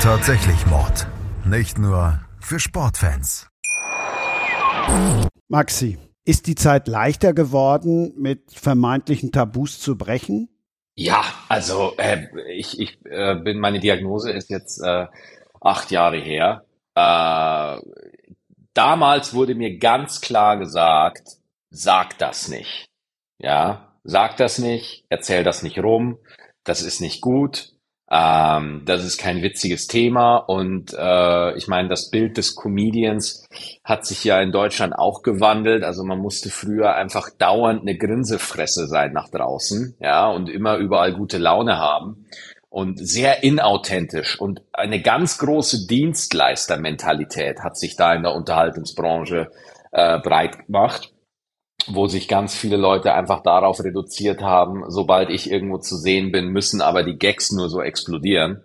tatsächlich 0.00 0.66
Mord. 0.68 1.06
Nicht 1.44 1.78
nur 1.78 2.18
für 2.40 2.58
Sportfans. 2.58 3.50
Maxi, 5.48 5.98
ist 6.24 6.46
die 6.46 6.54
Zeit 6.54 6.88
leichter 6.88 7.34
geworden, 7.34 8.14
mit 8.16 8.52
vermeintlichen 8.54 9.32
Tabus 9.32 9.80
zu 9.80 9.98
brechen? 9.98 10.48
Ja, 10.94 11.22
also 11.48 11.92
äh, 11.98 12.26
ich, 12.56 12.80
ich 12.80 12.98
äh, 13.04 13.34
bin, 13.36 13.60
meine 13.60 13.80
Diagnose 13.80 14.32
ist 14.32 14.50
jetzt 14.50 14.80
äh, 14.82 15.06
acht 15.60 15.90
Jahre 15.90 16.18
her. 16.18 16.64
Äh, 16.94 17.80
damals 18.74 19.34
wurde 19.34 19.54
mir 19.54 19.78
ganz 19.78 20.20
klar 20.20 20.58
gesagt, 20.58 21.28
sag 21.70 22.18
das 22.18 22.48
nicht. 22.48 22.88
Ja, 23.38 23.92
sag 24.04 24.36
das 24.36 24.58
nicht, 24.58 25.04
erzähl 25.08 25.44
das 25.44 25.62
nicht 25.62 25.78
rum, 25.78 26.18
das 26.64 26.82
ist 26.82 27.00
nicht 27.00 27.20
gut. 27.20 27.72
Ähm, 28.10 28.82
das 28.86 29.04
ist 29.04 29.18
kein 29.18 29.42
witziges 29.42 29.86
Thema 29.86 30.36
und 30.36 30.94
äh, 30.98 31.54
ich 31.58 31.68
meine, 31.68 31.90
das 31.90 32.10
Bild 32.10 32.38
des 32.38 32.56
Comedians 32.56 33.46
hat 33.84 34.06
sich 34.06 34.24
ja 34.24 34.40
in 34.40 34.50
Deutschland 34.50 34.94
auch 34.96 35.22
gewandelt. 35.22 35.84
Also 35.84 36.04
man 36.04 36.18
musste 36.18 36.48
früher 36.48 36.94
einfach 36.94 37.28
dauernd 37.36 37.82
eine 37.82 37.98
Grinsefresse 37.98 38.86
sein 38.86 39.12
nach 39.12 39.28
draußen, 39.28 39.94
ja, 40.00 40.26
und 40.30 40.48
immer 40.48 40.78
überall 40.78 41.12
gute 41.12 41.36
Laune 41.36 41.76
haben 41.76 42.24
und 42.70 42.98
sehr 42.98 43.42
inauthentisch 43.42 44.38
und 44.40 44.62
eine 44.72 45.00
ganz 45.00 45.38
große 45.38 45.86
Dienstleistermentalität 45.86 47.60
hat 47.60 47.78
sich 47.78 47.96
da 47.96 48.14
in 48.14 48.22
der 48.22 48.34
Unterhaltungsbranche 48.34 49.50
äh, 49.92 50.18
breit 50.18 50.66
gemacht. 50.66 51.12
wo 51.86 52.06
sich 52.06 52.28
ganz 52.28 52.54
viele 52.56 52.76
Leute 52.76 53.14
einfach 53.14 53.42
darauf 53.42 53.82
reduziert 53.82 54.42
haben, 54.42 54.84
sobald 54.88 55.30
ich 55.30 55.50
irgendwo 55.50 55.78
zu 55.78 55.96
sehen 55.96 56.32
bin, 56.32 56.48
müssen 56.48 56.82
aber 56.82 57.02
die 57.02 57.16
Gags 57.18 57.52
nur 57.52 57.70
so 57.70 57.80
explodieren 57.80 58.62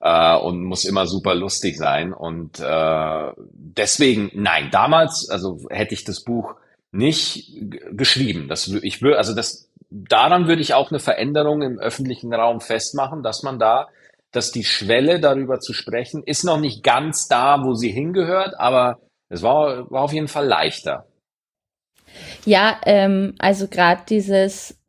äh, 0.00 0.36
und 0.36 0.62
muss 0.64 0.84
immer 0.84 1.06
super 1.06 1.34
lustig 1.34 1.76
sein. 1.76 2.12
Und 2.12 2.60
äh, 2.60 3.32
deswegen, 3.52 4.30
nein, 4.34 4.68
damals, 4.70 5.28
also 5.28 5.58
hätte 5.70 5.94
ich 5.94 6.04
das 6.04 6.22
Buch 6.22 6.54
nicht 6.92 7.52
geschrieben. 7.92 8.48
Das 8.48 8.68
ich 8.68 9.02
würde, 9.02 9.18
also 9.18 9.34
das 9.34 9.69
daran 9.90 10.46
würde 10.46 10.62
ich 10.62 10.74
auch 10.74 10.90
eine 10.90 11.00
Veränderung 11.00 11.62
im 11.62 11.78
öffentlichen 11.78 12.32
Raum 12.32 12.60
festmachen, 12.60 13.22
dass 13.22 13.42
man 13.42 13.58
da, 13.58 13.88
dass 14.32 14.52
die 14.52 14.64
Schwelle 14.64 15.20
darüber 15.20 15.60
zu 15.60 15.72
sprechen, 15.72 16.22
ist 16.24 16.44
noch 16.44 16.60
nicht 16.60 16.82
ganz 16.82 17.28
da, 17.28 17.64
wo 17.64 17.74
sie 17.74 17.90
hingehört, 17.90 18.58
aber 18.58 19.00
es 19.28 19.42
war, 19.42 19.90
war 19.90 20.02
auf 20.02 20.12
jeden 20.12 20.28
Fall 20.28 20.46
leichter. 20.46 21.06
Ja, 22.44 22.80
ähm, 22.86 23.34
also 23.38 23.68
gerade 23.68 24.02
dieses 24.08 24.79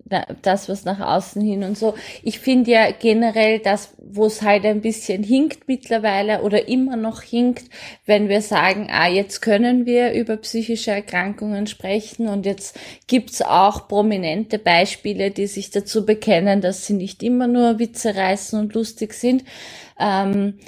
das, 0.41 0.69
was 0.69 0.85
nach 0.85 0.99
außen 0.99 1.41
hin 1.41 1.63
und 1.63 1.77
so. 1.77 1.95
Ich 2.23 2.39
finde 2.39 2.71
ja 2.71 2.91
generell 2.91 3.59
das, 3.59 3.93
wo 3.97 4.25
es 4.25 4.41
halt 4.41 4.65
ein 4.65 4.81
bisschen 4.81 5.23
hinkt 5.23 5.67
mittlerweile 5.67 6.41
oder 6.41 6.67
immer 6.67 6.95
noch 6.95 7.21
hinkt, 7.21 7.65
wenn 8.05 8.29
wir 8.29 8.41
sagen, 8.41 8.87
ah, 8.91 9.07
jetzt 9.07 9.41
können 9.41 9.85
wir 9.85 10.13
über 10.13 10.37
psychische 10.37 10.91
Erkrankungen 10.91 11.67
sprechen 11.67 12.27
und 12.27 12.45
jetzt 12.45 12.79
gibt's 13.07 13.41
auch 13.41 13.87
prominente 13.87 14.59
Beispiele, 14.59 15.31
die 15.31 15.47
sich 15.47 15.71
dazu 15.71 16.05
bekennen, 16.05 16.61
dass 16.61 16.85
sie 16.85 16.93
nicht 16.93 17.23
immer 17.23 17.47
nur 17.47 17.79
Witze 17.79 18.15
reißen 18.15 18.59
und 18.59 18.73
lustig 18.73 19.13
sind. 19.13 19.43
Ähm, 19.99 20.59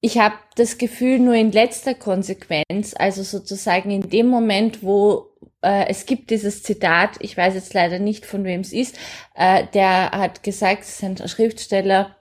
ich 0.00 0.18
habe 0.18 0.36
das 0.54 0.78
Gefühl, 0.78 1.18
nur 1.18 1.34
in 1.34 1.50
letzter 1.50 1.94
Konsequenz, 1.94 2.94
also 2.96 3.22
sozusagen 3.24 3.90
in 3.90 4.08
dem 4.08 4.28
Moment, 4.28 4.82
wo 4.82 5.27
äh, 5.62 5.86
es 5.88 6.06
gibt 6.06 6.30
dieses 6.30 6.62
Zitat, 6.62 7.16
ich 7.20 7.36
weiß 7.36 7.54
jetzt 7.54 7.74
leider 7.74 7.98
nicht, 7.98 8.26
von 8.26 8.44
wem 8.44 8.60
es 8.60 8.72
ist, 8.72 8.98
äh, 9.34 9.64
der 9.74 10.10
hat 10.10 10.42
gesagt, 10.42 10.82
es 10.82 11.00
ist 11.00 11.04
ein 11.04 11.28
Schriftsteller, 11.28 12.16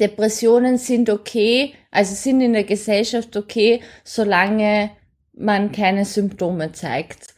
Depressionen 0.00 0.78
sind 0.78 1.10
okay, 1.10 1.74
also 1.90 2.14
sind 2.14 2.40
in 2.40 2.54
der 2.54 2.64
Gesellschaft 2.64 3.36
okay, 3.36 3.82
solange 4.04 4.90
man 5.34 5.72
keine 5.72 6.04
Symptome 6.04 6.72
zeigt. 6.72 7.31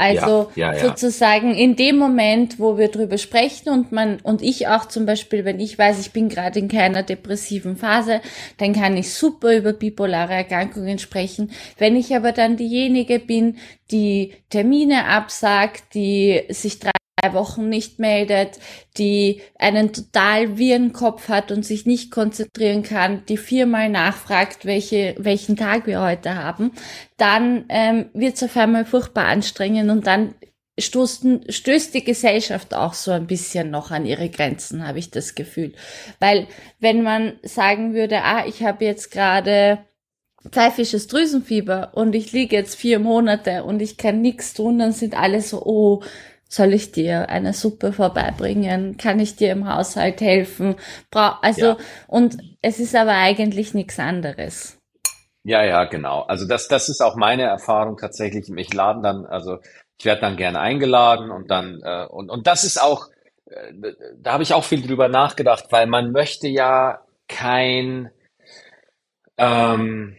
Also 0.00 0.50
ja, 0.54 0.72
ja, 0.72 0.78
ja. 0.78 0.88
sozusagen 0.88 1.54
in 1.54 1.76
dem 1.76 1.98
Moment, 1.98 2.58
wo 2.58 2.78
wir 2.78 2.88
drüber 2.88 3.18
sprechen 3.18 3.68
und 3.68 3.92
man 3.92 4.18
und 4.22 4.40
ich 4.40 4.66
auch 4.66 4.86
zum 4.86 5.04
Beispiel, 5.04 5.44
wenn 5.44 5.60
ich 5.60 5.78
weiß, 5.78 6.00
ich 6.00 6.12
bin 6.12 6.30
gerade 6.30 6.58
in 6.58 6.68
keiner 6.68 7.02
depressiven 7.02 7.76
Phase, 7.76 8.22
dann 8.56 8.72
kann 8.72 8.96
ich 8.96 9.12
super 9.12 9.54
über 9.54 9.74
bipolare 9.74 10.32
Erkrankungen 10.32 10.98
sprechen. 10.98 11.50
Wenn 11.76 11.96
ich 11.96 12.16
aber 12.16 12.32
dann 12.32 12.56
diejenige 12.56 13.18
bin, 13.18 13.58
die 13.90 14.32
Termine 14.48 15.04
absagt, 15.04 15.94
die 15.94 16.44
sich 16.48 16.78
drei 16.78 16.92
Wochen 17.32 17.68
nicht 17.68 17.98
meldet, 17.98 18.58
die 18.96 19.40
einen 19.58 19.92
total 19.92 20.58
wirren 20.58 20.92
Kopf 20.92 21.28
hat 21.28 21.52
und 21.52 21.64
sich 21.64 21.86
nicht 21.86 22.10
konzentrieren 22.10 22.82
kann, 22.82 23.24
die 23.26 23.36
viermal 23.36 23.88
nachfragt, 23.88 24.64
welche, 24.64 25.14
welchen 25.18 25.56
Tag 25.56 25.86
wir 25.86 26.00
heute 26.00 26.34
haben, 26.34 26.72
dann 27.16 27.64
ähm, 27.68 28.06
wird 28.14 28.36
es 28.36 28.42
auf 28.42 28.56
einmal 28.56 28.84
furchtbar 28.84 29.26
anstrengend 29.26 29.90
und 29.90 30.06
dann 30.06 30.34
stoßen, 30.78 31.44
stößt 31.48 31.94
die 31.94 32.04
Gesellschaft 32.04 32.74
auch 32.74 32.94
so 32.94 33.10
ein 33.10 33.26
bisschen 33.26 33.70
noch 33.70 33.90
an 33.90 34.06
ihre 34.06 34.28
Grenzen, 34.28 34.86
habe 34.86 34.98
ich 34.98 35.10
das 35.10 35.34
Gefühl. 35.34 35.72
Weil 36.18 36.46
wenn 36.78 37.02
man 37.02 37.34
sagen 37.42 37.94
würde, 37.94 38.22
ah, 38.22 38.46
ich 38.46 38.62
habe 38.62 38.84
jetzt 38.84 39.10
gerade 39.10 39.78
pfeifisches 40.48 41.06
Drüsenfieber 41.06 41.92
und 41.94 42.14
ich 42.14 42.32
liege 42.32 42.56
jetzt 42.56 42.74
vier 42.74 42.98
Monate 42.98 43.64
und 43.64 43.82
ich 43.82 43.98
kann 43.98 44.22
nichts 44.22 44.54
tun, 44.54 44.78
dann 44.78 44.92
sind 44.92 45.14
alle 45.14 45.42
so, 45.42 45.62
oh, 45.64 46.02
soll 46.50 46.74
ich 46.74 46.90
dir 46.90 47.28
eine 47.28 47.54
Suppe 47.54 47.92
vorbeibringen? 47.92 48.96
Kann 48.96 49.20
ich 49.20 49.36
dir 49.36 49.52
im 49.52 49.72
Haushalt 49.72 50.20
helfen? 50.20 50.74
Bra 51.10 51.38
also, 51.42 51.66
ja. 51.66 51.76
und 52.08 52.36
es 52.60 52.80
ist 52.80 52.94
aber 52.96 53.12
eigentlich 53.12 53.72
nichts 53.72 53.98
anderes. 53.98 54.76
Ja, 55.44 55.64
ja, 55.64 55.84
genau. 55.84 56.22
Also 56.22 56.46
das, 56.46 56.68
das 56.68 56.88
ist 56.88 57.00
auch 57.00 57.16
meine 57.16 57.44
Erfahrung 57.44 57.96
tatsächlich. 57.96 58.48
Mich 58.48 58.74
laden 58.74 59.02
dann, 59.02 59.24
also 59.24 59.58
ich 59.98 60.04
werde 60.04 60.20
dann 60.22 60.36
gerne 60.36 60.60
eingeladen 60.60 61.30
und 61.30 61.50
dann, 61.50 61.80
äh, 61.82 62.06
und, 62.06 62.28
und 62.28 62.46
das 62.46 62.64
ist 62.64 62.82
auch, 62.82 63.08
äh, 63.46 63.72
da 64.18 64.32
habe 64.32 64.42
ich 64.42 64.52
auch 64.52 64.64
viel 64.64 64.82
drüber 64.82 65.08
nachgedacht, 65.08 65.66
weil 65.70 65.86
man 65.86 66.10
möchte 66.10 66.48
ja 66.48 67.00
kein, 67.28 68.10
ähm, 69.38 70.16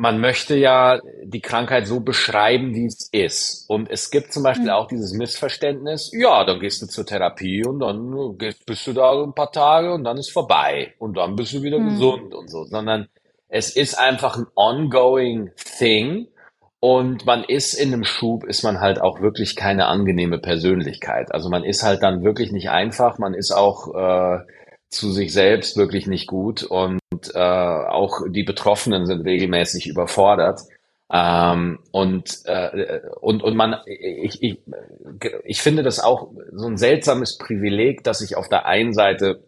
man 0.00 0.20
möchte 0.20 0.54
ja 0.54 1.00
die 1.24 1.40
Krankheit 1.40 1.88
so 1.88 1.98
beschreiben, 1.98 2.72
wie 2.72 2.86
es 2.86 3.08
ist. 3.10 3.68
Und 3.68 3.90
es 3.90 4.10
gibt 4.10 4.32
zum 4.32 4.44
Beispiel 4.44 4.66
mhm. 4.66 4.72
auch 4.72 4.86
dieses 4.86 5.12
Missverständnis, 5.12 6.12
ja, 6.14 6.44
dann 6.44 6.60
gehst 6.60 6.80
du 6.80 6.86
zur 6.86 7.04
Therapie 7.04 7.66
und 7.66 7.80
dann 7.80 8.38
bist 8.64 8.86
du 8.86 8.92
da 8.92 9.20
ein 9.20 9.34
paar 9.34 9.50
Tage 9.50 9.92
und 9.92 10.04
dann 10.04 10.16
ist 10.16 10.30
vorbei 10.30 10.94
und 11.00 11.16
dann 11.16 11.34
bist 11.34 11.52
du 11.52 11.62
wieder 11.62 11.80
mhm. 11.80 11.88
gesund 11.90 12.32
und 12.32 12.48
so, 12.48 12.64
sondern 12.64 13.08
es 13.48 13.74
ist 13.74 13.98
einfach 13.98 14.36
ein 14.36 14.46
ongoing 14.54 15.50
thing 15.78 16.28
und 16.78 17.26
man 17.26 17.42
ist 17.42 17.74
in 17.74 17.92
einem 17.92 18.04
Schub, 18.04 18.44
ist 18.44 18.62
man 18.62 18.80
halt 18.80 19.00
auch 19.00 19.20
wirklich 19.20 19.56
keine 19.56 19.86
angenehme 19.86 20.38
Persönlichkeit. 20.38 21.34
Also 21.34 21.50
man 21.50 21.64
ist 21.64 21.82
halt 21.82 22.04
dann 22.04 22.22
wirklich 22.22 22.52
nicht 22.52 22.70
einfach, 22.70 23.18
man 23.18 23.34
ist 23.34 23.50
auch 23.50 23.92
äh, 23.96 24.38
zu 24.90 25.10
sich 25.12 25.32
selbst 25.32 25.76
wirklich 25.76 26.06
nicht 26.06 26.26
gut 26.26 26.62
und 26.62 27.00
äh, 27.34 27.38
auch 27.38 28.22
die 28.28 28.42
Betroffenen 28.42 29.06
sind 29.06 29.22
regelmäßig 29.22 29.86
überfordert. 29.86 30.60
Ähm, 31.10 31.78
und, 31.90 32.40
äh, 32.44 33.00
und, 33.20 33.42
und 33.42 33.56
man, 33.56 33.76
ich, 33.86 34.42
ich, 34.42 34.58
ich 35.44 35.62
finde 35.62 35.82
das 35.82 36.00
auch 36.00 36.30
so 36.52 36.66
ein 36.66 36.76
seltsames 36.76 37.38
Privileg, 37.38 38.04
dass 38.04 38.20
ich 38.20 38.36
auf 38.36 38.48
der 38.48 38.66
einen 38.66 38.92
Seite 38.92 39.42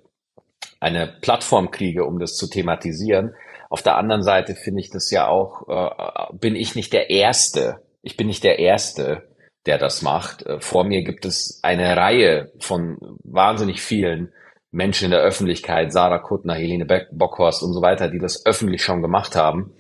eine 0.79 1.07
Plattform 1.21 1.71
kriege, 1.71 2.05
um 2.05 2.19
das 2.19 2.37
zu 2.37 2.49
thematisieren. 2.49 3.35
Auf 3.69 3.83
der 3.83 3.97
anderen 3.97 4.23
Seite 4.23 4.55
finde 4.55 4.81
ich 4.81 4.91
das 4.91 5.11
ja 5.11 5.29
auch, 5.29 5.69
äh, 5.69 6.35
bin 6.35 6.57
ich 6.57 6.75
nicht 6.75 6.93
der 6.93 7.11
Erste. 7.11 7.83
Ich 8.03 8.17
bin 8.17 8.27
nicht 8.27 8.43
der 8.43 8.59
Erste, 8.59 9.23
der 9.67 9.79
das 9.79 10.03
macht. 10.03 10.45
Äh, 10.47 10.61
vor 10.61 10.85
mir 10.85 11.03
gibt 11.03 11.27
es 11.27 11.61
eine 11.63 11.97
Reihe 11.97 12.51
von 12.59 12.99
wahnsinnig 13.23 13.83
vielen 13.83 14.33
Menschen 14.73 15.07
in 15.07 15.11
der 15.11 15.21
Öffentlichkeit, 15.21 15.93
Sarah 15.93 16.19
Kuttner, 16.19 16.55
Helene 16.55 16.87
Bockhorst 17.11 17.63
und 17.63 17.73
so 17.73 17.83
weiter, 17.83 18.09
die 18.09 18.19
das 18.19 18.47
öffentlich 18.47 18.83
schon 18.85 19.03
gemacht 19.03 19.35
haben. 19.37 19.73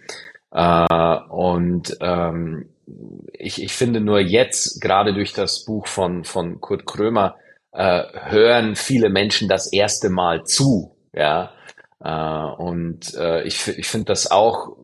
Äh, 0.53 1.17
und 1.29 1.97
ähm, 2.01 2.71
ich, 3.33 3.63
ich 3.63 3.73
finde 3.73 4.01
nur 4.01 4.21
jetzt, 4.21 4.81
gerade 4.81 5.15
durch 5.15 5.33
das 5.33 5.65
Buch 5.65 5.87
von, 5.87 6.25
von 6.25 6.61
Kurt 6.61 6.87
Krömer, 6.87 7.37
äh, 7.73 8.03
hören 8.13 8.75
viele 8.75 9.11
Menschen 9.11 9.49
das 9.49 9.73
erste 9.73 10.11
Mal 10.11 10.45
zu. 10.45 10.97
Ja. 11.13 11.53
Äh, 12.03 12.63
und 12.63 13.15
äh, 13.15 13.43
ich, 13.45 13.69
ich 13.69 13.87
finde 13.87 14.07
das 14.07 14.31
auch 14.31 14.77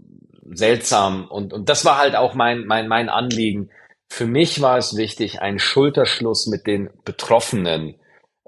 seltsam. 0.53 1.27
Und, 1.29 1.53
und 1.53 1.69
das 1.69 1.85
war 1.85 1.99
halt 1.99 2.15
auch 2.15 2.35
mein, 2.35 2.65
mein, 2.67 2.87
mein 2.87 3.09
Anliegen. 3.09 3.71
Für 4.09 4.27
mich 4.27 4.63
war 4.63 4.79
es 4.79 4.97
wichtig, 4.97 5.43
einen 5.43 5.59
Schulterschluss 5.59 6.47
mit 6.47 6.69
den 6.69 6.91
Betroffenen 7.05 7.97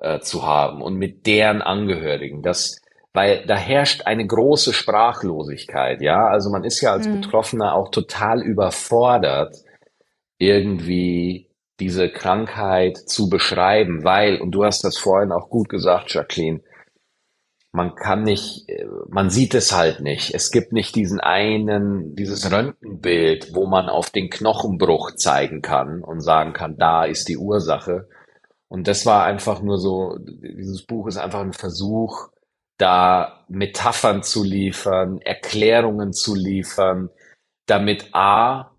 äh, 0.00 0.20
zu 0.20 0.46
haben 0.46 0.82
und 0.82 0.96
mit 0.96 1.26
deren 1.26 1.62
Angehörigen. 1.62 2.42
Das, 2.42 2.80
weil 3.12 3.44
da 3.46 3.56
herrscht 3.56 4.06
eine 4.06 4.26
große 4.26 4.72
Sprachlosigkeit, 4.72 6.00
ja. 6.00 6.26
Also 6.26 6.50
man 6.50 6.64
ist 6.64 6.80
ja 6.80 6.92
als 6.92 7.08
mhm. 7.08 7.20
Betroffener 7.20 7.74
auch 7.74 7.90
total 7.90 8.42
überfordert, 8.42 9.56
irgendwie 10.38 11.48
diese 11.80 12.10
Krankheit 12.10 12.96
zu 12.96 13.28
beschreiben, 13.28 14.02
weil, 14.04 14.40
und 14.40 14.50
du 14.52 14.64
hast 14.64 14.82
das 14.84 14.98
vorhin 14.98 15.32
auch 15.32 15.48
gut 15.48 15.68
gesagt, 15.68 16.12
Jacqueline, 16.12 16.60
man 17.72 17.94
kann 17.94 18.22
nicht, 18.22 18.68
äh, 18.68 18.84
man 19.08 19.30
sieht 19.30 19.54
es 19.54 19.76
halt 19.76 20.00
nicht. 20.00 20.34
Es 20.34 20.50
gibt 20.50 20.72
nicht 20.72 20.94
diesen 20.96 21.20
einen, 21.20 22.14
dieses 22.14 22.50
Röntgenbild, 22.50 23.54
wo 23.54 23.66
man 23.66 23.88
auf 23.88 24.10
den 24.10 24.30
Knochenbruch 24.30 25.12
zeigen 25.14 25.62
kann 25.62 26.02
und 26.02 26.20
sagen 26.20 26.52
kann, 26.52 26.76
da 26.76 27.04
ist 27.04 27.28
die 27.28 27.36
Ursache, 27.36 28.08
und 28.68 28.86
das 28.86 29.06
war 29.06 29.24
einfach 29.24 29.62
nur 29.62 29.78
so, 29.78 30.16
dieses 30.18 30.84
Buch 30.84 31.06
ist 31.06 31.16
einfach 31.16 31.40
ein 31.40 31.54
Versuch, 31.54 32.28
da 32.76 33.44
Metaphern 33.48 34.22
zu 34.22 34.44
liefern, 34.44 35.20
Erklärungen 35.20 36.12
zu 36.12 36.34
liefern, 36.34 37.10
damit 37.66 38.10
A, 38.12 38.70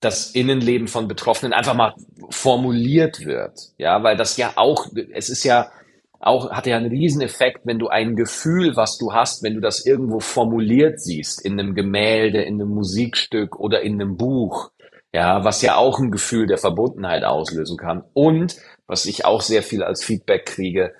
das 0.00 0.32
Innenleben 0.32 0.88
von 0.88 1.06
Betroffenen 1.06 1.52
einfach 1.52 1.74
mal 1.74 1.94
formuliert 2.30 3.24
wird. 3.24 3.58
Ja, 3.78 4.02
weil 4.02 4.16
das 4.16 4.36
ja 4.36 4.52
auch, 4.56 4.86
es 5.12 5.28
ist 5.28 5.44
ja 5.44 5.70
auch, 6.18 6.50
hat 6.50 6.66
ja 6.66 6.76
einen 6.76 6.90
Rieseneffekt, 6.90 7.60
wenn 7.64 7.78
du 7.78 7.88
ein 7.88 8.16
Gefühl, 8.16 8.76
was 8.76 8.96
du 8.96 9.12
hast, 9.12 9.42
wenn 9.42 9.54
du 9.54 9.60
das 9.60 9.84
irgendwo 9.84 10.20
formuliert 10.20 11.00
siehst, 11.00 11.44
in 11.44 11.58
einem 11.58 11.74
Gemälde, 11.74 12.42
in 12.42 12.54
einem 12.54 12.70
Musikstück 12.70 13.58
oder 13.58 13.82
in 13.82 14.00
einem 14.00 14.16
Buch. 14.16 14.70
Ja, 15.12 15.44
was 15.44 15.60
ja 15.60 15.76
auch 15.76 15.98
ein 15.98 16.10
Gefühl 16.10 16.46
der 16.46 16.58
Verbundenheit 16.58 17.24
auslösen 17.24 17.76
kann. 17.76 18.02
Und 18.14 18.56
was 18.86 19.06
ich 19.06 19.24
auch 19.24 19.40
sehr 19.40 19.62
viel 19.62 19.82
als 19.82 20.04
Feedback 20.04 20.46
kriege, 20.46 20.94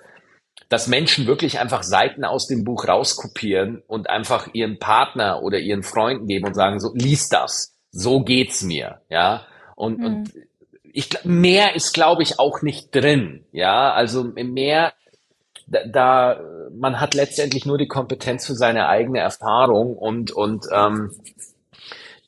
dass 0.69 0.87
Menschen 0.87 1.27
wirklich 1.27 1.59
einfach 1.59 1.83
Seiten 1.83 2.23
aus 2.23 2.47
dem 2.47 2.63
Buch 2.63 2.87
rauskopieren 2.87 3.83
und 3.87 4.09
einfach 4.09 4.49
ihren 4.53 4.79
Partner 4.79 5.43
oder 5.43 5.59
ihren 5.59 5.83
Freunden 5.83 6.27
geben 6.27 6.47
und 6.47 6.55
sagen 6.55 6.79
so, 6.79 6.91
lies 6.95 7.29
das, 7.29 7.75
so 7.91 8.21
geht's 8.21 8.63
mir, 8.63 9.01
ja. 9.09 9.45
Und, 9.75 9.99
mhm. 9.99 10.05
und 10.05 10.33
ich, 10.93 11.09
mehr 11.23 11.75
ist, 11.75 11.93
glaube 11.93 12.23
ich, 12.23 12.39
auch 12.39 12.61
nicht 12.61 12.93
drin. 12.93 13.45
Ja, 13.51 13.91
also 13.93 14.23
mehr, 14.23 14.93
da, 15.67 15.85
da, 15.85 16.39
man 16.75 16.99
hat 16.99 17.13
letztendlich 17.13 17.65
nur 17.65 17.77
die 17.77 17.87
Kompetenz 17.87 18.45
für 18.45 18.55
seine 18.55 18.87
eigene 18.87 19.19
Erfahrung 19.19 19.97
und, 19.97 20.31
und 20.31 20.65
ähm, 20.71 21.11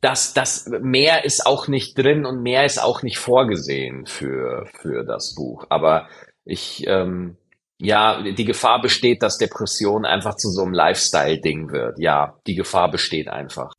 das, 0.06 0.36
das 0.36 0.68
mehr 0.68 1.26
ist 1.26 1.48
auch 1.48 1.68
nicht 1.68 1.98
drin 1.98 2.26
und 2.26 2.44
mehr 2.44 2.64
ist 2.64 2.78
auch 2.78 3.02
nicht 3.02 3.18
vorgesehen 3.18 4.06
für, 4.06 4.68
für 4.80 5.04
das 5.04 5.34
Buch. 5.34 5.66
Aber 5.70 6.08
ich, 6.44 6.86
ähm, 6.86 7.38
ja, 7.80 8.22
die 8.22 8.46
Gefahr 8.46 8.84
besteht, 8.84 9.24
dass 9.24 9.40
Depression 9.40 10.06
einfach 10.06 10.36
zu 10.36 10.52
so 10.52 10.62
einem 10.62 10.74
Lifestyle-Ding 10.74 11.72
wird. 11.72 11.98
Ja, 11.98 12.38
die 12.46 12.54
Gefahr 12.54 12.92
besteht 12.92 13.28
einfach. 13.30 13.74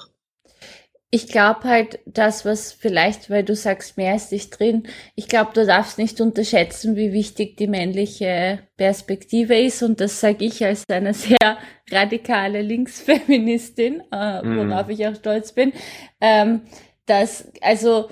Ich 1.11 1.28
glaube 1.28 1.65
halt, 1.65 2.01
das, 2.05 2.45
was 2.45 2.73
vielleicht, 2.73 3.31
weil 3.31 3.45
du 3.45 3.55
sagst, 3.55 3.97
mehr 3.97 4.16
ist 4.16 4.33
nicht 4.33 4.51
drin, 4.59 4.89
ich 5.15 5.28
glaube, 5.28 5.53
du 5.55 5.65
darfst 5.65 5.99
nicht 5.99 6.20
unterschätzen, 6.20 6.97
wie 6.97 7.12
wichtig 7.12 7.57
die 7.57 7.69
männliche 7.69 8.59
Perspektive 8.77 9.57
ist. 9.57 9.83
Und 9.83 10.01
das 10.01 10.20
sage 10.20 10.45
ich 10.45 10.65
als 10.65 10.85
eine 10.91 11.15
sehr 11.15 11.59
radikale 11.91 12.61
Linksfeministin, 12.61 14.03
äh, 14.12 14.43
mhm. 14.43 14.70
worauf 14.70 14.89
mm. 14.89 14.91
ich 14.91 15.07
auch 15.07 15.15
stolz 15.15 15.53
bin. 15.53 15.73
Ähm, 16.20 16.62
dass, 17.07 17.53
also, 17.61 18.09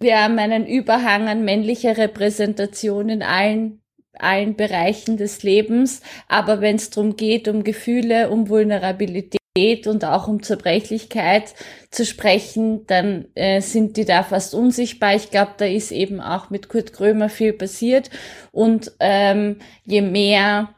wir 0.00 0.22
haben 0.22 0.38
einen 0.38 0.66
Überhang 0.66 1.28
an 1.28 1.44
männlicher 1.44 1.96
Repräsentation 1.96 3.08
in 3.08 3.22
allen 3.22 3.80
allen 4.18 4.54
Bereichen 4.54 5.16
des 5.16 5.42
Lebens. 5.42 6.00
Aber 6.28 6.60
wenn 6.60 6.76
es 6.76 6.90
darum 6.90 7.16
geht, 7.16 7.48
um 7.48 7.64
Gefühle, 7.64 8.30
um 8.30 8.48
Vulnerabilität, 8.48 9.40
und 9.56 10.04
auch 10.04 10.26
um 10.26 10.42
Zerbrechlichkeit 10.42 11.54
zu 11.92 12.04
sprechen, 12.04 12.88
dann 12.88 13.26
äh, 13.36 13.60
sind 13.60 13.96
die 13.96 14.04
da 14.04 14.24
fast 14.24 14.52
unsichtbar. 14.52 15.14
Ich 15.14 15.30
glaube, 15.30 15.52
da 15.58 15.64
ist 15.64 15.92
eben 15.92 16.20
auch 16.20 16.50
mit 16.50 16.68
Kurt 16.68 16.92
Krömer 16.92 17.28
viel 17.28 17.52
passiert. 17.52 18.10
Und 18.50 18.90
ähm, 18.98 19.60
je 19.84 20.00
mehr 20.00 20.74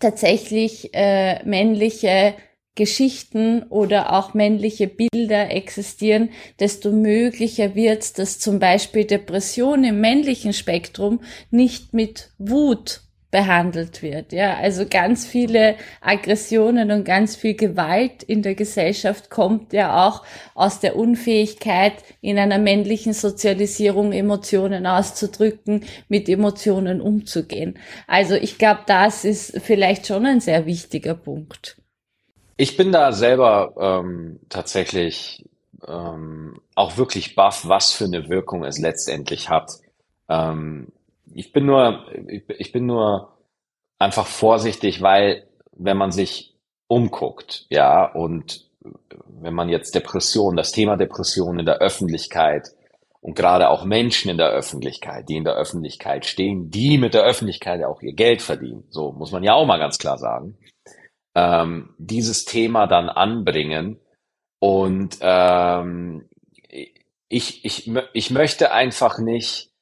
tatsächlich 0.00 0.94
äh, 0.94 1.44
männliche 1.44 2.34
Geschichten 2.74 3.64
oder 3.64 4.14
auch 4.14 4.32
männliche 4.32 4.88
Bilder 4.88 5.50
existieren, 5.50 6.30
desto 6.58 6.92
möglicher 6.92 7.74
wird, 7.74 8.18
dass 8.18 8.38
zum 8.38 8.58
Beispiel 8.58 9.04
Depression 9.04 9.84
im 9.84 10.00
männlichen 10.00 10.54
Spektrum 10.54 11.20
nicht 11.50 11.92
mit 11.92 12.30
Wut 12.38 13.02
behandelt 13.36 14.00
wird. 14.00 14.32
Ja, 14.32 14.56
also 14.56 14.86
ganz 14.88 15.26
viele 15.26 15.76
Aggressionen 16.00 16.90
und 16.90 17.04
ganz 17.04 17.36
viel 17.36 17.52
Gewalt 17.52 18.22
in 18.22 18.40
der 18.40 18.54
Gesellschaft 18.54 19.28
kommt 19.28 19.74
ja 19.74 20.06
auch 20.06 20.24
aus 20.54 20.80
der 20.80 20.96
Unfähigkeit, 20.96 21.92
in 22.22 22.38
einer 22.38 22.56
männlichen 22.56 23.12
Sozialisierung 23.12 24.12
Emotionen 24.12 24.86
auszudrücken, 24.86 25.84
mit 26.08 26.30
Emotionen 26.30 27.02
umzugehen. 27.02 27.78
Also 28.06 28.36
ich 28.36 28.56
glaube, 28.56 28.80
das 28.86 29.26
ist 29.26 29.60
vielleicht 29.60 30.06
schon 30.06 30.24
ein 30.24 30.40
sehr 30.40 30.64
wichtiger 30.64 31.14
Punkt. 31.14 31.76
Ich 32.56 32.78
bin 32.78 32.90
da 32.90 33.12
selber 33.12 33.74
ähm, 33.78 34.40
tatsächlich 34.48 35.44
ähm, 35.86 36.58
auch 36.74 36.96
wirklich 36.96 37.34
baff, 37.34 37.68
was 37.68 37.92
für 37.92 38.04
eine 38.04 38.30
Wirkung 38.30 38.64
es 38.64 38.78
letztendlich 38.78 39.50
hat. 39.50 39.72
Ähm, 40.30 40.88
ich 41.34 41.52
bin 41.52 41.66
nur, 41.66 42.06
ich 42.58 42.72
bin 42.72 42.86
nur 42.86 43.36
einfach 43.98 44.26
vorsichtig, 44.26 45.02
weil 45.02 45.46
wenn 45.72 45.96
man 45.96 46.12
sich 46.12 46.56
umguckt, 46.88 47.66
ja, 47.70 48.04
und 48.04 48.66
wenn 49.28 49.54
man 49.54 49.68
jetzt 49.68 49.94
Depression, 49.94 50.56
das 50.56 50.72
Thema 50.72 50.96
Depression 50.96 51.58
in 51.58 51.66
der 51.66 51.78
Öffentlichkeit 51.78 52.70
und 53.20 53.34
gerade 53.34 53.68
auch 53.70 53.84
Menschen 53.84 54.30
in 54.30 54.38
der 54.38 54.50
Öffentlichkeit, 54.50 55.28
die 55.28 55.36
in 55.36 55.44
der 55.44 55.54
Öffentlichkeit 55.54 56.24
stehen, 56.26 56.70
die 56.70 56.98
mit 56.98 57.14
der 57.14 57.24
Öffentlichkeit 57.24 57.82
auch 57.84 58.00
ihr 58.02 58.14
Geld 58.14 58.42
verdienen, 58.42 58.84
so 58.90 59.12
muss 59.12 59.32
man 59.32 59.42
ja 59.42 59.54
auch 59.54 59.66
mal 59.66 59.78
ganz 59.78 59.98
klar 59.98 60.18
sagen, 60.18 60.56
ähm, 61.34 61.94
dieses 61.98 62.44
Thema 62.44 62.86
dann 62.86 63.08
anbringen 63.08 63.98
und 64.60 65.18
ähm, 65.20 66.28
ich, 67.28 67.64
ich, 67.64 67.90
ich 68.12 68.30
möchte 68.30 68.72
einfach 68.72 69.18
nicht 69.18 69.72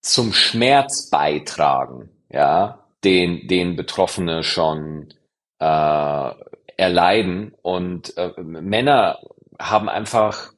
zum 0.00 0.32
Schmerz 0.32 1.10
beitragen, 1.10 2.10
ja, 2.30 2.86
den, 3.04 3.46
den 3.48 3.76
Betroffene 3.76 4.42
schon 4.42 5.12
äh, 5.58 6.30
erleiden. 6.76 7.54
Und 7.62 8.16
äh, 8.16 8.32
Männer 8.40 9.18
haben 9.58 9.88
einfach, 9.88 10.52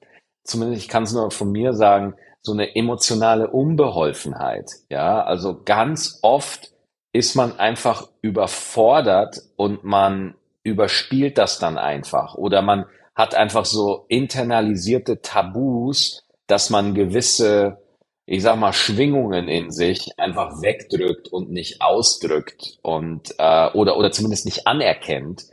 zumindest 0.45 0.83
ich 0.83 0.89
kann 0.89 1.05
es 1.05 1.13
nur 1.13 1.31
von 1.31 1.51
mir 1.51 1.73
sagen, 1.73 2.15
so 2.41 2.53
eine 2.53 2.75
emotionale 2.75 3.49
Unbeholfenheit. 3.49 4.71
Ja, 4.89 5.23
also 5.23 5.63
ganz 5.65 6.19
oft 6.23 6.73
ist 7.13 7.37
man 7.37 7.59
einfach 7.59 8.09
überfordert 8.21 9.43
und 9.57 9.85
man 9.85 10.35
überspielt 10.65 11.39
das 11.39 11.59
dann 11.59 11.79
einfach 11.79 12.35
oder 12.35 12.63
man 12.63 12.87
hat 13.15 13.35
einfach 13.35 13.65
so 13.65 14.07
internalisierte 14.09 15.21
Tabus, 15.21 16.27
dass 16.47 16.71
man 16.71 16.95
gewisse 16.95 17.82
ich 18.27 18.43
sag 18.43 18.57
mal, 18.57 18.73
Schwingungen 18.73 19.49
in 19.49 19.71
sich 19.71 20.19
einfach 20.19 20.63
wegdrückt 20.63 21.29
und 21.29 21.51
nicht 21.51 21.83
ausdrückt 21.83 22.79
und 22.83 23.35
äh, 23.39 23.71
oder 23.73 23.97
oder 23.97 24.13
zumindest 24.13 24.45
nicht 24.45 24.67
anerkennt. 24.67 25.45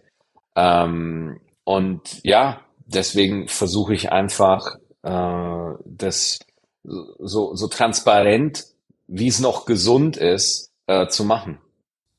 Ähm, 0.55 1.39
und 1.63 2.23
ja, 2.23 2.61
deswegen 2.85 3.47
versuche 3.47 3.93
ich 3.93 4.11
einfach 4.11 4.75
äh, 5.03 5.73
das 5.85 6.39
so 6.83 7.55
so 7.55 7.67
transparent, 7.67 8.65
wie 9.07 9.27
es 9.27 9.39
noch 9.39 9.65
gesund 9.65 10.17
ist, 10.17 10.71
äh, 10.87 11.07
zu 11.07 11.23
machen. 11.23 11.59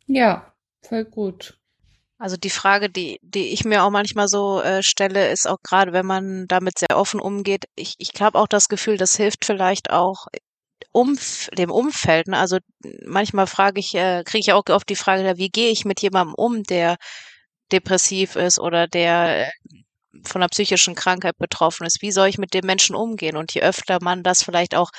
Ja, 0.06 0.52
voll 0.82 1.05
gut. 1.05 1.60
Also 2.20 2.36
die 2.36 2.51
Frage, 2.51 2.90
die, 2.90 3.18
die 3.22 3.48
ich 3.55 3.64
mir 3.64 3.82
auch 3.82 3.88
manchmal 3.90 4.28
so 4.28 4.60
äh, 4.60 4.82
stelle, 4.82 5.30
ist 5.30 5.48
auch 5.48 5.56
gerade, 5.62 5.94
wenn 5.94 6.05
man 6.05 6.47
damit 6.48 6.78
sehr 6.78 6.98
offen 6.98 7.18
umgeht, 7.18 7.64
ich, 7.76 7.94
ich 7.97 8.12
habe 8.20 8.38
auch 8.38 8.47
das 8.47 8.68
Gefühl, 8.68 8.98
das 8.98 9.16
hilft 9.16 9.47
vielleicht 9.47 9.90
auch 9.90 10.26
Umf 10.92 11.48
dem 11.56 11.70
Umfeld. 11.70 12.28
Ne? 12.28 12.36
Also 12.36 12.59
manchmal 13.06 13.47
frage 13.47 13.80
ich, 13.80 13.94
äh, 13.94 14.22
kriege 14.24 14.40
ich 14.40 14.52
auch 14.52 14.64
oft 14.68 14.90
die 14.90 14.97
Frage, 14.97 15.38
wie 15.38 15.48
gehe 15.48 15.70
ich 15.70 15.86
mit 15.86 16.02
jemandem 16.02 16.34
um, 16.34 16.62
der 16.62 16.98
depressiv 17.72 18.36
ist 18.36 18.60
oder 18.60 18.86
der 18.86 19.47
äh, 19.47 19.51
von 20.22 20.42
einer 20.42 20.51
psychischen 20.51 20.94
Krankheit 20.94 21.38
betroffen 21.38 21.86
ist. 21.86 22.02
Wie 22.02 22.12
soll 22.12 22.28
ich 22.28 22.36
mit 22.36 22.52
dem 22.52 22.66
Menschen 22.66 22.97
umgehen? 22.97 23.38
Und 23.38 23.55
je 23.55 23.62
öfter 23.62 23.98
man 24.02 24.22
das 24.22 24.42
vielleicht 24.42 24.74
auch 24.74 24.90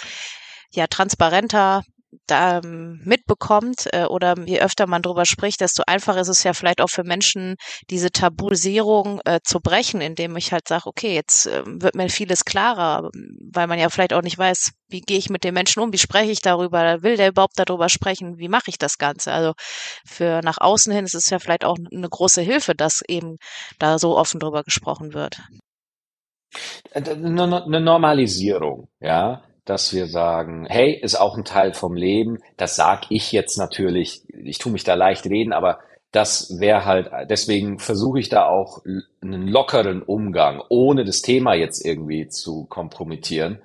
ja 0.72 0.88
transparenter 0.88 1.84
da 2.28 2.60
ähm, 2.60 3.02
mitbekommt 3.04 3.88
äh, 3.94 4.06
oder 4.06 4.36
je 4.46 4.60
öfter 4.60 4.88
man 4.88 5.02
darüber 5.02 5.26
spricht, 5.26 5.62
desto 5.62 5.84
einfacher 5.88 6.20
ist 6.22 6.28
es 6.28 6.44
ja 6.44 6.54
vielleicht 6.54 6.82
auch 6.82 6.90
für 6.90 7.04
Menschen, 7.04 7.56
diese 7.90 8.12
Tabuisierung 8.12 9.22
äh, 9.26 9.40
zu 9.44 9.60
brechen, 9.60 10.02
indem 10.02 10.36
ich 10.36 10.52
halt 10.52 10.68
sage, 10.68 10.88
okay, 10.88 11.14
jetzt 11.14 11.48
äh, 11.48 11.64
wird 11.66 11.96
mir 11.96 12.10
vieles 12.10 12.46
klarer, 12.46 13.10
weil 13.52 13.68
man 13.68 13.80
ja 13.80 13.90
vielleicht 13.90 14.14
auch 14.14 14.22
nicht 14.22 14.38
weiß, 14.38 14.72
wie 14.90 15.02
gehe 15.02 15.18
ich 15.18 15.30
mit 15.30 15.44
den 15.44 15.54
Menschen 15.54 15.82
um, 15.82 15.94
wie 15.94 15.98
spreche 15.98 16.32
ich 16.32 16.42
darüber, 16.42 17.02
will 17.02 17.18
der 17.18 17.30
überhaupt 17.30 17.58
darüber 17.58 17.90
sprechen, 17.90 18.38
wie 18.38 18.50
mache 18.50 18.70
ich 18.70 18.78
das 18.78 18.98
Ganze? 18.98 19.32
Also 19.32 19.54
für 20.06 20.42
nach 20.42 20.58
außen 20.60 20.94
hin 20.94 21.06
ist 21.06 21.16
es 21.16 21.30
ja 21.30 21.40
vielleicht 21.40 21.66
auch 21.66 21.78
eine 21.94 22.10
große 22.10 22.42
Hilfe, 22.42 22.76
dass 22.76 23.02
eben 23.08 23.38
da 23.80 24.00
so 24.00 24.18
offen 24.18 24.40
drüber 24.40 24.64
gesprochen 24.64 25.14
wird. 25.14 25.42
Äh, 26.92 27.10
eine 27.10 27.82
Normalisierung, 27.82 28.90
ja 29.00 29.44
dass 29.66 29.94
wir 29.94 30.08
sagen, 30.08 30.66
hey, 30.68 30.94
ist 30.94 31.16
auch 31.16 31.38
ein 31.38 31.46
Teil 31.46 31.74
vom 31.74 31.96
Leben. 31.96 32.40
Das 32.58 32.76
sag 32.76 33.04
ich 33.10 33.32
jetzt 33.32 33.58
natürlich, 33.58 34.24
ich 34.30 34.58
tue 34.58 34.72
mich 34.72 34.84
da 34.84 34.96
leicht 34.96 35.26
reden, 35.26 35.54
aber 35.54 35.80
das 36.12 36.60
wäre 36.60 36.86
halt, 36.86 37.10
deswegen 37.30 37.80
versuche 37.80 38.20
ich 38.20 38.30
da 38.30 38.46
auch 38.46 38.84
einen 39.22 39.48
lockeren 39.48 40.02
Umgang, 40.02 40.62
ohne 40.70 41.06
das 41.06 41.22
Thema 41.22 41.54
jetzt 41.54 41.86
irgendwie 41.86 42.28
zu 42.28 42.66
kompromittieren, 42.66 43.62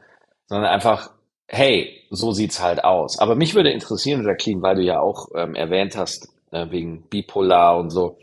sondern 0.47 0.71
einfach, 0.71 1.11
hey, 1.49 2.03
so 2.11 2.31
sieht's 2.33 2.63
halt 2.63 2.85
aus. 2.85 3.19
Aber 3.19 3.35
mich 3.35 3.55
würde 3.55 3.71
interessieren, 3.71 4.25
Jacqueline, 4.25 4.63
weil 4.63 4.77
du 4.77 4.83
ja 4.83 5.01
auch 5.01 5.29
ähm, 5.35 5.57
erwähnt 5.57 5.97
hast, 5.97 6.29
äh, 6.53 6.71
wegen 6.71 7.03
Bipolar 7.09 7.79
und 7.79 7.91
so. 7.91 8.19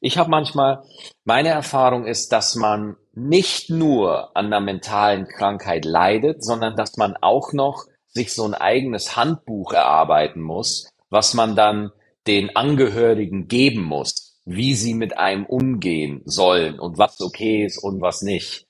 Ich 0.00 0.18
habe 0.18 0.30
manchmal, 0.30 0.82
meine 1.24 1.48
Erfahrung 1.50 2.06
ist, 2.06 2.32
dass 2.32 2.54
man 2.54 2.96
nicht 3.14 3.70
nur 3.70 4.36
an 4.36 4.46
einer 4.46 4.60
mentalen 4.60 5.26
Krankheit 5.26 5.84
leidet, 5.84 6.44
sondern 6.44 6.76
dass 6.76 6.96
man 6.96 7.16
auch 7.16 7.52
noch 7.52 7.84
sich 8.08 8.34
so 8.34 8.44
ein 8.44 8.54
eigenes 8.54 9.16
Handbuch 9.16 9.72
erarbeiten 9.72 10.40
muss, 10.40 10.90
was 11.10 11.34
man 11.34 11.56
dann 11.56 11.92
den 12.26 12.54
Angehörigen 12.56 13.48
geben 13.48 13.82
muss, 13.82 14.40
wie 14.44 14.74
sie 14.74 14.94
mit 14.94 15.18
einem 15.18 15.46
umgehen 15.46 16.22
sollen 16.24 16.78
und 16.78 16.98
was 16.98 17.20
okay 17.20 17.64
ist 17.64 17.78
und 17.82 18.00
was 18.00 18.22
nicht. 18.22 18.66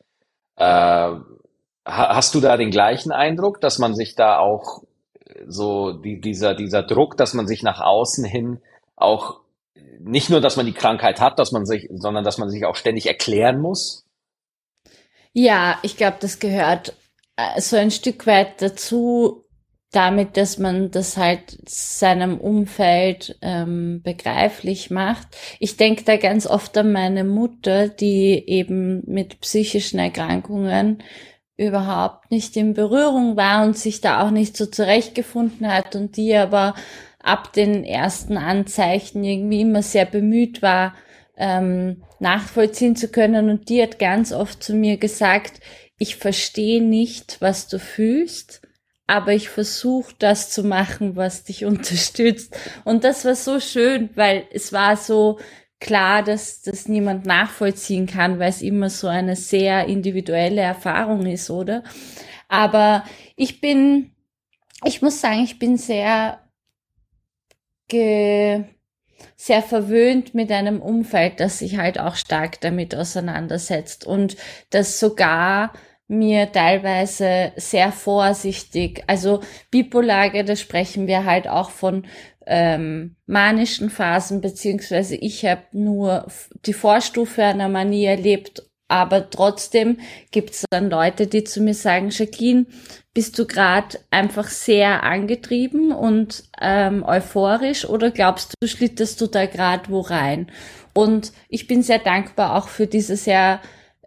Äh, 0.57 1.13
hast 1.85 2.35
du 2.35 2.41
da 2.41 2.57
den 2.57 2.71
gleichen 2.71 3.13
Eindruck, 3.13 3.61
dass 3.61 3.79
man 3.79 3.95
sich 3.95 4.15
da 4.15 4.39
auch 4.39 4.83
so 5.47 5.93
die, 5.93 6.21
dieser, 6.21 6.55
dieser 6.55 6.83
Druck, 6.83 7.17
dass 7.17 7.35
man 7.35 7.47
sich 7.47 7.63
nach 7.63 7.81
außen 7.81 8.25
hin 8.25 8.61
auch 8.97 9.42
nicht 10.01 10.31
nur, 10.31 10.41
dass 10.41 10.57
man 10.57 10.67
die 10.67 10.73
Krankheit 10.73 11.21
hat, 11.21 11.39
dass 11.39 11.53
man 11.53 11.67
sich, 11.67 11.89
sondern 11.93 12.25
dass 12.25 12.39
man 12.39 12.51
sich 12.51 12.65
auch 12.65 12.77
ständig 12.77 13.07
erklären 13.07 13.61
muss? 13.61 14.07
Ja, 15.33 15.79
ich 15.83 15.97
glaube, 15.97 16.19
das 16.21 16.39
gehört 16.39 16.95
äh, 17.37 17.61
so 17.61 17.77
ein 17.77 17.91
Stück 17.91 18.27
weit 18.27 18.61
dazu, 18.61 19.45
damit, 19.93 20.37
dass 20.39 20.59
man 20.59 20.91
das 20.91 21.17
halt 21.17 21.59
seinem 21.69 22.39
Umfeld 22.39 23.39
ähm, 23.43 24.01
begreiflich 24.03 24.91
macht. 24.91 25.29
Ich 25.61 25.77
denke 25.77 26.05
da 26.05 26.17
ganz 26.17 26.47
oft 26.47 26.77
an 26.79 26.93
meine 26.93 27.25
Mutter, 27.25 27.89
die 27.89 28.43
eben 28.49 29.03
mit 29.07 29.41
psychischen 29.41 29.99
Erkrankungen 29.99 31.03
überhaupt 31.59 32.31
nicht 32.31 32.57
in 32.57 32.73
Berührung 32.73 33.37
war 33.37 33.65
und 33.65 33.77
sich 33.77 34.01
da 34.01 34.27
auch 34.27 34.31
nicht 34.31 34.57
so 34.57 34.65
zurechtgefunden 34.67 35.69
hat 35.69 35.95
und 35.95 36.17
die 36.17 36.35
aber 36.35 36.75
ab 37.23 37.53
den 37.53 37.85
ersten 37.85 38.37
Anzeichen 38.37 39.23
irgendwie 39.25 39.63
immer 39.63 39.83
sehr 39.83 40.05
bemüht 40.05 40.63
war, 40.63 40.95
ähm, 41.37 42.03
nachvollziehen 42.19 42.97
zu 42.97 43.09
können. 43.09 43.49
Und 43.49 43.69
die 43.69 43.83
hat 43.83 43.99
ganz 43.99 44.33
oft 44.33 44.63
zu 44.63 44.75
mir 44.75 44.97
gesagt, 44.97 45.61
ich 45.99 46.17
verstehe 46.17 46.83
nicht, 46.83 47.41
was 47.41 47.69
du 47.69 47.79
fühlst, 47.79 48.63
aber 49.07 49.33
ich 49.33 49.49
versuche 49.49 50.15
das 50.19 50.51
zu 50.51 50.65
machen, 50.65 51.17
was 51.17 51.45
dich 51.45 51.65
unterstützt. 51.67 52.57
Und 52.85 53.05
das 53.05 53.25
war 53.25 53.35
so 53.35 53.61
schön, 53.61 54.11
weil 54.15 54.45
es 54.53 54.73
war 54.73 54.97
so 54.97 55.39
klar, 55.81 56.23
dass 56.23 56.63
das 56.63 56.87
niemand 56.87 57.27
nachvollziehen 57.27 58.07
kann, 58.07 58.39
weil 58.39 58.51
es 58.51 58.63
immer 58.63 58.89
so 58.89 59.09
eine 59.09 59.35
sehr 59.35 59.87
individuelle 59.87 60.61
Erfahrung 60.61 61.27
ist, 61.27 61.51
oder? 61.51 61.83
Aber 62.49 63.05
ich 63.35 63.61
bin, 63.61 64.13
ich 64.85 65.03
muss 65.03 65.21
sagen, 65.21 65.43
ich 65.43 65.59
bin 65.59 65.77
sehr 65.77 66.42
ge 67.93 68.65
sehr 69.37 69.63
verwöhnt 69.63 70.35
mit 70.35 70.51
einem 70.51 70.81
Umfeld, 70.81 71.39
das 71.39 71.59
sich 71.59 71.77
halt 71.77 71.99
auch 71.99 72.17
stark 72.17 72.61
damit 72.61 72.95
auseinandersetzt 72.95 74.07
und 74.07 74.37
das 74.71 74.99
sogar 74.99 75.73
mir 76.09 76.51
teilweise 76.51 77.53
sehr 77.57 77.93
vorsichtig, 77.93 79.05
also 79.07 79.41
Bipolage, 79.71 80.45
da 80.45 80.57
sprechen 80.57 81.07
wir 81.07 81.25
halt 81.25 81.49
auch 81.49 81.71
von 81.71 82.07
ähm, 82.47 83.17
manischen 83.27 83.91
Phasen, 83.91 84.41
beziehungsweise 84.41 85.15
ich 85.17 85.45
habe 85.45 85.63
nur 85.73 86.27
die 86.67 86.73
Vorstufe 86.73 87.45
einer 87.45 87.69
Manie 87.69 88.05
erlebt, 88.05 88.63
aber 88.93 89.31
trotzdem 89.31 90.01
gibt 90.33 90.51
es 90.51 90.67
dann 90.69 90.91
Leute, 90.91 91.27
die 91.27 91.45
zu 91.45 91.63
mir 91.63 91.73
sagen, 91.73 92.11
Jacqueline, 92.11 92.67
bist 93.15 93.39
du 93.39 93.47
gerade 93.47 93.99
einfach 94.11 94.49
sehr 94.49 95.03
angetrieben 95.03 95.93
und 95.93 96.45
ähm, 96.61 97.03
euphorisch 97.03 97.87
oder 97.87 98.11
glaubst 98.11 98.53
du, 98.61 98.69
schlitterst 98.69 99.19
du 99.23 99.29
da 99.29 99.47
gerade 99.47 99.89
wo 99.89 100.01
rein? 100.01 100.53
Und 100.93 101.33
ich 101.49 101.67
bin 101.67 101.83
sehr 101.83 102.01
dankbar 102.01 102.55
auch 102.55 102.69
für 102.69 102.87
diese 102.87 103.17
sehr 103.17 103.61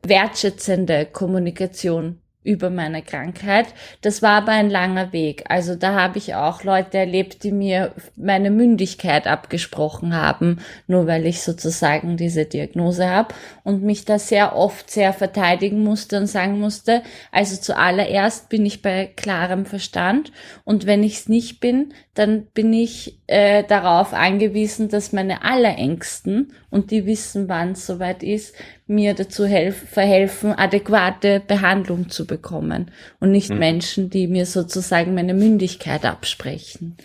wertschätzende 0.03 1.07
Kommunikation 1.07 2.21
über 2.45 2.69
meine 2.69 3.01
Krankheit. 3.01 3.67
Das 4.01 4.21
war 4.21 4.37
aber 4.37 4.51
ein 4.51 4.69
langer 4.69 5.11
Weg. 5.11 5.43
Also 5.49 5.75
da 5.75 5.95
habe 5.95 6.17
ich 6.19 6.35
auch 6.35 6.63
Leute 6.63 6.97
erlebt, 6.97 7.43
die 7.43 7.51
mir 7.51 7.91
meine 8.15 8.51
Mündigkeit 8.51 9.27
abgesprochen 9.27 10.15
haben, 10.15 10.59
nur 10.87 11.07
weil 11.07 11.25
ich 11.25 11.41
sozusagen 11.41 12.15
diese 12.15 12.45
Diagnose 12.45 13.09
habe 13.09 13.33
und 13.63 13.83
mich 13.83 14.05
da 14.05 14.19
sehr 14.19 14.55
oft 14.55 14.89
sehr 14.89 15.11
verteidigen 15.11 15.83
musste 15.83 16.17
und 16.17 16.27
sagen 16.27 16.59
musste, 16.59 17.01
also 17.31 17.59
zuallererst 17.59 18.49
bin 18.49 18.65
ich 18.65 18.81
bei 18.81 19.11
klarem 19.15 19.65
Verstand 19.65 20.31
und 20.63 20.85
wenn 20.85 21.03
ich 21.03 21.15
es 21.15 21.29
nicht 21.29 21.59
bin, 21.59 21.93
dann 22.15 22.47
bin 22.53 22.71
ich 22.71 23.19
äh, 23.27 23.63
darauf 23.65 24.13
angewiesen, 24.13 24.87
dass 24.87 25.11
meine 25.11 25.43
Allerängsten 25.43 26.53
und 26.69 26.89
die 26.89 27.05
wissen, 27.05 27.49
wann 27.49 27.73
es 27.73 27.85
soweit 27.85 28.23
ist, 28.23 28.55
mir 28.87 29.13
dazu 29.13 29.45
helf 29.45 29.89
verhelfen, 29.89 30.53
adäquate 30.53 31.41
Behandlung 31.45 32.09
zu 32.09 32.25
bekommen 32.25 32.89
und 33.19 33.31
nicht 33.31 33.49
mhm. 33.49 33.59
Menschen, 33.59 34.09
die 34.09 34.27
mir 34.27 34.45
sozusagen 34.45 35.13
meine 35.13 35.33
Mündigkeit 35.33 36.05
absprechen. 36.05 36.95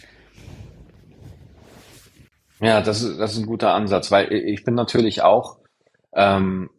Ja, 2.60 2.80
das 2.80 3.02
ist, 3.02 3.18
das 3.18 3.32
ist 3.32 3.38
ein 3.38 3.46
guter 3.46 3.74
Ansatz, 3.74 4.12
weil 4.12 4.32
ich 4.32 4.64
bin 4.64 4.74
natürlich 4.74 5.22
auch, 5.22 5.58
ähm, 6.14 6.70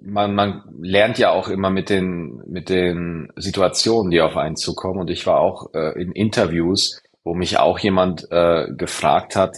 man, 0.00 0.34
man 0.34 0.62
lernt 0.80 1.18
ja 1.18 1.30
auch 1.30 1.48
immer 1.48 1.70
mit 1.70 1.88
den, 1.88 2.42
mit 2.46 2.68
den 2.68 3.32
Situationen, 3.36 4.10
die 4.10 4.20
auf 4.20 4.36
einen 4.36 4.56
zukommen. 4.56 5.00
Und 5.00 5.10
ich 5.10 5.26
war 5.26 5.40
auch 5.40 5.72
äh, 5.74 6.00
in 6.00 6.12
Interviews, 6.12 7.00
wo 7.24 7.34
mich 7.34 7.58
auch 7.58 7.78
jemand 7.78 8.30
äh, 8.30 8.66
gefragt 8.76 9.34
hat, 9.34 9.56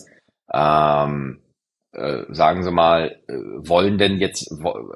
ähm, 0.53 1.41
äh, 1.93 2.25
sagen 2.29 2.63
Sie 2.63 2.71
mal, 2.71 3.17
äh, 3.27 3.35
wollen 3.35 3.99
denn 3.99 4.19
jetzt, 4.19 4.53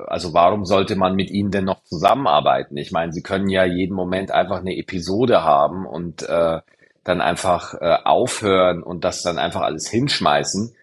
also 0.06 0.32
warum 0.34 0.64
sollte 0.64 0.97
man 0.97 1.14
mit 1.14 1.30
Ihnen 1.30 1.51
denn 1.51 1.64
noch 1.64 1.82
zusammenarbeiten? 1.84 2.76
Ich 2.76 2.92
meine, 2.92 3.12
Sie 3.12 3.22
können 3.22 3.48
ja 3.48 3.64
jeden 3.64 3.94
Moment 3.94 4.30
einfach 4.30 4.59
eine 4.59 4.76
Episode 4.76 5.42
haben 5.42 5.86
und 5.86 6.22
äh, 6.22 6.60
dann 7.05 7.20
einfach 7.20 7.74
äh, 7.74 7.97
aufhören 8.05 8.82
und 8.82 9.05
das 9.05 9.22
dann 9.22 9.38
einfach 9.38 9.62
alles 9.62 9.88
hinschmeißen. 9.88 10.74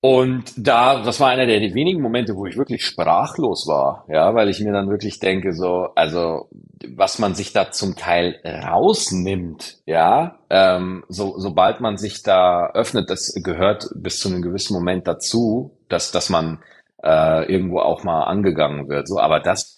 Und 0.00 0.52
da, 0.56 1.02
das 1.02 1.18
war 1.20 1.28
einer 1.28 1.46
der 1.46 1.60
wenigen 1.74 2.00
Momente, 2.00 2.36
wo 2.36 2.46
ich 2.46 2.56
wirklich 2.56 2.84
sprachlos 2.84 3.66
war, 3.66 4.04
ja, 4.08 4.34
weil 4.34 4.48
ich 4.48 4.60
mir 4.60 4.72
dann 4.72 4.88
wirklich 4.88 5.18
denke, 5.18 5.52
so, 5.52 5.88
also 5.96 6.48
was 6.86 7.18
man 7.18 7.34
sich 7.34 7.52
da 7.52 7.70
zum 7.70 7.96
Teil 7.96 8.40
rausnimmt, 8.44 9.78
ja, 9.86 10.38
ähm, 10.50 11.04
so, 11.08 11.38
sobald 11.38 11.80
man 11.80 11.96
sich 11.96 12.22
da 12.22 12.70
öffnet, 12.70 13.10
das 13.10 13.32
gehört 13.42 13.88
bis 13.94 14.20
zu 14.20 14.28
einem 14.28 14.42
gewissen 14.42 14.74
Moment 14.74 15.06
dazu, 15.06 15.76
dass, 15.88 16.10
dass 16.12 16.30
man 16.30 16.62
äh, 17.02 17.50
irgendwo 17.50 17.80
auch 17.80 18.04
mal 18.04 18.24
angegangen 18.24 18.88
wird. 18.88 19.08
So, 19.08 19.18
aber 19.18 19.40
das, 19.40 19.76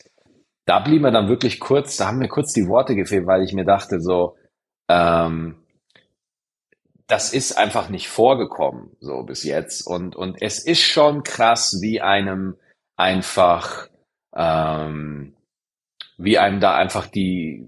da 0.67 0.79
blieb 0.79 1.03
mir 1.03 1.13
dann 1.13 1.29
wirklich 1.29 1.61
kurz, 1.61 1.97
da 1.97 2.07
haben 2.07 2.19
mir 2.19 2.29
kurz 2.29 2.53
die 2.53 2.69
Worte 2.69 2.95
gefehlt, 2.95 3.27
weil 3.27 3.43
ich 3.43 3.53
mir 3.53 3.65
dachte, 3.65 4.01
so, 4.01 4.37
ähm, 4.89 5.57
das 7.07 7.33
ist 7.33 7.59
einfach 7.59 7.89
nicht 7.89 8.09
vorgekommen, 8.09 8.97
so 9.01 9.23
bis 9.25 9.43
jetzt. 9.43 9.87
Und, 9.87 10.15
und 10.15 10.41
es 10.41 10.65
ist 10.65 10.83
schon 10.83 11.25
krass, 11.25 11.79
wie 11.81 12.01
einem 12.01 12.57
einfach, 12.97 13.89
ähm, 14.35 15.35
wie 16.21 16.39
einem 16.39 16.61
da 16.61 16.75
einfach 16.75 17.07
die, 17.07 17.67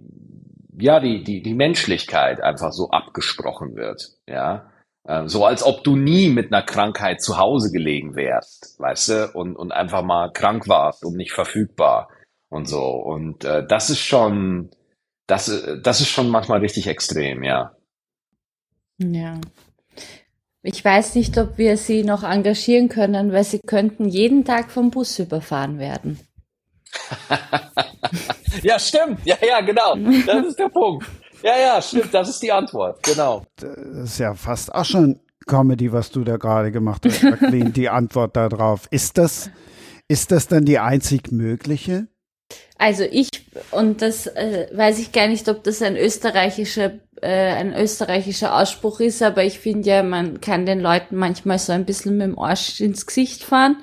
ja, 0.78 1.00
die, 1.00 1.24
die, 1.24 1.42
die 1.42 1.54
Menschlichkeit 1.54 2.40
einfach 2.42 2.72
so 2.72 2.90
abgesprochen 2.90 3.76
wird, 3.76 4.10
ja. 4.28 4.70
Ähm, 5.08 5.28
so 5.28 5.44
als 5.44 5.64
ob 5.64 5.82
du 5.82 5.96
nie 5.96 6.28
mit 6.28 6.52
einer 6.52 6.62
Krankheit 6.62 7.22
zu 7.22 7.38
Hause 7.38 7.72
gelegen 7.72 8.14
wärst, 8.14 8.78
weißt 8.78 9.08
du, 9.08 9.30
und, 9.34 9.56
und 9.56 9.72
einfach 9.72 10.02
mal 10.02 10.32
krank 10.32 10.68
warst 10.68 11.04
und 11.04 11.16
nicht 11.16 11.32
verfügbar 11.32 12.08
und 12.50 12.68
so. 12.68 12.84
Und 12.84 13.44
äh, 13.44 13.66
das 13.66 13.90
ist 13.90 14.00
schon, 14.00 14.70
das, 15.26 15.46
das 15.82 16.00
ist 16.00 16.08
schon 16.08 16.28
manchmal 16.28 16.60
richtig 16.60 16.86
extrem, 16.86 17.42
ja. 17.42 17.74
Ja. 18.98 19.40
Ich 20.62 20.84
weiß 20.84 21.16
nicht, 21.16 21.36
ob 21.38 21.58
wir 21.58 21.76
sie 21.76 22.04
noch 22.04 22.22
engagieren 22.22 22.88
können, 22.88 23.32
weil 23.32 23.42
sie 23.42 23.58
könnten 23.58 24.08
jeden 24.08 24.44
Tag 24.44 24.70
vom 24.70 24.90
Bus 24.92 25.18
überfahren 25.18 25.80
werden. 25.80 26.20
ja, 28.62 28.78
stimmt. 28.78 29.20
Ja, 29.24 29.36
ja, 29.46 29.60
genau. 29.60 29.96
Das 30.26 30.46
ist 30.46 30.58
der 30.58 30.68
Punkt. 30.68 31.06
Ja, 31.42 31.58
ja, 31.58 31.82
stimmt. 31.82 32.12
Das 32.12 32.28
ist 32.28 32.42
die 32.42 32.52
Antwort. 32.52 33.02
Genau. 33.02 33.44
Das 33.56 34.10
ist 34.10 34.18
ja 34.18 34.34
fast 34.34 34.74
auch 34.74 34.84
schon 34.84 35.20
Comedy, 35.46 35.92
was 35.92 36.10
du 36.10 36.22
da 36.24 36.36
gerade 36.36 36.70
gemacht 36.70 37.02
hast, 37.04 37.22
Jacqueline, 37.22 37.70
die 37.74 37.88
Antwort 37.88 38.36
darauf. 38.36 38.86
Ist 38.90 39.18
das, 39.18 39.50
ist 40.08 40.30
das 40.30 40.46
dann 40.46 40.64
die 40.64 40.78
einzig 40.78 41.32
mögliche? 41.32 42.06
Also 42.78 43.04
ich, 43.04 43.28
und 43.70 44.02
das 44.02 44.26
äh, 44.26 44.68
weiß 44.72 44.98
ich 44.98 45.12
gar 45.12 45.28
nicht, 45.28 45.48
ob 45.48 45.62
das 45.62 45.82
ein 45.82 45.96
österreichischer, 45.96 46.92
äh, 47.20 47.52
ein 47.52 47.74
österreichischer 47.74 48.56
Ausspruch 48.56 49.00
ist, 49.00 49.22
aber 49.22 49.44
ich 49.44 49.60
finde 49.60 49.88
ja, 49.88 50.02
man 50.02 50.40
kann 50.40 50.66
den 50.66 50.80
Leuten 50.80 51.16
manchmal 51.16 51.58
so 51.58 51.72
ein 51.72 51.84
bisschen 51.84 52.18
mit 52.18 52.26
dem 52.26 52.38
Arsch 52.38 52.80
ins 52.80 53.06
Gesicht 53.06 53.44
fahren. 53.44 53.76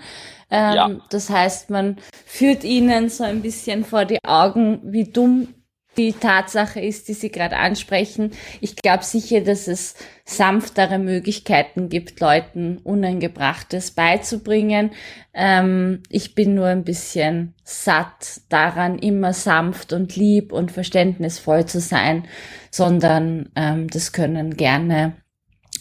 Ähm, 0.50 0.76
ja. 0.76 0.90
Das 1.10 1.30
heißt, 1.30 1.70
man 1.70 1.98
führt 2.26 2.64
ihnen 2.64 3.10
so 3.10 3.24
ein 3.24 3.42
bisschen 3.42 3.84
vor 3.84 4.06
die 4.06 4.24
Augen, 4.24 4.82
wie 4.84 5.06
dumm 5.06 5.50
die 5.98 6.14
Tatsache 6.14 6.80
ist, 6.80 7.10
die 7.10 7.14
Sie 7.14 7.30
gerade 7.30 7.58
ansprechen. 7.58 8.32
Ich 8.62 8.78
glaube 8.78 9.04
sicher, 9.04 9.42
dass 9.42 9.68
es 9.68 9.96
sanftere 10.24 10.98
Möglichkeiten 10.98 11.90
gibt, 11.90 12.22
Leuten 12.22 12.78
Unangebrachtes 12.78 13.92
beizubringen. 13.92 14.92
Ähm, 15.34 16.04
ich 16.10 16.36
bin 16.36 16.56
nur 16.56 16.68
ein 16.68 16.86
bisschen 16.86 17.54
satt 17.64 18.42
daran, 18.48 18.98
immer 18.98 19.34
sanft 19.34 19.92
und 19.92 20.16
lieb 20.16 20.54
und 20.54 20.72
verständnisvoll 20.72 21.66
zu 21.66 21.82
sein, 21.82 22.26
sondern 22.72 23.50
ähm, 23.56 23.90
das 23.90 24.14
können 24.14 24.56
gerne 24.56 25.18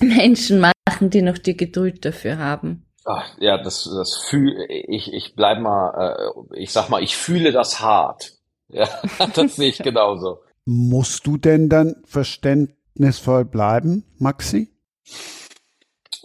Menschen 0.01 0.59
machen, 0.59 1.11
die 1.11 1.23
noch 1.23 1.39
die 1.39 1.57
Geduld 1.57 2.05
dafür 2.05 2.39
haben. 2.39 2.88
Ach, 3.11 3.27
ja, 3.39 3.57
das, 3.57 3.85
das 3.85 4.17
fühl, 4.19 4.67
ich, 4.69 5.15
ich 5.15 5.35
bleib 5.35 5.61
mal, 5.61 6.15
äh, 6.53 6.61
ich 6.61 6.73
sag 6.73 6.91
mal, 6.91 7.03
ich 7.03 7.17
fühle 7.17 7.53
das 7.53 7.81
hart. 7.81 8.35
Ja, 8.71 8.87
das 9.35 9.57
sehe 9.57 9.71
ich 9.71 9.79
genauso. 9.83 10.41
Musst 10.67 11.27
du 11.27 11.39
denn 11.39 11.71
dann 11.71 12.03
verständnisvoll 12.05 13.47
bleiben, 13.47 14.05
Maxi? 14.19 14.69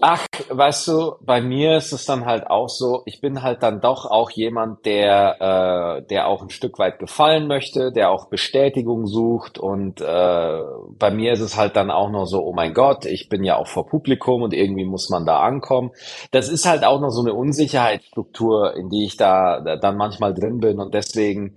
Ach, 0.06 0.26
weißt 0.50 0.90
du, 0.90 1.16
bei 1.22 1.40
mir 1.40 1.78
ist 1.78 1.94
es 1.94 2.04
dann 2.04 2.26
halt 2.26 2.48
auch 2.48 2.68
so, 2.68 3.04
ich 3.06 3.22
bin 3.22 3.42
halt 3.42 3.64
dann 3.64 3.80
doch 3.80 4.06
auch 4.06 4.32
jemand, 4.32 4.86
der, 4.86 6.02
äh, 6.02 6.08
der 6.10 6.28
auch 6.28 6.42
ein 6.42 6.50
Stück 6.50 6.78
weit 6.78 7.00
gefallen 7.00 7.48
möchte, 7.48 7.94
der 7.94 8.12
auch 8.12 8.28
Bestätigung 8.28 9.08
sucht 9.08 9.60
und 9.60 10.02
äh, 10.02 10.60
bei 11.00 11.10
mir 11.10 11.32
ist 11.32 11.40
es 11.40 11.56
halt 11.56 11.78
dann 11.78 11.90
auch 11.90 12.10
noch 12.10 12.26
so, 12.26 12.44
oh 12.44 12.52
mein 12.52 12.74
Gott, 12.74 13.06
ich 13.06 13.30
bin 13.30 13.46
ja 13.46 13.56
auch 13.56 13.68
vor 13.68 13.88
Publikum 13.88 14.42
und 14.42 14.54
irgendwie 14.54 14.84
muss 14.84 15.10
man 15.10 15.26
da 15.26 15.40
ankommen. 15.40 15.92
Das 16.32 16.50
ist 16.50 16.66
halt 16.66 16.84
auch 16.84 17.00
noch 17.00 17.12
so 17.12 17.22
eine 17.22 17.34
Unsicherheitsstruktur, 17.34 18.76
in 18.76 18.90
die 18.90 19.06
ich 19.06 19.16
da, 19.16 19.62
da 19.62 19.78
dann 19.78 19.96
manchmal 19.96 20.34
drin 20.34 20.60
bin 20.60 20.82
und 20.82 20.94
deswegen 20.94 21.56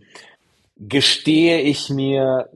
gestehe 0.78 1.62
ich 1.62 1.90
mir 1.90 2.48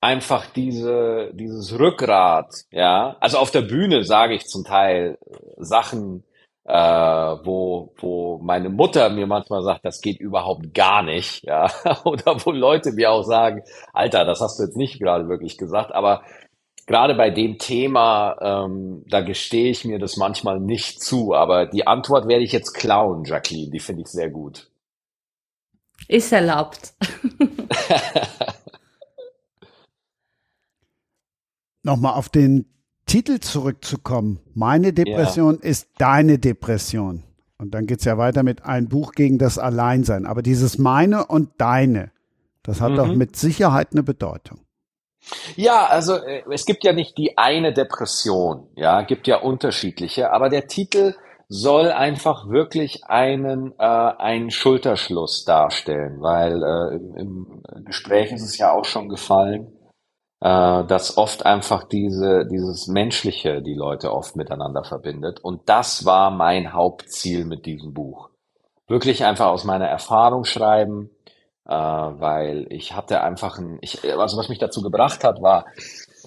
einfach 0.00 0.46
diese, 0.46 1.30
dieses 1.34 1.78
Rückgrat, 1.78 2.64
ja. 2.70 3.16
Also 3.20 3.38
auf 3.38 3.50
der 3.50 3.62
Bühne 3.62 4.04
sage 4.04 4.34
ich 4.34 4.46
zum 4.46 4.64
Teil 4.64 5.18
Sachen, 5.56 6.24
äh, 6.64 6.74
wo, 6.74 7.94
wo 7.96 8.38
meine 8.38 8.68
Mutter 8.68 9.08
mir 9.08 9.26
manchmal 9.26 9.62
sagt, 9.62 9.84
das 9.84 10.00
geht 10.00 10.20
überhaupt 10.20 10.74
gar 10.74 11.02
nicht, 11.02 11.44
ja. 11.44 11.70
Oder 12.04 12.36
wo 12.44 12.50
Leute 12.50 12.92
mir 12.92 13.10
auch 13.10 13.24
sagen, 13.24 13.62
Alter, 13.92 14.24
das 14.24 14.40
hast 14.40 14.58
du 14.58 14.64
jetzt 14.64 14.76
nicht 14.76 15.00
gerade 15.00 15.28
wirklich 15.28 15.58
gesagt, 15.58 15.92
aber 15.92 16.22
gerade 16.86 17.14
bei 17.14 17.30
dem 17.30 17.58
Thema, 17.58 18.36
ähm, 18.40 19.04
da 19.08 19.20
gestehe 19.20 19.70
ich 19.70 19.84
mir 19.84 19.98
das 19.98 20.16
manchmal 20.16 20.60
nicht 20.60 21.02
zu, 21.02 21.34
aber 21.34 21.66
die 21.66 21.86
Antwort 21.86 22.28
werde 22.28 22.44
ich 22.44 22.52
jetzt 22.52 22.72
klauen, 22.72 23.24
Jacqueline, 23.24 23.70
die 23.70 23.80
finde 23.80 24.02
ich 24.02 24.08
sehr 24.08 24.30
gut. 24.30 24.68
Ist 26.06 26.32
erlaubt. 26.32 26.94
Nochmal 31.82 32.14
auf 32.14 32.28
den 32.28 32.66
Titel 33.06 33.40
zurückzukommen. 33.40 34.40
Meine 34.54 34.92
Depression 34.92 35.58
ja. 35.62 35.68
ist 35.68 35.88
deine 35.98 36.38
Depression. 36.38 37.24
Und 37.58 37.74
dann 37.74 37.86
geht 37.86 38.00
es 38.00 38.04
ja 38.04 38.18
weiter 38.18 38.42
mit 38.42 38.64
ein 38.64 38.88
Buch 38.88 39.12
gegen 39.12 39.38
das 39.38 39.58
Alleinsein. 39.58 40.26
Aber 40.26 40.42
dieses 40.42 40.78
meine 40.78 41.26
und 41.26 41.50
deine, 41.58 42.12
das 42.62 42.80
hat 42.80 42.92
mhm. 42.92 42.96
doch 42.96 43.08
mit 43.08 43.36
Sicherheit 43.36 43.88
eine 43.92 44.02
Bedeutung. 44.02 44.60
Ja, 45.56 45.86
also 45.86 46.14
äh, 46.14 46.42
es 46.52 46.64
gibt 46.64 46.84
ja 46.84 46.92
nicht 46.92 47.18
die 47.18 47.36
eine 47.36 47.72
Depression, 47.72 48.68
ja, 48.76 49.02
gibt 49.02 49.26
ja 49.26 49.38
unterschiedliche, 49.38 50.32
aber 50.32 50.48
der 50.48 50.68
Titel 50.68 51.14
soll 51.48 51.90
einfach 51.90 52.48
wirklich 52.48 53.04
einen, 53.06 53.72
äh, 53.78 53.84
einen 53.84 54.50
Schulterschluss 54.50 55.44
darstellen, 55.44 56.20
weil 56.20 56.62
äh, 56.62 56.96
im, 57.20 57.62
im 57.74 57.84
Gespräch 57.84 58.32
ist 58.32 58.42
es 58.42 58.58
ja 58.58 58.70
auch 58.72 58.84
schon 58.84 59.08
gefallen, 59.08 59.72
äh, 60.40 60.84
dass 60.84 61.16
oft 61.16 61.44
einfach 61.44 61.84
diese, 61.84 62.46
dieses 62.46 62.86
Menschliche 62.86 63.60
die 63.62 63.74
Leute 63.74 64.12
oft 64.12 64.36
miteinander 64.36 64.84
verbindet. 64.84 65.40
Und 65.40 65.68
das 65.68 66.04
war 66.04 66.30
mein 66.30 66.72
Hauptziel 66.72 67.44
mit 67.44 67.66
diesem 67.66 67.92
Buch. 67.92 68.30
Wirklich 68.86 69.24
einfach 69.24 69.48
aus 69.48 69.64
meiner 69.64 69.88
Erfahrung 69.88 70.44
schreiben, 70.44 71.10
äh, 71.66 71.72
weil 71.72 72.66
ich 72.70 72.94
hatte 72.94 73.20
einfach 73.22 73.58
ein, 73.58 73.78
ich, 73.80 74.04
also 74.16 74.36
was 74.36 74.48
mich 74.48 74.58
dazu 74.58 74.80
gebracht 74.80 75.24
hat, 75.24 75.42
war, 75.42 75.66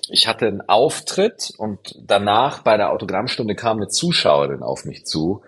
ich 0.09 0.27
hatte 0.27 0.47
einen 0.47 0.61
Auftritt 0.67 1.53
und 1.57 1.95
danach 2.01 2.63
bei 2.63 2.75
der 2.75 2.91
Autogrammstunde 2.91 3.55
kam 3.55 3.77
eine 3.77 3.87
Zuschauerin 3.87 4.61
auf 4.61 4.83
mich 4.83 5.05
zu, 5.05 5.41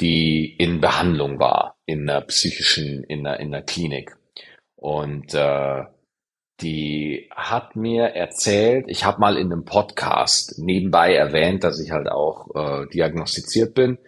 die 0.00 0.56
in 0.56 0.80
Behandlung 0.80 1.38
war, 1.38 1.76
in 1.84 2.08
einer 2.08 2.22
psychischen, 2.22 3.04
in 3.04 3.26
einer, 3.26 3.40
in 3.40 3.54
einer 3.54 3.62
Klinik. 3.62 4.16
Und 4.76 5.34
äh, 5.34 5.84
die 6.60 7.28
hat 7.34 7.76
mir 7.76 8.14
erzählt, 8.14 8.86
ich 8.88 9.04
habe 9.04 9.20
mal 9.20 9.36
in 9.36 9.52
einem 9.52 9.64
Podcast 9.64 10.58
nebenbei 10.58 11.14
erwähnt, 11.14 11.62
dass 11.62 11.80
ich 11.80 11.92
halt 11.92 12.08
auch 12.08 12.48
äh, 12.54 12.86
diagnostiziert 12.88 13.74
bin 13.74 13.98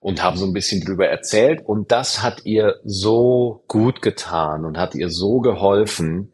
und 0.00 0.22
habe 0.22 0.36
so 0.36 0.44
ein 0.44 0.52
bisschen 0.52 0.84
drüber 0.84 1.08
erzählt 1.08 1.62
und 1.64 1.90
das 1.90 2.22
hat 2.22 2.44
ihr 2.44 2.80
so 2.84 3.64
gut 3.68 4.02
getan 4.02 4.66
und 4.66 4.76
hat 4.76 4.94
ihr 4.94 5.08
so 5.08 5.40
geholfen, 5.40 6.32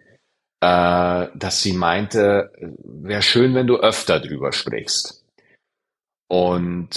äh, 0.60 1.28
dass 1.34 1.62
sie 1.62 1.72
meinte, 1.72 2.50
wäre 2.82 3.22
schön, 3.22 3.54
wenn 3.54 3.68
du 3.68 3.76
öfter 3.76 4.18
drüber 4.18 4.52
sprichst. 4.52 5.24
Und 6.28 6.90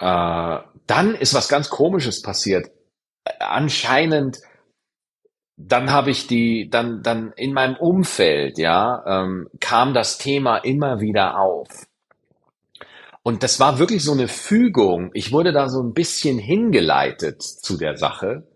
äh, 0.00 0.58
dann 0.86 1.14
ist 1.14 1.34
was 1.34 1.48
ganz 1.48 1.70
Komisches 1.70 2.22
passiert. 2.22 2.70
Anscheinend 3.38 4.40
dann 5.56 5.90
habe 5.90 6.10
ich 6.10 6.26
die, 6.26 6.68
dann, 6.70 7.02
dann 7.02 7.32
in 7.32 7.52
meinem 7.52 7.76
Umfeld, 7.76 8.58
ja, 8.58 9.02
ähm, 9.06 9.48
kam 9.58 9.94
das 9.94 10.18
Thema 10.18 10.58
immer 10.58 11.00
wieder 11.00 11.40
auf. 11.40 11.68
Und 13.22 13.42
das 13.42 13.58
war 13.58 13.78
wirklich 13.78 14.04
so 14.04 14.12
eine 14.12 14.28
Fügung. 14.28 15.10
Ich 15.14 15.32
wurde 15.32 15.52
da 15.52 15.68
so 15.68 15.82
ein 15.82 15.94
bisschen 15.94 16.38
hingeleitet 16.38 17.42
zu 17.42 17.76
der 17.76 17.96
Sache, 17.96 18.46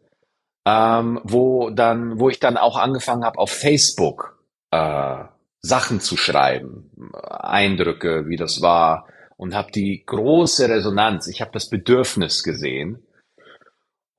ähm, 0.66 1.20
wo 1.24 1.70
dann, 1.70 2.20
wo 2.20 2.28
ich 2.28 2.38
dann 2.38 2.56
auch 2.56 2.76
angefangen 2.76 3.24
habe, 3.24 3.38
auf 3.38 3.50
Facebook 3.50 4.38
äh, 4.70 5.24
Sachen 5.60 6.00
zu 6.00 6.16
schreiben, 6.16 6.90
Eindrücke, 7.22 8.28
wie 8.28 8.36
das 8.36 8.62
war, 8.62 9.06
und 9.36 9.54
habe 9.54 9.72
die 9.72 10.04
große 10.04 10.68
Resonanz. 10.68 11.26
Ich 11.28 11.40
habe 11.40 11.50
das 11.52 11.68
Bedürfnis 11.68 12.42
gesehen 12.42 13.02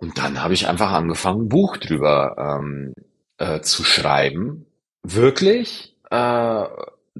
und 0.01 0.17
dann 0.17 0.41
habe 0.41 0.55
ich 0.55 0.67
einfach 0.67 0.91
angefangen, 0.91 1.43
ein 1.43 1.49
Buch 1.49 1.77
drüber 1.77 2.35
ähm, 2.37 2.93
äh, 3.37 3.61
zu 3.61 3.83
schreiben. 3.83 4.65
Wirklich 5.03 5.95
äh, 6.09 6.65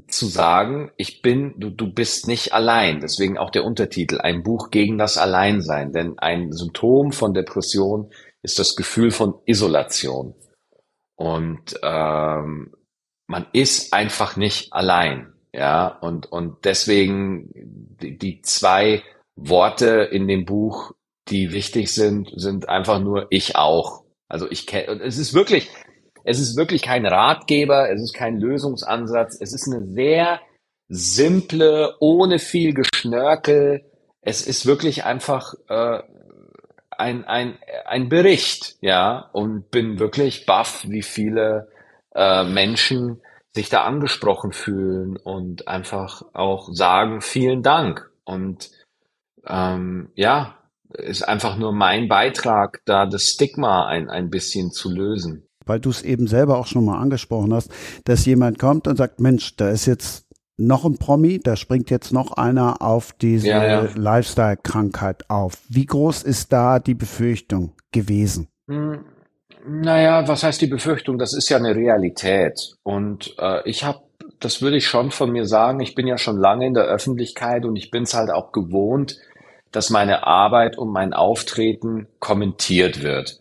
zu 0.07 0.25
sagen, 0.25 0.91
ich 0.97 1.21
bin, 1.21 1.53
du, 1.57 1.69
du 1.69 1.93
bist 1.93 2.27
nicht 2.27 2.53
allein. 2.53 2.99
Deswegen 2.99 3.37
auch 3.37 3.51
der 3.51 3.65
Untertitel, 3.65 4.19
ein 4.19 4.41
Buch 4.41 4.71
gegen 4.71 4.97
das 4.97 5.19
Alleinsein. 5.19 5.91
Denn 5.91 6.17
ein 6.17 6.51
Symptom 6.51 7.11
von 7.11 7.35
Depression 7.35 8.11
ist 8.41 8.57
das 8.57 8.75
Gefühl 8.75 9.11
von 9.11 9.35
Isolation. 9.45 10.33
Und 11.15 11.79
ähm, 11.83 12.73
man 13.27 13.45
ist 13.53 13.93
einfach 13.93 14.37
nicht 14.37 14.73
allein. 14.73 15.33
Ja, 15.53 15.87
und, 15.99 16.31
und 16.31 16.65
deswegen 16.65 17.51
die, 18.01 18.17
die 18.17 18.41
zwei 18.41 19.03
Worte 19.35 20.09
in 20.11 20.27
dem 20.27 20.45
Buch 20.45 20.93
die 21.29 21.51
wichtig 21.51 21.93
sind, 21.93 22.29
sind 22.35 22.69
einfach 22.69 22.99
nur 22.99 23.27
ich 23.29 23.55
auch. 23.55 24.03
Also 24.27 24.49
ich 24.49 24.67
kenne, 24.67 25.01
es 25.03 25.17
ist 25.17 25.33
wirklich, 25.33 25.69
es 26.23 26.39
ist 26.39 26.57
wirklich 26.57 26.81
kein 26.81 27.05
Ratgeber, 27.05 27.89
es 27.91 28.01
ist 28.01 28.13
kein 28.13 28.39
Lösungsansatz, 28.39 29.37
es 29.39 29.53
ist 29.53 29.67
eine 29.67 29.85
sehr 29.93 30.39
simple, 30.87 31.95
ohne 31.99 32.39
viel 32.39 32.73
Geschnörkel. 32.73 33.85
Es 34.21 34.45
ist 34.45 34.65
wirklich 34.65 35.03
einfach 35.05 35.53
äh, 35.67 36.01
ein, 36.91 37.25
ein, 37.25 37.57
ein 37.85 38.09
Bericht, 38.09 38.75
ja, 38.81 39.29
und 39.31 39.71
bin 39.71 39.99
wirklich 39.99 40.45
baff, 40.45 40.85
wie 40.87 41.01
viele 41.01 41.69
äh, 42.13 42.43
Menschen 42.43 43.21
sich 43.53 43.69
da 43.69 43.83
angesprochen 43.83 44.53
fühlen 44.53 45.17
und 45.17 45.67
einfach 45.67 46.23
auch 46.33 46.69
sagen, 46.71 47.21
vielen 47.21 47.63
Dank. 47.63 48.09
Und 48.23 48.69
ähm, 49.47 50.11
ja, 50.15 50.60
ist 50.93 51.27
einfach 51.27 51.57
nur 51.57 51.71
mein 51.71 52.07
Beitrag, 52.07 52.81
da 52.85 53.05
das 53.05 53.23
Stigma 53.23 53.87
ein, 53.87 54.09
ein 54.09 54.29
bisschen 54.29 54.71
zu 54.71 54.91
lösen. 54.91 55.47
Weil 55.65 55.79
du 55.79 55.89
es 55.89 56.01
eben 56.01 56.27
selber 56.27 56.57
auch 56.57 56.67
schon 56.67 56.85
mal 56.85 56.99
angesprochen 56.99 57.53
hast, 57.53 57.71
dass 58.05 58.25
jemand 58.25 58.59
kommt 58.59 58.87
und 58.87 58.97
sagt, 58.97 59.19
Mensch, 59.19 59.55
da 59.55 59.69
ist 59.69 59.85
jetzt 59.85 60.25
noch 60.57 60.85
ein 60.85 60.97
Promi, 60.97 61.39
da 61.39 61.55
springt 61.55 61.89
jetzt 61.89 62.11
noch 62.11 62.33
einer 62.33 62.81
auf 62.81 63.13
diese 63.13 63.47
ja, 63.47 63.65
ja. 63.65 63.89
Lifestyle-Krankheit 63.95 65.29
auf. 65.29 65.57
Wie 65.69 65.85
groß 65.85 66.23
ist 66.23 66.53
da 66.53 66.79
die 66.79 66.93
Befürchtung 66.93 67.73
gewesen? 67.91 68.47
Hm, 68.67 69.05
naja, 69.67 70.27
was 70.27 70.43
heißt 70.43 70.61
die 70.61 70.67
Befürchtung? 70.67 71.17
Das 71.17 71.33
ist 71.33 71.49
ja 71.49 71.57
eine 71.57 71.75
Realität. 71.75 72.75
Und 72.83 73.35
äh, 73.39 73.67
ich 73.69 73.83
habe, 73.83 74.01
das 74.39 74.61
würde 74.61 74.77
ich 74.77 74.87
schon 74.87 75.11
von 75.11 75.31
mir 75.31 75.45
sagen, 75.45 75.79
ich 75.79 75.95
bin 75.95 76.07
ja 76.07 76.17
schon 76.17 76.37
lange 76.37 76.67
in 76.67 76.73
der 76.73 76.85
Öffentlichkeit 76.85 77.65
und 77.65 77.75
ich 77.75 77.91
bin 77.91 78.03
es 78.03 78.13
halt 78.13 78.31
auch 78.31 78.51
gewohnt, 78.51 79.17
dass 79.71 79.89
meine 79.89 80.27
Arbeit 80.27 80.77
und 80.77 80.91
mein 80.91 81.13
Auftreten 81.13 82.07
kommentiert 82.19 83.01
wird. 83.01 83.39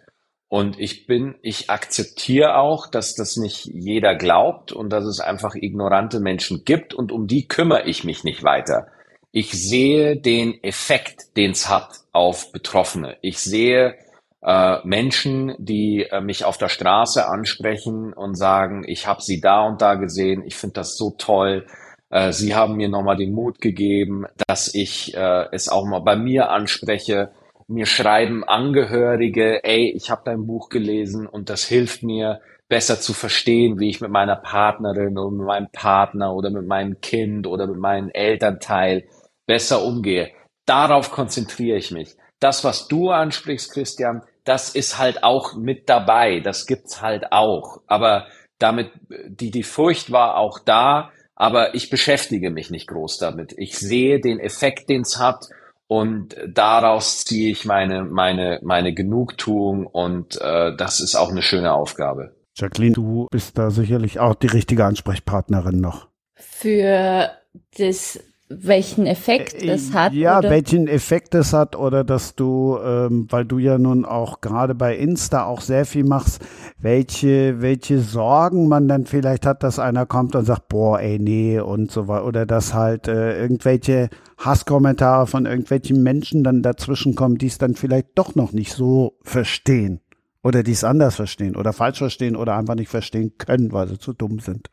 Und 0.49 0.81
ich 0.81 1.07
bin, 1.07 1.37
ich 1.43 1.71
akzeptiere 1.71 2.57
auch, 2.57 2.89
dass 2.89 3.15
das 3.15 3.37
nicht 3.37 3.67
jeder 3.67 4.17
glaubt 4.17 4.73
und 4.73 4.91
dass 4.91 5.05
es 5.05 5.21
einfach 5.21 5.55
ignorante 5.55 6.19
Menschen 6.19 6.65
gibt 6.65 6.93
und 6.93 7.13
um 7.13 7.29
die 7.29 7.47
kümmere 7.47 7.85
ich 7.85 8.03
mich 8.03 8.25
nicht 8.25 8.43
weiter. 8.43 8.89
Ich 9.31 9.53
sehe 9.53 10.17
den 10.17 10.63
Effekt, 10.65 11.37
den 11.37 11.53
es 11.53 11.69
hat 11.69 12.01
auf 12.11 12.51
Betroffene. 12.51 13.17
Ich 13.23 13.39
sehe 13.39 13.95
äh, 14.43 14.79
Menschen, 14.85 15.55
die 15.59 16.07
äh, 16.11 16.21
mich 16.21 16.45
auf 16.45 16.59
der 16.59 16.69
Straße 16.69 17.29
ansprechen 17.29 18.13
und 18.13 18.35
sagen, 18.35 18.83
ich 18.87 19.07
habe 19.07 19.23
sie 19.23 19.41
da 19.41 19.67
und 19.67 19.81
da 19.81 19.95
gesehen, 19.95 20.43
ich 20.45 20.57
finde 20.57 20.75
das 20.75 20.97
so 20.97 21.15
toll, 21.17 21.67
äh, 22.11 22.33
Sie 22.33 22.55
haben 22.55 22.77
mir 22.77 22.89
nochmal 22.89 23.17
den 23.17 23.33
Mut 23.33 23.61
gegeben, 23.61 24.27
dass 24.47 24.75
ich 24.75 25.15
äh, 25.17 25.47
es 25.53 25.69
auch 25.69 25.87
mal 25.87 26.01
bei 26.01 26.17
mir 26.17 26.51
anspreche. 26.51 27.31
Mir 27.69 27.87
schreiben 27.87 28.43
Angehörige, 28.45 29.63
ey, 29.63 29.93
ich 29.97 30.11
habe 30.11 30.23
dein 30.25 30.47
Buch 30.47 30.69
gelesen 30.69 31.27
und 31.27 31.51
das 31.51 31.65
hilft 31.65 32.03
mir 32.03 32.41
besser 32.69 33.01
zu 33.01 33.13
verstehen, 33.13 33.79
wie 33.79 33.89
ich 33.89 34.01
mit 34.01 34.11
meiner 34.11 34.37
Partnerin 34.37 35.17
oder 35.19 35.31
mit 35.31 35.47
meinem 35.47 35.69
Partner 35.73 36.35
oder 36.35 36.51
mit 36.51 36.67
meinem 36.67 37.01
Kind 37.01 37.47
oder 37.47 37.67
mit 37.67 37.79
meinem 37.79 38.11
Elternteil 38.11 39.05
besser 39.47 39.83
umgehe. 39.85 40.31
darauf 40.67 41.11
konzentriere 41.11 41.77
ich 41.79 41.91
mich. 41.91 42.17
Das, 42.39 42.63
was 42.63 42.87
du 42.87 43.11
ansprichst, 43.11 43.73
Christian, 43.73 44.23
das 44.45 44.75
ist 44.75 44.99
halt 44.99 45.25
auch 45.25 45.55
mit 45.57 45.89
dabei. 45.89 46.41
Das 46.41 46.67
gibt's 46.67 47.03
halt 47.03 47.33
auch. 47.33 47.81
Aber 47.89 48.27
damit, 48.59 48.93
die, 49.29 49.51
die 49.51 49.65
Furcht 49.65 50.13
war 50.13 50.37
auch 50.37 50.61
da, 50.61 51.11
aber 51.41 51.75
ich 51.75 51.89
beschäftige 51.89 52.51
mich 52.51 52.71
nicht 52.71 52.87
groß 52.87 53.17
damit. 53.17 53.55
Ich 53.57 53.79
sehe 53.79 54.21
den 54.21 54.39
Effekt, 54.39 54.91
den 54.91 55.01
es 55.01 55.19
hat 55.19 55.49
und 55.87 56.37
daraus 56.47 57.25
ziehe 57.25 57.51
ich 57.51 57.65
meine, 57.65 58.05
meine, 58.05 58.61
meine 58.63 58.93
Genugtuung 58.93 59.87
und 59.87 60.39
äh, 60.39 60.77
das 60.77 61.01
ist 61.01 61.15
auch 61.15 61.31
eine 61.31 61.41
schöne 61.41 61.73
Aufgabe. 61.73 62.37
Jacqueline, 62.57 62.93
du 62.93 63.27
bist 63.31 63.57
da 63.57 63.71
sicherlich 63.71 64.21
auch 64.21 64.35
die 64.35 64.49
richtige 64.49 64.85
Ansprechpartnerin 64.85 65.81
noch. 65.81 66.09
Für 66.35 67.31
das 67.79 68.21
welchen 68.51 69.07
Effekt 69.07 69.65
das 69.67 69.93
hat. 69.95 70.13
Ja, 70.13 70.41
oder? 70.41 70.51
welchen 70.51 70.89
Effekt 70.89 71.37
es 71.37 71.53
hat 71.53 71.77
oder 71.77 72.03
dass 72.03 72.35
du, 72.35 72.79
ähm, 72.85 73.27
weil 73.31 73.45
du 73.45 73.59
ja 73.59 73.79
nun 73.79 74.05
auch 74.05 74.41
gerade 74.41 74.75
bei 74.75 74.97
Insta 74.97 75.45
auch 75.45 75.61
sehr 75.61 75.87
viel 75.87 76.05
machst, 76.05 76.45
welche, 76.77 77.63
welche 77.63 78.01
Sorgen 78.01 78.67
man 78.67 78.89
dann 78.89 79.07
vielleicht 79.07 79.47
hat, 79.47 79.63
dass 79.63 79.79
einer 79.79 80.05
kommt 80.05 80.35
und 80.35 80.45
sagt, 80.45 80.69
boah, 80.69 80.99
ey, 80.99 81.21
nee 81.21 81.61
und 81.61 81.93
so 81.93 82.09
weiter. 82.09 82.27
Oder 82.27 82.45
dass 82.45 82.75
halt 82.75 83.07
äh, 83.07 83.41
irgendwelche 83.41 84.11
Hasskommentare 84.37 85.29
von 85.29 85.47
irgendwelchen 85.47 86.03
Menschen 86.03 86.43
dann 86.43 86.63
dazwischen 86.63 87.15
kommen, 87.15 87.39
die 87.39 87.47
es 87.47 87.59
dann 87.59 87.77
vielleicht 87.77 88.09
doch 88.17 88.35
noch 88.35 88.53
nicht 88.53 88.73
so 88.73 89.15
verstehen. 89.23 90.01
Oder 90.43 90.65
die 90.65 90.73
es 90.73 90.83
anders 90.85 91.17
verstehen 91.17 91.55
oder 91.55 91.73
falsch 91.73 91.99
verstehen 91.99 92.35
oder 92.35 92.57
einfach 92.57 92.75
nicht 92.75 92.89
verstehen 92.89 93.35
können, 93.39 93.73
weil 93.73 93.89
sie 93.89 93.99
zu 93.99 94.13
dumm 94.13 94.41
sind. 94.41 94.71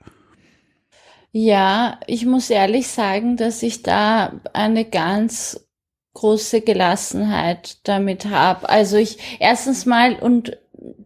Ja, 1.32 2.00
ich 2.08 2.26
muss 2.26 2.50
ehrlich 2.50 2.88
sagen, 2.88 3.38
dass 3.38 3.62
ich 3.64 3.84
da 3.84 4.40
eine 4.54 4.86
ganz 4.86 5.68
große 6.14 6.62
Gelassenheit 6.62 7.78
damit 7.84 8.26
habe. 8.26 8.68
Also 8.70 8.98
ich 8.98 9.38
erstens 9.40 9.86
mal 9.86 10.16
und 10.16 10.58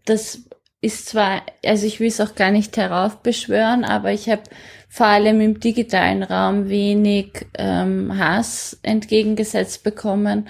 das 0.06 0.44
ist 0.80 1.08
zwar, 1.10 1.42
also 1.66 1.86
ich 1.86 2.00
will 2.00 2.08
es 2.08 2.22
auch 2.22 2.36
gar 2.36 2.52
nicht 2.52 2.78
heraufbeschwören, 2.78 3.84
aber 3.84 4.12
ich 4.14 4.30
habe 4.30 4.44
vor 4.90 5.08
allem 5.08 5.42
im 5.42 5.60
digitalen 5.60 6.24
Raum 6.24 6.70
wenig 6.70 7.46
ähm, 7.58 8.18
Hass 8.18 8.80
entgegengesetzt 8.84 9.84
bekommen. 9.84 10.48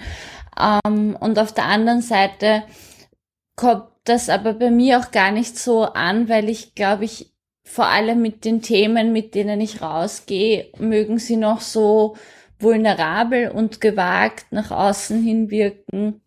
Ähm, 0.58 1.16
und 1.18 1.38
auf 1.38 1.52
der 1.52 1.66
anderen 1.66 2.02
Seite 2.02 2.62
kommt 3.56 3.88
das 4.04 4.28
aber 4.28 4.54
bei 4.54 4.70
mir 4.70 4.98
auch 5.00 5.10
gar 5.10 5.32
nicht 5.32 5.58
so 5.58 5.82
an, 5.84 6.28
weil 6.28 6.48
ich 6.48 6.74
glaube 6.74 7.04
ich 7.04 7.31
vor 7.72 7.86
allem 7.86 8.20
mit 8.20 8.44
den 8.44 8.60
Themen, 8.60 9.14
mit 9.14 9.34
denen 9.34 9.58
ich 9.62 9.80
rausgehe, 9.80 10.66
mögen 10.76 11.18
sie 11.18 11.36
noch 11.36 11.62
so 11.62 12.16
vulnerabel 12.58 13.48
und 13.48 13.80
gewagt 13.80 14.44
nach 14.50 14.70
außen 14.70 15.22
hin 15.22 15.50
wirken, 15.50 16.20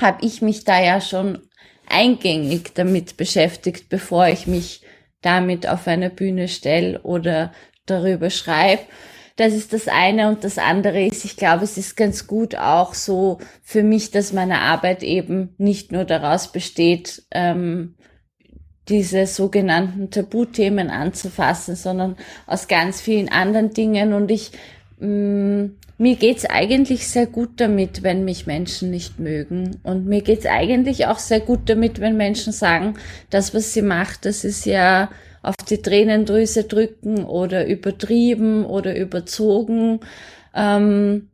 habe 0.00 0.24
ich 0.24 0.40
mich 0.40 0.64
da 0.64 0.82
ja 0.82 1.02
schon 1.02 1.40
eingängig 1.86 2.72
damit 2.72 3.18
beschäftigt, 3.18 3.90
bevor 3.90 4.28
ich 4.28 4.46
mich 4.46 4.80
damit 5.20 5.68
auf 5.68 5.86
eine 5.86 6.08
Bühne 6.08 6.48
stelle 6.48 7.02
oder 7.02 7.52
darüber 7.84 8.30
schreibe. 8.30 8.80
Das 9.36 9.52
ist 9.52 9.74
das 9.74 9.88
eine 9.88 10.28
und 10.28 10.42
das 10.42 10.56
andere 10.56 11.04
ist, 11.04 11.26
ich 11.26 11.36
glaube, 11.36 11.64
es 11.64 11.76
ist 11.76 11.98
ganz 11.98 12.26
gut 12.26 12.54
auch 12.54 12.94
so 12.94 13.40
für 13.62 13.82
mich, 13.82 14.10
dass 14.10 14.32
meine 14.32 14.60
Arbeit 14.60 15.02
eben 15.02 15.54
nicht 15.58 15.92
nur 15.92 16.06
daraus 16.06 16.50
besteht, 16.50 17.24
ähm, 17.30 17.94
diese 18.88 19.26
sogenannten 19.26 20.10
Tabuthemen 20.10 20.90
anzufassen, 20.90 21.76
sondern 21.76 22.16
aus 22.46 22.68
ganz 22.68 23.00
vielen 23.00 23.28
anderen 23.28 23.72
Dingen. 23.72 24.12
Und 24.12 24.30
ich, 24.30 24.52
mh, 24.98 25.06
mm, 25.06 25.76
mir 25.98 26.16
geht's 26.16 26.44
eigentlich 26.46 27.06
sehr 27.06 27.26
gut 27.26 27.60
damit, 27.60 28.02
wenn 28.02 28.24
mich 28.24 28.46
Menschen 28.46 28.90
nicht 28.90 29.20
mögen. 29.20 29.80
Und 29.84 30.06
mir 30.06 30.22
geht's 30.22 30.46
eigentlich 30.46 31.06
auch 31.06 31.20
sehr 31.20 31.38
gut 31.38 31.60
damit, 31.70 32.00
wenn 32.00 32.16
Menschen 32.16 32.52
sagen, 32.52 32.94
das, 33.30 33.54
was 33.54 33.72
sie 33.72 33.82
macht, 33.82 34.24
das 34.24 34.42
ist 34.42 34.66
ja 34.66 35.10
auf 35.42 35.54
die 35.56 35.80
Tränendrüse 35.80 36.64
drücken 36.64 37.24
oder 37.24 37.66
übertrieben 37.66 38.64
oder 38.64 38.96
überzogen. 38.96 40.00
Ähm, 40.54 41.28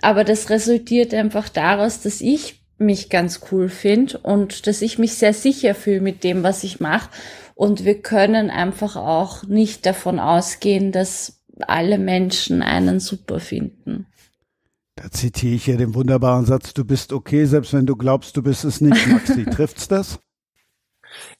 aber 0.00 0.24
das 0.24 0.48
resultiert 0.48 1.12
einfach 1.12 1.48
daraus, 1.50 2.00
dass 2.00 2.20
ich 2.20 2.63
mich 2.78 3.10
ganz 3.10 3.40
cool 3.50 3.68
finde 3.68 4.18
und 4.18 4.66
dass 4.66 4.82
ich 4.82 4.98
mich 4.98 5.14
sehr 5.14 5.32
sicher 5.32 5.74
fühle 5.74 6.00
mit 6.00 6.24
dem, 6.24 6.42
was 6.42 6.64
ich 6.64 6.80
mache. 6.80 7.10
Und 7.54 7.84
wir 7.84 8.02
können 8.02 8.50
einfach 8.50 8.96
auch 8.96 9.44
nicht 9.44 9.86
davon 9.86 10.18
ausgehen, 10.18 10.90
dass 10.90 11.44
alle 11.60 11.98
Menschen 11.98 12.62
einen 12.62 12.98
super 12.98 13.38
finden. 13.38 14.06
Da 14.96 15.10
zitiere 15.10 15.54
ich 15.54 15.64
hier 15.64 15.76
den 15.76 15.94
wunderbaren 15.94 16.46
Satz, 16.46 16.74
du 16.74 16.84
bist 16.84 17.12
okay, 17.12 17.46
selbst 17.46 17.72
wenn 17.72 17.86
du 17.86 17.96
glaubst, 17.96 18.36
du 18.36 18.42
bist 18.42 18.64
es 18.64 18.80
nicht, 18.80 19.06
Maxi. 19.08 19.44
Trifft's 19.50 19.88
das? 19.88 20.18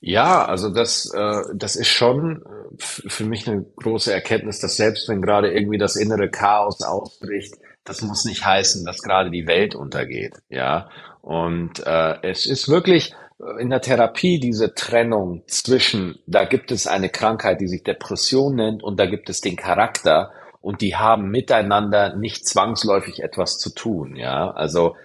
Ja, 0.01 0.45
also 0.45 0.71
das, 0.71 1.13
äh, 1.15 1.43
das 1.55 1.77
ist 1.77 1.89
schon 1.89 2.43
äh, 2.43 2.77
für 2.79 3.25
mich 3.25 3.49
eine 3.49 3.65
große 3.77 4.13
Erkenntnis, 4.13 4.61
dass 4.61 4.77
selbst 4.77 5.09
wenn 5.09 5.23
gerade 5.23 5.53
irgendwie 5.53 5.79
das 5.79 5.97
innere 5.97 6.31
Chaos 6.31 6.83
ausbricht, 6.83 7.55
das 7.85 8.03
muss 8.03 8.25
nicht 8.25 8.45
heißen, 8.45 8.85
dass 8.85 9.03
gerade 9.03 9.31
die 9.31 9.47
Welt 9.47 9.75
untergeht. 9.75 10.35
Ja, 10.49 10.89
und 11.25 11.81
äh, 11.87 12.19
es 12.23 12.45
ist 12.45 12.69
wirklich 12.69 13.15
in 13.59 13.71
der 13.71 13.81
Therapie 13.81 14.39
diese 14.39 14.75
Trennung 14.75 15.43
zwischen, 15.47 16.19
da 16.27 16.45
gibt 16.45 16.71
es 16.71 16.87
eine 16.87 17.09
Krankheit, 17.09 17.63
die 17.63 17.67
sich 17.67 17.83
Depression 17.83 18.57
nennt, 18.57 18.83
und 18.83 19.01
da 19.01 19.07
gibt 19.07 19.31
es 19.31 19.41
den 19.41 19.57
Charakter, 19.57 20.33
und 20.61 20.83
die 20.83 20.97
haben 20.97 21.31
miteinander 21.31 22.15
nicht 22.15 22.47
zwangsläufig 22.47 23.23
etwas 23.23 23.59
zu 23.59 23.75
tun. 23.75 24.17
Ja, 24.17 24.51
also 24.51 24.97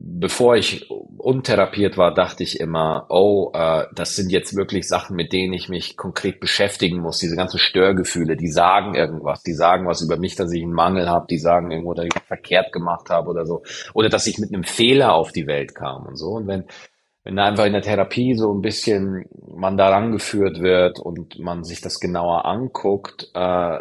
bevor 0.00 0.56
ich 0.56 0.88
untherapiert 0.90 1.96
war, 1.96 2.14
dachte 2.14 2.42
ich 2.42 2.60
immer, 2.60 3.06
oh, 3.08 3.50
äh, 3.54 3.84
das 3.94 4.14
sind 4.14 4.30
jetzt 4.30 4.54
wirklich 4.54 4.86
Sachen, 4.86 5.16
mit 5.16 5.32
denen 5.32 5.52
ich 5.52 5.68
mich 5.68 5.96
konkret 5.96 6.40
beschäftigen 6.40 7.00
muss. 7.00 7.18
Diese 7.18 7.36
ganzen 7.36 7.58
Störgefühle, 7.58 8.36
die 8.36 8.50
sagen 8.50 8.94
irgendwas, 8.94 9.42
die 9.42 9.54
sagen 9.54 9.86
was 9.86 10.00
über 10.00 10.16
mich, 10.16 10.36
dass 10.36 10.52
ich 10.52 10.62
einen 10.62 10.72
Mangel 10.72 11.08
habe, 11.08 11.26
die 11.28 11.38
sagen 11.38 11.70
irgendwo, 11.70 11.94
dass 11.94 12.06
ich 12.06 12.22
verkehrt 12.26 12.72
gemacht 12.72 13.10
habe 13.10 13.30
oder 13.30 13.46
so, 13.46 13.62
oder 13.94 14.08
dass 14.08 14.26
ich 14.26 14.38
mit 14.38 14.52
einem 14.52 14.64
Fehler 14.64 15.14
auf 15.14 15.32
die 15.32 15.46
Welt 15.46 15.74
kam 15.74 16.06
und 16.06 16.16
so. 16.16 16.30
Und 16.30 16.46
wenn 16.46 16.64
wenn 17.24 17.38
einfach 17.38 17.66
in 17.66 17.74
der 17.74 17.82
Therapie 17.82 18.34
so 18.36 18.54
ein 18.54 18.62
bisschen 18.62 19.26
man 19.54 19.76
daran 19.76 20.12
geführt 20.12 20.60
wird 20.60 20.98
und 20.98 21.38
man 21.38 21.62
sich 21.62 21.82
das 21.82 22.00
genauer 22.00 22.46
anguckt, 22.46 23.28
äh, 23.34 23.78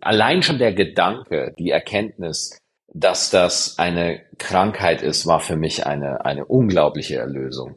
allein 0.00 0.42
schon 0.42 0.58
der 0.58 0.72
Gedanke, 0.72 1.54
die 1.60 1.70
Erkenntnis, 1.70 2.58
dass 2.92 3.30
das 3.30 3.78
eine 3.78 4.20
Krankheit 4.38 5.02
ist, 5.02 5.26
war 5.26 5.40
für 5.40 5.56
mich 5.56 5.86
eine, 5.86 6.24
eine 6.24 6.46
unglaubliche 6.46 7.16
Erlösung. 7.16 7.76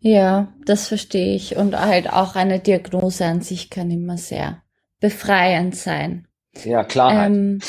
Ja, 0.00 0.52
das 0.64 0.88
verstehe 0.88 1.34
ich. 1.34 1.56
Und 1.56 1.78
halt 1.78 2.12
auch 2.12 2.36
eine 2.36 2.60
Diagnose 2.60 3.24
an 3.24 3.40
sich 3.40 3.70
kann 3.70 3.90
immer 3.90 4.18
sehr 4.18 4.62
befreiend 5.00 5.76
sein. 5.76 6.28
Ja, 6.64 6.84
Klarheit. 6.84 7.30
Ähm, 7.30 7.60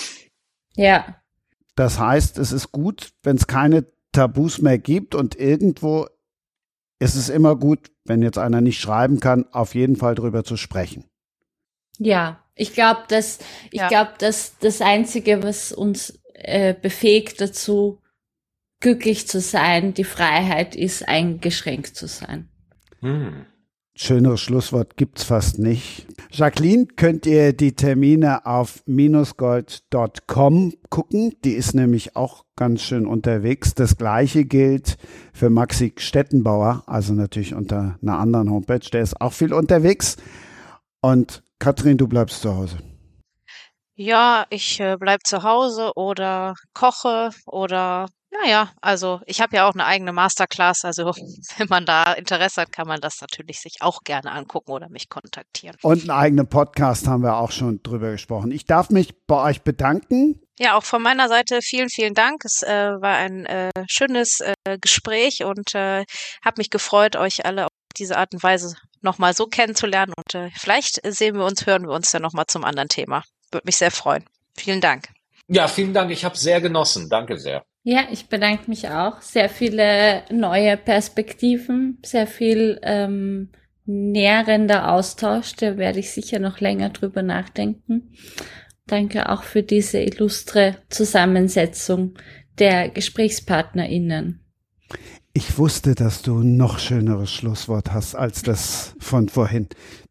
ja. 0.76 1.18
Das 1.76 2.00
heißt, 2.00 2.38
es 2.38 2.52
ist 2.52 2.72
gut, 2.72 3.12
wenn 3.24 3.38
es 3.38 3.48
keine 3.48 3.86
Tabus 4.12 4.62
mehr 4.62 4.78
gibt 4.78 5.14
und 5.14 5.36
irgendwo 5.36 6.08
ist 7.00 7.16
es 7.16 7.30
immer 7.30 7.56
gut, 7.56 7.92
wenn 8.06 8.24
jetzt 8.24 8.38
einer 8.38 8.62
nicht 8.62 8.80
schreiben 8.80 9.20
kann, 9.20 9.46
auf 9.52 9.76
jeden 9.76 9.96
Fall 9.96 10.16
drüber 10.16 10.44
zu 10.44 10.58
sprechen. 10.58 11.06
Ja, 12.00 12.44
ich 12.56 12.74
glaube, 12.74 13.02
dass 13.10 13.40
ich 13.72 13.82
ja. 13.82 13.88
glaube, 13.88 14.12
dass 14.20 14.58
das 14.60 14.82
einzige, 14.82 15.44
was 15.44 15.72
uns 15.72 16.20
äh, 16.38 16.74
befähigt 16.74 17.42
dazu, 17.42 18.00
glücklich 18.80 19.28
zu 19.28 19.42
sein, 19.42 19.94
die 19.94 20.04
Freiheit 20.04 20.76
ist, 20.76 21.08
eingeschränkt 21.08 21.96
zu 21.96 22.08
sein. 22.08 22.50
Hm. 23.00 23.46
Schöneres 24.00 24.42
Schlusswort 24.42 24.96
gibt's 24.96 25.24
fast 25.24 25.58
nicht. 25.58 26.06
Jacqueline, 26.32 26.86
könnt 26.86 27.26
ihr 27.26 27.54
die 27.54 27.72
Termine 27.72 28.46
auf 28.46 28.84
minusgold.com 28.86 30.76
gucken. 30.92 31.34
Die 31.44 31.54
ist 31.54 31.74
nämlich 31.74 32.16
auch 32.16 32.46
ganz 32.56 32.84
schön 32.84 33.08
unterwegs. 33.08 33.74
Das 33.74 33.98
gleiche 33.98 34.46
gilt 34.46 34.98
für 35.34 35.50
Maxi 35.50 35.94
Stettenbauer, 35.98 36.84
also 36.86 37.14
natürlich 37.14 37.56
unter 37.56 37.98
einer 38.04 38.20
anderen 38.20 38.52
Homepage. 38.52 38.88
Der 38.94 39.02
ist 39.02 39.20
auch 39.20 39.34
viel 39.34 39.52
unterwegs. 39.52 40.18
Und 41.02 41.42
Katrin, 41.58 41.98
du 41.98 42.08
bleibst 42.08 42.42
zu 42.42 42.56
Hause. 42.56 42.78
Ja, 44.00 44.46
ich 44.52 44.80
äh, 44.80 44.96
bleib 45.00 45.22
zu 45.26 45.42
Hause 45.42 45.92
oder 45.96 46.54
koche 46.76 47.32
oder 47.48 48.06
naja, 48.30 48.70
also 48.80 49.22
ich 49.26 49.42
habe 49.42 49.56
ja 49.56 49.68
auch 49.68 49.74
eine 49.74 49.86
eigene 49.86 50.14
Masterclass, 50.14 50.86
also 50.86 51.06
wenn 51.58 51.68
man 51.68 51.88
da 51.88 52.14
Interesse 52.14 52.62
hat, 52.62 52.72
kann 52.72 52.88
man 52.88 53.02
das 53.02 53.20
natürlich 53.22 53.60
sich 53.60 53.78
auch 53.80 54.02
gerne 54.04 54.32
angucken 54.32 54.72
oder 54.72 54.88
mich 54.90 55.10
kontaktieren. 55.10 55.76
Und 55.82 56.02
einen 56.02 56.12
eigenen 56.12 56.48
Podcast 56.48 57.08
haben 57.08 57.24
wir 57.24 57.38
auch 57.38 57.50
schon 57.50 57.82
drüber 57.82 58.12
gesprochen. 58.12 58.52
Ich 58.52 58.66
darf 58.66 58.92
mich 58.92 59.16
bei 59.26 59.50
euch 59.50 59.64
bedanken. 59.64 60.42
Ja, 60.60 60.78
auch 60.78 60.84
von 60.84 61.02
meiner 61.02 61.28
Seite 61.28 61.62
vielen, 61.64 61.90
vielen 61.90 62.14
Dank. 62.14 62.46
Es 62.46 62.62
äh, 62.62 63.02
war 63.02 63.16
ein 63.16 63.48
äh, 63.48 63.72
schönes 63.88 64.42
äh, 64.42 64.78
Gespräch 64.80 65.44
und 65.44 65.74
äh, 65.74 66.06
habe 66.46 66.58
mich 66.58 66.70
gefreut, 66.70 67.16
euch 67.16 67.48
alle 67.48 67.66
auf 67.66 67.72
diese 67.98 68.18
Art 68.18 68.34
und 68.36 68.44
Weise 68.44 68.76
nochmal 69.02 69.34
so 69.34 69.48
kennenzulernen. 69.48 70.14
Und 70.16 70.36
äh, 70.36 70.52
vielleicht 70.56 71.00
sehen 71.04 71.36
wir 71.36 71.46
uns, 71.46 71.66
hören 71.66 71.88
wir 71.88 71.96
uns 71.96 72.12
dann 72.12 72.22
nochmal 72.22 72.46
zum 72.48 72.64
anderen 72.64 72.90
Thema. 72.90 73.24
Würde 73.52 73.66
mich 73.66 73.78
sehr 73.78 73.92
freuen. 73.92 74.24
Vielen 74.58 74.82
Dank. 74.82 75.10
Ja, 75.48 75.68
vielen 75.68 75.94
Dank. 75.94 76.12
Ich 76.12 76.26
habe 76.26 76.38
sehr 76.38 76.60
genossen. 76.62 77.10
Danke 77.10 77.38
sehr. 77.38 77.64
Ja, 77.84 78.08
ich 78.12 78.28
bedanke 78.28 78.70
mich 78.70 78.90
auch. 78.90 79.22
Sehr 79.22 79.48
viele 79.48 80.24
neue 80.30 80.76
Perspektiven, 80.76 82.00
sehr 82.04 82.28
viel 82.28 82.80
ähm, 82.84 83.50
nährender 83.86 84.92
Austausch. 84.92 85.56
Da 85.56 85.78
werde 85.78 86.00
ich 86.00 86.12
sicher 86.12 86.40
noch 86.40 86.60
länger 86.60 86.90
drüber 86.90 87.22
nachdenken. 87.22 88.14
Danke 88.88 89.30
auch 89.30 89.44
für 89.44 89.64
diese 89.64 90.00
illustre 90.00 90.78
Zusammensetzung 90.90 92.16
der 92.60 92.90
GesprächspartnerInnen. 92.90 94.42
Ich 95.34 95.58
wusste, 95.58 95.96
dass 95.96 96.24
du 96.24 96.40
ein 96.40 96.58
noch 96.58 96.80
schöneres 96.80 97.32
Schlusswort 97.32 97.94
hast 97.94 98.16
als 98.16 98.42
das 98.42 98.96
von 99.00 99.30
vorhin. 99.30 99.68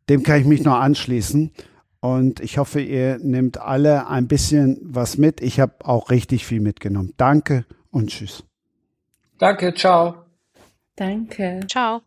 Dem 0.09 0.23
kann 0.23 0.41
ich 0.41 0.47
mich 0.47 0.63
noch 0.63 0.77
anschließen. 0.77 1.53
Und 2.01 2.41
ich 2.41 2.59
hoffe, 2.59 2.81
ihr 2.81 3.19
nehmt 3.19 3.59
alle 3.61 4.09
ein 4.09 4.29
bisschen 4.29 4.79
was 4.83 5.19
mit. 5.19 5.41
Ich 5.41 5.61
habe 5.61 5.75
auch 5.85 6.11
richtig 6.11 6.47
viel 6.47 6.61
mitgenommen. 6.61 7.15
Danke 7.17 7.65
und 7.91 8.11
tschüss. 8.11 8.45
Danke, 9.39 9.75
ciao. 9.75 10.15
Danke. 10.97 11.61
Ciao. 11.71 12.03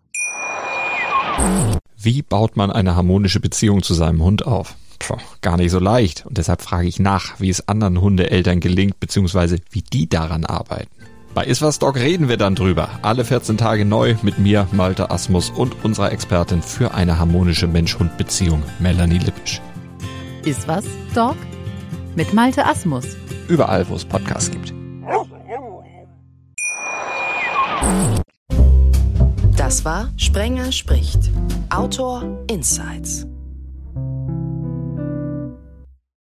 Wie 1.96 2.22
baut 2.22 2.56
man 2.56 2.72
eine 2.72 2.96
harmonische 2.96 3.40
Beziehung 3.40 3.84
zu 3.84 3.94
seinem 3.94 4.24
Hund 4.24 4.46
auf? 4.46 4.76
Puh, 5.00 5.18
gar 5.42 5.58
nicht 5.58 5.72
so 5.72 5.80
leicht. 5.80 6.26
Und 6.26 6.38
deshalb 6.38 6.62
frage 6.62 6.88
ich 6.88 7.00
nach, 7.00 7.40
wie 7.40 7.50
es 7.50 7.68
anderen 7.68 8.02
Hundeeltern 8.02 8.60
gelingt, 8.60 9.00
beziehungsweise 9.00 9.58
wie 9.72 9.82
die 9.82 10.10
daran 10.10 10.46
arbeiten. 10.46 10.90
Bei 11.34 11.46
Iswas 11.46 11.80
Dog 11.80 11.96
reden 11.96 12.28
wir 12.28 12.38
dann 12.38 12.56
drüber. 12.56 12.90
Alle 13.02 13.24
14 13.24 13.58
Tage 13.58 13.86
neu 13.86 14.16
mit 14.24 14.40
mir, 14.40 14.68
Malte 14.72 15.12
Asmus 15.12 15.50
und 15.50 15.84
unserer 15.84 16.12
Expertin 16.12 16.62
für 16.62 16.94
eine 16.94 17.20
harmonische 17.20 17.68
Mensch-Hund-Beziehung, 17.68 18.64
Melanie 18.80 19.20
Lippisch. 19.20 19.62
Iswas 20.46 20.86
Dog 21.14 21.36
mit 22.16 22.34
Malte 22.34 22.66
Asmus. 22.66 23.06
Überall, 23.48 23.88
wo 23.90 23.96
es 23.96 24.06
Podcasts 24.06 24.52
gibt. 24.52 24.74
Das 29.56 29.86
war 29.86 30.10
Sprenger 30.18 30.72
spricht. 30.72 31.32
Autor 31.70 32.44
Insights. 32.50 33.28